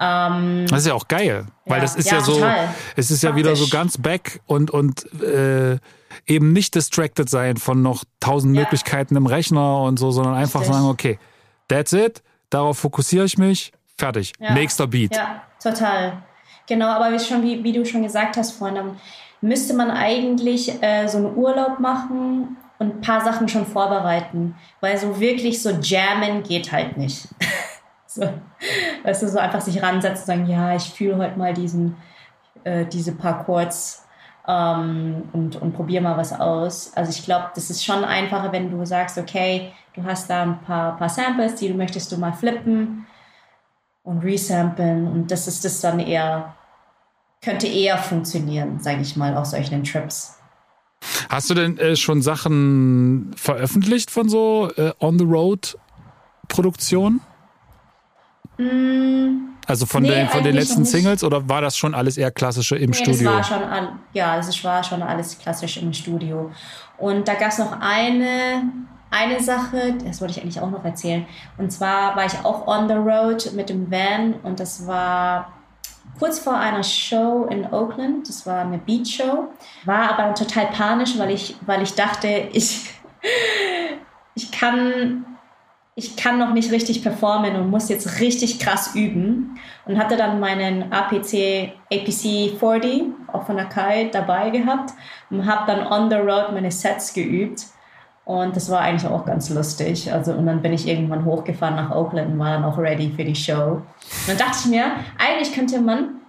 Ähm, 0.00 0.66
das 0.68 0.80
ist 0.80 0.86
ja 0.86 0.94
auch 0.94 1.08
geil, 1.08 1.46
weil 1.66 1.78
ja, 1.78 1.82
das 1.82 1.96
ist 1.96 2.10
ja, 2.10 2.18
ja 2.18 2.24
so, 2.24 2.34
total. 2.34 2.68
es 2.96 3.10
ist 3.10 3.22
ja 3.22 3.34
wieder 3.34 3.56
so 3.56 3.68
ganz 3.68 3.98
back 3.98 4.40
und, 4.46 4.70
und 4.70 5.12
äh, 5.22 5.78
eben 6.26 6.52
nicht 6.52 6.74
distracted 6.74 7.28
sein 7.28 7.56
von 7.56 7.82
noch 7.82 8.04
tausend 8.20 8.54
ja. 8.54 8.62
Möglichkeiten 8.62 9.16
im 9.16 9.26
Rechner 9.26 9.82
und 9.82 9.98
so, 9.98 10.10
sondern 10.10 10.34
einfach 10.34 10.60
Richtig. 10.60 10.76
sagen, 10.76 10.88
okay, 10.88 11.18
that's 11.66 11.92
it, 11.92 12.22
darauf 12.50 12.78
fokussiere 12.78 13.24
ich 13.24 13.38
mich, 13.38 13.72
fertig, 13.96 14.32
nächster 14.38 14.86
Beat. 14.86 15.16
Ja, 15.16 15.42
total. 15.60 16.22
Genau, 16.68 16.86
aber 16.86 17.12
wie, 17.12 17.18
schon, 17.18 17.42
wie, 17.42 17.64
wie 17.64 17.72
du 17.72 17.84
schon 17.84 18.02
gesagt 18.02 18.36
hast 18.36 18.52
vorhin, 18.52 18.96
müsste 19.40 19.74
man 19.74 19.90
eigentlich 19.90 20.82
äh, 20.82 21.08
so 21.08 21.18
einen 21.18 21.34
Urlaub 21.34 21.80
machen 21.80 22.56
und 22.78 22.96
ein 22.96 23.00
paar 23.00 23.24
Sachen 23.24 23.48
schon 23.48 23.66
vorbereiten, 23.66 24.54
weil 24.80 24.96
so 24.98 25.18
wirklich 25.18 25.62
so 25.62 25.70
jammen 25.70 26.42
geht 26.42 26.70
halt 26.70 26.96
nicht. 26.96 27.28
Weißt 29.04 29.22
du, 29.22 29.28
so 29.28 29.38
einfach 29.38 29.60
sich 29.60 29.82
ransetzen 29.82 30.20
und 30.20 30.26
sagen, 30.26 30.46
ja, 30.46 30.74
ich 30.74 30.90
fühle 30.90 31.18
heute 31.18 31.38
mal 31.38 31.54
diesen, 31.54 31.96
äh, 32.64 32.86
diese 32.86 33.12
paar 33.12 33.44
Chords 33.44 34.06
ähm, 34.46 35.28
und, 35.32 35.56
und 35.56 35.72
probiere 35.72 36.02
mal 36.02 36.16
was 36.16 36.32
aus. 36.32 36.92
Also 36.94 37.10
ich 37.10 37.24
glaube, 37.24 37.50
das 37.54 37.70
ist 37.70 37.84
schon 37.84 38.04
einfacher, 38.04 38.52
wenn 38.52 38.70
du 38.70 38.84
sagst, 38.84 39.18
okay, 39.18 39.72
du 39.94 40.04
hast 40.04 40.30
da 40.30 40.42
ein 40.42 40.60
paar, 40.62 40.96
paar 40.96 41.08
Samples, 41.08 41.56
die 41.56 41.68
du 41.68 41.74
möchtest 41.74 42.10
du 42.10 42.16
mal 42.16 42.32
flippen 42.32 43.06
und 44.02 44.24
resamplen 44.24 45.06
und 45.06 45.30
das 45.30 45.46
ist 45.46 45.64
das 45.64 45.80
dann 45.80 46.00
eher, 46.00 46.54
könnte 47.42 47.66
eher 47.66 47.98
funktionieren, 47.98 48.80
sage 48.80 49.02
ich 49.02 49.16
mal, 49.16 49.36
auf 49.36 49.46
solchen 49.46 49.84
Trips. 49.84 50.34
Hast 51.28 51.50
du 51.50 51.54
denn 51.54 51.78
äh, 51.78 51.94
schon 51.94 52.22
Sachen 52.22 53.32
veröffentlicht 53.36 54.10
von 54.10 54.28
so 54.28 54.70
äh, 54.76 54.92
On-the-Road-Produktionen? 54.98 57.20
Mm, 58.58 59.54
also 59.66 59.86
von, 59.86 60.02
nee, 60.02 60.10
den, 60.10 60.28
von 60.28 60.42
den 60.42 60.54
letzten 60.54 60.84
Singles 60.84 61.22
oder 61.22 61.48
war 61.48 61.60
das 61.60 61.76
schon 61.76 61.94
alles 61.94 62.16
eher 62.16 62.30
klassische 62.30 62.76
im 62.76 62.90
nee, 62.90 62.96
Studio? 62.96 63.30
Das 63.30 63.50
war 63.50 63.60
schon, 63.60 63.88
ja, 64.12 64.36
es 64.38 64.64
war 64.64 64.82
schon 64.82 65.02
alles 65.02 65.38
klassisch 65.38 65.76
im 65.76 65.92
Studio. 65.92 66.50
Und 66.96 67.28
da 67.28 67.34
gab 67.34 67.50
es 67.50 67.58
noch 67.58 67.80
eine, 67.80 68.62
eine 69.10 69.40
Sache, 69.40 69.94
das 70.04 70.20
wollte 70.20 70.32
ich 70.32 70.42
eigentlich 70.42 70.60
auch 70.60 70.70
noch 70.70 70.84
erzählen. 70.84 71.26
Und 71.56 71.70
zwar 71.70 72.16
war 72.16 72.26
ich 72.26 72.34
auch 72.44 72.66
on 72.66 72.88
the 72.88 72.94
road 72.94 73.52
mit 73.54 73.68
dem 73.68 73.90
Van 73.90 74.34
und 74.42 74.58
das 74.58 74.86
war 74.86 75.52
kurz 76.18 76.38
vor 76.38 76.58
einer 76.58 76.82
Show 76.82 77.46
in 77.50 77.64
Oakland. 77.72 78.28
Das 78.28 78.46
war 78.46 78.62
eine 78.62 78.78
Beat 78.78 79.08
Show. 79.08 79.48
War 79.84 80.18
aber 80.18 80.34
total 80.34 80.66
panisch, 80.66 81.18
weil 81.18 81.30
ich, 81.30 81.56
weil 81.66 81.82
ich 81.82 81.94
dachte, 81.94 82.28
ich, 82.52 82.90
ich 84.34 84.50
kann 84.50 85.24
ich 85.98 86.14
kann 86.14 86.38
noch 86.38 86.54
nicht 86.54 86.70
richtig 86.70 87.02
performen 87.02 87.56
und 87.56 87.70
muss 87.70 87.88
jetzt 87.88 88.20
richtig 88.20 88.60
krass 88.60 88.94
üben. 88.94 89.58
Und 89.84 89.98
hatte 89.98 90.16
dann 90.16 90.38
meinen 90.38 90.92
APC 90.92 91.72
APC 91.92 92.56
40, 92.56 93.02
auch 93.32 93.44
von 93.44 93.58
Akai, 93.58 94.08
dabei 94.12 94.50
gehabt 94.50 94.92
und 95.30 95.44
habe 95.46 95.66
dann 95.66 95.86
on 95.86 96.08
the 96.08 96.16
road 96.16 96.52
meine 96.52 96.70
Sets 96.70 97.12
geübt. 97.12 97.64
Und 98.24 98.54
das 98.54 98.70
war 98.70 98.80
eigentlich 98.80 99.10
auch 99.10 99.24
ganz 99.24 99.50
lustig. 99.50 100.12
Also, 100.12 100.32
und 100.34 100.46
dann 100.46 100.62
bin 100.62 100.72
ich 100.72 100.86
irgendwann 100.86 101.24
hochgefahren 101.24 101.74
nach 101.74 101.90
Oakland 101.90 102.32
und 102.32 102.38
war 102.38 102.52
dann 102.52 102.64
auch 102.64 102.78
ready 102.78 103.10
für 103.10 103.24
die 103.24 103.34
Show. 103.34 103.82
Und 103.82 104.28
dann 104.28 104.36
dachte 104.36 104.58
ich 104.64 104.66
mir, 104.66 104.92
eigentlich 105.18 105.52
könnte 105.52 105.80
man 105.80 106.20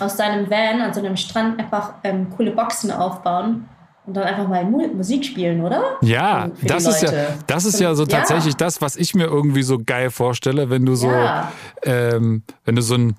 aus 0.00 0.16
seinem 0.16 0.50
Van 0.50 0.80
an 0.80 0.92
so 0.92 1.00
einem 1.00 1.16
Strand 1.16 1.60
einfach 1.60 1.94
ähm, 2.02 2.28
coole 2.36 2.50
Boxen 2.50 2.90
aufbauen 2.90 3.68
und 4.04 4.14
dann 4.14 4.24
einfach 4.24 4.48
mal 4.48 4.64
Musik 4.64 5.24
spielen, 5.24 5.62
oder? 5.62 5.96
Ja, 6.02 6.50
das 6.62 6.86
ist 6.86 7.02
ja, 7.02 7.12
das 7.46 7.64
ist 7.64 7.78
ja 7.78 7.94
so 7.94 8.04
tatsächlich 8.04 8.54
ja. 8.54 8.58
das, 8.58 8.80
was 8.80 8.96
ich 8.96 9.14
mir 9.14 9.24
irgendwie 9.24 9.62
so 9.62 9.78
geil 9.78 10.10
vorstelle, 10.10 10.70
wenn 10.70 10.84
du 10.84 10.96
so, 10.96 11.10
ja. 11.10 11.52
ähm, 11.84 12.42
wenn 12.64 12.76
du 12.76 12.82
so 12.82 12.94
ein 12.94 13.16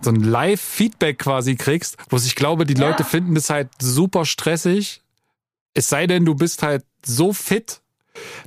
so 0.00 0.10
ein 0.10 0.16
Live-Feedback 0.16 1.18
quasi 1.18 1.56
kriegst, 1.56 1.96
wo 2.08 2.16
ich 2.16 2.36
glaube, 2.36 2.64
die 2.64 2.74
ja. 2.74 2.88
Leute 2.88 3.02
finden 3.02 3.34
das 3.34 3.50
halt 3.50 3.68
super 3.80 4.24
stressig. 4.24 5.02
Es 5.74 5.88
sei 5.88 6.06
denn, 6.06 6.24
du 6.24 6.34
bist 6.34 6.62
halt 6.62 6.84
so 7.04 7.32
fit, 7.32 7.80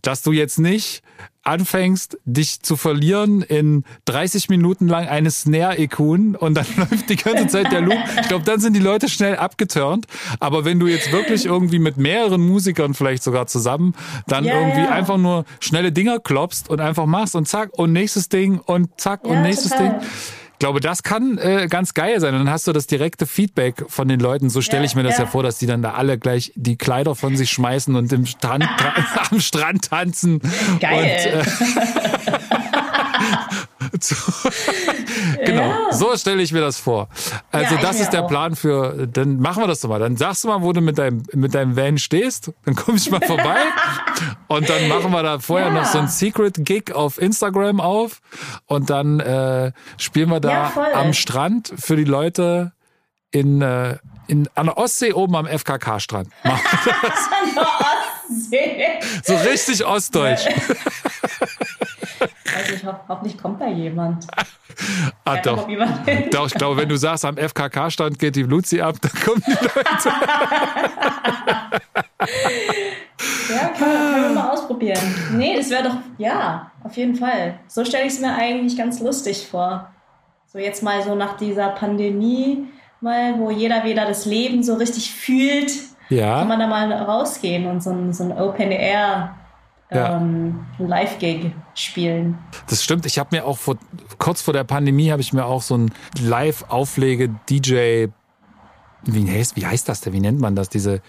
dass 0.02 0.22
du 0.22 0.32
jetzt 0.32 0.60
nicht 0.60 1.04
anfängst, 1.44 2.18
dich 2.26 2.62
zu 2.62 2.76
verlieren 2.76 3.42
in 3.42 3.84
30 4.06 4.50
Minuten 4.50 4.88
lang 4.88 5.08
eine 5.08 5.32
Snare-Ikun 5.32 6.36
und 6.36 6.56
dann 6.56 6.66
läuft 6.78 7.10
die 7.10 7.16
ganze 7.16 7.48
Zeit 7.48 7.72
der 7.72 7.82
Loop. 7.82 7.98
Ich 8.22 8.28
glaube, 8.28 8.46
dann 8.46 8.60
sind 8.60 8.74
die 8.74 8.80
Leute 8.82 9.10
schnell 9.10 9.36
abgeturnt. 9.36 10.06
Aber 10.40 10.66
wenn 10.66 10.80
du 10.80 10.88
jetzt 10.88 11.12
wirklich 11.12 11.46
irgendwie 11.46 11.80
mit 11.80 11.98
mehreren 11.98 12.46
Musikern 12.46 12.94
vielleicht 12.94 13.24
sogar 13.24 13.48
zusammen 13.48 13.94
dann 14.28 14.46
ja, 14.46 14.60
irgendwie 14.60 14.82
ja. 14.82 14.90
einfach 14.90 15.18
nur 15.18 15.46
schnelle 15.60 15.92
Dinger 15.92 16.20
klopfst 16.20 16.70
und 16.70 16.80
einfach 16.80 17.06
machst 17.06 17.36
und 17.36 17.48
zack 17.48 17.72
und 17.78 17.92
nächstes 17.92 18.30
Ding 18.30 18.60
und 18.60 19.00
zack 19.00 19.22
ja, 19.24 19.32
und 19.32 19.42
nächstes 19.42 19.72
total. 19.72 20.00
Ding 20.00 20.08
glaube, 20.62 20.80
das 20.80 21.04
kann 21.04 21.38
äh, 21.40 21.68
ganz 21.68 21.94
geil 21.96 22.20
sein. 22.20 22.34
Und 22.36 22.46
dann 22.46 22.54
hast 22.54 22.68
du 22.68 22.72
das 22.72 22.86
direkte 22.86 23.26
Feedback 23.26 23.84
von 23.88 24.08
den 24.08 24.20
Leuten. 24.20 24.50
So 24.52 24.62
stelle 24.62 24.86
ich 24.86 24.96
mir 24.96 25.02
das 25.02 25.18
ja. 25.18 25.26
ja. 25.26 25.30
vor, 25.30 25.42
dass 25.42 25.58
die 25.58 25.66
dann 25.66 25.82
da 25.82 25.94
alle 25.94 26.20
gleich 26.20 26.54
die 26.56 26.78
Kleider 26.78 27.16
von 27.16 27.36
sich 27.36 27.50
schmeißen 27.50 27.96
und 27.96 28.14
im 28.14 28.28
Strand, 28.28 28.66
am 29.32 29.40
Strand 29.42 29.90
tanzen. 29.90 30.40
Geil. 30.80 31.44
Und, 33.92 34.12
äh, 34.12 34.12
genau, 35.46 35.62
ja. 35.62 35.92
so 35.92 36.16
stelle 36.16 36.42
ich 36.42 36.52
mir 36.52 36.62
das 36.62 36.80
vor. 36.80 37.10
Also 37.52 37.76
ja, 37.76 37.82
das 37.82 38.00
ist 38.00 38.12
der 38.12 38.24
auch. 38.24 38.28
Plan 38.28 38.56
für, 38.56 39.08
dann 39.08 39.40
machen 39.40 39.64
wir 39.64 39.68
das 39.68 39.82
doch 39.82 39.90
mal. 39.90 40.00
Dann 40.00 40.18
sagst 40.18 40.44
du 40.44 40.48
mal, 40.48 40.62
wo 40.62 40.74
du 40.74 40.82
mit 40.82 40.98
deinem, 40.98 41.24
mit 41.34 41.54
deinem 41.54 41.76
Van 41.76 41.98
stehst, 41.98 42.52
dann 42.66 42.76
komme 42.76 42.98
ich 42.98 43.10
mal 43.12 43.22
vorbei 43.22 43.58
und 44.48 44.70
dann 44.70 44.88
machen 44.88 45.12
wir 45.12 45.24
da 45.24 45.40
vorher 45.40 45.68
ja. 45.68 45.74
noch 45.74 45.86
so 45.86 46.00
ein 46.00 46.08
Secret-Gig 46.08 46.94
auf 46.94 47.22
Instagram 47.22 47.80
auf 47.80 48.22
und 48.66 48.90
dann 48.90 49.20
äh, 49.20 49.72
spielen 49.98 50.30
wir 50.30 50.40
da 50.40 50.72
am 50.94 51.14
Strand 51.14 51.74
für 51.78 51.96
die 51.96 52.04
Leute 52.04 52.74
in, 53.32 53.62
äh, 53.62 53.98
in, 54.28 54.50
an 54.56 54.68
der 54.68 54.78
Ostsee 54.78 55.14
oben 55.14 55.36
am 55.36 55.48
FKK-Strand. 55.48 56.30
an 56.44 56.60
der 57.56 57.68
Ostsee. 58.30 59.00
So 59.24 59.36
richtig 59.36 59.86
ostdeutsch. 59.86 60.46
Also 62.56 62.74
ich 62.76 62.86
hoffe, 62.86 63.00
hoffentlich 63.08 63.38
kommt 63.38 63.62
da 63.62 63.68
jemand. 63.68 64.28
ah, 65.26 65.38
doch. 65.38 65.68
doch. 66.32 66.48
Ich 66.48 66.54
glaube, 66.54 66.78
wenn 66.78 66.90
du 66.90 66.98
sagst, 66.98 67.26
am 67.26 67.38
FKK-Stand 67.38 68.20
geht 68.20 68.36
die 68.36 68.44
Luzi 68.44 68.82
ab, 68.82 68.96
dann 69.02 69.12
kommen 69.24 69.44
die 69.46 69.52
Leute. 69.52 70.10
ja, 73.50 73.68
kann, 73.78 73.90
können 73.90 74.24
wir 74.24 74.30
mal 74.36 74.50
ausprobieren. 74.52 75.16
Nee, 75.34 75.56
das 75.56 75.70
wäre 75.70 75.84
doch, 75.84 75.98
ja, 76.18 76.72
auf 76.84 76.96
jeden 76.98 77.16
Fall. 77.16 77.60
So 77.68 77.86
stelle 77.86 78.06
ich 78.06 78.14
es 78.14 78.20
mir 78.20 78.34
eigentlich 78.34 78.78
ganz 78.78 79.00
lustig 79.00 79.48
vor. 79.50 79.90
So 80.48 80.60
jetzt 80.60 80.84
mal 80.84 81.02
so 81.02 81.16
nach 81.16 81.38
dieser 81.38 81.70
Pandemie, 81.70 82.68
mal, 83.00 83.40
wo 83.40 83.52
jeder 83.52 83.84
wieder 83.84 84.06
das 84.06 84.26
Leben 84.26 84.64
so 84.64 84.76
richtig 84.76 85.14
fühlt, 85.14 85.72
ja. 86.10 86.40
kann 86.40 86.48
man 86.48 86.60
da 86.60 86.68
mal 86.68 86.92
rausgehen 86.92 87.66
und 87.68 87.82
so 87.82 87.92
ein, 87.92 88.14
so 88.14 88.24
ein 88.26 88.32
Open 88.32 88.72
Air 88.72 89.36
ja. 89.92 90.18
ähm, 90.18 90.66
Live-Gig 90.80 91.52
spielen. 91.76 92.38
Das 92.70 92.84
stimmt. 92.84 93.06
Ich 93.06 93.20
habe 93.20 93.36
mir 93.36 93.46
auch 93.46 93.58
vor, 93.58 93.78
kurz 94.18 94.42
vor 94.42 94.54
der 94.54 94.64
Pandemie 94.64 95.12
habe 95.12 95.22
ich 95.22 95.34
mir 95.34 95.46
auch 95.46 95.62
so 95.62 95.78
ein 95.78 95.92
Live-Auflege-DJ, 96.20 98.08
wie 99.04 99.32
heißt, 99.32 99.56
wie 99.56 99.66
heißt 99.66 99.90
das 99.90 100.02
denn? 100.02 100.14
Wie 100.14 100.20
nennt 100.20 100.40
man 100.40 100.56
das? 100.56 100.70
Diese 100.70 101.02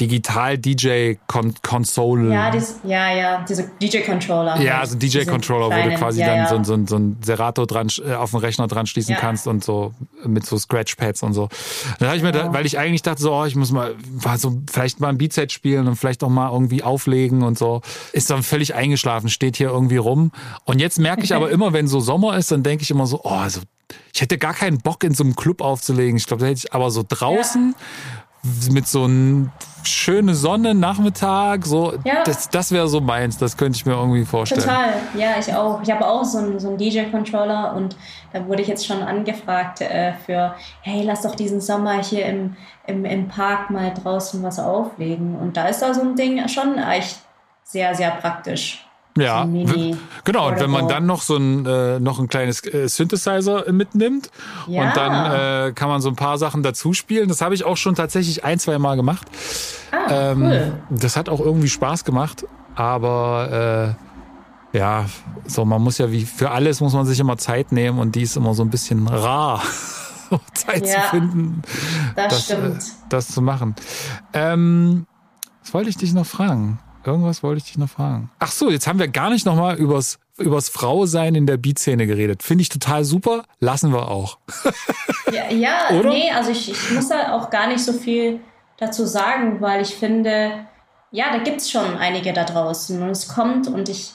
Digital-DJ-Console. 0.00 2.32
Ja, 2.32 2.50
dies, 2.50 2.80
ja, 2.82 3.14
ja, 3.14 3.44
diese 3.48 3.70
DJ-Controller. 3.80 4.60
Ja, 4.60 4.80
also 4.80 4.98
DJ-Controller, 4.98 5.66
wo 5.66 5.88
du 5.88 5.94
quasi 5.96 6.20
ja, 6.20 6.26
dann 6.26 6.38
ja. 6.38 6.48
So, 6.48 6.64
so, 6.64 6.84
so 6.86 6.96
ein 6.96 7.16
Serato 7.22 7.64
dran, 7.64 7.86
äh, 8.04 8.14
auf 8.14 8.32
den 8.32 8.40
Rechner 8.40 8.66
dran 8.66 8.86
schließen 8.86 9.14
ja. 9.14 9.20
kannst 9.20 9.46
und 9.46 9.62
so 9.62 9.94
mit 10.24 10.44
so 10.46 10.58
Scratch-Pads 10.58 11.22
und 11.22 11.34
so. 11.34 11.48
Dann 11.98 12.08
habe 12.08 12.16
ich 12.16 12.24
mir, 12.24 12.32
da, 12.32 12.52
weil 12.52 12.66
ich 12.66 12.76
eigentlich 12.78 13.02
dachte, 13.02 13.22
so, 13.22 13.32
oh, 13.32 13.44
ich 13.44 13.54
muss 13.54 13.70
mal, 13.70 13.94
war 14.10 14.36
so 14.38 14.60
vielleicht 14.70 14.98
mal 15.00 15.10
ein 15.10 15.18
Beatset 15.18 15.52
spielen 15.52 15.86
und 15.86 15.94
vielleicht 15.96 16.24
auch 16.24 16.28
mal 16.28 16.50
irgendwie 16.50 16.82
auflegen 16.82 17.42
und 17.42 17.56
so. 17.56 17.80
Ist 18.12 18.30
dann 18.30 18.42
völlig 18.42 18.74
eingeschlafen, 18.74 19.28
steht 19.28 19.56
hier 19.56 19.68
irgendwie 19.68 19.98
rum. 19.98 20.32
Und 20.64 20.80
jetzt 20.80 20.98
merke 20.98 21.22
ich 21.22 21.32
aber 21.34 21.50
immer, 21.52 21.72
wenn 21.72 21.86
so 21.86 22.00
Sommer 22.00 22.36
ist, 22.36 22.50
dann 22.50 22.64
denke 22.64 22.82
ich 22.82 22.90
immer 22.90 23.06
so, 23.06 23.20
oh, 23.22 23.30
also 23.30 23.60
ich 24.12 24.20
hätte 24.20 24.38
gar 24.38 24.54
keinen 24.54 24.78
Bock 24.78 25.04
in 25.04 25.14
so 25.14 25.24
einem 25.24 25.36
Club 25.36 25.60
aufzulegen. 25.60 26.16
Ich 26.16 26.26
glaube, 26.26 26.42
da 26.42 26.46
hätte 26.46 26.60
ich 26.64 26.72
aber 26.72 26.90
so 26.90 27.04
draußen 27.06 27.74
mit 28.70 28.86
so 28.86 29.04
einem 29.04 29.50
schöne 29.86 30.34
Sonne, 30.34 30.74
Nachmittag, 30.74 31.66
so, 31.66 31.94
ja. 32.04 32.22
das, 32.24 32.48
das 32.48 32.72
wäre 32.72 32.88
so 32.88 33.00
meins, 33.00 33.38
das 33.38 33.56
könnte 33.56 33.76
ich 33.76 33.86
mir 33.86 33.92
irgendwie 33.92 34.24
vorstellen. 34.24 34.62
Total, 34.62 34.94
ja, 35.14 35.34
ich 35.38 35.54
auch. 35.54 35.82
Ich 35.82 35.90
habe 35.90 36.06
auch 36.06 36.24
so 36.24 36.38
einen, 36.38 36.58
so 36.58 36.68
einen 36.68 36.78
DJ-Controller 36.78 37.74
und 37.74 37.96
da 38.32 38.46
wurde 38.46 38.62
ich 38.62 38.68
jetzt 38.68 38.86
schon 38.86 39.02
angefragt 39.02 39.80
äh, 39.80 40.14
für, 40.24 40.54
hey, 40.80 41.02
lass 41.04 41.22
doch 41.22 41.34
diesen 41.34 41.60
Sommer 41.60 42.02
hier 42.02 42.26
im, 42.26 42.56
im, 42.86 43.04
im 43.04 43.28
Park 43.28 43.70
mal 43.70 43.92
draußen 43.92 44.42
was 44.42 44.58
auflegen. 44.58 45.36
Und 45.36 45.56
da 45.56 45.68
ist 45.68 45.80
da 45.80 45.92
so 45.94 46.00
ein 46.00 46.16
Ding 46.16 46.46
schon 46.48 46.78
echt 46.78 47.18
sehr, 47.62 47.94
sehr 47.94 48.10
praktisch. 48.10 48.86
Ja, 49.16 49.46
genau. 50.24 50.48
Und 50.48 50.60
wenn 50.60 50.70
man 50.70 50.88
dann 50.88 51.06
noch 51.06 51.22
so 51.22 51.36
ein, 51.36 51.64
äh, 51.66 52.00
noch 52.00 52.18
ein 52.18 52.28
kleines 52.28 52.64
äh, 52.64 52.88
Synthesizer 52.88 53.70
mitnimmt 53.70 54.30
ja. 54.66 54.82
und 54.82 54.96
dann 54.96 55.68
äh, 55.68 55.72
kann 55.72 55.88
man 55.88 56.00
so 56.00 56.08
ein 56.08 56.16
paar 56.16 56.36
Sachen 56.36 56.62
dazu 56.64 56.92
spielen. 56.94 57.28
Das 57.28 57.40
habe 57.40 57.54
ich 57.54 57.64
auch 57.64 57.76
schon 57.76 57.94
tatsächlich 57.94 58.44
ein, 58.44 58.58
zwei 58.58 58.78
Mal 58.78 58.96
gemacht. 58.96 59.26
Ah, 59.92 60.32
ähm, 60.32 60.42
cool. 60.42 60.72
Das 60.90 61.16
hat 61.16 61.28
auch 61.28 61.40
irgendwie 61.40 61.68
Spaß 61.68 62.04
gemacht, 62.04 62.44
aber 62.74 63.94
äh, 64.72 64.78
ja, 64.78 65.06
so 65.46 65.64
man 65.64 65.80
muss 65.80 65.98
ja 65.98 66.10
wie 66.10 66.24
für 66.24 66.50
alles 66.50 66.80
muss 66.80 66.92
man 66.92 67.06
sich 67.06 67.20
immer 67.20 67.38
Zeit 67.38 67.70
nehmen 67.70 68.00
und 68.00 68.16
die 68.16 68.22
ist 68.22 68.36
immer 68.36 68.54
so 68.54 68.64
ein 68.64 68.70
bisschen 68.70 69.06
rar. 69.06 69.62
Zeit 70.54 70.86
ja, 70.86 71.02
zu 71.02 71.10
finden, 71.10 71.62
das, 72.16 72.48
das, 72.48 72.50
äh, 72.50 72.70
das 73.08 73.28
zu 73.28 73.42
machen. 73.42 73.76
Ähm, 74.32 75.06
was 75.62 75.74
wollte 75.74 75.90
ich 75.90 75.96
dich 75.96 76.12
noch 76.12 76.26
fragen? 76.26 76.80
Irgendwas 77.06 77.42
wollte 77.42 77.58
ich 77.58 77.64
dich 77.64 77.78
noch 77.78 77.88
fragen. 77.88 78.30
Ach 78.38 78.50
so, 78.50 78.70
jetzt 78.70 78.86
haben 78.86 78.98
wir 78.98 79.08
gar 79.08 79.30
nicht 79.30 79.46
nochmal 79.46 79.76
übers, 79.76 80.18
übers 80.38 80.68
Frausein 80.68 81.34
in 81.34 81.46
der 81.46 81.56
Beatszene 81.56 82.06
geredet. 82.06 82.42
Finde 82.42 82.62
ich 82.62 82.68
total 82.68 83.04
super. 83.04 83.44
Lassen 83.60 83.92
wir 83.92 84.08
auch. 84.08 84.38
ja, 85.32 85.50
ja 85.50 86.02
nee, 86.02 86.30
also 86.30 86.50
ich, 86.50 86.70
ich 86.70 86.90
muss 86.90 87.08
da 87.08 87.32
auch 87.32 87.50
gar 87.50 87.66
nicht 87.66 87.84
so 87.84 87.92
viel 87.92 88.40
dazu 88.78 89.06
sagen, 89.06 89.60
weil 89.60 89.82
ich 89.82 89.94
finde, 89.94 90.66
ja, 91.10 91.30
da 91.30 91.38
gibt 91.38 91.60
es 91.60 91.70
schon 91.70 91.96
einige 91.96 92.32
da 92.32 92.44
draußen 92.44 93.00
und 93.02 93.10
es 93.10 93.28
kommt 93.28 93.68
und 93.68 93.88
ich, 93.88 94.12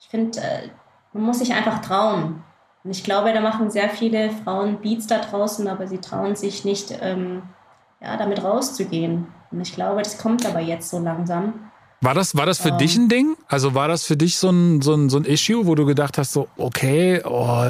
ich 0.00 0.08
finde, 0.08 0.38
äh, 0.40 0.68
man 1.12 1.24
muss 1.24 1.38
sich 1.38 1.54
einfach 1.54 1.80
trauen. 1.80 2.42
Und 2.84 2.90
ich 2.90 3.02
glaube, 3.02 3.32
da 3.32 3.40
machen 3.40 3.70
sehr 3.70 3.88
viele 3.88 4.30
Frauen 4.30 4.80
Beats 4.80 5.06
da 5.06 5.18
draußen, 5.18 5.66
aber 5.66 5.88
sie 5.88 5.98
trauen 5.98 6.36
sich 6.36 6.64
nicht, 6.64 6.96
ähm, 7.00 7.42
ja, 8.00 8.16
damit 8.16 8.44
rauszugehen. 8.44 9.26
Und 9.50 9.60
ich 9.60 9.74
glaube, 9.74 10.02
das 10.02 10.18
kommt 10.18 10.46
aber 10.46 10.60
jetzt 10.60 10.90
so 10.90 10.98
langsam. 10.98 11.72
War 12.02 12.14
das, 12.14 12.36
war 12.36 12.44
das 12.44 12.58
für 12.58 12.72
um, 12.72 12.78
dich 12.78 12.96
ein 12.96 13.08
Ding? 13.08 13.36
Also 13.48 13.74
war 13.74 13.88
das 13.88 14.04
für 14.04 14.16
dich 14.16 14.36
so 14.36 14.50
ein, 14.50 14.82
so 14.82 14.94
ein, 14.94 15.08
so 15.08 15.16
ein 15.16 15.24
Issue, 15.24 15.66
wo 15.66 15.74
du 15.74 15.86
gedacht 15.86 16.18
hast, 16.18 16.32
so, 16.32 16.48
okay, 16.58 17.22
oh, 17.24 17.64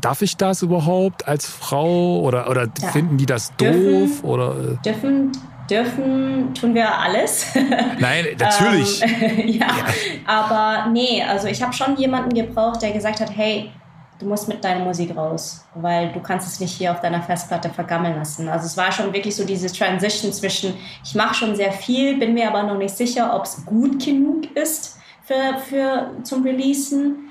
darf 0.00 0.20
ich 0.22 0.36
das 0.36 0.62
überhaupt 0.62 1.26
als 1.26 1.46
Frau? 1.46 2.20
Oder, 2.20 2.50
oder 2.50 2.68
ja. 2.80 2.88
finden 2.88 3.16
die 3.16 3.26
das 3.26 3.54
doof? 3.56 3.70
Dürfen, 3.70 4.24
oder? 4.24 4.54
Dürfen, 4.84 5.32
dürfen 5.70 6.54
tun 6.54 6.74
wir 6.74 6.94
alles. 6.98 7.46
Nein, 7.98 8.26
natürlich. 8.38 9.02
ähm, 9.02 9.38
ja, 9.48 9.66
ja, 9.66 9.84
aber 10.26 10.90
nee, 10.90 11.22
also 11.22 11.48
ich 11.48 11.62
habe 11.62 11.72
schon 11.72 11.96
jemanden 11.96 12.34
gebraucht, 12.34 12.82
der 12.82 12.92
gesagt 12.92 13.20
hat, 13.20 13.34
hey, 13.34 13.70
du 14.18 14.26
musst 14.26 14.48
mit 14.48 14.64
deiner 14.64 14.84
Musik 14.84 15.16
raus, 15.16 15.64
weil 15.74 16.12
du 16.12 16.20
kannst 16.20 16.46
es 16.46 16.60
nicht 16.60 16.76
hier 16.76 16.92
auf 16.92 17.00
deiner 17.00 17.22
Festplatte 17.22 17.70
vergammeln 17.70 18.16
lassen. 18.16 18.48
Also 18.48 18.66
es 18.66 18.76
war 18.76 18.90
schon 18.92 19.12
wirklich 19.12 19.36
so 19.36 19.44
diese 19.44 19.72
Transition 19.72 20.32
zwischen, 20.32 20.74
ich 21.04 21.14
mache 21.14 21.34
schon 21.34 21.54
sehr 21.56 21.72
viel, 21.72 22.18
bin 22.18 22.34
mir 22.34 22.48
aber 22.48 22.62
noch 22.64 22.76
nicht 22.76 22.96
sicher, 22.96 23.34
ob 23.34 23.44
es 23.44 23.64
gut 23.64 24.04
genug 24.04 24.56
ist 24.56 24.98
für, 25.24 25.58
für 25.58 26.10
zum 26.24 26.42
Releasen. 26.42 27.30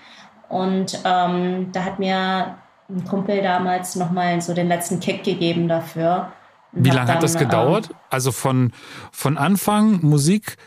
Und 0.50 1.00
ähm, 1.04 1.72
da 1.74 1.84
hat 1.84 2.00
mir 2.00 2.58
ein 2.90 3.04
Kumpel 3.06 3.42
damals 3.42 3.96
nochmal 3.96 4.40
so 4.42 4.54
den 4.54 4.70
letzten 4.70 5.00
Kick 5.00 5.24
gegeben 5.24 5.68
dafür. 5.68 6.32
Wie 6.72 6.90
lange 6.90 7.12
hat 7.12 7.24
das 7.24 7.38
gedauert? 7.38 7.90
Ähm, 7.90 7.96
also 8.10 8.32
von, 8.32 8.72
von 9.12 9.38
Anfang 9.38 10.00
Musik 10.02 10.58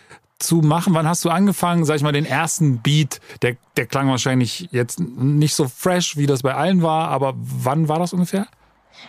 zu 0.41 0.57
machen? 0.57 0.95
Wann 0.95 1.07
hast 1.07 1.25
du 1.25 1.31
angefangen, 1.31 1.85
sag 1.85 1.97
ich 1.97 2.03
mal, 2.03 2.13
den 2.13 2.27
ersten 2.27 2.79
Beat? 2.79 3.21
Der, 3.43 3.57
der 3.77 3.87
klang 3.87 4.09
wahrscheinlich 4.09 4.69
jetzt 4.73 4.99
nicht 5.01 5.55
so 5.55 5.69
fresh, 5.69 6.17
wie 6.17 6.27
das 6.27 6.43
bei 6.43 6.55
allen 6.55 6.83
war, 6.83 7.09
aber 7.09 7.35
wann 7.37 7.89
war 7.89 7.99
das 7.99 8.13
ungefähr? 8.13 8.47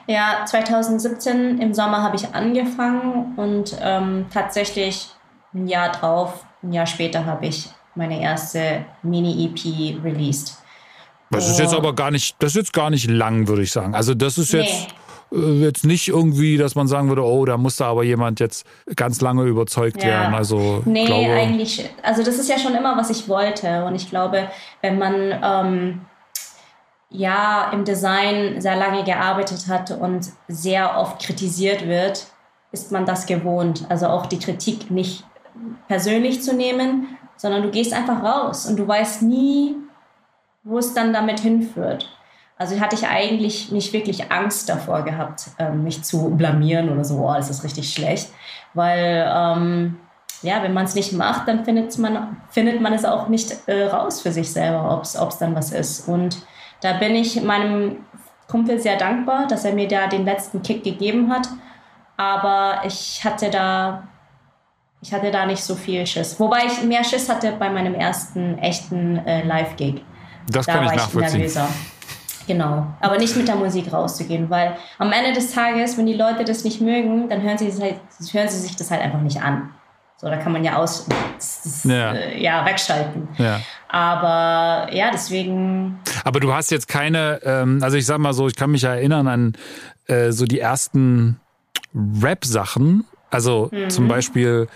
Ja, 0.08 0.46
2017 0.46 1.60
im 1.60 1.74
Sommer 1.74 2.02
habe 2.04 2.16
ich 2.16 2.34
angefangen 2.34 3.34
und 3.38 3.76
ähm, 3.82 4.26
tatsächlich 4.32 5.10
ein 5.54 5.68
Jahr 5.68 5.92
drauf, 5.92 6.46
ein 6.64 6.74
Jahr 6.74 6.86
später 6.86 7.26
habe 7.26 7.48
ich 7.48 7.70
meine 7.96 8.22
erste 8.22 8.86
Mini-EP 9.04 10.04
released. 10.04 10.58
Das 11.30 11.50
ist 11.50 11.60
jetzt 11.60 11.74
aber 11.74 11.96
gar 11.96 12.12
nicht, 12.12 12.36
das 12.40 12.52
ist 12.52 12.56
jetzt 12.56 12.74
gar 12.74 12.90
nicht 12.90 13.10
lang, 13.10 13.48
würde 13.48 13.64
ich 13.64 13.72
sagen. 13.72 13.96
Also 13.96 14.14
das 14.14 14.38
ist 14.38 14.52
jetzt, 14.52 14.88
äh, 14.88 14.88
jetzt 15.32 15.86
nicht 15.86 16.10
irgendwie, 16.10 16.58
dass 16.58 16.76
man 16.76 16.88
sagen 16.88 17.08
würde, 17.08 17.24
oh, 17.24 17.46
da 17.46 17.58
musste 17.58 17.86
aber 17.86 18.04
jemand 18.04 18.40
jetzt 18.40 18.66
ganz 18.96 19.22
lange 19.22 19.44
überzeugt 19.44 20.04
ja. 20.04 20.10
werden. 20.10 20.36
Also 20.36 20.82
nee, 20.86 21.06
glaube, 21.06 21.32
eigentlich. 21.32 21.90
Also 22.04 22.24
das 22.24 22.38
ist 22.38 22.50
ja 22.50 22.60
schon 22.60 22.76
immer, 22.76 22.98
was 22.98 23.10
ich 23.10 23.30
wollte. 23.30 23.86
Und 23.86 23.96
ich 23.96 24.10
glaube, 24.10 24.50
wenn 24.82 24.98
man 24.98 25.34
ähm, 25.44 26.02
ja 27.10 27.72
im 27.72 27.86
Design 27.86 28.60
sehr 28.60 28.76
lange 28.76 29.04
gearbeitet 29.04 29.68
hat 29.68 29.92
und 29.92 30.28
sehr 30.48 30.98
oft 30.98 31.22
kritisiert 31.22 31.88
wird, 31.88 32.28
ist 32.74 32.92
man 32.92 33.06
das 33.06 33.26
gewohnt. 33.26 33.86
Also 33.90 34.08
auch 34.08 34.26
die 34.26 34.40
Kritik 34.40 34.92
nicht 34.92 35.24
persönlich 35.88 36.42
zu 36.42 36.54
nehmen, 36.54 37.18
sondern 37.38 37.64
du 37.64 37.72
gehst 37.72 37.94
einfach 37.94 38.24
raus 38.24 38.66
und 38.66 38.78
du 38.78 38.88
weißt 38.88 39.24
nie, 39.24 39.76
wo 40.64 40.78
es 40.78 40.94
dann 40.94 41.14
damit 41.14 41.40
hinführt. 41.40 42.10
Also 42.62 42.80
hatte 42.80 42.96
ich 42.96 43.08
eigentlich 43.08 43.72
nicht 43.72 43.92
wirklich 43.92 44.32
Angst 44.32 44.70
davor 44.70 45.02
gehabt, 45.02 45.46
ähm, 45.58 45.84
mich 45.84 46.04
zu 46.04 46.30
blamieren 46.30 46.90
oder 46.90 47.04
so, 47.04 47.28
oh, 47.28 47.34
das 47.34 47.50
ist 47.50 47.64
richtig 47.64 47.92
schlecht. 47.92 48.30
Weil, 48.76 49.28
ähm, 49.36 49.98
ja, 50.44 50.62
wenn 50.62 50.72
man 50.72 50.86
es 50.86 50.94
nicht 50.94 51.12
macht, 51.12 51.48
dann 51.48 51.66
findet 51.66 51.98
man, 51.98 52.38
findet 52.52 52.80
man 52.80 52.94
es 52.94 53.04
auch 53.04 53.30
nicht 53.30 53.68
äh, 53.68 53.86
raus 53.86 54.22
für 54.22 54.32
sich 54.32 54.52
selber, 54.52 54.94
ob 54.94 55.02
es 55.32 55.38
dann 55.40 55.56
was 55.56 55.72
ist. 55.72 56.08
Und 56.08 56.38
da 56.82 56.94
bin 57.00 57.16
ich 57.16 57.42
meinem 57.42 58.06
Kumpel 58.48 58.80
sehr 58.80 58.98
dankbar, 58.98 59.48
dass 59.48 59.66
er 59.66 59.74
mir 59.74 59.88
da 59.88 60.06
den 60.06 60.24
letzten 60.24 60.62
Kick 60.62 60.84
gegeben 60.84 61.32
hat. 61.34 61.48
Aber 62.16 62.86
ich 62.86 63.26
hatte 63.26 63.50
da, 63.50 64.04
ich 65.02 65.12
hatte 65.12 65.32
da 65.32 65.48
nicht 65.48 65.64
so 65.64 65.74
viel 65.74 66.06
Schiss. 66.06 66.40
Wobei 66.40 66.68
ich 66.68 66.84
mehr 66.84 67.04
Schiss 67.04 67.28
hatte 67.28 67.54
bei 67.54 67.72
meinem 67.72 67.96
ersten 67.96 68.60
echten 68.60 69.18
äh, 69.26 69.44
Live-Gig. 69.48 70.06
Das 70.48 70.68
da 70.68 70.74
kann 70.74 70.86
ich 70.86 70.92
nachvollziehen. 70.92 71.42
Ich 71.42 71.58
Genau, 72.52 72.86
aber 73.00 73.18
nicht 73.18 73.38
mit 73.38 73.48
der 73.48 73.56
Musik 73.56 73.94
rauszugehen, 73.94 74.50
weil 74.50 74.76
am 74.98 75.14
Ende 75.14 75.32
des 75.32 75.54
Tages, 75.54 75.98
wenn 75.98 76.06
die 76.06 76.16
Leute 76.16 76.44
das 76.44 76.66
nicht 76.66 76.82
mögen, 76.82 77.30
dann 77.30 77.42
hören 77.42 77.58
sie, 77.58 77.72
halt, 77.82 77.96
hören 78.34 78.50
sie 78.50 78.60
sich 78.60 78.76
das 78.76 78.92
halt 78.92 79.02
einfach 79.02 79.22
nicht 79.22 79.42
an. 79.42 79.70
So, 80.18 80.28
da 80.28 80.36
kann 80.36 80.52
man 80.52 80.62
ja 80.66 80.76
aus, 80.76 81.08
das, 81.38 81.86
ja. 81.86 82.12
Äh, 82.12 82.44
ja. 82.44 82.66
wegschalten. 82.66 83.30
Ja. 83.38 83.62
Aber 83.88 84.94
ja, 84.94 85.12
deswegen. 85.14 85.98
Aber 86.26 86.42
du 86.42 86.54
hast 86.54 86.72
jetzt 86.72 86.90
keine, 86.90 87.40
ähm, 87.46 87.80
also 87.82 87.96
ich 87.96 88.06
sag 88.06 88.18
mal 88.18 88.34
so, 88.34 88.50
ich 88.50 88.58
kann 88.58 88.72
mich 88.72 88.84
erinnern 88.84 89.30
an 89.30 89.54
äh, 90.08 90.34
so 90.34 90.46
die 90.46 90.60
ersten 90.60 91.40
Rap-Sachen. 92.22 93.06
Also 93.30 93.70
mhm. 93.72 93.90
zum 93.90 94.10
Beispiel 94.10 94.68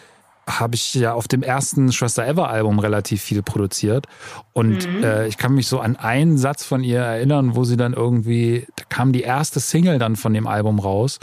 habe 0.47 0.75
ich 0.75 0.93
ja 0.93 1.13
auf 1.13 1.27
dem 1.27 1.41
ersten 1.41 1.91
Schwester 1.91 2.25
Ever 2.25 2.49
Album 2.49 2.79
relativ 2.79 3.21
viel 3.21 3.41
produziert. 3.41 4.07
Und 4.53 4.87
mhm. 4.87 5.03
äh, 5.03 5.27
ich 5.27 5.37
kann 5.37 5.55
mich 5.55 5.67
so 5.67 5.79
an 5.79 5.95
einen 5.95 6.37
Satz 6.37 6.63
von 6.63 6.83
ihr 6.83 6.99
erinnern, 6.99 7.55
wo 7.55 7.63
sie 7.63 7.77
dann 7.77 7.93
irgendwie, 7.93 8.67
da 8.75 8.83
kam 8.87 9.11
die 9.11 9.21
erste 9.21 9.59
Single 9.59 9.97
dann 9.97 10.15
von 10.15 10.33
dem 10.33 10.45
Album 10.45 10.79
raus. 10.79 11.19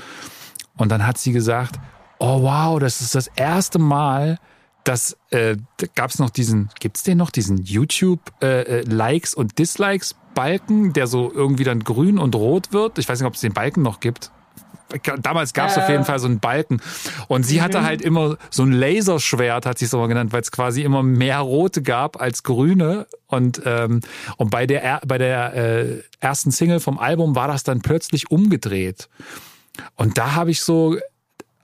Und 0.77 0.91
dann 0.91 1.07
hat 1.07 1.19
sie 1.19 1.33
gesagt, 1.33 1.79
oh 2.19 2.43
wow, 2.43 2.81
das 2.81 3.01
ist 3.01 3.15
das 3.15 3.29
erste 3.29 3.79
Mal, 3.79 4.39
dass 4.85 5.17
äh, 5.31 5.57
gab 5.95 6.11
es 6.11 6.19
noch 6.19 6.31
diesen, 6.31 6.71
gibt's 6.81 7.05
den 7.05 7.19
noch, 7.19 7.31
diesen 7.31 7.59
YouTube-Likes 7.59 9.35
äh, 9.35 9.37
äh 9.37 9.41
und 9.41 9.59
Dislikes-Balken, 9.59 10.93
der 10.93 11.07
so 11.07 11.33
irgendwie 11.33 11.63
dann 11.63 11.85
grün 11.85 12.19
und 12.19 12.35
rot 12.35 12.73
wird. 12.73 12.99
Ich 12.99 13.09
weiß 13.09 13.21
nicht, 13.21 13.29
ob 13.29 13.35
es 13.35 13.41
den 13.41 13.53
Balken 13.53 13.83
noch 13.83 14.01
gibt 14.01 14.33
damals 15.21 15.53
gab 15.53 15.71
es 15.71 15.77
äh. 15.77 15.81
auf 15.81 15.89
jeden 15.89 16.05
Fall 16.05 16.19
so 16.19 16.27
einen 16.27 16.41
Balken. 16.41 16.81
Und 17.29 17.45
sie 17.45 17.63
hatte 17.63 17.81
mhm. 17.81 17.85
halt 17.85 18.03
immer 18.03 18.37
so 18.51 18.63
ein 18.65 18.73
Laserschwert, 18.73 19.67
hat 19.67 19.79
sie 19.79 19.87
es 19.87 19.93
immer 19.93 20.09
genannt, 20.09 20.33
weil 20.33 20.43
es 20.43 20.51
quasi 20.51 20.83
immer 20.83 21.03
mehr 21.03 21.39
rote 21.41 21.83
gab 21.83 22.21
als 22.21 22.43
grüne. 22.43 23.07
Und, 23.27 23.63
ähm, 23.65 24.01
und 24.37 24.51
bei 24.51 24.67
der, 24.67 25.01
bei 25.07 25.19
der 25.19 25.55
äh, 25.55 26.03
ersten 26.21 26.51
Single 26.51 26.81
vom 26.81 26.99
Album 26.99 27.35
war 27.35 27.49
das 27.49 27.63
dann 27.65 27.81
plötzlich 27.81 28.31
umgedreht. 28.31 29.09
Und 29.97 30.19
da 30.19 30.35
habe 30.35 30.51
ich 30.51 30.61
so 30.61 30.97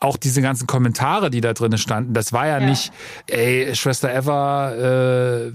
auch 0.01 0.17
diese 0.17 0.43
ganzen 0.43 0.67
Kommentare, 0.67 1.31
die 1.31 1.41
da 1.41 1.53
drin 1.53 1.77
standen, 1.77 2.15
das 2.15 2.33
war 2.33 2.47
ja, 2.47 2.61
ja. 2.61 2.67
nicht, 2.67 2.93
ey, 3.27 3.75
Schwester 3.75 4.15
Eva, 4.15 4.73
äh, 4.73 5.53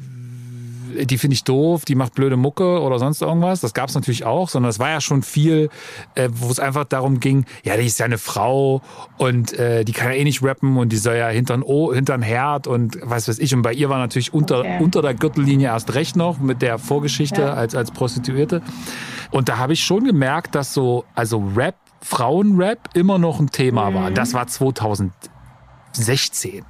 die 0.94 1.18
finde 1.18 1.36
ich 1.36 1.44
doof, 1.44 1.86
die 1.86 1.96
macht 1.96 2.16
blöde 2.16 2.38
Mucke 2.38 2.82
oder 2.82 3.00
sonst 3.00 3.22
irgendwas. 3.22 3.62
Das 3.62 3.74
gab 3.74 3.90
es 3.90 3.96
natürlich 3.96 4.26
auch, 4.26 4.50
sondern 4.50 4.70
es 4.70 4.80
war 4.80 4.90
ja 4.90 5.02
schon 5.02 5.24
viel, 5.24 5.70
äh, 6.16 6.30
wo 6.32 6.50
es 6.50 6.60
einfach 6.60 6.86
darum 6.86 7.20
ging, 7.20 7.46
ja, 7.64 7.78
die 7.78 7.86
ist 7.86 8.00
ja 8.00 8.06
eine 8.06 8.18
Frau 8.18 8.82
und 9.18 9.54
äh, 9.54 9.84
die 9.84 9.92
kann 9.92 10.12
ja 10.12 10.18
eh 10.18 10.24
nicht 10.24 10.44
rappen 10.44 10.78
und 10.78 10.90
die 10.90 10.98
soll 10.98 11.16
ja 11.16 11.28
hintern, 11.28 11.64
oh, 11.64 11.94
hintern 11.94 12.22
Herd 12.22 12.68
und 12.68 12.98
was 13.02 13.28
weiß 13.28 13.40
ich. 13.40 13.54
Und 13.54 13.62
bei 13.62 13.74
ihr 13.74 13.90
war 13.90 14.00
natürlich 14.00 14.34
unter, 14.34 14.60
okay. 14.60 14.80
unter 14.82 15.02
der 15.02 15.14
Gürtellinie 15.14 15.68
erst 15.68 15.94
recht 15.94 16.16
noch 16.16 16.40
mit 16.40 16.62
der 16.62 16.78
Vorgeschichte 16.78 17.42
ja. 17.42 17.54
als, 17.54 17.76
als 17.76 17.92
Prostituierte. 17.92 18.62
Und 19.32 19.50
da 19.50 19.58
habe 19.58 19.74
ich 19.74 19.84
schon 19.84 20.06
gemerkt, 20.06 20.56
dass 20.56 20.74
so, 20.74 21.06
also 21.16 21.44
Rap, 21.56 21.76
Frauenrap 22.02 22.90
immer 22.94 23.18
noch 23.18 23.40
ein 23.40 23.50
Thema 23.50 23.90
mhm. 23.90 23.96
war. 23.96 24.12
Das 24.12 24.34
war 24.34 24.48
2016. 24.48 26.66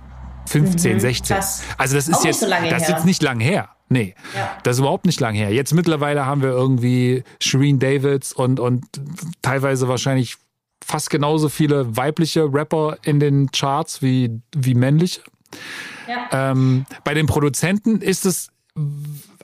15, 0.45 0.94
mhm, 0.94 1.00
16. 1.00 1.36
Krass. 1.36 1.64
Also 1.78 1.95
das 1.95 2.08
ist 2.08 2.24
jetzt, 2.24 2.41
so 2.41 2.50
das 2.50 2.84
ist 2.84 2.90
jetzt 2.90 3.06
nicht 3.06 3.24
lang 3.24 3.40
her. 3.40 3.70
Nee, 3.89 4.15
ja. 4.35 4.57
das 4.64 4.77
ist 4.77 4.80
überhaupt 4.80 5.05
nicht 5.05 5.19
lang 5.19 5.35
her. 5.35 5.51
Jetzt 5.51 5.73
mittlerweile 5.73 6.26
haben 6.26 6.41
wir 6.41 6.49
irgendwie 6.49 7.23
Shireen 7.39 7.80
Davids 7.80 8.34
und, 8.34 8.60
und 8.60 8.85
teilweise 9.41 9.88
wahrscheinlich 9.88 10.38
fast 10.84 11.10
genauso 11.10 11.49
viele 11.49 11.95
weibliche 11.95 12.51
Rapper 12.51 12.97
in 13.03 13.19
den 13.19 13.51
Charts 13.51 14.01
wie, 14.01 14.41
wie 14.55 14.73
männliche. 14.73 15.22
Ja. 16.07 16.51
Ähm, 16.51 16.85
bei 17.03 17.14
den 17.14 17.26
Produzenten 17.26 18.01
ist 18.01 18.26
es, 18.26 18.49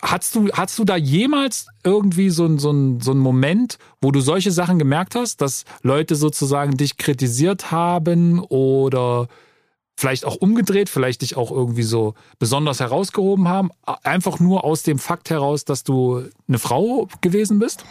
hast 0.02 0.36
du, 0.36 0.50
hast 0.52 0.78
du 0.80 0.84
da 0.84 0.96
jemals 0.96 1.68
irgendwie 1.84 2.30
so, 2.30 2.58
so, 2.58 2.98
so 3.00 3.12
einen 3.12 3.20
Moment, 3.20 3.78
wo 4.02 4.12
du 4.12 4.20
solche 4.22 4.52
Sachen 4.52 4.80
gemerkt 4.80 5.16
hast, 5.16 5.42
dass 5.42 5.66
Leute 5.82 6.16
sozusagen 6.16 6.78
dich 6.78 6.98
kritisiert 6.98 7.72
haben 7.72 8.40
oder 8.40 9.28
vielleicht 10.00 10.26
auch 10.26 10.36
umgedreht, 10.36 10.88
vielleicht 10.88 11.22
dich 11.24 11.36
auch 11.36 11.52
irgendwie 11.52 11.84
so 11.84 12.14
besonders 12.40 12.80
herausgehoben 12.80 13.50
haben? 13.50 13.70
Einfach 14.04 14.40
nur 14.40 14.64
aus 14.64 14.84
dem 14.84 14.98
Fakt 14.98 15.30
heraus, 15.30 15.66
dass 15.66 15.84
du 15.84 16.24
eine 16.48 16.58
Frau 16.58 17.10
gewesen 17.20 17.60
bist? 17.60 17.84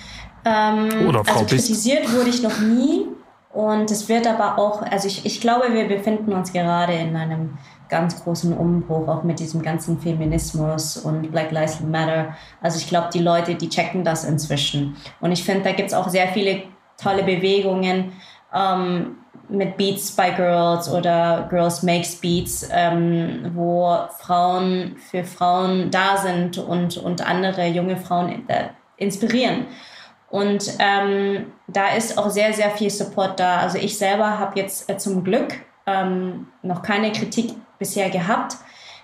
Ähm, 0.45 1.07
Oder 1.07 1.23
Frau 1.25 1.41
also 1.41 1.55
bist? 1.55 1.67
kritisiert 1.67 2.11
wurde 2.15 2.31
ich 2.31 2.43
noch 2.43 2.61
nie. 2.61 3.07
Und 3.53 3.91
es 3.91 4.09
wird 4.09 4.27
aber 4.27 4.59
auch, 4.59 4.83
also 4.83 5.07
ich, 5.07 5.27
ich 5.27 5.41
glaube, 5.41 5.73
wir 5.73 5.87
befinden 5.87 6.33
uns 6.33 6.53
gerade 6.53 6.95
in 6.95 7.15
einem 7.15 7.59
ganz 7.91 8.23
großen 8.23 8.57
Umbruch, 8.57 9.07
auch 9.09 9.23
mit 9.23 9.39
diesem 9.39 9.61
ganzen 9.61 10.01
Feminismus 10.01 10.97
und 10.97 11.31
Black 11.31 11.51
Lives 11.51 11.81
Matter. 11.81 12.35
Also 12.63 12.79
ich 12.79 12.89
glaube, 12.89 13.09
die 13.13 13.21
Leute, 13.21 13.55
die 13.55 13.69
checken 13.69 14.05
das 14.05 14.25
inzwischen. 14.25 14.97
Und 15.21 15.33
ich 15.33 15.45
finde, 15.45 15.65
da 15.65 15.73
gibt 15.73 15.89
es 15.89 15.95
auch 15.95 16.09
sehr 16.09 16.29
viele 16.29 16.63
tolle 16.97 17.23
Bewegungen. 17.23 18.13
Ähm, 18.55 19.17
mit 19.49 19.77
Beats 19.77 20.13
by 20.13 20.33
Girls 20.37 20.91
oder 20.91 21.47
Girls 21.51 21.83
Makes 21.83 22.17
Beats, 22.17 22.69
ähm, 22.71 23.51
wo 23.55 23.97
Frauen 24.19 24.97
für 25.11 25.25
Frauen 25.25 25.91
da 25.91 26.17
sind 26.17 26.59
und, 26.59 26.97
und 26.99 27.27
andere 27.27 27.67
junge 27.67 27.97
Frauen 27.97 28.49
äh, 28.49 28.69
inspirieren. 28.97 29.67
Und 30.31 30.71
ähm, 30.79 31.47
da 31.67 31.89
ist 31.89 32.19
auch 32.19 32.29
sehr, 32.29 32.53
sehr 32.53 32.71
viel 32.71 32.91
Support 32.91 33.41
da. 33.41 33.59
Also 33.59 33.79
ich 33.79 33.97
selber 33.97 34.39
habe 34.39 34.59
jetzt 34.59 34.91
äh, 34.91 34.99
zum 34.99 35.25
Glück 35.25 35.55
ähm, 35.87 36.49
noch 36.63 36.83
keine 36.83 37.13
Kritik 37.13 37.55
bisher 37.79 38.11
gehabt. 38.11 38.57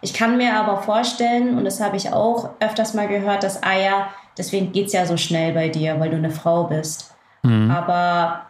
Ich 0.02 0.12
kann 0.12 0.36
mir 0.36 0.54
aber 0.54 0.82
vorstellen, 0.82 1.56
und 1.56 1.64
das 1.64 1.80
habe 1.80 1.96
ich 1.96 2.12
auch 2.12 2.50
öfters 2.60 2.92
mal 2.92 3.08
gehört, 3.08 3.42
dass, 3.42 3.62
ah 3.62 3.78
ja, 3.78 4.08
deswegen 4.36 4.72
geht 4.72 4.88
es 4.88 4.92
ja 4.92 5.06
so 5.06 5.16
schnell 5.16 5.54
bei 5.54 5.70
dir, 5.70 5.98
weil 5.98 6.10
du 6.10 6.16
eine 6.16 6.30
Frau 6.30 6.64
bist. 6.64 7.14
Mhm. 7.42 7.70
Aber 7.70 8.42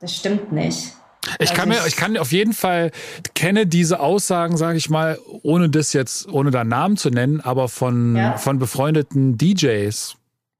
das 0.00 0.16
stimmt 0.16 0.52
nicht. 0.52 0.94
Ich 1.38 1.52
kann 1.52 1.70
also 1.70 1.82
mir, 1.82 1.88
ich 1.88 1.96
kann 1.96 2.16
auf 2.16 2.32
jeden 2.32 2.52
Fall 2.52 2.92
kenne 3.34 3.66
diese 3.66 4.00
Aussagen, 4.00 4.56
sage 4.56 4.78
ich 4.78 4.88
mal, 4.88 5.18
ohne 5.42 5.68
das 5.68 5.92
jetzt, 5.92 6.28
ohne 6.28 6.50
da 6.50 6.64
Namen 6.64 6.96
zu 6.96 7.10
nennen, 7.10 7.40
aber 7.40 7.68
von 7.68 8.16
ja. 8.16 8.36
von 8.38 8.58
befreundeten 8.58 9.36
DJs, 9.36 10.16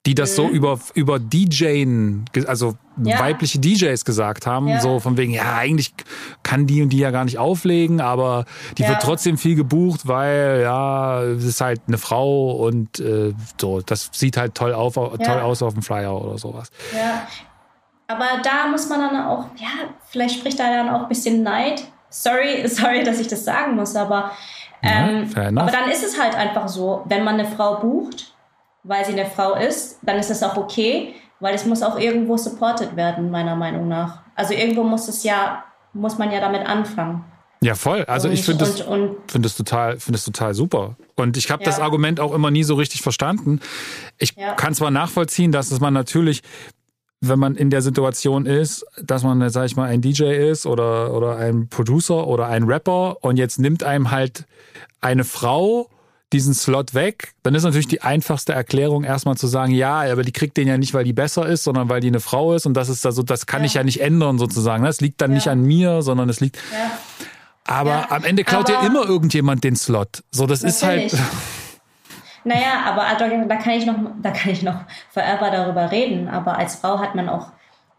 die 0.06 0.14
das 0.14 0.32
mhm. 0.32 0.36
so 0.36 0.48
über 0.48 0.78
über 0.94 1.18
DJen, 1.18 2.26
also 2.46 2.76
ja. 3.02 3.18
weibliche 3.18 3.58
DJs 3.58 4.04
gesagt 4.04 4.46
haben, 4.46 4.68
ja. 4.68 4.80
so 4.80 5.00
von 5.00 5.16
wegen, 5.16 5.32
ja 5.32 5.56
eigentlich 5.56 5.94
kann 6.42 6.66
die 6.66 6.82
und 6.82 6.90
die 6.90 6.98
ja 6.98 7.10
gar 7.10 7.24
nicht 7.24 7.38
auflegen, 7.38 8.02
aber 8.02 8.44
die 8.76 8.86
wird 8.86 9.00
trotzdem 9.00 9.38
viel 9.38 9.54
gebucht, 9.54 10.06
weil 10.06 10.60
ja 10.60 11.22
es 11.22 11.44
ist 11.44 11.62
halt 11.62 11.80
eine 11.86 11.96
Frau 11.96 12.52
und 12.52 13.00
äh, 13.00 13.32
so, 13.58 13.80
das 13.80 14.10
sieht 14.12 14.36
halt 14.36 14.54
toll 14.54 14.74
auf, 14.74 14.94
toll 14.94 15.40
aus 15.40 15.62
auf 15.62 15.72
dem 15.72 15.82
Flyer 15.82 16.20
oder 16.22 16.36
sowas. 16.36 16.70
Ja, 16.94 17.26
aber 18.10 18.42
da 18.42 18.66
muss 18.66 18.88
man 18.88 19.00
dann 19.00 19.24
auch, 19.24 19.46
ja, 19.56 19.68
vielleicht 20.08 20.38
spricht 20.38 20.58
da 20.58 20.68
dann 20.68 20.88
auch 20.88 21.02
ein 21.02 21.08
bisschen 21.08 21.42
Neid. 21.42 21.84
Sorry, 22.08 22.66
sorry, 22.68 23.04
dass 23.04 23.20
ich 23.20 23.28
das 23.28 23.44
sagen 23.44 23.76
muss, 23.76 23.94
aber, 23.94 24.32
ähm, 24.82 25.30
ja, 25.36 25.46
aber 25.48 25.70
dann 25.70 25.90
ist 25.90 26.02
es 26.02 26.20
halt 26.20 26.34
einfach 26.34 26.66
so, 26.68 27.02
wenn 27.04 27.22
man 27.22 27.34
eine 27.34 27.44
Frau 27.44 27.76
bucht, 27.80 28.34
weil 28.82 29.04
sie 29.04 29.12
eine 29.12 29.26
Frau 29.26 29.54
ist, 29.54 29.98
dann 30.02 30.18
ist 30.18 30.30
es 30.30 30.42
auch 30.42 30.56
okay, 30.56 31.14
weil 31.38 31.54
es 31.54 31.66
muss 31.66 31.82
auch 31.82 31.98
irgendwo 31.98 32.36
supported 32.36 32.96
werden, 32.96 33.30
meiner 33.30 33.54
Meinung 33.54 33.86
nach. 33.88 34.22
Also 34.34 34.54
irgendwo 34.54 34.82
muss 34.82 35.06
es 35.06 35.22
ja, 35.22 35.64
muss 35.92 36.18
man 36.18 36.32
ja 36.32 36.40
damit 36.40 36.66
anfangen. 36.66 37.24
Ja, 37.62 37.74
voll. 37.74 38.04
Also 38.06 38.28
und, 38.28 38.34
ich 38.34 38.42
finde 38.42 38.64
es 38.64 38.80
find 38.80 39.56
total, 39.56 40.00
find 40.00 40.24
total 40.24 40.54
super. 40.54 40.96
Und 41.14 41.36
ich 41.36 41.50
habe 41.50 41.62
ja. 41.62 41.68
das 41.68 41.78
Argument 41.78 42.18
auch 42.18 42.32
immer 42.32 42.50
nie 42.50 42.62
so 42.62 42.74
richtig 42.74 43.02
verstanden. 43.02 43.60
Ich 44.18 44.34
ja. 44.34 44.54
kann 44.54 44.74
zwar 44.74 44.90
nachvollziehen, 44.90 45.52
dass 45.52 45.70
es 45.70 45.78
man 45.78 45.92
natürlich 45.92 46.42
wenn 47.20 47.38
man 47.38 47.54
in 47.54 47.70
der 47.70 47.82
Situation 47.82 48.46
ist, 48.46 48.84
dass 49.02 49.22
man, 49.22 49.48
sag 49.50 49.66
ich 49.66 49.76
mal, 49.76 49.88
ein 49.88 50.00
DJ 50.00 50.24
ist 50.50 50.66
oder, 50.66 51.12
oder 51.12 51.36
ein 51.36 51.68
Producer 51.68 52.26
oder 52.26 52.46
ein 52.46 52.64
Rapper 52.64 53.22
und 53.22 53.36
jetzt 53.36 53.58
nimmt 53.58 53.82
einem 53.82 54.10
halt 54.10 54.44
eine 55.00 55.24
Frau 55.24 55.88
diesen 56.32 56.54
Slot 56.54 56.94
weg, 56.94 57.32
dann 57.42 57.54
ist 57.54 57.64
natürlich 57.64 57.88
die 57.88 58.02
einfachste 58.02 58.52
Erklärung 58.52 59.04
erstmal 59.04 59.36
zu 59.36 59.48
sagen, 59.48 59.72
ja, 59.72 60.00
aber 60.00 60.22
die 60.22 60.32
kriegt 60.32 60.56
den 60.56 60.68
ja 60.68 60.78
nicht, 60.78 60.94
weil 60.94 61.04
die 61.04 61.12
besser 61.12 61.46
ist, 61.46 61.64
sondern 61.64 61.88
weil 61.88 62.00
die 62.00 62.06
eine 62.06 62.20
Frau 62.20 62.54
ist 62.54 62.66
und 62.66 62.74
das 62.74 62.88
ist 62.88 63.04
da 63.04 63.12
so, 63.12 63.22
das 63.22 63.46
kann 63.46 63.62
ja. 63.62 63.66
ich 63.66 63.74
ja 63.74 63.82
nicht 63.82 64.00
ändern 64.00 64.38
sozusagen. 64.38 64.84
Das 64.84 65.00
liegt 65.00 65.20
dann 65.20 65.32
ja. 65.32 65.34
nicht 65.34 65.48
an 65.48 65.62
mir, 65.62 66.02
sondern 66.02 66.28
es 66.28 66.40
liegt. 66.40 66.56
Ja. 66.72 66.98
Aber 67.64 68.10
am 68.12 68.24
Ende 68.24 68.44
klaut 68.44 68.70
aber 68.70 68.80
ja 68.80 68.86
immer 68.86 69.04
irgendjemand 69.06 69.64
den 69.64 69.76
Slot. 69.76 70.22
So, 70.30 70.46
das 70.46 70.62
natürlich. 70.62 71.12
ist 71.12 71.18
halt. 71.18 71.30
Naja, 72.44 72.84
aber 72.86 73.06
da 73.18 73.56
kann 73.56 73.74
ich 73.74 73.86
noch, 73.86 73.96
da 74.20 74.30
kann 74.30 74.52
ich 74.52 74.62
noch 74.62 74.80
forever 75.10 75.50
darüber 75.50 75.90
reden. 75.90 76.28
Aber 76.28 76.58
als 76.58 76.76
Frau 76.76 76.98
hat 76.98 77.14
man 77.14 77.28
auch 77.28 77.48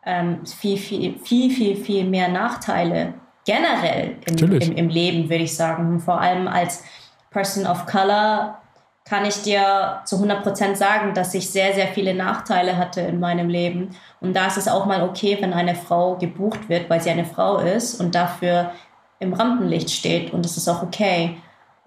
ähm, 0.05 0.45
viel, 0.45 0.77
viel, 0.77 1.19
viel, 1.19 1.51
viel, 1.51 1.75
viel 1.75 2.05
mehr 2.05 2.27
Nachteile 2.27 3.13
generell 3.45 4.17
im, 4.25 4.53
im, 4.61 4.71
im 4.75 4.89
Leben, 4.89 5.29
würde 5.29 5.43
ich 5.43 5.55
sagen. 5.55 5.99
Vor 5.99 6.19
allem 6.19 6.47
als 6.47 6.83
Person 7.29 7.65
of 7.65 7.85
Color 7.85 8.57
kann 9.05 9.25
ich 9.25 9.41
dir 9.41 10.01
zu 10.05 10.17
100% 10.17 10.75
sagen, 10.75 11.13
dass 11.13 11.33
ich 11.33 11.49
sehr, 11.49 11.73
sehr 11.73 11.87
viele 11.87 12.13
Nachteile 12.13 12.77
hatte 12.77 13.01
in 13.01 13.19
meinem 13.19 13.49
Leben. 13.49 13.89
Und 14.19 14.35
da 14.35 14.47
ist 14.47 14.57
es 14.57 14.67
auch 14.67 14.85
mal 14.85 15.01
okay, 15.03 15.37
wenn 15.41 15.53
eine 15.53 15.75
Frau 15.75 16.15
gebucht 16.17 16.69
wird, 16.69 16.89
weil 16.89 17.01
sie 17.01 17.09
eine 17.09 17.25
Frau 17.25 17.57
ist 17.57 17.99
und 17.99 18.15
dafür 18.15 18.71
im 19.19 19.33
Rampenlicht 19.33 19.89
steht. 19.89 20.31
Und 20.33 20.45
es 20.45 20.55
ist 20.55 20.67
auch 20.67 20.83
okay. 20.83 21.37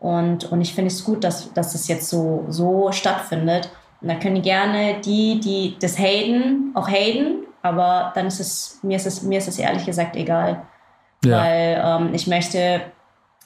Und, 0.05 0.53
und 0.53 0.61
ich 0.61 0.75
finde 0.75 0.89
es 0.89 1.03
gut, 1.03 1.25
dass, 1.25 1.51
dass 1.55 1.73
das 1.73 1.89
jetzt 1.89 2.11
so, 2.11 2.45
so 2.49 2.93
stattfindet. 2.93 3.71
Und 4.03 4.09
da 4.09 4.17
können 4.17 4.43
gerne 4.43 5.01
die, 5.03 5.41
die 5.41 5.79
das 5.81 5.99
haten, 5.99 6.73
auch 6.75 6.91
haten, 6.91 7.47
aber 7.63 8.13
dann 8.15 8.27
ist 8.27 8.39
es, 8.39 8.81
mir 8.83 8.97
ist 8.97 9.07
es, 9.07 9.23
mir 9.23 9.39
ist 9.39 9.49
es 9.49 9.59
ehrlich 9.59 9.87
gesagt 9.87 10.15
egal. 10.17 10.61
Ja. 11.25 11.39
Weil 11.39 11.83
ähm, 11.83 12.11
ich 12.13 12.27
möchte 12.27 12.83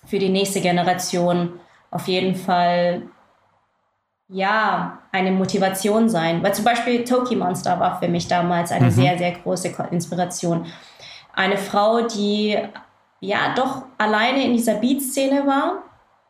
für 0.05 0.19
die 0.19 0.31
nächste 0.31 0.61
Generation 0.61 1.61
auf 1.93 2.09
jeden 2.09 2.35
Fall 2.35 3.03
ja 4.29 4.99
eine 5.13 5.31
Motivation 5.31 6.09
sein. 6.09 6.43
Weil 6.43 6.55
zum 6.55 6.65
Beispiel 6.65 7.05
Toki 7.05 7.37
Monster 7.37 7.79
war 7.79 8.01
für 8.01 8.09
mich 8.09 8.27
damals 8.27 8.73
eine 8.73 8.87
mhm. 8.87 8.91
sehr, 8.91 9.17
sehr 9.17 9.31
große 9.31 9.73
Inspiration. 9.93 10.67
Eine 11.33 11.57
Frau, 11.57 12.01
die 12.01 12.59
ja 13.21 13.55
doch 13.55 13.85
alleine 13.97 14.45
in 14.45 14.55
dieser 14.55 14.75
Beat-Szene 14.75 15.47
war 15.47 15.85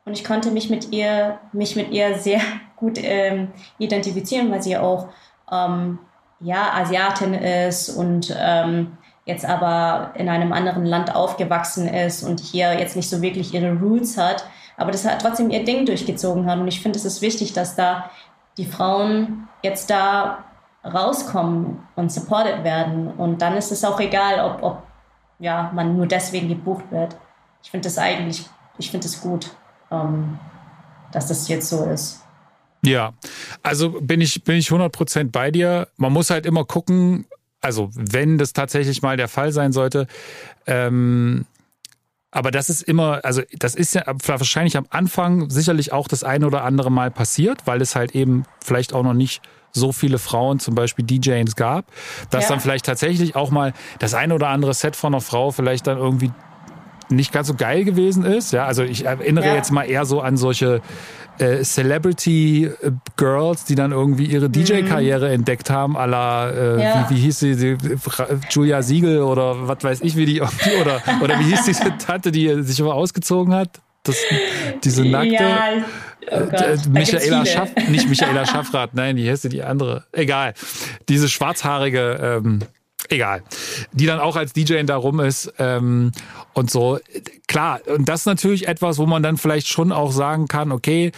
und 0.09 0.15
ich 0.15 0.25
konnte 0.25 0.51
mich 0.51 0.71
mit 0.71 0.93
ihr, 0.93 1.39
mich 1.53 1.77
mit 1.77 1.91
ihr 1.91 2.19
sehr 2.19 2.41
gut 2.77 2.99
ähm, 3.01 3.49
identifizieren, 3.79 4.51
weil 4.51 4.63
sie 4.63 4.77
auch 4.77 5.09
ähm, 5.51 5.99
ja, 6.41 6.73
Asiatin 6.75 7.35
ist 7.35 7.91
und 7.91 8.35
ähm, 8.39 8.99
jetzt 9.25 9.45
aber 9.45 10.13
in 10.15 10.29
einem 10.29 10.53
anderen 10.53 10.87
Land 10.87 11.15
aufgewachsen 11.15 11.87
ist 11.87 12.23
und 12.23 12.41
hier 12.41 12.79
jetzt 12.79 12.97
nicht 12.97 13.11
so 13.11 13.21
wirklich 13.21 13.53
ihre 13.53 13.73
Roots 13.73 14.17
hat 14.17 14.45
aber 14.79 14.93
das 14.93 15.05
hat 15.05 15.21
trotzdem 15.21 15.51
ihr 15.51 15.65
Ding 15.65 15.85
durchgezogen 15.85 16.47
haben. 16.49 16.63
Und 16.63 16.69
ich 16.69 16.81
finde, 16.81 16.99
es 16.99 17.05
ist 17.05 17.21
wichtig, 17.21 17.53
dass 17.53 17.75
da 17.75 18.11
die 18.57 18.65
Frauen 18.65 19.49
jetzt 19.63 19.91
da 19.91 20.45
rauskommen 20.85 21.87
und 21.97 22.13
supported 22.13 22.63
werden. 22.63 23.09
Und 23.09 23.43
dann 23.43 23.57
ist 23.57 23.73
es 23.73 23.85
auch 23.85 23.99
egal, 23.99 24.39
ob, 24.39 24.63
ob 24.63 24.83
ja, 25.41 25.71
man 25.75 25.97
nur 25.97 26.07
deswegen 26.07 26.49
gebucht 26.49 26.85
wird. 26.91 27.17
Ich 27.63 27.73
finde 27.73 27.89
das 27.89 27.99
eigentlich, 27.99 28.49
ich 28.79 28.91
finde 28.91 29.09
es 29.09 29.21
gut, 29.21 29.51
ähm, 29.91 30.39
dass 31.13 31.29
das 31.29 31.49
jetzt 31.49 31.69
so 31.69 31.85
ist. 31.85 32.23
Ja, 32.85 33.13
also 33.63 34.01
bin 34.01 34.21
ich, 34.21 34.45
bin 34.45 34.57
ich 34.57 34.69
100% 34.69 35.31
bei 35.31 35.51
dir. 35.51 35.89
Man 35.97 36.13
muss 36.13 36.31
halt 36.31 36.47
immer 36.47 36.65
gucken, 36.65 37.27
also 37.61 37.91
wenn 37.93 38.39
das 38.39 38.53
tatsächlich 38.53 39.03
mal 39.03 39.17
der 39.17 39.29
Fall 39.29 39.53
sein 39.53 39.73
sollte, 39.73 40.07
ähm, 40.67 41.45
aber 42.31 42.51
das 42.51 42.69
ist 42.69 42.83
immer, 42.83 43.25
also 43.25 43.43
das 43.59 43.75
ist 43.75 43.95
ja 43.95 44.05
wahrscheinlich 44.07 44.77
am 44.77 44.87
Anfang 44.91 45.49
sicherlich 45.49 45.93
auch 45.93 46.09
das 46.09 46.25
eine 46.25 46.47
oder 46.47 46.63
andere 46.63 46.91
Mal 46.91 47.11
passiert, 47.11 47.67
weil 47.67 47.81
es 47.81 47.97
halt 47.97 48.15
eben 48.15 48.45
vielleicht 48.63 48.93
auch 48.93 49.03
noch 49.03 49.15
nicht 49.15 49.41
so 49.73 49.93
viele 49.93 50.19
Frauen, 50.19 50.61
zum 50.61 50.75
Beispiel 50.75 51.05
DJs 51.05 51.57
gab, 51.57 51.87
dass 52.31 52.45
ja. 52.45 52.51
dann 52.51 52.61
vielleicht 52.61 52.85
tatsächlich 52.85 53.35
auch 53.35 53.51
mal 53.51 53.73
das 53.99 54.15
eine 54.15 54.35
oder 54.35 54.49
andere 54.49 54.75
Set 54.75 54.95
von 54.97 55.15
einer 55.15 55.21
Frau 55.21 55.51
vielleicht 55.51 55.87
dann 55.87 55.99
irgendwie 55.99 56.31
nicht 57.11 57.33
ganz 57.33 57.49
so 57.49 57.55
geil 57.55 57.85
gewesen 57.85 58.25
ist. 58.25 58.53
Ja, 58.53 58.67
also 58.67 58.83
ich 58.83 59.07
erinnere 59.07 59.47
ja. 59.47 59.55
jetzt 59.55 59.71
mal 59.71 59.85
eher 59.85 60.05
so 60.05 60.21
an 60.21 60.37
solche 60.37 60.81
äh, 61.39 61.63
Celebrity 61.63 62.65
äh, 62.65 62.91
Girls, 63.17 63.65
die 63.65 63.75
dann 63.75 63.93
irgendwie 63.93 64.27
ihre 64.27 64.51
DJ-Karriere 64.51 65.29
mhm. 65.29 65.35
entdeckt 65.35 65.71
haben, 65.71 65.97
à 65.97 66.07
la, 66.07 66.51
äh, 66.51 66.83
ja. 66.83 67.07
wie, 67.09 67.17
wie 67.17 67.21
hieß 67.21 67.39
sie, 67.39 67.57
die, 67.57 67.77
Julia 68.51 68.83
Siegel 68.83 69.23
oder 69.23 69.69
was 69.69 69.83
weiß 69.83 70.01
ich, 70.03 70.17
wie 70.17 70.27
die, 70.27 70.41
oder, 70.81 71.03
oder 71.23 71.39
wie 71.39 71.45
hieß 71.45 71.65
diese 71.65 71.97
Tante, 71.99 72.33
die 72.33 72.63
sich 72.63 72.81
immer 72.81 72.95
ausgezogen 72.95 73.55
hat? 73.55 73.81
Das, 74.03 74.17
diese 74.85 75.05
nackte. 75.05 75.35
Ja. 75.35 75.69
Oh 76.31 76.35
äh, 76.35 76.77
Michaela 76.91 77.47
Schaff, 77.47 77.71
nicht 77.89 78.09
Michaela 78.09 78.45
Schaffrath, 78.45 78.95
nein, 78.95 79.17
die 79.17 79.29
hieß 79.29 79.43
die 79.43 79.63
andere. 79.63 80.05
Egal. 80.13 80.55
Diese 81.09 81.29
schwarzhaarige 81.29 82.41
ähm, 82.43 82.61
egal, 83.09 83.43
die 83.93 84.07
dann 84.07 84.21
auch 84.21 84.37
als 84.37 84.53
DJ 84.53 84.83
da 84.83 84.97
rum 84.97 85.21
ist 85.21 85.53
ähm, 85.59 86.13
und 86.53 86.71
so. 86.71 86.99
Klar, 87.47 87.81
und 87.87 88.09
das 88.09 88.21
ist 88.21 88.27
natürlich 88.27 88.69
etwas, 88.69 88.99
wo 88.99 89.07
man 89.07 89.23
dann 89.23 89.37
vielleicht 89.37 89.69
schon 89.69 89.93
auch 89.93 90.13
sagen 90.13 90.49
kann, 90.49 90.73
okay, 90.73 91.13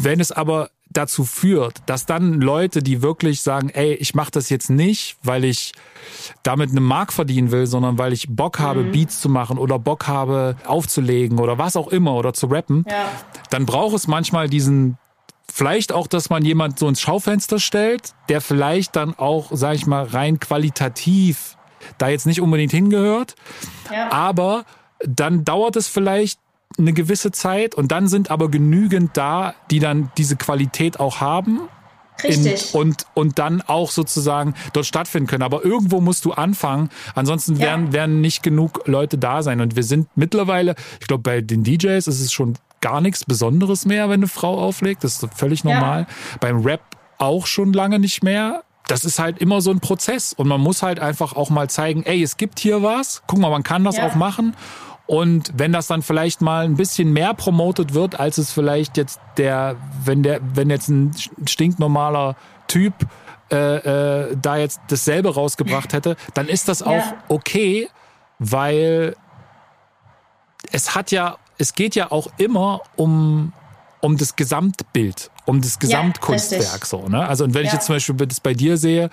wenn 0.00 0.20
es 0.20 0.32
aber 0.32 0.70
dazu 0.96 1.24
führt, 1.24 1.82
dass 1.86 2.06
dann 2.06 2.40
Leute, 2.40 2.82
die 2.82 3.02
wirklich 3.02 3.42
sagen, 3.42 3.68
ey, 3.70 3.94
ich 3.94 4.14
mache 4.14 4.30
das 4.30 4.48
jetzt 4.48 4.70
nicht, 4.70 5.16
weil 5.22 5.44
ich 5.44 5.72
damit 6.42 6.70
eine 6.70 6.80
Mark 6.80 7.12
verdienen 7.12 7.50
will, 7.50 7.66
sondern 7.66 7.98
weil 7.98 8.12
ich 8.12 8.28
Bock 8.28 8.58
habe, 8.58 8.82
mhm. 8.82 8.92
Beats 8.92 9.20
zu 9.20 9.28
machen 9.28 9.58
oder 9.58 9.78
Bock 9.78 10.06
habe, 10.06 10.56
aufzulegen 10.66 11.38
oder 11.38 11.58
was 11.58 11.76
auch 11.76 11.88
immer 11.88 12.14
oder 12.14 12.32
zu 12.32 12.46
rappen, 12.46 12.84
ja. 12.88 13.08
dann 13.50 13.66
braucht 13.66 13.94
es 13.94 14.06
manchmal 14.06 14.48
diesen 14.48 14.96
Vielleicht 15.52 15.92
auch, 15.92 16.06
dass 16.06 16.28
man 16.28 16.44
jemand 16.44 16.78
so 16.78 16.88
ins 16.88 17.00
Schaufenster 17.00 17.58
stellt, 17.58 18.14
der 18.28 18.40
vielleicht 18.40 18.96
dann 18.96 19.14
auch, 19.16 19.50
sag 19.52 19.74
ich 19.74 19.86
mal, 19.86 20.04
rein 20.04 20.40
qualitativ 20.40 21.56
da 21.98 22.08
jetzt 22.08 22.26
nicht 22.26 22.40
unbedingt 22.40 22.72
hingehört. 22.72 23.36
Ja. 23.92 24.12
Aber 24.12 24.64
dann 25.00 25.44
dauert 25.44 25.76
es 25.76 25.88
vielleicht 25.88 26.40
eine 26.78 26.92
gewisse 26.92 27.30
Zeit 27.30 27.74
und 27.74 27.92
dann 27.92 28.08
sind 28.08 28.30
aber 28.30 28.50
genügend 28.50 29.16
da, 29.16 29.54
die 29.70 29.78
dann 29.78 30.10
diese 30.18 30.36
Qualität 30.36 31.00
auch 31.00 31.20
haben. 31.20 31.68
Richtig. 32.22 32.74
In, 32.74 32.80
und, 32.80 33.06
und 33.14 33.38
dann 33.38 33.62
auch 33.62 33.90
sozusagen 33.90 34.54
dort 34.72 34.86
stattfinden 34.86 35.26
können. 35.28 35.42
Aber 35.42 35.64
irgendwo 35.64 36.00
musst 36.00 36.24
du 36.24 36.32
anfangen. 36.32 36.88
Ansonsten 37.14 37.58
werden, 37.58 37.88
ja. 37.88 37.92
werden 37.92 38.20
nicht 38.22 38.42
genug 38.42 38.82
Leute 38.86 39.18
da 39.18 39.42
sein. 39.42 39.60
Und 39.60 39.76
wir 39.76 39.82
sind 39.82 40.08
mittlerweile, 40.16 40.76
ich 41.00 41.08
glaube, 41.08 41.22
bei 41.22 41.40
den 41.42 41.62
DJs 41.62 42.06
ist 42.06 42.20
es 42.20 42.32
schon 42.32 42.54
gar 42.86 43.00
nichts 43.00 43.24
Besonderes 43.24 43.84
mehr, 43.84 44.08
wenn 44.08 44.20
eine 44.20 44.28
Frau 44.28 44.60
auflegt. 44.60 45.02
Das 45.02 45.20
ist 45.20 45.34
völlig 45.34 45.64
normal. 45.64 46.06
Ja. 46.08 46.36
Beim 46.38 46.64
Rap 46.64 46.82
auch 47.18 47.48
schon 47.48 47.72
lange 47.72 47.98
nicht 47.98 48.22
mehr. 48.22 48.62
Das 48.86 49.04
ist 49.04 49.18
halt 49.18 49.38
immer 49.38 49.60
so 49.60 49.72
ein 49.72 49.80
Prozess 49.80 50.32
und 50.32 50.46
man 50.46 50.60
muss 50.60 50.84
halt 50.84 51.00
einfach 51.00 51.34
auch 51.34 51.50
mal 51.50 51.68
zeigen, 51.68 52.04
ey, 52.04 52.22
es 52.22 52.36
gibt 52.36 52.60
hier 52.60 52.84
was. 52.84 53.24
Guck 53.26 53.40
mal, 53.40 53.50
man 53.50 53.64
kann 53.64 53.82
das 53.82 53.96
ja. 53.96 54.06
auch 54.06 54.14
machen. 54.14 54.54
Und 55.06 55.52
wenn 55.56 55.72
das 55.72 55.88
dann 55.88 56.02
vielleicht 56.02 56.40
mal 56.42 56.64
ein 56.64 56.76
bisschen 56.76 57.12
mehr 57.12 57.34
promotet 57.34 57.92
wird, 57.92 58.20
als 58.20 58.38
es 58.38 58.52
vielleicht 58.52 58.96
jetzt 58.96 59.18
der, 59.36 59.74
wenn 60.04 60.22
der, 60.22 60.38
wenn 60.54 60.70
jetzt 60.70 60.88
ein 60.88 61.12
stinknormaler 61.44 62.36
Typ 62.68 62.94
äh, 63.50 63.56
äh, 64.28 64.36
da 64.40 64.58
jetzt 64.58 64.80
dasselbe 64.86 65.34
rausgebracht 65.34 65.92
hätte, 65.92 66.16
dann 66.34 66.46
ist 66.46 66.68
das 66.68 66.82
auch 66.82 66.92
ja. 66.92 67.14
okay, 67.26 67.88
weil 68.38 69.16
es 70.70 70.94
hat 70.94 71.10
ja 71.10 71.36
es 71.58 71.74
geht 71.74 71.94
ja 71.94 72.12
auch 72.12 72.28
immer 72.38 72.80
um, 72.96 73.52
um 74.00 74.16
das 74.16 74.36
Gesamtbild, 74.36 75.30
um 75.44 75.60
das 75.60 75.78
Gesamtkunstwerk. 75.78 76.80
Ja, 76.80 76.86
so, 76.86 77.08
ne? 77.08 77.26
Also, 77.26 77.44
und 77.44 77.54
wenn 77.54 77.62
ja. 77.62 77.68
ich 77.68 77.72
jetzt 77.74 77.86
zum 77.86 77.96
Beispiel 77.96 78.14
das 78.26 78.40
bei 78.40 78.54
dir 78.54 78.76
sehe, 78.76 79.10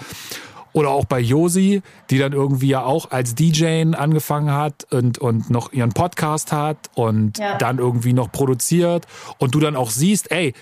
oder 0.74 0.90
auch 0.90 1.06
bei 1.06 1.20
Josi, 1.20 1.82
die 2.10 2.18
dann 2.18 2.34
irgendwie 2.34 2.70
ja 2.70 2.84
auch 2.84 3.12
als 3.12 3.36
DJ 3.36 3.94
angefangen 3.94 4.52
hat 4.52 4.92
und, 4.92 5.20
und 5.20 5.50
noch 5.50 5.72
ihren 5.72 5.94
Podcast 5.94 6.52
hat 6.52 6.90
und 6.96 7.38
ja. 7.38 7.58
dann 7.58 7.78
irgendwie 7.78 8.14
noch 8.14 8.32
produziert 8.32 9.06
und 9.38 9.56
du 9.56 9.60
dann 9.60 9.76
auch 9.76 9.92
siehst, 9.92 10.32
ey, 10.32 10.54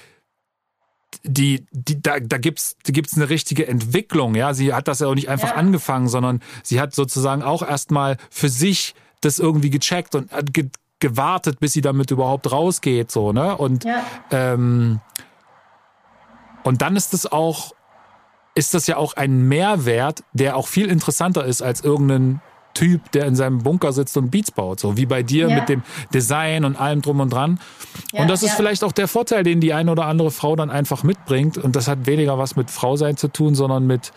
die, 1.23 1.65
die, 1.71 2.01
da, 2.01 2.19
da 2.19 2.37
gibt's, 2.37 2.75
da 2.83 2.91
gibt's 2.91 3.15
eine 3.15 3.29
richtige 3.29 3.67
Entwicklung, 3.67 4.35
ja. 4.35 4.53
Sie 4.53 4.73
hat 4.73 4.87
das 4.87 4.99
ja 4.99 5.07
auch 5.07 5.15
nicht 5.15 5.29
einfach 5.29 5.49
ja. 5.49 5.55
angefangen, 5.55 6.07
sondern 6.07 6.41
sie 6.63 6.79
hat 6.79 6.95
sozusagen 6.95 7.41
auch 7.41 7.61
erstmal 7.67 8.17
für 8.29 8.49
sich 8.49 8.95
das 9.21 9.39
irgendwie 9.39 9.69
gecheckt 9.69 10.15
und 10.15 10.31
gewartet, 11.01 11.59
bis 11.59 11.73
sie 11.73 11.81
damit 11.81 12.11
überhaupt 12.11 12.51
rausgeht, 12.51 13.11
so, 13.11 13.33
ne? 13.33 13.57
Und, 13.57 13.83
ja. 13.83 14.03
ähm, 14.31 15.01
und 16.63 16.81
dann 16.81 16.95
ist 16.95 17.13
es 17.13 17.29
auch, 17.29 17.73
ist 18.55 18.73
das 18.73 18.87
ja 18.87 18.95
auch 18.95 19.15
ein 19.15 19.47
Mehrwert, 19.47 20.23
der 20.31 20.55
auch 20.55 20.67
viel 20.67 20.89
interessanter 20.89 21.43
ist 21.43 21.61
als 21.61 21.81
irgendein 21.81 22.41
Typ, 22.73 23.11
der 23.11 23.25
in 23.25 23.35
seinem 23.35 23.59
Bunker 23.59 23.91
sitzt 23.91 24.15
und 24.15 24.31
Beats 24.31 24.51
baut, 24.51 24.79
so 24.79 24.95
wie 24.95 25.05
bei 25.05 25.23
dir 25.23 25.49
ja. 25.49 25.55
mit 25.55 25.67
dem 25.67 25.83
Design 26.13 26.63
und 26.63 26.79
allem 26.79 27.01
drum 27.01 27.19
und 27.19 27.33
dran. 27.33 27.59
Ja, 28.13 28.21
und 28.21 28.29
das 28.29 28.43
ist 28.43 28.51
ja. 28.51 28.55
vielleicht 28.55 28.83
auch 28.83 28.93
der 28.93 29.09
Vorteil, 29.09 29.43
den 29.43 29.59
die 29.59 29.73
eine 29.73 29.91
oder 29.91 30.05
andere 30.05 30.31
Frau 30.31 30.55
dann 30.55 30.69
einfach 30.69 31.03
mitbringt. 31.03 31.57
Und 31.57 31.75
das 31.75 31.89
hat 31.89 32.05
weniger 32.05 32.37
was 32.37 32.55
mit 32.55 32.71
Frau 32.71 32.95
sein 32.95 33.17
zu 33.17 33.27
tun, 33.27 33.55
sondern 33.55 33.87
mit 33.87 34.13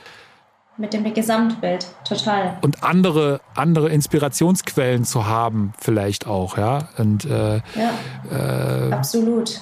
mit 0.76 0.92
dem 0.92 1.12
Gesamtbild, 1.14 1.86
total. 2.04 2.58
Und 2.62 2.82
andere, 2.82 3.40
andere 3.54 3.90
Inspirationsquellen 3.90 5.04
zu 5.04 5.26
haben, 5.26 5.72
vielleicht 5.78 6.26
auch, 6.26 6.58
ja. 6.58 6.88
Und, 6.98 7.24
äh, 7.24 7.56
ja, 7.56 8.88
äh, 8.88 8.92
absolut. 8.92 9.60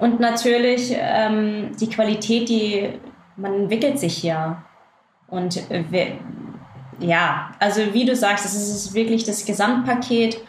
Und 0.00 0.20
natürlich 0.20 0.92
ähm, 0.96 1.70
die 1.80 1.88
Qualität, 1.88 2.48
die 2.48 2.88
man 3.36 3.54
entwickelt 3.54 3.98
sich 3.98 4.22
ja. 4.22 4.64
Und 5.28 5.70
äh, 5.70 5.84
wir, 5.90 6.18
ja, 6.98 7.52
also 7.60 7.94
wie 7.94 8.04
du 8.04 8.16
sagst, 8.16 8.44
es 8.44 8.54
ist 8.54 8.94
wirklich 8.94 9.24
das 9.24 9.44
Gesamtpaket 9.44 10.40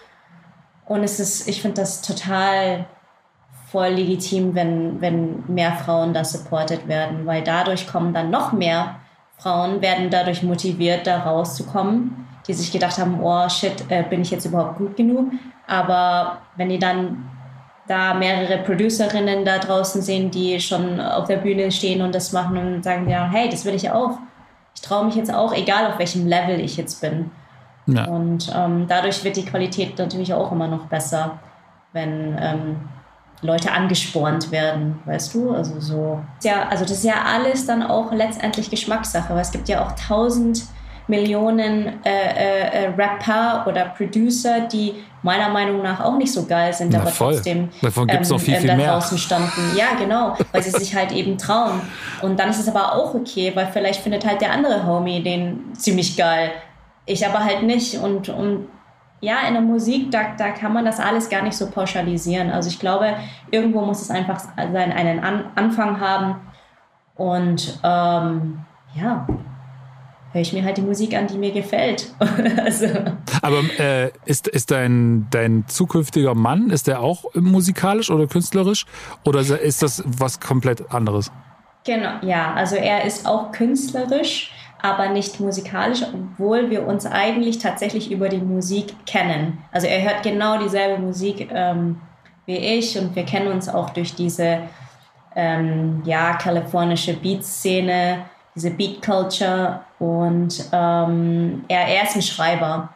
und 0.85 1.03
es 1.03 1.19
ist, 1.19 1.47
ich 1.47 1.61
finde 1.61 1.81
das 1.81 2.01
total 2.01 2.85
voll 3.71 3.89
legitim, 3.89 4.55
wenn, 4.55 4.99
wenn 5.01 5.43
mehr 5.47 5.73
Frauen 5.73 6.13
da 6.13 6.23
supported 6.23 6.87
werden, 6.87 7.27
weil 7.27 7.43
dadurch 7.43 7.87
kommen 7.87 8.13
dann 8.13 8.31
noch 8.31 8.51
mehr 8.51 8.95
Frauen, 9.39 9.81
werden 9.81 10.09
dadurch 10.09 10.43
motiviert, 10.43 11.07
da 11.07 11.19
rauszukommen, 11.19 12.27
die 12.47 12.53
sich 12.53 12.71
gedacht 12.71 12.97
haben, 12.97 13.19
oh 13.21 13.47
shit, 13.49 13.85
äh, 13.89 14.03
bin 14.03 14.21
ich 14.21 14.31
jetzt 14.31 14.45
überhaupt 14.45 14.77
gut 14.77 14.95
genug? 14.95 15.31
Aber 15.67 16.39
wenn 16.57 16.69
die 16.69 16.79
dann 16.79 17.29
da 17.87 18.13
mehrere 18.13 18.59
Producerinnen 18.59 19.45
da 19.45 19.57
draußen 19.57 20.01
sehen, 20.01 20.29
die 20.29 20.59
schon 20.59 20.99
auf 20.99 21.27
der 21.27 21.37
Bühne 21.37 21.71
stehen 21.71 22.01
und 22.01 22.13
das 22.13 22.33
machen 22.33 22.57
und 22.57 22.83
sagen, 22.83 23.09
ja, 23.09 23.27
hey, 23.31 23.49
das 23.49 23.65
will 23.65 23.73
ich 23.73 23.89
auch. 23.89 24.19
Ich 24.75 24.81
traue 24.81 25.05
mich 25.05 25.15
jetzt 25.15 25.33
auch, 25.33 25.53
egal 25.53 25.87
auf 25.87 25.97
welchem 25.97 26.27
Level 26.27 26.59
ich 26.59 26.77
jetzt 26.77 27.01
bin. 27.01 27.31
Ja. 27.87 28.05
Und 28.05 28.51
ähm, 28.55 28.85
dadurch 28.87 29.23
wird 29.23 29.37
die 29.37 29.45
Qualität 29.45 29.97
natürlich 29.97 30.33
auch 30.33 30.51
immer 30.51 30.67
noch 30.67 30.85
besser, 30.85 31.39
wenn 31.91 32.37
ähm, 32.39 32.75
Leute 33.41 33.71
angespornt 33.71 34.51
werden, 34.51 34.99
weißt 35.05 35.33
du? 35.33 35.51
Also 35.51 35.79
so. 35.79 36.19
Ja, 36.43 36.67
also 36.69 36.83
das 36.83 36.93
ist 36.93 37.05
ja 37.05 37.23
alles 37.25 37.65
dann 37.65 37.83
auch 37.83 38.11
letztendlich 38.11 38.69
Geschmackssache, 38.69 39.33
weil 39.33 39.41
es 39.41 39.51
gibt 39.51 39.69
ja 39.69 39.85
auch 39.85 39.93
tausend 39.93 40.63
Millionen 41.07 42.03
äh, 42.03 42.09
äh, 42.09 42.85
äh 42.85 42.87
Rapper 42.89 43.65
oder 43.67 43.85
Producer, 43.85 44.61
die 44.61 44.93
meiner 45.23 45.49
Meinung 45.49 45.81
nach 45.81 45.99
auch 45.99 46.17
nicht 46.17 46.31
so 46.31 46.45
geil 46.45 46.71
sind, 46.73 46.93
Na, 46.93 46.99
aber 46.99 47.09
voll. 47.09 47.33
trotzdem 47.33 47.69
Davon 47.81 48.07
gibt's 48.07 48.29
ähm, 48.29 48.35
noch 48.35 48.41
viel, 48.41 48.55
viel 48.57 48.67
da 48.67 48.75
mehr. 48.75 48.93
draußen 48.93 49.17
standen. 49.17 49.75
Ja, 49.75 49.95
genau, 49.97 50.37
weil 50.51 50.61
sie 50.61 50.71
sich 50.71 50.95
halt 50.95 51.11
eben 51.11 51.37
trauen. 51.37 51.81
Und 52.21 52.39
dann 52.39 52.49
ist 52.49 52.59
es 52.59 52.67
aber 52.67 52.93
auch 52.93 53.15
okay, 53.15 53.51
weil 53.55 53.67
vielleicht 53.67 54.01
findet 54.01 54.25
halt 54.25 54.41
der 54.41 54.51
andere 54.51 54.85
Homie 54.85 55.21
den 55.23 55.73
ziemlich 55.75 56.15
geil. 56.15 56.51
Ich 57.05 57.25
aber 57.25 57.43
halt 57.43 57.63
nicht. 57.63 57.95
Und, 57.95 58.29
und 58.29 58.67
ja, 59.21 59.47
in 59.47 59.53
der 59.53 59.61
Musik, 59.61 60.11
da, 60.11 60.35
da 60.37 60.51
kann 60.51 60.73
man 60.73 60.85
das 60.85 60.99
alles 60.99 61.29
gar 61.29 61.41
nicht 61.41 61.57
so 61.57 61.69
pauschalisieren. 61.69 62.49
Also 62.51 62.69
ich 62.69 62.79
glaube, 62.79 63.15
irgendwo 63.51 63.81
muss 63.81 64.01
es 64.01 64.09
einfach 64.09 64.39
seinen 64.39 64.91
einen 64.91 65.19
An 65.19 65.45
Anfang 65.55 65.99
haben. 65.99 66.35
Und 67.15 67.79
ähm, 67.83 68.59
ja, 68.95 69.27
höre 70.31 70.41
ich 70.41 70.53
mir 70.53 70.63
halt 70.63 70.77
die 70.77 70.81
Musik 70.81 71.15
an, 71.15 71.27
die 71.27 71.37
mir 71.37 71.51
gefällt. 71.51 72.13
also. 72.63 72.87
Aber 73.41 73.61
äh, 73.77 74.11
ist, 74.25 74.47
ist 74.47 74.71
dein, 74.71 75.27
dein 75.31 75.65
zukünftiger 75.67 76.33
Mann, 76.33 76.69
ist 76.69 76.87
der 76.87 77.01
auch 77.01 77.25
musikalisch 77.35 78.09
oder 78.09 78.27
künstlerisch? 78.27 78.85
Oder 79.25 79.41
ist 79.41 79.81
das 79.81 80.01
was 80.05 80.39
komplett 80.39 80.91
anderes? 80.91 81.31
Genau, 81.85 82.11
ja, 82.21 82.53
also 82.53 82.75
er 82.75 83.05
ist 83.05 83.25
auch 83.25 83.51
künstlerisch 83.51 84.53
aber 84.81 85.09
nicht 85.09 85.39
musikalisch, 85.39 86.03
obwohl 86.03 86.69
wir 86.69 86.87
uns 86.87 87.05
eigentlich 87.05 87.59
tatsächlich 87.59 88.11
über 88.11 88.29
die 88.29 88.37
Musik 88.37 88.93
kennen. 89.05 89.59
Also 89.71 89.87
er 89.87 90.03
hört 90.03 90.23
genau 90.23 90.57
dieselbe 90.57 91.01
Musik 91.01 91.49
ähm, 91.53 91.99
wie 92.45 92.57
ich 92.57 92.97
und 92.97 93.15
wir 93.15 93.25
kennen 93.25 93.51
uns 93.51 93.69
auch 93.69 93.89
durch 93.91 94.15
diese 94.15 94.61
ähm, 95.35 96.01
ja, 96.05 96.33
kalifornische 96.33 97.13
Beat-Szene, 97.13 98.25
diese 98.55 98.71
Beat-Culture 98.71 99.81
und 99.99 100.65
ähm, 100.71 101.63
er, 101.67 101.87
er 101.87 102.03
ist 102.03 102.15
ein 102.15 102.21
Schreiber. 102.21 102.89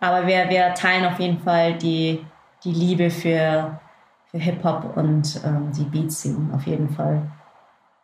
Aber 0.00 0.26
wir, 0.26 0.48
wir 0.48 0.74
teilen 0.74 1.06
auf 1.06 1.18
jeden 1.18 1.40
Fall 1.40 1.74
die, 1.74 2.24
die 2.64 2.72
Liebe 2.72 3.10
für, 3.10 3.80
für 4.26 4.38
Hip-Hop 4.38 4.96
und 4.96 5.40
ähm, 5.44 5.70
die 5.76 5.84
Beat-Szene 5.84 6.50
auf 6.54 6.66
jeden 6.66 6.90
Fall. 6.90 7.22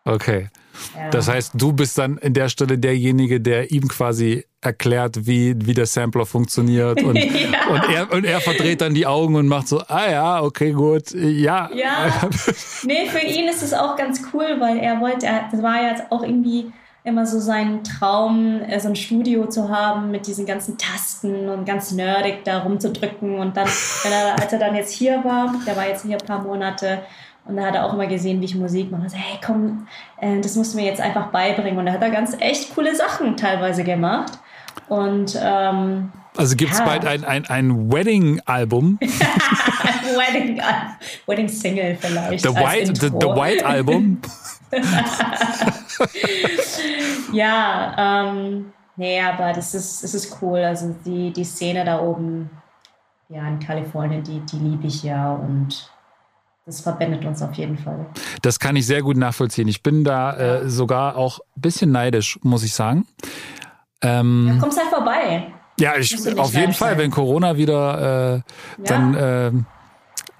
Okay. 0.04 0.48
Ja. 0.96 1.10
Das 1.10 1.28
heißt, 1.28 1.52
du 1.54 1.72
bist 1.72 1.96
dann 1.98 2.18
in 2.18 2.34
der 2.34 2.48
Stelle 2.48 2.78
derjenige, 2.78 3.40
der 3.40 3.70
ihm 3.70 3.88
quasi 3.88 4.44
erklärt, 4.60 5.26
wie, 5.26 5.54
wie 5.64 5.74
der 5.74 5.86
Sampler 5.86 6.26
funktioniert 6.26 7.02
und, 7.02 7.16
ja. 7.16 7.68
und, 7.70 7.94
er, 7.94 8.12
und 8.12 8.24
er 8.24 8.40
verdreht 8.40 8.80
dann 8.80 8.94
die 8.94 9.06
Augen 9.06 9.36
und 9.36 9.46
macht 9.46 9.68
so, 9.68 9.80
ah 9.80 10.10
ja, 10.10 10.42
okay, 10.42 10.72
gut, 10.72 11.12
ja. 11.12 11.70
Ja, 11.74 12.28
nee, 12.82 13.06
für 13.06 13.24
ihn 13.24 13.48
ist 13.48 13.62
es 13.62 13.72
auch 13.72 13.96
ganz 13.96 14.20
cool, 14.32 14.56
weil 14.58 14.78
er 14.78 15.00
wollte, 15.00 15.26
er, 15.26 15.48
das 15.50 15.62
war 15.62 15.82
ja 15.82 15.90
jetzt 15.90 16.10
auch 16.10 16.22
irgendwie 16.22 16.72
immer 17.04 17.26
so 17.26 17.38
sein 17.38 17.84
Traum, 17.84 18.62
äh, 18.62 18.80
so 18.80 18.88
ein 18.88 18.96
Studio 18.96 19.46
zu 19.46 19.68
haben 19.68 20.10
mit 20.10 20.26
diesen 20.26 20.46
ganzen 20.46 20.78
Tasten 20.78 21.50
und 21.50 21.66
ganz 21.66 21.92
nerdig 21.92 22.44
da 22.44 22.60
rumzudrücken 22.60 23.38
und 23.38 23.56
dann, 23.56 23.68
wenn 24.02 24.12
er, 24.12 24.40
als 24.40 24.52
er 24.52 24.58
dann 24.58 24.74
jetzt 24.74 24.92
hier 24.92 25.22
war, 25.22 25.54
der 25.66 25.76
war 25.76 25.86
jetzt 25.86 26.04
hier 26.04 26.16
ein 26.16 26.26
paar 26.26 26.42
Monate, 26.42 27.02
und 27.46 27.56
da 27.56 27.66
hat 27.66 27.74
er 27.74 27.84
auch 27.84 27.92
immer 27.92 28.06
gesehen, 28.06 28.40
wie 28.40 28.46
ich 28.46 28.54
Musik 28.54 28.90
mache. 28.90 29.10
So, 29.10 29.16
hey, 29.16 29.38
komm, 29.44 29.86
äh, 30.18 30.40
das 30.40 30.56
musst 30.56 30.72
du 30.72 30.78
mir 30.78 30.86
jetzt 30.86 31.00
einfach 31.00 31.26
beibringen. 31.26 31.78
Und 31.78 31.86
da 31.86 31.92
hat 31.92 32.02
er 32.02 32.10
ganz 32.10 32.36
echt 32.40 32.74
coole 32.74 32.94
Sachen 32.94 33.36
teilweise 33.36 33.84
gemacht. 33.84 34.38
Und 34.88 35.38
ähm, 35.40 36.10
also 36.36 36.56
gibt 36.56 36.72
es 36.72 36.78
ja. 36.78 36.84
bald 36.84 37.04
ein, 37.04 37.24
ein, 37.24 37.46
ein 37.46 37.92
Wedding-Album? 37.92 38.98
Wedding, 39.00 40.60
Wedding 41.26 41.48
Single 41.48 41.96
vielleicht. 42.00 42.44
The 42.44 42.54
White, 42.54 42.94
the, 42.96 43.08
the, 43.08 43.26
White 43.26 43.64
Album. 43.64 44.20
ja, 47.32 48.26
ähm, 48.26 48.72
nee, 48.96 49.20
aber 49.20 49.52
das 49.52 49.74
ist, 49.74 50.02
das 50.02 50.14
ist 50.14 50.38
cool. 50.40 50.60
Also 50.60 50.96
die, 51.04 51.32
die 51.32 51.44
Szene 51.44 51.84
da 51.84 52.00
oben, 52.00 52.50
ja, 53.28 53.46
in 53.46 53.60
Kalifornien, 53.60 54.24
die, 54.24 54.40
die 54.40 54.58
liebe 54.58 54.88
ich 54.88 55.04
ja 55.04 55.34
und 55.34 55.93
das 56.66 56.80
verbindet 56.80 57.24
uns 57.24 57.42
auf 57.42 57.52
jeden 57.54 57.76
Fall. 57.76 58.06
Das 58.40 58.58
kann 58.58 58.74
ich 58.76 58.86
sehr 58.86 59.02
gut 59.02 59.16
nachvollziehen. 59.18 59.68
Ich 59.68 59.82
bin 59.82 60.02
da 60.02 60.36
äh, 60.36 60.68
sogar 60.68 61.16
auch 61.16 61.40
ein 61.56 61.60
bisschen 61.60 61.92
neidisch, 61.92 62.38
muss 62.42 62.64
ich 62.64 62.72
sagen. 62.72 63.06
Ähm, 64.00 64.46
ja, 64.48 64.58
kommst 64.58 64.78
halt 64.78 64.88
vorbei. 64.88 65.46
Ja, 65.78 65.96
ich, 65.96 66.14
auf 66.38 66.54
jeden 66.54 66.72
Fall, 66.72 66.90
sein. 66.90 66.98
wenn 66.98 67.10
Corona 67.10 67.56
wieder, 67.56 67.98
äh, 67.98 68.34
ja. 68.36 68.42
dann, 68.84 69.14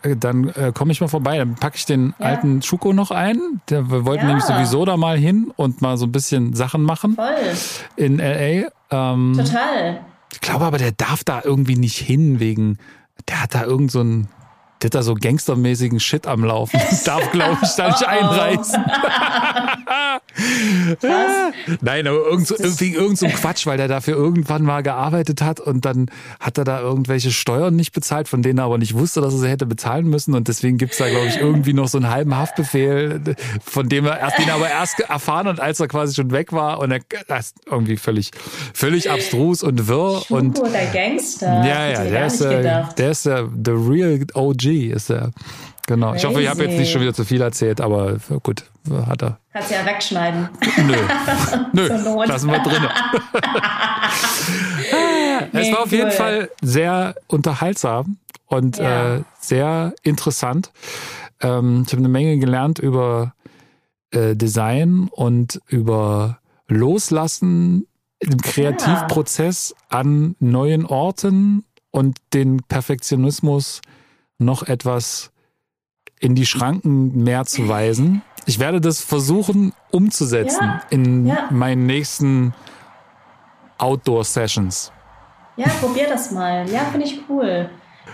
äh, 0.03 0.17
dann 0.17 0.49
äh, 0.51 0.73
komme 0.73 0.93
ich 0.93 1.01
mal 1.01 1.09
vorbei. 1.09 1.37
Dann 1.37 1.57
packe 1.57 1.77
ich 1.77 1.85
den 1.85 2.15
ja. 2.19 2.27
alten 2.27 2.63
Schuko 2.63 2.93
noch 2.95 3.11
ein. 3.11 3.61
Der, 3.69 3.91
wir 3.91 4.07
wollten 4.07 4.23
ja. 4.23 4.29
nämlich 4.29 4.45
sowieso 4.45 4.85
da 4.85 4.97
mal 4.97 5.19
hin 5.19 5.53
und 5.57 5.83
mal 5.83 5.99
so 5.99 6.07
ein 6.07 6.13
bisschen 6.13 6.55
Sachen 6.55 6.83
machen. 6.83 7.17
Voll. 7.17 7.27
In 7.97 8.19
LA. 8.19 8.71
Ähm, 8.91 9.35
Total. 9.37 10.01
Ich 10.33 10.41
glaube 10.41 10.65
aber, 10.65 10.79
der 10.79 10.93
darf 10.93 11.23
da 11.23 11.43
irgendwie 11.45 11.77
nicht 11.77 11.99
hin 11.99 12.41
wegen, 12.41 12.79
der 13.29 13.43
hat 13.43 13.55
da 13.55 13.65
irgend 13.65 13.91
so 13.91 14.01
ein 14.01 14.29
der 14.85 14.89
hat 14.89 14.95
da 14.97 15.03
so 15.03 15.15
gangstermäßigen 15.15 15.99
Shit 15.99 16.27
am 16.27 16.45
Laufen. 16.45 16.79
Das 16.91 17.05
darf, 17.05 17.33
glaube 17.33 17.57
ich, 17.63 17.71
da 17.71 17.89
nicht 17.89 18.03
oh, 18.03 18.07
einreißen. 18.07 18.85
Nein, 21.81 22.07
aber 22.07 22.19
irgend 22.19 22.49
so, 22.49 22.55
irgendwie 22.59 22.93
irgend 22.93 23.19
so 23.19 23.25
ein 23.25 23.33
Quatsch, 23.33 23.67
weil 23.67 23.79
der 23.79 23.89
dafür 23.89 24.15
irgendwann 24.15 24.63
mal 24.63 24.83
gearbeitet 24.83 25.41
hat 25.41 25.59
und 25.59 25.87
dann 25.87 26.11
hat 26.39 26.59
er 26.59 26.65
da 26.65 26.81
irgendwelche 26.81 27.31
Steuern 27.31 27.77
nicht 27.77 27.93
bezahlt, 27.93 28.29
von 28.29 28.43
denen 28.43 28.59
er 28.59 28.65
aber 28.65 28.77
nicht 28.77 28.93
wusste, 28.95 29.23
dass 29.23 29.33
er 29.33 29.39
sie 29.39 29.49
hätte 29.49 29.65
bezahlen 29.65 30.07
müssen. 30.07 30.35
Und 30.35 30.49
deswegen 30.49 30.77
gibt's 30.77 30.99
da, 30.99 31.09
glaube 31.09 31.29
ich, 31.29 31.39
irgendwie 31.39 31.73
noch 31.73 31.89
so 31.89 31.97
einen 31.97 32.11
halben 32.11 32.37
Haftbefehl, 32.37 33.37
von 33.65 33.89
dem 33.89 34.05
er 34.05 34.19
erst 34.19 34.39
den 34.39 34.51
aber 34.51 34.69
erst 34.69 35.01
erfahren 35.01 35.47
und 35.47 35.61
als 35.61 35.81
er 35.81 35.89
quasi 35.89 36.15
schon 36.15 36.31
weg 36.31 36.53
war. 36.53 36.79
Und 36.81 36.91
er 36.91 37.01
das 37.27 37.47
ist 37.47 37.57
irgendwie 37.67 37.97
völlig, 37.97 38.33
völlig 38.75 39.11
abstrus 39.11 39.63
und 39.63 39.89
wirr. 39.89 40.21
Schuko, 40.27 40.35
und 40.35 40.59
der 40.59 40.87
Gangster. 40.93 41.65
Ja, 41.65 41.89
ja, 41.89 42.05
der 42.05 42.27
ist, 42.27 42.43
der, 42.43 42.93
der 42.93 43.11
ist 43.11 43.25
der, 43.25 43.49
the 43.65 43.71
real 43.71 44.21
OG 44.35 44.74
ist 44.83 45.11
er. 45.11 45.31
Genau. 45.87 46.13
Crazy. 46.13 46.19
Ich 46.19 46.25
hoffe, 46.25 46.43
ich 46.43 46.49
habe 46.49 46.65
jetzt 46.65 46.79
nicht 46.79 46.91
schon 46.91 47.03
wieder 47.03 47.15
zu 47.15 47.25
viel 47.25 47.41
erzählt, 47.41 47.81
aber 47.81 48.17
gut, 48.43 48.65
hat 49.07 49.23
er. 49.23 49.39
Kannst 49.53 49.71
ja 49.71 49.85
wegschneiden. 49.85 50.49
Nö. 50.87 50.95
Nö. 51.73 52.25
Lassen 52.27 52.51
wir 52.51 52.59
drin. 52.61 52.83
nee, 55.53 55.61
es 55.61 55.73
war 55.73 55.83
auf 55.83 55.93
cool. 55.93 55.99
jeden 55.99 56.11
Fall 56.11 56.51
sehr 56.63 57.15
unterhaltsam 57.27 58.17
und 58.47 58.79
ja. 58.79 59.17
äh, 59.17 59.23
sehr 59.41 59.95
interessant. 60.03 60.71
Ähm, 61.41 61.85
ich 61.87 61.93
habe 61.93 62.01
eine 62.01 62.09
Menge 62.09 62.39
gelernt 62.39 62.79
über 62.79 63.35
äh, 64.11 64.35
Design 64.37 65.09
und 65.11 65.61
über 65.67 66.39
Loslassen 66.69 67.87
im 68.21 68.41
Kreativprozess 68.41 69.75
ja. 69.91 69.99
an 69.99 70.37
neuen 70.41 70.87
Orten 70.87 71.65
und 71.91 72.19
den 72.33 72.63
Perfektionismus 72.63 73.83
noch 74.39 74.63
etwas 74.63 75.31
in 76.21 76.35
die 76.35 76.47
Schranken 76.47 77.23
mehr 77.23 77.45
zu 77.45 77.69
weisen. 77.69 78.23
Ich 78.47 78.59
werde 78.59 78.81
das 78.81 79.01
versuchen 79.01 79.73
umzusetzen 79.91 80.65
ja, 80.65 80.83
in 80.91 81.27
ja. 81.27 81.49
meinen 81.51 81.87
nächsten 81.87 82.55
Outdoor-Sessions. 83.79 84.93
Ja, 85.57 85.69
probier 85.81 86.09
das 86.09 86.31
mal. 86.31 86.69
Ja, 86.71 86.81
finde 86.91 87.07
ich 87.07 87.21
cool. 87.29 87.71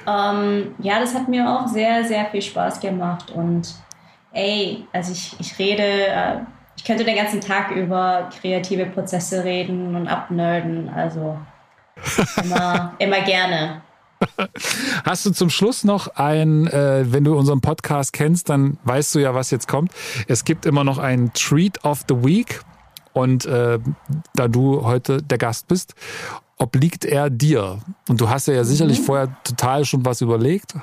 Ähm, 0.06 0.74
ja, 0.78 1.00
das 1.00 1.14
hat 1.14 1.28
mir 1.28 1.48
auch 1.48 1.66
sehr, 1.66 2.04
sehr 2.04 2.26
viel 2.26 2.42
Spaß 2.42 2.80
gemacht. 2.80 3.30
Und 3.30 3.74
ey, 4.32 4.86
also 4.92 5.12
ich, 5.12 5.36
ich 5.38 5.58
rede 5.58 5.82
äh, 5.82 6.40
ich 6.80 6.86
könnte 6.86 7.04
den 7.04 7.16
ganzen 7.16 7.42
Tag 7.42 7.72
über 7.72 8.30
kreative 8.40 8.86
Prozesse 8.86 9.44
reden 9.44 9.94
und 9.94 10.08
abnerden. 10.08 10.88
Also 10.88 11.38
immer, 12.42 12.94
immer 12.98 13.20
gerne. 13.20 13.82
Hast 15.04 15.26
du 15.26 15.30
zum 15.30 15.50
Schluss 15.50 15.84
noch 15.84 16.16
ein, 16.16 16.66
äh, 16.66 17.04
wenn 17.12 17.24
du 17.24 17.36
unseren 17.36 17.60
Podcast 17.60 18.12
kennst, 18.12 18.48
dann 18.48 18.78
weißt 18.84 19.14
du 19.14 19.18
ja, 19.18 19.34
was 19.34 19.50
jetzt 19.50 19.68
kommt. 19.68 19.92
Es 20.28 20.44
gibt 20.44 20.66
immer 20.66 20.84
noch 20.84 20.98
einen 20.98 21.32
Treat 21.32 21.84
of 21.84 22.04
the 22.08 22.14
Week. 22.24 22.60
Und 23.12 23.44
äh, 23.44 23.80
da 24.34 24.46
du 24.46 24.84
heute 24.84 25.20
der 25.22 25.38
Gast 25.38 25.66
bist, 25.66 25.94
obliegt 26.58 27.04
er 27.04 27.28
dir. 27.28 27.80
Und 28.08 28.20
du 28.20 28.28
hast 28.28 28.46
ja, 28.46 28.54
ja 28.54 28.64
sicherlich 28.64 29.00
mhm. 29.00 29.04
vorher 29.04 29.36
total 29.42 29.84
schon 29.84 30.04
was 30.04 30.20
überlegt. 30.20 30.74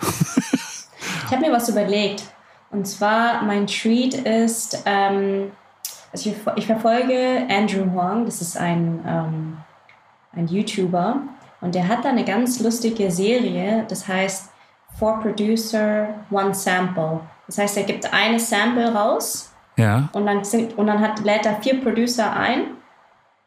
ich 1.26 1.32
habe 1.32 1.42
mir 1.42 1.52
was 1.54 1.70
überlegt. 1.70 2.24
Und 2.70 2.86
zwar, 2.86 3.44
mein 3.44 3.66
Treat 3.68 4.14
ist, 4.14 4.84
ähm, 4.86 5.52
also 6.12 6.30
ich, 6.30 6.36
ich, 6.58 6.66
verfolge 6.66 7.48
Andrew 7.50 7.86
Huang, 7.94 8.26
das 8.26 8.42
ist 8.42 8.58
ein, 8.58 9.00
ähm, 9.08 9.58
ein 10.34 10.48
YouTuber. 10.48 11.22
Und 11.62 11.76
der 11.76 11.88
hat 11.88 12.06
da 12.06 12.10
eine 12.10 12.24
ganz 12.24 12.60
lustige 12.60 13.12
Serie, 13.12 13.86
das 13.88 14.08
heißt 14.08 14.50
Four 14.98 15.20
Producer, 15.20 16.10
One 16.32 16.54
Sample. 16.54 17.22
Das 17.48 17.58
heißt, 17.58 17.78
er 17.78 17.84
gibt 17.84 18.12
eine 18.14 18.40
Sample 18.40 18.94
raus 18.94 19.52
ja. 19.78 20.10
und 20.14 20.26
dann, 20.26 20.44
sind, 20.44 20.78
und 20.78 20.88
dann 20.88 21.00
hat, 21.02 21.24
lädt 21.24 21.46
er 21.46 21.62
vier 21.62 21.82
Producer 21.82 22.34
ein, 22.34 22.78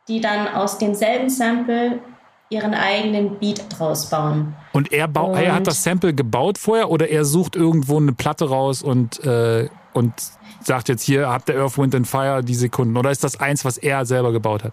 die 0.09 0.21
dann 0.21 0.49
aus 0.49 0.79
demselben 0.79 1.29
Sample 1.29 2.01
ihren 2.49 2.75
eigenen 2.75 3.39
Beat 3.39 3.65
draus 3.69 4.11
bauen. 4.11 4.55
Und 4.73 4.93
er, 4.93 5.09
und 5.09 5.37
er 5.37 5.55
hat 5.55 5.67
das 5.67 5.85
Sample 5.85 6.15
gebaut 6.15 6.59
vorher 6.59 6.91
oder 6.91 7.09
er 7.09 7.25
sucht 7.25 7.55
irgendwo 7.55 7.97
eine 7.97 8.13
Platte 8.13 8.49
raus 8.49 8.83
und, 8.83 9.23
äh, 9.25 9.69
und 9.93 10.13
sagt 10.61 10.89
jetzt 10.89 11.03
hier, 11.03 11.29
habt 11.29 11.49
ihr 11.49 11.61
Earth, 11.61 11.79
Wind 11.79 11.95
and 11.95 12.09
Fire 12.09 12.43
die 12.43 12.55
Sekunden? 12.55 12.97
Oder 12.97 13.11
ist 13.11 13.23
das 13.23 13.39
eins, 13.39 13.65
was 13.65 13.79
er 13.79 14.05
selber 14.05 14.33
gebaut 14.33 14.65
hat? 14.65 14.73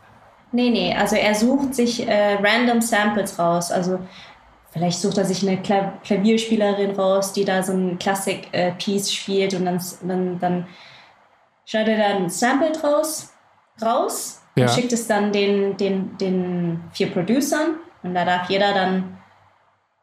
Nee, 0.52 0.70
nee, 0.70 0.96
also 0.96 1.16
er 1.16 1.36
sucht 1.36 1.76
sich 1.76 2.08
äh, 2.08 2.36
random 2.36 2.82
Samples 2.82 3.38
raus. 3.38 3.72
Also 3.72 4.00
vielleicht 4.72 5.00
sucht 5.00 5.18
er 5.18 5.26
sich 5.26 5.48
eine 5.48 5.62
Kla 5.62 5.94
Klavierspielerin 6.04 6.92
raus, 6.92 7.34
die 7.34 7.46
da 7.46 7.64
so 7.64 7.74
ein 7.74 8.00
Klassik-Piece 8.00 9.10
äh, 9.10 9.14
spielt 9.14 9.54
und 9.54 9.66
dann, 9.66 9.82
dann, 10.04 10.40
dann 10.40 10.68
schneidet 11.66 12.00
er 12.00 12.16
ein 12.16 12.30
Sample 12.30 12.72
draus 12.72 13.34
raus 13.82 14.42
ja. 14.56 14.66
und 14.66 14.72
schickt 14.72 14.94
es 14.94 15.08
dann 15.08 15.32
den, 15.32 15.78
den, 15.78 16.18
den 16.18 16.84
vier 16.92 17.12
Producern 17.12 17.76
und 18.04 18.16
da 18.16 18.26
darf 18.26 18.50
jeder 18.50 18.74
dann 18.74 19.18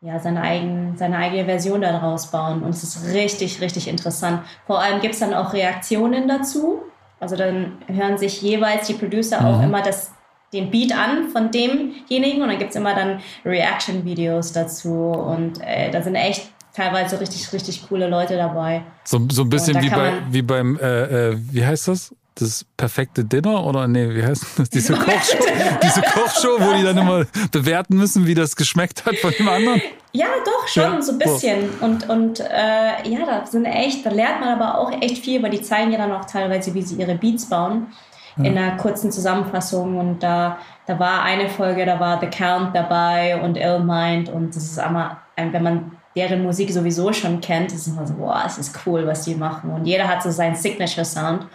ja, 0.04 0.18
seine, 0.20 0.42
eigen, 0.42 0.96
seine 0.98 1.16
eigene 1.16 1.46
Version 1.46 1.80
daraus 1.80 2.30
bauen. 2.30 2.62
Und 2.62 2.70
es 2.70 2.84
ist 2.84 3.14
richtig, 3.14 3.62
richtig 3.62 3.88
interessant. 3.88 4.42
Vor 4.66 4.78
allem 4.78 5.00
gibt 5.00 5.14
es 5.14 5.20
dann 5.20 5.32
auch 5.32 5.54
Reaktionen 5.54 6.28
dazu. 6.28 6.82
Also 7.20 7.36
dann 7.36 7.78
hören 7.86 8.18
sich 8.18 8.42
jeweils 8.42 8.86
die 8.86 8.94
Producer 8.94 9.40
mhm. 9.40 9.46
auch 9.46 9.62
immer 9.62 9.80
das 9.80 10.12
den 10.54 10.70
Beat 10.70 10.96
an 10.96 11.30
von 11.30 11.50
demjenigen 11.50 12.42
und 12.42 12.48
dann 12.48 12.58
gibt 12.58 12.70
es 12.70 12.76
immer 12.76 12.94
dann 12.94 13.20
Reaction-Videos 13.44 14.52
dazu 14.52 14.90
und 14.90 15.60
äh, 15.60 15.90
da 15.90 16.02
sind 16.02 16.14
echt 16.14 16.48
teilweise 16.74 17.20
richtig, 17.20 17.52
richtig 17.52 17.88
coole 17.88 18.08
Leute 18.08 18.36
dabei. 18.36 18.82
So, 19.04 19.20
so 19.30 19.42
ein 19.42 19.48
bisschen 19.48 19.80
wie, 19.82 19.90
bei, 19.90 20.12
wie 20.30 20.42
beim, 20.42 20.78
äh, 20.78 21.30
äh, 21.30 21.36
wie 21.50 21.64
heißt 21.64 21.88
das? 21.88 22.14
Das 22.36 22.66
perfekte 22.76 23.24
Dinner 23.24 23.64
oder 23.64 23.86
nee, 23.86 24.12
wie 24.12 24.24
heißt 24.24 24.44
das? 24.56 24.68
Diese 24.70 24.94
Kochshow, 24.94 25.38
diese 25.80 26.02
Kochshow, 26.02 26.56
wo 26.58 26.76
die 26.76 26.82
dann 26.82 26.98
immer 26.98 27.26
bewerten 27.52 27.96
müssen, 27.96 28.26
wie 28.26 28.34
das 28.34 28.56
geschmeckt 28.56 29.06
hat 29.06 29.14
von 29.18 29.32
dem 29.38 29.48
anderen. 29.48 29.80
Ja, 30.10 30.26
doch, 30.44 30.66
schon, 30.66 30.82
ja, 30.82 31.00
so 31.00 31.12
ein 31.12 31.18
bisschen. 31.18 31.70
Und, 31.80 32.08
und 32.08 32.40
äh, 32.40 33.08
ja, 33.08 33.24
da 33.24 33.46
sind 33.46 33.66
echt, 33.66 34.04
da 34.04 34.10
lernt 34.10 34.40
man 34.40 34.60
aber 34.60 34.78
auch 34.78 34.90
echt 35.00 35.18
viel, 35.18 35.44
weil 35.44 35.50
die 35.50 35.62
zeigen 35.62 35.92
ja 35.92 35.98
dann 35.98 36.10
auch 36.10 36.24
teilweise, 36.24 36.74
wie 36.74 36.82
sie 36.82 36.96
ihre 36.96 37.14
Beats 37.14 37.48
bauen 37.48 37.86
in 38.36 38.58
einer 38.58 38.76
kurzen 38.76 39.12
Zusammenfassung. 39.12 39.98
Und 39.98 40.22
da, 40.22 40.58
da 40.86 40.98
war 40.98 41.22
eine 41.22 41.48
Folge, 41.48 41.86
da 41.86 42.00
war 42.00 42.20
The 42.20 42.26
Count 42.26 42.74
dabei 42.74 43.40
und 43.40 43.56
Ill 43.56 43.80
Mind. 43.80 44.28
Und 44.28 44.56
das 44.56 44.64
ist 44.64 44.78
immer, 44.78 45.18
wenn 45.36 45.62
man 45.62 45.92
deren 46.16 46.42
Musik 46.42 46.70
sowieso 46.70 47.12
schon 47.12 47.40
kennt, 47.40 47.72
ist 47.72 47.86
es 47.86 47.88
immer 47.88 48.06
so, 48.06 48.14
wow, 48.18 48.42
es 48.46 48.58
ist 48.58 48.78
cool, 48.86 49.06
was 49.06 49.24
die 49.24 49.34
machen. 49.34 49.70
Und 49.70 49.84
jeder 49.86 50.08
hat 50.08 50.22
so 50.22 50.30
seinen 50.30 50.54
Signature-Sound. 50.54 51.46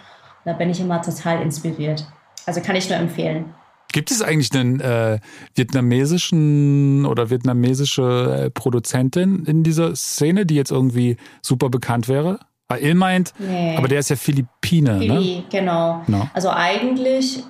Da 0.44 0.52
bin 0.52 0.70
ich 0.70 0.80
immer 0.80 1.02
total 1.02 1.42
inspiriert. 1.42 2.06
Also 2.46 2.60
kann 2.60 2.76
ich 2.76 2.88
nur 2.88 2.98
empfehlen. 2.98 3.54
Gibt 3.92 4.10
es 4.10 4.22
eigentlich 4.22 4.52
einen 4.54 4.80
äh, 4.80 5.18
vietnamesischen 5.54 7.06
oder 7.06 7.28
vietnamesische 7.28 8.44
äh, 8.46 8.50
Produzentin 8.50 9.44
in 9.46 9.64
dieser 9.64 9.96
Szene, 9.96 10.46
die 10.46 10.54
jetzt 10.54 10.70
irgendwie 10.70 11.16
super 11.42 11.70
bekannt 11.70 12.08
wäre? 12.08 12.38
Weil 12.70 12.84
Il 12.84 12.94
meint, 12.94 13.34
nee. 13.36 13.76
aber 13.76 13.88
der 13.88 13.98
ist 13.98 14.10
ja 14.10 14.16
Philippine, 14.16 14.92
ne? 14.92 14.98
Philly, 15.00 15.36
ne? 15.38 15.44
genau. 15.50 16.04
No. 16.06 16.30
Also 16.32 16.50
eigentlich 16.50 17.42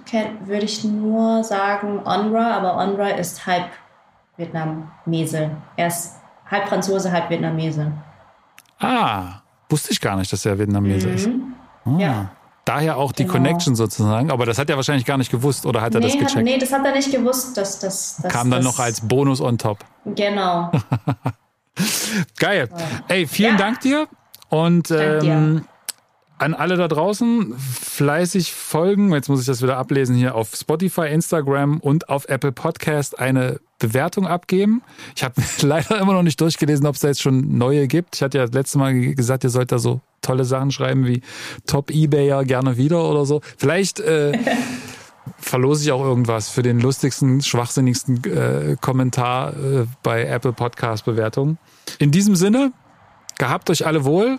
würde 0.46 0.64
ich 0.64 0.82
nur 0.82 1.44
sagen 1.44 2.00
Onra, 2.06 2.56
aber 2.56 2.78
Onra 2.78 3.08
ist 3.10 3.46
halb 3.46 3.66
Vietnamese. 4.38 5.50
Er 5.76 5.88
ist 5.88 6.16
halb 6.50 6.68
Franzose, 6.68 7.12
halb 7.12 7.28
Vietnamese. 7.28 7.92
Ah, 8.78 9.42
wusste 9.68 9.92
ich 9.92 10.00
gar 10.00 10.16
nicht, 10.16 10.32
dass 10.32 10.46
er 10.46 10.58
Vietnamese 10.58 11.08
mhm. 11.08 11.14
ist. 11.14 11.28
Ah. 11.84 11.98
Ja. 11.98 12.30
Daher 12.64 12.96
auch 12.96 13.12
die 13.12 13.24
genau. 13.24 13.34
Connection 13.34 13.74
sozusagen. 13.74 14.30
Aber 14.30 14.46
das 14.46 14.58
hat 14.58 14.70
er 14.70 14.76
wahrscheinlich 14.76 15.04
gar 15.04 15.18
nicht 15.18 15.30
gewusst, 15.30 15.66
oder 15.66 15.82
hat 15.82 15.94
er 15.94 16.00
nee, 16.00 16.06
das 16.06 16.18
gecheckt? 16.18 16.44
nee, 16.44 16.56
das 16.56 16.72
hat 16.72 16.86
er 16.86 16.92
nicht 16.92 17.12
gewusst. 17.12 17.58
Dass, 17.58 17.78
dass, 17.78 18.16
dass, 18.22 18.32
Kam 18.32 18.50
dann 18.50 18.64
noch 18.64 18.78
als 18.78 19.02
Bonus 19.02 19.42
on 19.42 19.58
top. 19.58 19.84
Genau. 20.06 20.70
Geil. 22.38 22.70
Ey, 23.08 23.26
vielen 23.26 23.52
ja. 23.52 23.58
Dank 23.58 23.80
dir. 23.80 24.08
Und 24.50 24.90
ähm, 24.90 25.62
an 26.40 26.54
alle 26.54 26.76
da 26.76 26.88
draußen 26.88 27.54
fleißig 27.58 28.54
folgen. 28.54 29.12
Jetzt 29.12 29.28
muss 29.28 29.40
ich 29.40 29.46
das 29.46 29.60
wieder 29.60 29.76
ablesen 29.76 30.16
hier 30.16 30.34
auf 30.34 30.54
Spotify, 30.54 31.08
Instagram 31.08 31.78
und 31.80 32.08
auf 32.08 32.28
Apple 32.28 32.52
Podcast 32.52 33.18
eine 33.18 33.60
Bewertung 33.78 34.26
abgeben. 34.26 34.82
Ich 35.14 35.22
habe 35.22 35.34
leider 35.60 36.00
immer 36.00 36.14
noch 36.14 36.22
nicht 36.22 36.40
durchgelesen, 36.40 36.86
ob 36.86 36.94
es 36.94 37.02
da 37.02 37.08
jetzt 37.08 37.20
schon 37.20 37.58
neue 37.58 37.86
gibt. 37.88 38.16
Ich 38.16 38.22
hatte 38.22 38.38
ja 38.38 38.46
das 38.46 38.54
letzte 38.54 38.78
Mal 38.78 39.14
gesagt, 39.14 39.44
ihr 39.44 39.50
sollt 39.50 39.70
da 39.70 39.78
so 39.78 40.00
tolle 40.22 40.46
Sachen 40.46 40.70
schreiben 40.70 41.06
wie 41.06 41.20
Top 41.66 41.90
Ebayer 41.90 42.44
gerne 42.44 42.78
wieder 42.78 43.04
oder 43.08 43.26
so. 43.26 43.42
Vielleicht 43.58 44.00
äh, 44.00 44.38
verlose 45.36 45.84
ich 45.84 45.92
auch 45.92 46.02
irgendwas 46.02 46.48
für 46.48 46.62
den 46.62 46.80
lustigsten, 46.80 47.42
schwachsinnigsten 47.42 48.24
äh, 48.24 48.76
Kommentar 48.80 49.52
äh, 49.52 49.86
bei 50.02 50.24
Apple 50.24 50.54
Podcast 50.54 51.04
Bewertungen. 51.04 51.58
In 51.98 52.10
diesem 52.10 52.34
Sinne, 52.34 52.72
Gehabt 53.40 53.70
euch 53.70 53.86
alle 53.86 54.04
wohl. 54.04 54.36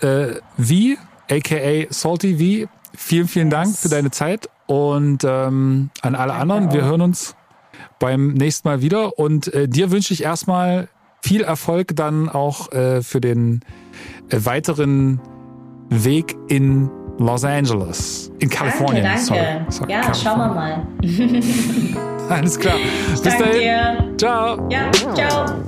Äh, 0.00 0.36
wie, 0.56 0.96
aka 1.28 1.86
Salty 1.90 2.66
V, 2.66 2.70
vielen, 2.96 3.26
vielen 3.26 3.50
Dank 3.50 3.76
für 3.76 3.88
deine 3.88 4.12
Zeit 4.12 4.48
und 4.66 5.24
ähm, 5.24 5.90
an 6.02 6.14
alle 6.14 6.34
anderen. 6.34 6.72
Wir 6.72 6.84
hören 6.84 7.00
uns 7.00 7.34
beim 7.98 8.34
nächsten 8.34 8.68
Mal 8.68 8.82
wieder 8.82 9.18
und 9.18 9.52
äh, 9.52 9.66
dir 9.66 9.90
wünsche 9.90 10.14
ich 10.14 10.22
erstmal 10.22 10.86
viel 11.22 11.40
Erfolg 11.40 11.96
dann 11.96 12.28
auch 12.28 12.70
äh, 12.70 13.02
für 13.02 13.20
den 13.20 13.62
äh, 14.30 14.38
weiteren 14.44 15.20
Weg 15.88 16.36
in 16.46 16.88
Los 17.18 17.42
Angeles, 17.42 18.30
in 18.38 18.48
Kalifornien. 18.48 19.02
Danke, 19.02 19.26
danke. 19.26 19.72
Sorry, 19.72 19.88
sorry, 19.88 19.92
ja, 19.92 20.14
schauen 20.14 20.38
wir 20.38 20.54
mal. 20.54 20.86
Alles 22.28 22.56
klar. 22.60 22.76
Bis 23.10 23.22
dahin. 23.22 23.52
Dir. 23.54 24.14
Ciao. 24.16 24.68
Ja, 24.70 24.88
ciao. 24.92 25.64